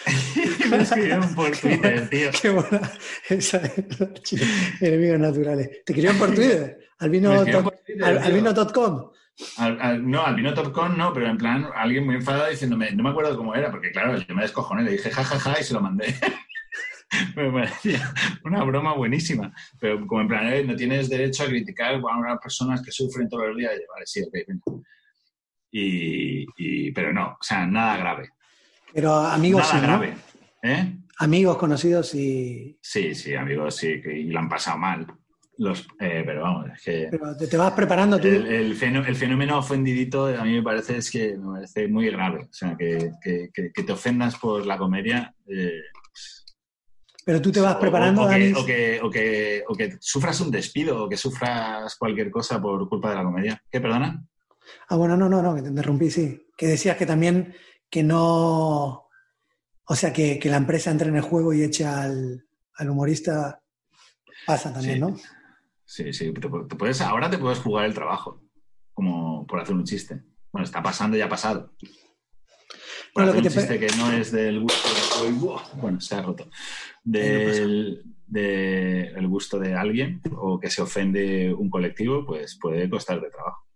me 0.70 0.78
escribieron 0.78 1.36
por 1.36 1.52
Twitter, 1.58 2.10
tío. 2.10 2.30
Qué 2.42 2.50
buena 2.50 2.92
esa 3.30 3.58
es, 3.58 4.82
enemigos 4.82 5.20
naturales. 5.20 5.70
Te 5.86 5.94
escribieron 5.94 6.18
por 6.18 6.30
Twitter, 6.36 6.80
albino.com. 7.00 9.12
Al- 9.58 9.82
al- 9.82 10.10
no, 10.10 10.26
al 10.26 10.36
vino 10.36 10.54
Topcon 10.54 10.98
no, 10.98 11.14
pero 11.14 11.28
en 11.28 11.38
plan, 11.38 11.68
alguien 11.76 12.06
muy 12.06 12.16
enfadado 12.16 12.50
diciéndome, 12.50 12.92
no 12.92 13.04
me 13.04 13.10
acuerdo 13.10 13.36
cómo 13.38 13.56
era, 13.56 13.72
porque 13.72 13.92
claro, 13.92 14.16
yo 14.18 14.36
me 14.36 14.44
descojoné, 14.44 14.84
le 14.84 14.92
dije 14.92 15.10
jajaja 15.10 15.60
y 15.60 15.64
se 15.64 15.74
lo 15.74 15.82
mandé. 15.82 16.14
me 17.36 17.52
parecía 17.52 18.14
una 18.44 18.64
broma 18.64 18.94
buenísima, 18.94 19.52
pero 19.80 20.06
como 20.06 20.22
en 20.22 20.28
plan, 20.28 20.54
eh, 20.54 20.64
no 20.64 20.76
tienes 20.76 21.10
derecho 21.10 21.44
a 21.44 21.48
criticar 21.48 21.96
a 21.96 22.18
unas 22.18 22.40
personas 22.40 22.82
que 22.84 22.92
sufren 22.92 23.30
todos 23.30 23.48
los 23.48 23.58
días. 23.58 23.72
Y 23.76 23.80
yo, 23.80 23.86
vale, 23.94 24.06
sí, 24.06 24.22
ok, 24.22 24.34
venga. 24.48 24.84
Y, 25.72 26.46
y- 26.58 26.92
pero 26.92 27.14
no, 27.14 27.30
o 27.40 27.44
sea, 27.44 27.66
nada 27.66 27.98
grave. 27.98 28.30
Pero 28.94 29.14
amigos 29.16 29.62
nada 29.62 29.72
sí, 29.74 29.76
¿no? 29.78 29.88
grave. 30.00 30.14
¿Eh? 30.64 30.96
Amigos 31.20 31.58
conocidos 31.58 32.14
y... 32.16 32.78
Sí, 32.82 33.14
sí, 33.16 33.36
amigos, 33.36 33.76
sí, 33.76 34.02
que 34.02 34.18
y 34.18 34.24
lo 34.26 34.40
han 34.40 34.50
pasado 34.50 34.78
mal. 34.78 35.06
Los, 35.58 35.88
eh, 36.00 36.24
pero 36.26 36.42
vamos, 36.42 36.68
es 36.76 36.82
que... 36.84 37.08
Pero 37.12 37.38
te, 37.38 37.46
te 37.48 37.58
vas 37.58 37.74
preparando 37.74 38.20
tú. 38.20 38.28
El, 38.28 38.48
el 38.48 38.76
fenó- 38.76 39.06
el 39.06 39.16
fenómeno 39.16 39.60
ofendidito 39.60 40.26
a 40.26 40.44
mí 40.44 40.54
me 40.54 40.64
parece 40.64 40.98
es 40.98 41.12
que 41.12 41.38
me 41.38 41.54
parece 41.54 41.88
muy 41.88 42.10
grave. 42.10 42.46
O 42.50 42.54
sea, 42.54 42.76
que, 42.76 43.12
que- 43.22 43.50
que- 43.54 43.72
que 43.72 43.84
te 43.84 43.92
ofendas 43.92 44.36
por 44.38 44.66
la 44.66 44.78
comedia. 44.80 45.36
eh, 45.48 45.82
Pero 47.24 47.40
tú 47.42 47.52
te 47.52 47.60
vas 47.62 47.76
O- 47.76 47.80
preparando, 47.80 48.24
o, 48.24 48.28
que, 48.28 48.32
Dani. 48.40 48.54
o, 48.54 48.66
que, 48.66 49.00
o, 49.04 49.10
que, 49.12 49.64
o 49.68 49.76
que 49.76 49.98
sufras 50.00 50.42
un 50.42 50.50
despido 50.50 51.04
o 51.04 51.10
que 51.10 51.18
sufras 51.18 51.96
cualquier 51.98 52.32
cosa 52.32 52.60
por 52.60 52.90
culpa 52.90 53.12
de 53.12 53.16
la 53.18 53.24
comedia. 53.24 53.64
¿Qué, 53.70 53.80
perdona? 53.80 54.26
Ah, 54.90 54.96
bueno, 54.96 55.16
no, 55.16 55.30
no, 55.30 55.42
no, 55.44 55.54
que 55.56 55.62
te 55.62 55.70
interrumpí, 55.70 56.10
sí. 56.10 56.48
Que 56.58 56.66
decías 56.68 56.98
que 56.98 57.06
también 57.06 57.54
que 57.92 58.02
no. 58.02 59.08
O 59.86 59.96
sea, 59.96 60.12
que, 60.12 60.40
que 60.40 60.50
la 60.50 60.58
empresa 60.58 60.90
entre 60.90 61.10
en 61.10 61.18
el 61.18 61.22
juego 61.22 61.54
y 61.54 61.62
eche 61.64 61.86
al, 61.86 62.46
al 62.76 62.90
humorista. 62.90 63.62
Pasa 64.48 64.74
también, 64.74 64.96
Sí. 64.96 65.00
¿no? 65.02 65.16
Sí, 65.86 66.14
sí. 66.14 66.34
Te, 66.34 66.42
te 66.42 66.76
puedes, 66.76 67.02
ahora 67.02 67.30
te 67.30 67.38
puedes 67.38 67.60
jugar 67.60 67.86
el 67.86 67.94
trabajo, 67.94 68.42
como 68.94 69.46
por 69.46 69.60
hacer 69.60 69.76
un 69.76 69.84
chiste. 69.84 70.24
Bueno, 70.52 70.64
está 70.66 70.82
pasando 70.82 71.16
y 71.18 71.22
ha 71.22 71.30
pasado. 71.30 71.74
Por 73.14 73.24
No, 73.24 73.28
lo 73.28 73.32
que 73.34 73.38
un 73.40 73.44
te 73.44 73.50
chiste 73.52 73.78
que 73.80 73.88
no 73.98 74.12
es 74.12 74.32
del 74.32 74.62
gusto 74.62 74.88
de... 75.26 75.32
Bueno, 75.82 76.00
se 76.00 76.16
ha 76.16 76.22
roto. 76.22 76.50
Del, 77.04 78.04
de- 78.26 79.08
el 79.10 79.28
gusto 79.28 79.60
de 79.60 79.74
alguien 79.76 80.22
o 80.38 80.58
que 80.60 80.70
se 80.70 80.82
ofende 80.82 81.54
un 81.54 81.70
colectivo, 81.70 82.26
pues 82.26 82.58
puede 82.60 82.90
costar 82.90 83.20
de 83.20 83.30
trabajo. 83.30 83.68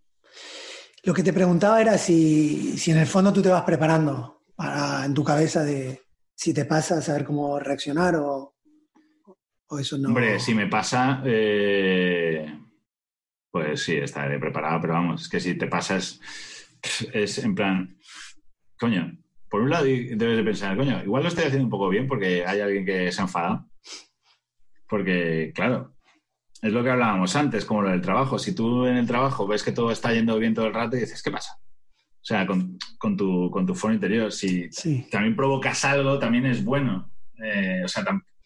Lo 1.05 1.13
que 1.13 1.21
te 1.21 1.33
preguntaba 1.33 1.79
era 1.79 1.97
si, 1.99 2.77
si 2.77 2.89
en 2.89 2.97
el 2.97 3.05
fondo 3.05 3.31
tú 3.31 3.41
te 3.41 3.49
vas 3.49 3.63
preparando 3.63 4.41
para, 4.55 5.05
en 5.05 5.13
tu 5.13 5.23
cabeza 5.23 5.63
de 5.63 6.01
si 6.33 6.51
te 6.51 6.65
pasa, 6.65 7.01
saber 7.01 7.23
cómo 7.23 7.59
reaccionar 7.59 8.15
o, 8.15 8.55
o 9.67 9.79
eso 9.79 9.97
no. 9.99 10.09
Hombre, 10.09 10.39
si 10.39 10.55
me 10.55 10.67
pasa, 10.67 11.21
eh, 11.23 12.59
pues 13.51 13.83
sí, 13.83 13.95
estaré 13.95 14.39
preparado, 14.39 14.81
pero 14.81 14.93
vamos, 14.93 15.21
es 15.21 15.29
que 15.29 15.39
si 15.39 15.55
te 15.55 15.67
pasas, 15.67 16.19
es 17.13 17.37
en 17.37 17.53
plan, 17.53 17.97
coño, 18.79 19.15
por 19.47 19.61
un 19.61 19.69
lado 19.69 19.85
debes 19.85 20.37
de 20.37 20.43
pensar, 20.43 20.75
coño, 20.75 21.03
igual 21.03 21.21
lo 21.21 21.29
estoy 21.29 21.45
haciendo 21.45 21.65
un 21.65 21.71
poco 21.71 21.87
bien 21.87 22.07
porque 22.07 22.45
hay 22.45 22.61
alguien 22.61 22.83
que 22.83 23.11
se 23.11 23.21
ha 23.21 23.25
enfadado. 23.25 23.69
Porque, 24.87 25.51
claro, 25.55 25.94
es 26.61 26.71
lo 26.71 26.83
que 26.83 26.89
hablábamos 26.89 27.35
antes, 27.35 27.65
como 27.65 27.81
lo 27.81 27.89
del 27.89 28.01
trabajo. 28.01 28.39
Si 28.39 28.55
tú 28.55 28.85
en 28.85 28.97
el 28.97 29.07
trabajo 29.07 29.47
ves 29.47 29.63
que 29.63 29.71
todo 29.71 29.91
está 29.91 30.13
yendo 30.13 30.37
bien 30.37 30.53
todo 30.53 30.67
el 30.67 30.73
rato 30.73 30.95
y 30.95 31.01
dices, 31.01 31.21
¿qué 31.21 31.31
pasa? 31.31 31.57
O 31.57 32.27
sea, 32.27 32.47
con, 32.47 32.77
con 32.97 33.15
tu, 33.15 33.51
con 33.51 33.65
tu 33.65 33.75
foro 33.75 33.93
interior, 33.93 34.31
si 34.31 34.71
Sí, 34.71 35.07
también 35.11 35.35
provocas 35.35 35.85
algo, 35.85 36.17
también 36.17 36.47
es 36.47 36.63
bueno. 36.63 37.11
Eh, 37.43 37.81
o 37.83 37.87
sea, 37.87 38.03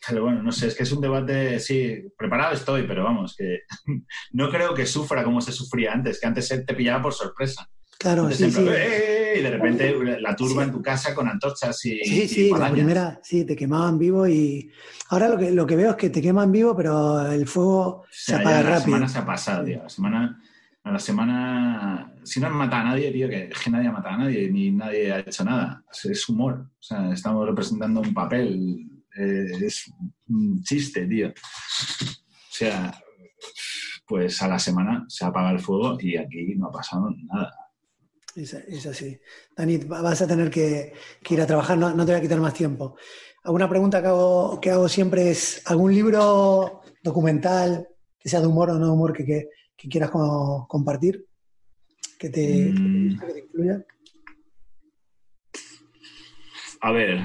pero 0.07 0.23
bueno, 0.23 0.43
no 0.43 0.51
sé, 0.51 0.67
es 0.67 0.75
que 0.75 0.83
es 0.83 0.91
un 0.91 1.01
debate, 1.01 1.59
sí, 1.59 2.11
preparado 2.17 2.53
estoy, 2.53 2.83
pero 2.83 3.03
vamos, 3.03 3.35
que 3.37 3.61
no 4.31 4.49
creo 4.49 4.73
que 4.73 4.85
sufra 4.85 5.23
como 5.23 5.41
se 5.41 5.51
sufría 5.51 5.93
antes, 5.93 6.19
que 6.19 6.27
antes 6.27 6.47
se 6.47 6.63
te 6.63 6.73
pillaba 6.73 7.03
por 7.03 7.13
sorpresa. 7.13 7.69
Claro, 7.99 8.31
sí, 8.31 8.45
"Eh", 8.45 9.35
y 9.37 9.43
de 9.43 9.49
repente 9.51 9.95
la 10.19 10.35
turba 10.35 10.63
Sí. 10.63 10.69
en 10.69 10.71
tu 10.75 10.81
casa 10.81 11.13
con 11.13 11.27
antorchas 11.27 11.85
y, 11.85 11.99
Sí, 12.03 12.21
y 12.23 12.27
sí, 12.27 12.49
la 12.49 12.71
primera, 12.71 13.19
sí, 13.23 13.45
te 13.45 13.55
quemaban 13.55 13.99
vivo 13.99 14.27
y 14.27 14.71
ahora 15.09 15.29
lo 15.29 15.37
que, 15.37 15.51
lo 15.51 15.67
que 15.67 15.75
veo 15.75 15.91
es 15.91 15.95
que 15.97 16.09
te 16.09 16.21
queman 16.21 16.51
vivo, 16.51 16.75
pero 16.75 17.21
el 17.31 17.45
fuego 17.47 18.05
se 18.09 18.31
ya 18.31 18.39
apaga 18.39 18.55
la 18.57 18.69
rápido. 18.69 18.85
semana 18.85 19.07
se 19.07 19.17
ha 19.19 19.25
pasado, 19.25 19.63
tío. 19.65 19.83
La 19.83 19.89
semana, 19.89 20.41
a 20.83 20.91
la 20.91 20.99
semana, 20.99 22.13
si 22.23 22.39
no 22.39 22.47
han 22.47 22.53
matado 22.53 22.81
a 22.81 22.85
nadie, 22.89 23.11
tío, 23.11 23.29
que, 23.29 23.43
es 23.51 23.59
que 23.59 23.69
nadie 23.69 23.87
ha 23.87 23.91
matado 23.91 24.15
a 24.15 24.17
nadie, 24.19 24.49
ni 24.49 24.71
nadie 24.71 25.11
ha 25.11 25.19
hecho 25.19 25.43
nada. 25.43 25.83
Es, 25.91 26.05
es 26.05 26.27
humor. 26.29 26.65
O 26.79 26.81
sea, 26.83 27.11
estamos 27.13 27.45
representando 27.47 28.01
un 28.01 28.13
papel. 28.13 28.85
eh, 29.17 29.45
es 29.65 29.91
un 30.29 30.63
chiste, 30.63 31.05
tío. 31.05 31.29
O 31.29 32.51
sea, 32.51 32.93
pues 34.07 34.41
a 34.41 34.47
la 34.47 34.57
semana 34.59 35.03
se 35.07 35.25
apaga 35.25 35.51
el 35.51 35.59
fuego 35.59 35.97
y 35.99 36.15
aquí 36.17 36.55
no 36.55 36.67
ha 36.67 36.71
pasado 36.71 37.09
nada. 37.25 37.51
Es, 38.39 38.53
es 38.53 38.85
así. 38.85 39.19
Dani, 39.55 39.77
va- 39.79 40.01
vas 40.01 40.21
a 40.21 40.27
tener 40.27 40.49
que, 40.49 40.93
que 41.21 41.33
ir 41.33 41.41
a 41.41 41.45
trabajar, 41.47 41.77
no, 41.77 41.89
no 41.93 42.05
te 42.05 42.11
voy 42.13 42.19
a 42.19 42.21
quitar 42.21 42.39
más 42.39 42.53
tiempo. 42.53 42.95
Alguna 43.43 43.67
pregunta 43.69 44.01
que 44.01 44.07
hago, 44.07 44.59
que 44.61 44.71
hago 44.71 44.87
siempre 44.87 45.29
es, 45.31 45.61
¿algún 45.65 45.93
libro 45.93 46.81
documental, 47.03 47.87
que 48.17 48.29
sea 48.29 48.41
de 48.41 48.47
humor 48.47 48.69
o 48.69 48.79
no 48.79 48.85
de 48.87 48.91
humor, 48.91 49.13
que, 49.13 49.25
que- 49.25 49.49
que 49.75 49.87
quieras 49.89 50.11
co- 50.11 50.65
compartir? 50.69 51.25
Que 52.17 52.29
te, 52.29 52.71
Mm. 52.73 53.19
que 53.19 53.33
te 53.33 53.39
incluya. 53.39 53.85
A 56.81 56.91
ver. 56.91 57.19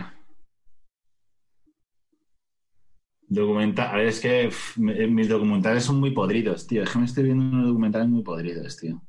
Documental. 3.27 3.89
A 3.89 3.97
ver, 3.97 4.07
es 4.09 4.21
que 4.21 4.51
mis 4.77 5.29
documentales 5.29 5.85
son 5.85 5.99
muy 5.99 6.13
podridos, 6.13 6.67
tío. 6.67 6.83
Es 6.83 6.91
que 6.91 6.99
me 6.99 7.05
estoy 7.07 7.25
viendo 7.25 7.45
unos 7.45 7.67
documentales 7.69 8.09
muy 8.09 8.23
podridos, 8.23 8.77
tío. 8.77 9.03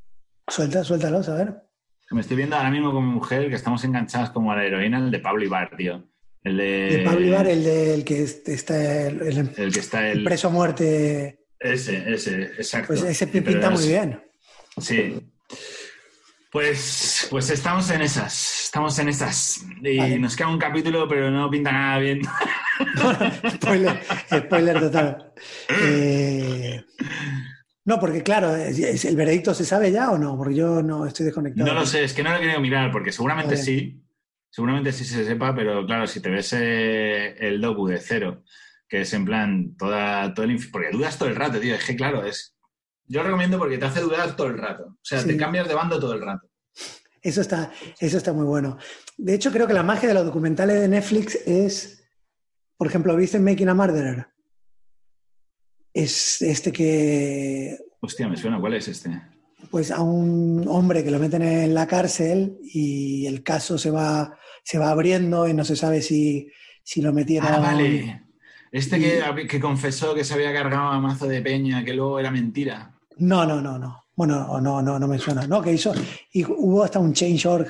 Suelta, 0.48 0.84
suéltalos, 0.84 1.28
a 1.30 1.36
ver. 1.36 1.65
Me 2.12 2.22
estoy 2.22 2.38
viendo 2.38 2.56
ahora 2.56 2.70
mismo 2.70 2.92
con 2.92 3.06
mi 3.08 3.14
mujer 3.14 3.50
que 3.50 3.56
estamos 3.56 3.84
enganchadas 3.84 4.30
como 4.30 4.52
a 4.52 4.56
la 4.56 4.64
heroína, 4.66 5.00
el 5.00 5.12
de 5.12 5.20
Pablo 5.20 5.44
Ibar, 5.44 5.76
tío. 5.76 6.04
El 6.44 6.58
de. 6.58 6.98
De 6.98 7.04
Pablo 7.04 7.26
Ibar, 7.26 7.48
el 7.48 7.64
del 7.64 8.06
que 8.06 8.22
es- 8.24 8.42
está 8.48 9.08
el, 9.08 9.22
el- 9.22 9.52
el 9.58 9.74
que 9.74 9.80
está 9.80 10.08
el 10.10 10.24
preso 10.24 10.48
a 10.48 10.52
muerte, 10.52 11.40
Ese, 11.60 12.14
ese, 12.14 12.44
exacto. 12.58 12.88
pues 12.88 13.02
ese 13.04 13.28
pinta 13.28 13.70
muy 13.72 13.88
bien. 13.88 14.22
Sí. 14.78 15.20
Pues, 16.52 17.28
pues 17.30 17.50
estamos 17.50 17.90
en 17.90 18.02
esas. 18.02 18.66
Estamos 18.66 18.98
en 19.00 19.10
esas. 19.10 19.66
Y 19.84 19.98
Vale. 19.98 20.20
nos 20.20 20.36
queda 20.38 20.48
un 20.48 20.58
capítulo, 20.60 21.06
pero 21.08 21.30
no 21.30 21.50
pinta 21.50 21.72
nada 21.72 21.98
bien. 22.00 22.22
spoiler, 23.56 24.00
spoiler 24.32 24.80
total. 24.80 25.34
Eh, 25.82 26.82
no, 27.86 28.00
porque 28.00 28.22
claro, 28.24 28.56
¿el 28.56 29.16
veredicto 29.16 29.54
se 29.54 29.64
sabe 29.66 29.92
ya 29.92 30.12
o 30.12 30.18
no? 30.18 30.38
Porque 30.38 30.56
yo 30.56 30.82
no 30.84 31.06
estoy 31.06 31.26
desconectado. 31.28 31.68
No 31.72 31.80
lo 31.80 31.86
sé, 31.86 32.04
es 32.04 32.14
que 32.14 32.24
no 32.24 32.32
lo 32.32 32.38
he 32.38 32.42
querido 32.42 32.60
mirar, 32.60 32.92
porque 32.92 33.12
seguramente 33.12 33.56
sí. 33.58 34.02
Seguramente 34.50 34.92
sí 34.94 35.04
se 35.04 35.26
sepa, 35.26 35.54
pero 35.54 35.86
claro, 35.86 36.08
si 36.08 36.22
te 36.22 36.30
ves 36.30 36.54
eh, 36.54 37.36
el 37.40 37.60
docu 37.60 37.88
de 37.88 37.98
cero, 38.00 38.44
que 38.88 39.02
es 39.02 39.14
en 39.14 39.26
plan 39.26 39.76
toda, 39.78 40.34
todo 40.34 40.46
el 40.46 40.58
inf- 40.58 40.72
porque 40.72 40.92
dudas 40.92 41.18
todo 41.18 41.28
el 41.28 41.36
rato, 41.36 41.60
tío. 41.60 41.76
Es 41.76 41.84
que 41.84 41.96
claro, 41.96 42.24
es. 42.26 42.56
Yo 43.06 43.20
lo 43.22 43.26
recomiendo 43.28 43.60
porque 43.60 43.78
te 43.78 43.86
hace 43.86 44.00
dudar 44.02 44.36
todo 44.38 44.48
el 44.48 44.58
rato. 44.58 44.86
O 44.86 44.98
sea, 45.04 45.20
Sí. 45.20 45.28
te 45.28 45.38
cambias 45.38 45.68
de 45.68 45.74
bando 45.74 46.00
todo 46.00 46.14
el 46.14 46.22
rato. 46.22 46.50
Eso 47.22 47.42
está, 47.42 47.72
eso 48.00 48.18
está 48.18 48.32
muy 48.34 48.46
bueno. 48.46 48.78
De 49.18 49.34
hecho, 49.34 49.52
creo 49.52 49.68
que 49.68 49.74
la 49.74 49.84
magia 49.84 50.08
de 50.08 50.14
los 50.16 50.26
documentales 50.26 50.80
de 50.80 50.88
Netflix 50.88 51.36
es, 51.46 52.08
por 52.78 52.88
ejemplo, 52.88 53.16
¿viste 53.16 53.40
Making 53.40 53.70
a 53.70 53.74
Murderer? 53.74 54.28
Es 55.96 56.42
este 56.42 56.72
que, 56.74 57.78
Hostia, 58.02 58.28
me 58.28 58.38
suena, 58.38 58.60
¿cuál 58.60 58.74
es 58.76 58.88
este? 58.90 59.10
pues, 59.72 59.92
a 59.92 60.02
un 60.02 60.66
hombre 60.68 61.04
que 61.04 61.12
lo 61.12 61.20
meten 61.20 61.42
en 61.42 61.74
la 61.74 61.88
cárcel 61.88 62.58
y 62.64 63.26
el 63.26 63.44
caso 63.44 63.78
se 63.78 63.90
va, 63.92 64.38
se 64.64 64.78
va 64.78 64.90
abriendo 64.92 65.48
y 65.48 65.54
no 65.54 65.64
se 65.66 65.76
sabe 65.76 66.02
si, 66.02 66.50
si 66.84 67.02
lo 67.02 67.14
metieron. 67.14 67.52
Ah, 67.52 67.60
vale. 67.60 68.22
Este 68.72 68.98
Y- 68.98 69.02
que, 69.02 69.48
que 69.48 69.60
confesó 69.60 70.14
que 70.14 70.24
se 70.26 70.34
había 70.34 70.54
cargado 70.54 70.90
a 70.90 71.00
mazo 71.00 71.28
de 71.28 71.42
peña, 71.42 71.84
que 71.86 71.94
luego 71.94 72.20
era 72.20 72.30
mentira. 72.30 72.94
No, 73.18 73.46
no, 73.46 73.62
no, 73.62 73.80
no. 73.80 74.06
Bueno, 74.16 74.60
no, 74.62 74.82
no, 74.82 75.00
no 75.00 75.08
me 75.08 75.18
suena. 75.20 75.48
No, 75.48 75.62
que 75.62 75.74
hizo. 75.74 75.94
Y 76.34 76.44
hubo 76.46 76.84
hasta 76.84 77.00
un 77.00 77.14
change.org 77.14 77.68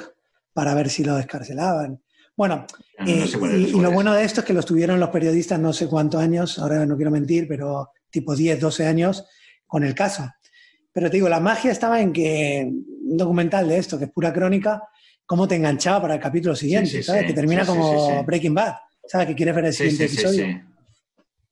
para 0.54 0.74
ver 0.74 0.90
si 0.90 1.04
lo 1.04 1.16
descarcelaban. 1.16 2.02
Bueno, 2.36 2.66
No, 3.00 3.06
no 3.06 3.12
eh, 3.12 3.26
y, 3.28 3.32
no 3.32 3.68
y 3.68 3.72
cuál 3.72 3.84
lo 3.84 3.92
bueno 3.92 4.14
de 4.14 4.24
esto 4.24 4.42
es 4.42 4.46
que 4.48 4.54
los 4.54 4.66
tuvieron 4.66 5.00
los 5.00 5.10
periodistas 5.10 5.60
no 5.60 5.72
sé 5.74 5.88
cuántos 5.88 6.22
años, 6.22 6.60
ahora 6.60 6.86
no 6.86 6.96
quiero 6.96 7.12
mentir, 7.12 7.48
pero 7.48 7.92
tipo 8.10 8.36
10, 8.36 8.60
12 8.60 8.88
años 8.88 9.26
con 9.68 9.84
el 9.84 9.94
caso. 9.96 10.30
Pero 10.92 11.10
te 11.10 11.18
digo, 11.18 11.30
la 11.30 11.40
magia 11.40 11.72
estaba 11.72 12.00
en 12.00 12.14
que 12.14 12.66
un 12.68 13.18
documental 13.18 13.68
de 13.68 13.78
esto, 13.78 13.98
que 13.98 14.06
es 14.06 14.12
pura 14.12 14.32
crónica, 14.32 14.82
cómo 15.26 15.48
te 15.48 15.56
enganchaba 15.56 16.02
para 16.02 16.16
el 16.16 16.20
capítulo 16.20 16.56
siguiente, 16.56 16.90
sí, 16.90 17.04
¿sabes? 17.04 17.24
sí. 17.24 17.28
Que 17.28 17.34
termina 17.34 17.66
como. 17.66 18.24
Breaking 18.24 18.54
Bad, 18.54 18.76
¿sabes? 19.06 19.28
Que 19.28 19.36
quieres 19.36 19.56
ver 19.56 19.66
el 19.66 19.74
siguiente 19.74 20.06
episodio. 20.06 20.46
sí. 20.46 20.62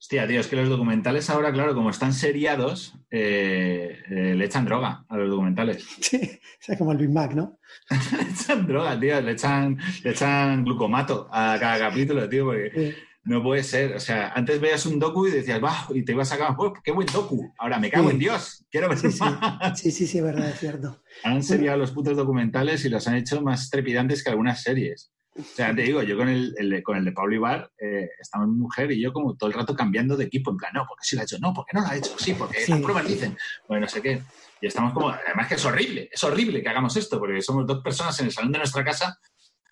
Hostia, 0.04 0.28
tío, 0.28 0.41
es 0.41 0.47
que 0.47 0.58
los 0.58 0.68
documentales 0.68 1.30
ahora, 1.30 1.54
claro, 1.54 1.74
como 1.74 1.89
están 1.89 2.12
seriados, 2.12 2.93
eh, 3.10 3.99
eh, 4.10 4.36
le 4.36 4.43
echan 4.43 4.66
droga 4.66 5.06
a 5.08 5.16
los 5.16 5.30
documentales. 5.30 5.82
Sí, 6.01 6.20
o 6.20 6.58
sea, 6.60 6.78
como 6.78 6.91
el 6.91 6.97
Big 6.97 7.10
Mac, 7.10 7.34
¿no? 7.34 7.58
le 7.89 8.30
echan 8.30 8.68
droga, 8.68 8.99
tío, 8.99 9.22
le 9.22 9.32
echan, 9.32 9.78
le 10.04 10.12
echan 10.12 10.66
glucomato 10.66 11.30
a 11.32 11.58
cada 11.58 11.80
capítulo, 11.80 12.28
tío, 12.28 12.43
porque. 12.43 12.95
No 13.26 13.41
puede 13.41 13.63
ser. 13.63 13.95
O 13.95 13.99
sea, 13.99 14.34
antes 14.34 14.59
veías 14.59 14.86
un 14.86 14.99
docu 14.99 15.28
y 15.28 15.32
decías, 15.32 15.63
va, 15.63 15.88
y 15.93 16.03
te 16.03 16.11
ibas 16.11 16.32
a 16.32 16.36
acabar, 16.36 16.74
qué 16.84 16.91
buen 16.91 17.07
docu. 17.07 17.53
Ahora 17.57 17.80
me 17.80 17.89
cago 17.89 18.07
Sí. 18.09 18.13
en 18.15 18.19
Dios, 18.19 18.65
quiero 18.69 18.89
ver 18.89 18.97
Sí, 18.97 19.11
sí. 19.11 19.19
más. 19.21 19.80
Sí, 19.80 19.91
sí, 19.91 20.07
sí, 20.07 20.17
es 20.17 20.24
verdad, 20.24 20.49
es 20.49 20.59
cierto. 20.59 21.01
Han 21.24 21.41
seriado 21.43 21.78
los 21.78 21.91
putos 21.91 22.17
documentales 22.17 22.84
y 22.86 22.89
los 22.89 23.07
han 23.07 23.15
hecho 23.15 23.41
más 23.41 23.69
trepidantes 23.69 24.24
que 24.24 24.30
algunas 24.30 24.61
series. 24.61 25.11
O 25.36 25.41
sea, 25.41 25.74
te 25.74 25.82
digo, 25.82 26.03
yo 26.03 26.15
con 26.15 26.30
el, 26.30 26.53
el 26.59 26.84
con 26.84 26.95
el 26.95 27.05
de 27.05 27.11
Pablo 27.11 27.34
Ibar, 27.34 27.71
eh, 27.80 28.07
estaba 28.21 28.45
mi 28.45 28.55
mujer 28.55 28.91
y 28.91 29.01
yo 29.01 29.11
como 29.11 29.36
todo 29.36 29.49
el 29.49 29.55
rato 29.55 29.76
cambiando 29.76 30.15
de 30.15 30.26
equipo, 30.26 30.51
en 30.51 30.57
plan, 30.57 30.71
no, 30.76 30.86
porque 30.88 31.03
sí 31.05 31.15
lo 31.15 31.21
ha 31.21 31.26
hecho, 31.26 31.39
no, 31.39 31.51
porque 31.55 31.71
no 31.74 31.82
lo 31.82 31.88
ha 31.88 31.95
hecho, 31.95 32.11
sí, 32.19 32.36
porque 32.36 32.59
las 32.67 32.80
pruebas 32.82 33.07
dicen, 33.07 33.36
bueno, 33.67 33.82
no 33.86 33.89
sé 33.89 33.99
qué. 34.03 34.21
Y 34.61 34.67
estamos 34.67 34.93
como, 34.93 35.09
además 35.09 35.47
que 35.47 35.55
es 35.55 35.65
horrible, 35.65 36.07
es 36.13 36.24
horrible 36.24 36.61
que 36.61 36.69
hagamos 36.69 36.95
esto, 36.97 37.17
porque 37.17 37.41
somos 37.41 37.65
dos 37.65 37.82
personas 37.84 38.19
en 38.19 38.28
el 38.28 38.32
salón 38.32 38.51
de 38.51 38.59
nuestra 38.59 38.84
casa 38.84 39.17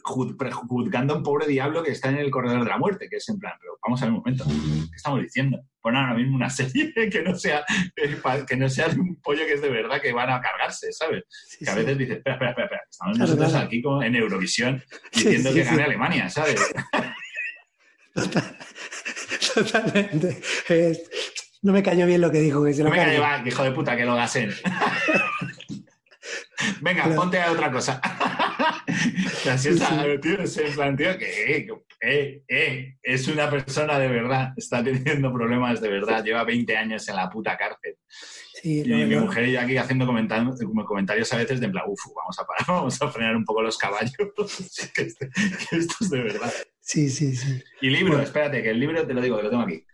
ju- 0.03 0.35
prejuzgando 0.37 1.13
a 1.13 1.17
un 1.17 1.23
pobre 1.23 1.47
diablo 1.47 1.83
que 1.83 1.91
está 1.91 2.09
en 2.09 2.17
el 2.17 2.29
corredor 2.31 2.63
de 2.63 2.69
la 2.69 2.77
muerte, 2.77 3.07
que 3.09 3.17
es 3.17 3.29
en 3.29 3.39
plan, 3.39 3.53
pero 3.59 3.77
vamos 3.83 4.01
a 4.01 4.05
ver 4.05 4.11
un 4.13 4.19
momento, 4.19 4.45
¿qué 4.45 4.95
estamos 4.95 5.21
diciendo? 5.21 5.59
Pon 5.81 5.95
ahora 5.95 6.13
mismo 6.13 6.35
una 6.35 6.49
serie 6.51 6.93
que 7.09 7.21
no 7.23 7.35
sea, 7.35 7.63
que 8.47 8.55
no 8.57 8.69
sea 8.69 8.87
un 8.89 9.15
pollo 9.21 9.45
que 9.45 9.53
es 9.53 9.61
de 9.61 9.69
verdad 9.69 9.99
que 10.01 10.13
van 10.13 10.29
a 10.29 10.39
cargarse, 10.41 10.91
¿sabes? 10.91 11.23
Sí, 11.29 11.65
que 11.65 11.71
a 11.71 11.73
sí. 11.73 11.79
veces 11.79 11.97
dices, 11.97 12.17
espera, 12.17 12.35
espera, 12.35 12.49
espera, 12.51 12.65
espera, 12.65 12.81
estamos 12.89 13.17
Claro, 13.17 13.27
nosotros 13.31 13.51
claro. 13.51 13.65
aquí 13.67 13.81
como 13.81 14.03
en 14.03 14.15
Eurovisión 14.15 14.83
diciendo 15.13 15.49
sí, 15.49 15.55
que 15.55 15.63
gane 15.63 15.83
Alemania, 15.83 16.29
¿sabes? 16.29 16.61
Totalmente. 19.53 20.41
No 21.63 21.73
me 21.73 21.83
cayó 21.83 22.05
bien 22.07 22.21
lo 22.21 22.31
que 22.31 22.39
dijo, 22.39 22.63
que 22.63 22.73
se 22.73 22.83
lo 22.83 22.89
No 22.89 22.95
me 22.95 23.01
cargue. 23.01 23.19
va, 23.19 23.43
hijo 23.45 23.63
de 23.63 23.71
puta, 23.71 23.95
que 23.95 24.05
lo 24.05 24.15
gasen. 24.15 24.51
Venga, 26.81 27.03
Claro. 27.03 27.19
ponte 27.21 27.39
a 27.41 27.51
otra 27.51 27.71
cosa. 27.71 27.99
Es, 29.45 29.61
Sí, 29.61 29.77
sí. 29.77 30.63
tío, 30.97 31.17
que 31.17 31.55
eh, 31.57 31.67
eh, 32.01 32.43
eh, 32.47 32.95
es 33.03 33.27
una 33.27 33.49
persona 33.49 33.97
de 33.99 34.07
verdad, 34.07 34.53
está 34.57 34.83
teniendo 34.83 35.31
problemas 35.33 35.81
de 35.81 35.89
verdad, 35.89 36.23
lleva 36.23 36.43
20 36.43 36.75
años 36.77 37.07
en 37.09 37.15
la 37.15 37.29
puta 37.29 37.57
cárcel. 37.57 37.97
Sí, 38.61 38.81
Y 38.85 38.93
mi 39.05 39.15
mujer 39.15 39.47
y 39.47 39.53
yo 39.53 39.61
aquí 39.61 39.77
haciendo 39.77 40.05
comentarios, 40.05 40.59
comentarios 40.85 41.31
a 41.33 41.37
veces 41.37 41.59
de 41.59 41.65
en 41.67 41.71
plan, 41.71 41.85
uff, 41.87 41.99
vamos 42.15 42.37
a 42.39 42.45
parar, 42.45 42.65
vamos 42.67 43.01
a 43.01 43.07
frenar 43.09 43.35
un 43.35 43.45
poco 43.45 43.61
los 43.61 43.77
caballos, 43.77 44.13
que, 44.95 45.01
este- 45.03 45.29
que 45.69 45.77
esto 45.77 45.95
es 46.01 46.09
de 46.09 46.21
verdad. 46.21 46.53
sí, 46.79 47.09
sí, 47.09 47.35
sí. 47.35 47.61
Y 47.81 47.89
libro, 47.89 48.13
Bueno. 48.13 48.23
espérate, 48.23 48.61
que 48.61 48.69
el 48.69 48.79
libro 48.79 49.05
te 49.05 49.13
lo 49.13 49.21
digo, 49.21 49.37
que 49.37 49.43
lo 49.43 49.49
tengo 49.49 49.63
aquí. 49.63 49.85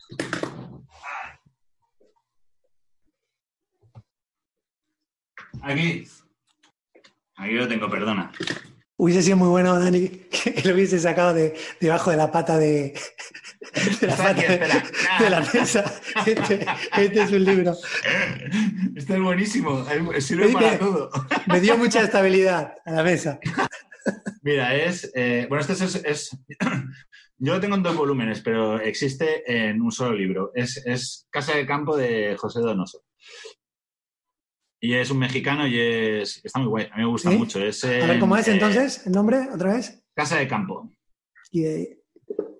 Aquí. 5.61 6.05
Aquí 7.37 7.53
lo 7.53 7.67
tengo, 7.67 7.89
perdona. 7.89 8.31
Hubiese 8.99 9.21
sido 9.21 9.37
muy 9.37 9.49
bueno, 9.49 9.77
Dani, 9.79 10.07
que 10.09 10.61
lo 10.65 10.73
hubiese 10.73 10.97
sacado 10.99 11.33
de, 11.33 11.55
debajo 11.79 12.09
de 12.09 12.17
la 12.17 12.31
pata 12.31 12.57
de, 12.57 12.97
de 14.01 14.07
la 14.07 14.15
pata 14.15 14.33
de, 15.21 15.29
la 15.29 15.39
mesa. 15.53 15.85
Este, 16.25 16.65
este 16.97 17.21
es 17.21 17.31
un 17.31 17.43
libro. 17.43 17.75
Este 18.95 19.13
es 19.13 19.21
buenísimo, 19.21 19.85
sirve 20.19 20.45
Oye, 20.45 20.53
para 20.53 20.79
todo. 20.79 21.11
Me 21.45 21.61
dio 21.61 21.77
mucha 21.77 22.01
estabilidad 22.01 22.73
a 22.85 22.91
la 22.91 23.03
mesa. 23.03 23.39
Mira, 24.41 24.73
es. 24.75 25.11
eh, 25.13 25.45
bueno, 25.47 25.61
este 25.61 25.73
es, 25.73 25.95
es- 26.03 26.37
Yo 27.39 27.53
lo 27.53 27.59
tengo 27.59 27.75
en 27.75 27.83
dos 27.83 27.95
volúmenes, 27.95 28.41
pero 28.41 28.79
existe 28.79 29.43
en 29.45 29.79
un 29.79 29.91
solo 29.91 30.15
libro. 30.15 30.51
Es, 30.55 30.77
es 30.87 31.27
Casa 31.29 31.53
de 31.55 31.67
Campo 31.67 31.95
de 31.95 32.35
José 32.35 32.61
Donoso. 32.61 33.03
Y 34.79 34.93
es 34.93 35.09
un 35.09 35.17
mexicano 35.19 35.67
y 35.67 35.79
es. 35.79 36.41
Está 36.43 36.59
muy 36.59 36.67
guay. 36.67 36.85
A 36.91 36.97
mí 36.97 37.03
me 37.03 37.09
gusta 37.09 37.31
¿Sí? 37.31 37.37
mucho. 37.37 37.59
Es, 37.63 37.83
A 37.83 37.87
ver, 37.87 38.19
¿cómo 38.19 38.37
es 38.37 38.47
eh, 38.47 38.53
entonces 38.53 39.05
el 39.07 39.13
nombre 39.13 39.47
otra 39.53 39.73
vez? 39.73 40.03
Casa 40.13 40.37
de 40.37 40.47
Campo. 40.47 40.91
Y 41.51 41.61
de, 41.61 42.03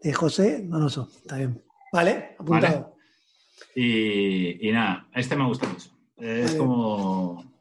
de 0.02 0.14
José 0.14 0.62
Donoso. 0.64 1.10
Está 1.16 1.38
bien. 1.38 1.62
Vale, 1.94 2.36
apuntado. 2.40 2.96
Y, 3.76 4.68
y 4.68 4.72
nada, 4.72 5.08
este 5.14 5.36
me 5.36 5.46
gusta 5.46 5.68
mucho. 5.68 5.92
Es 6.18 6.46
Vale. 6.48 6.58
como. 6.58 7.54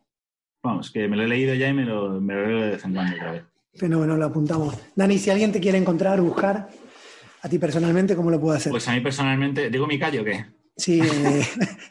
Vamos, 0.63 0.91
que 0.91 1.07
me 1.07 1.17
lo 1.17 1.23
he 1.23 1.29
leído 1.29 1.55
ya 1.55 1.69
y 1.69 1.75
me 1.75 1.85
lo, 1.85 2.21
me 2.21 2.35
lo 2.35 2.47
leo 2.47 2.61
de 2.63 2.71
vez 2.71 2.85
en 2.85 2.95
cuando 2.95 3.15
otra 3.15 3.33
vez. 3.33 3.43
Fenómeno, 3.75 4.17
lo 4.17 4.25
apuntamos. 4.25 4.75
Dani, 4.97 5.19
si 5.19 5.31
alguien 5.31 5.53
te 5.53 5.61
quiere 5.61 5.79
encontrar, 5.79 6.21
buscar, 6.21 6.69
a 7.43 7.49
ti 7.49 7.59
personalmente, 7.59 8.17
¿cómo 8.17 8.31
lo 8.31 8.41
puedo 8.41 8.57
hacer? 8.57 8.71
Pues 8.71 8.89
a 8.89 8.93
mí 8.93 9.01
personalmente. 9.01 9.71
¿Digo 9.71 9.87
mi 9.87 9.99
callo 9.99 10.23
o 10.23 10.25
qué? 10.25 10.47
Sí, 10.79 11.01
eh, 11.03 11.43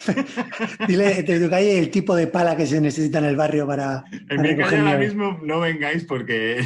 dile 0.87 1.23
tu 1.23 1.49
calle 1.49 1.79
el 1.79 1.89
tipo 1.89 2.15
de 2.15 2.27
pala 2.27 2.55
que 2.55 2.67
se 2.67 2.79
necesita 2.79 3.17
en 3.17 3.25
el 3.25 3.35
barrio 3.35 3.65
para, 3.65 4.03
En 4.11 4.37
para 4.37 4.41
mi 4.43 4.55
calle 4.55 4.77
ahora 4.77 4.97
mismo 4.99 5.39
no 5.41 5.59
vengáis 5.59 6.03
porque, 6.03 6.63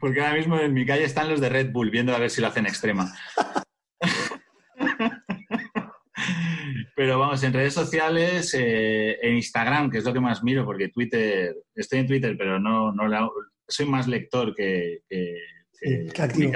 porque 0.00 0.20
ahora 0.22 0.34
mismo 0.38 0.58
en 0.58 0.72
mi 0.72 0.86
calle 0.86 1.04
están 1.04 1.28
los 1.28 1.42
de 1.42 1.50
Red 1.50 1.72
Bull 1.72 1.90
viendo 1.90 2.14
a 2.14 2.18
ver 2.18 2.30
si 2.30 2.40
lo 2.40 2.46
hacen 2.46 2.64
extrema. 2.66 3.12
Pero 6.96 7.18
vamos, 7.18 7.42
en 7.44 7.52
redes 7.52 7.74
sociales, 7.74 8.54
eh, 8.58 9.18
en 9.22 9.34
Instagram, 9.36 9.90
que 9.90 9.98
es 9.98 10.04
lo 10.04 10.12
que 10.12 10.20
más 10.20 10.42
miro, 10.42 10.64
porque 10.64 10.88
Twitter, 10.88 11.54
estoy 11.76 12.00
en 12.00 12.06
Twitter, 12.08 12.34
pero 12.36 12.58
no, 12.58 12.92
no 12.92 13.06
la- 13.06 13.28
soy 13.68 13.86
más 13.86 14.08
lector 14.08 14.52
que, 14.54 15.00
que- 15.08 15.36
que 15.80 16.28
Sí. 16.34 16.50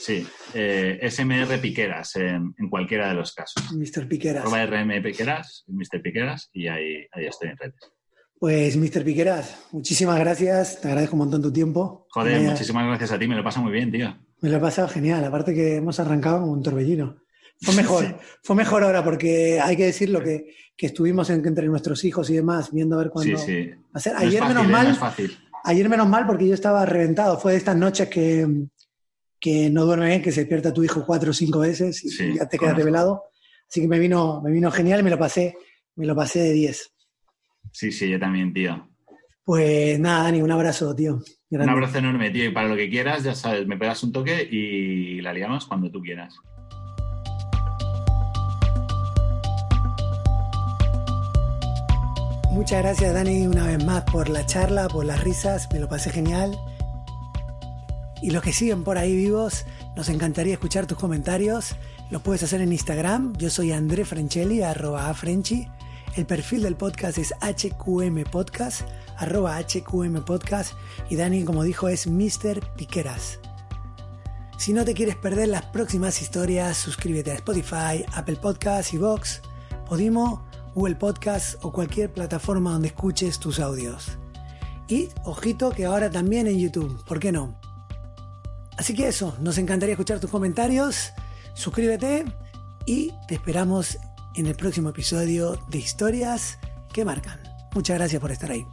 Sí, 0.00 0.26
eh, 0.54 0.98
SMR 1.10 1.58
Piqueras 1.60 2.16
en, 2.16 2.54
en 2.58 2.68
cualquiera 2.68 3.08
de 3.08 3.14
los 3.14 3.32
casos. 3.34 3.62
Mr. 3.72 4.08
Piqueras. 4.08 4.42
Arroba 4.42 4.64
RM 4.66 5.02
Piqueras, 5.02 5.64
Mr. 5.68 6.02
Piqueras, 6.02 6.48
y 6.52 6.66
ahí, 6.68 7.06
ahí 7.12 7.26
estoy 7.26 7.50
en 7.50 7.56
redes. 7.56 7.74
Pues, 8.38 8.76
Mr. 8.76 9.04
Piqueras, 9.04 9.66
muchísimas 9.72 10.18
gracias. 10.18 10.80
Te 10.80 10.88
agradezco 10.88 11.14
un 11.14 11.20
montón 11.20 11.42
tu 11.42 11.52
tiempo. 11.52 12.06
Joder, 12.10 12.40
muchísimas 12.40 12.86
gracias 12.86 13.12
a 13.12 13.18
ti, 13.18 13.28
me 13.28 13.36
lo 13.36 13.44
pasa 13.44 13.60
muy 13.60 13.70
bien, 13.72 13.92
tío. 13.92 14.16
Me 14.40 14.48
lo 14.48 14.56
he 14.56 14.60
pasado 14.60 14.88
genial. 14.88 15.22
Aparte 15.24 15.52
que 15.54 15.76
hemos 15.76 16.00
arrancado 16.00 16.40
como 16.40 16.52
un 16.52 16.62
torbellino. 16.62 17.16
Fue 17.60 17.74
mejor, 17.74 18.18
fue 18.42 18.56
mejor 18.56 18.82
ahora 18.82 19.04
porque 19.04 19.60
hay 19.60 19.76
que 19.76 19.84
decirlo 19.84 20.22
que, 20.22 20.54
que 20.74 20.86
estuvimos 20.86 21.28
en- 21.28 21.46
entre 21.46 21.66
nuestros 21.66 22.02
hijos 22.04 22.30
y 22.30 22.36
demás 22.36 22.72
viendo 22.72 22.94
a 22.96 23.00
ver 23.00 23.08
Sí, 23.08 23.12
cuándo 23.12 23.38
sí. 23.38 23.68
va 23.68 23.76
a 23.92 24.00
ser. 24.00 24.14
No 24.14 24.18
Ayer 24.20 24.40
fácil, 24.40 24.48
menos 24.54 24.64
¿eh? 24.64 24.72
mal, 24.72 24.84
No 24.86 24.92
es 24.94 24.98
fácil. 24.98 25.38
Ayer 25.64 25.88
menos 25.88 26.08
mal 26.08 26.26
porque 26.26 26.46
yo 26.46 26.54
estaba 26.54 26.84
reventado. 26.86 27.38
Fue 27.38 27.52
de 27.52 27.58
estas 27.58 27.76
noches 27.76 28.08
que, 28.08 28.46
que 29.38 29.70
no 29.70 29.84
duerme 29.84 30.06
bien, 30.06 30.22
que 30.22 30.32
se 30.32 30.40
despierta 30.40 30.72
tu 30.72 30.84
hijo 30.84 31.04
cuatro 31.06 31.30
o 31.30 31.34
cinco 31.34 31.60
veces 31.60 32.04
y 32.04 32.10
Sí, 32.10 32.34
ya 32.36 32.48
te 32.48 32.58
quedas 32.58 32.76
revelado. 32.76 33.24
Así 33.68 33.80
que 33.80 33.88
me 33.88 33.98
vino, 33.98 34.40
me 34.42 34.50
vino 34.50 34.70
genial 34.70 35.00
y 35.00 35.02
me 35.04 35.10
lo 35.10 35.18
pasé, 35.18 35.56
me 35.96 36.06
lo 36.06 36.16
pasé 36.16 36.40
de 36.40 36.52
10. 36.52 36.92
Sí, 37.72 37.92
sí, 37.92 38.10
yo 38.10 38.18
también, 38.18 38.52
tío. 38.52 38.88
Pues 39.44 39.98
nada, 40.00 40.24
Dani, 40.24 40.42
un 40.42 40.50
abrazo, 40.50 40.94
tío. 40.94 41.20
Un 41.50 41.68
abrazo 41.68 41.98
enorme, 41.98 42.30
tío. 42.30 42.46
Y 42.46 42.50
para 42.50 42.68
lo 42.68 42.76
que 42.76 42.90
quieras, 42.90 43.22
ya 43.22 43.34
sabes, 43.34 43.66
me 43.66 43.76
pegas 43.76 44.02
un 44.02 44.12
toque 44.12 44.42
y 44.50 45.20
la 45.20 45.32
liamos 45.32 45.66
cuando 45.66 45.90
tú 45.90 46.00
quieras. 46.00 46.36
Muchas 52.50 52.82
gracias, 52.82 53.14
Dani, 53.14 53.46
una 53.46 53.64
vez 53.64 53.84
más 53.84 54.02
por 54.02 54.28
la 54.28 54.44
charla, 54.44 54.88
por 54.88 55.04
las 55.04 55.22
risas, 55.22 55.68
me 55.72 55.78
lo 55.78 55.88
pasé 55.88 56.10
genial. 56.10 56.58
Y 58.20 58.30
los 58.30 58.42
que 58.42 58.52
siguen 58.52 58.82
por 58.82 58.98
ahí 58.98 59.14
vivos, 59.14 59.64
nos 59.94 60.08
encantaría 60.08 60.54
escuchar 60.54 60.86
tus 60.86 60.98
comentarios. 60.98 61.76
Los 62.10 62.22
puedes 62.22 62.42
hacer 62.42 62.60
en 62.60 62.72
Instagram. 62.72 63.34
Yo 63.36 63.50
soy 63.50 63.70
André 63.70 64.04
Frenchelli, 64.04 64.62
arroba 64.62 65.08
afrenchi. 65.08 65.68
El 66.16 66.26
perfil 66.26 66.62
del 66.62 66.74
podcast 66.74 67.18
es 67.18 67.32
HQM 67.40 68.24
Podcast, 68.24 68.82
arroba 69.16 69.56
HQM 69.56 70.24
Podcast. 70.24 70.74
Y 71.08 71.14
Dani, 71.14 71.44
como 71.44 71.62
dijo, 71.62 71.88
es 71.88 72.08
Mr. 72.08 72.74
Piqueras. 72.76 73.38
Si 74.58 74.72
no 74.72 74.84
te 74.84 74.94
quieres 74.94 75.14
perder 75.14 75.48
las 75.48 75.66
próximas 75.66 76.20
historias, 76.20 76.76
suscríbete 76.76 77.30
a 77.30 77.36
Spotify, 77.36 78.04
Apple 78.12 78.36
Podcasts, 78.36 78.98
Vox, 78.98 79.40
Podimo, 79.88 80.49
Google 80.74 80.96
Podcasts 80.96 81.58
o 81.62 81.72
cualquier 81.72 82.12
plataforma 82.12 82.72
donde 82.72 82.88
escuches 82.88 83.38
tus 83.38 83.60
audios. 83.60 84.18
Y 84.88 85.08
ojito 85.24 85.70
que 85.70 85.86
ahora 85.86 86.10
también 86.10 86.46
en 86.46 86.58
YouTube, 86.58 87.04
¿por 87.04 87.20
qué 87.20 87.32
no? 87.32 87.58
Así 88.76 88.94
que 88.94 89.08
eso, 89.08 89.36
nos 89.40 89.58
encantaría 89.58 89.92
escuchar 89.92 90.20
tus 90.20 90.30
comentarios, 90.30 91.12
suscríbete 91.54 92.24
y 92.86 93.12
te 93.28 93.34
esperamos 93.34 93.98
en 94.34 94.46
el 94.46 94.54
próximo 94.54 94.88
episodio 94.88 95.58
de 95.68 95.78
Historias 95.78 96.58
que 96.92 97.04
Marcan. 97.04 97.40
Muchas 97.74 97.98
gracias 97.98 98.20
por 98.20 98.32
estar 98.32 98.50
ahí. 98.50 98.66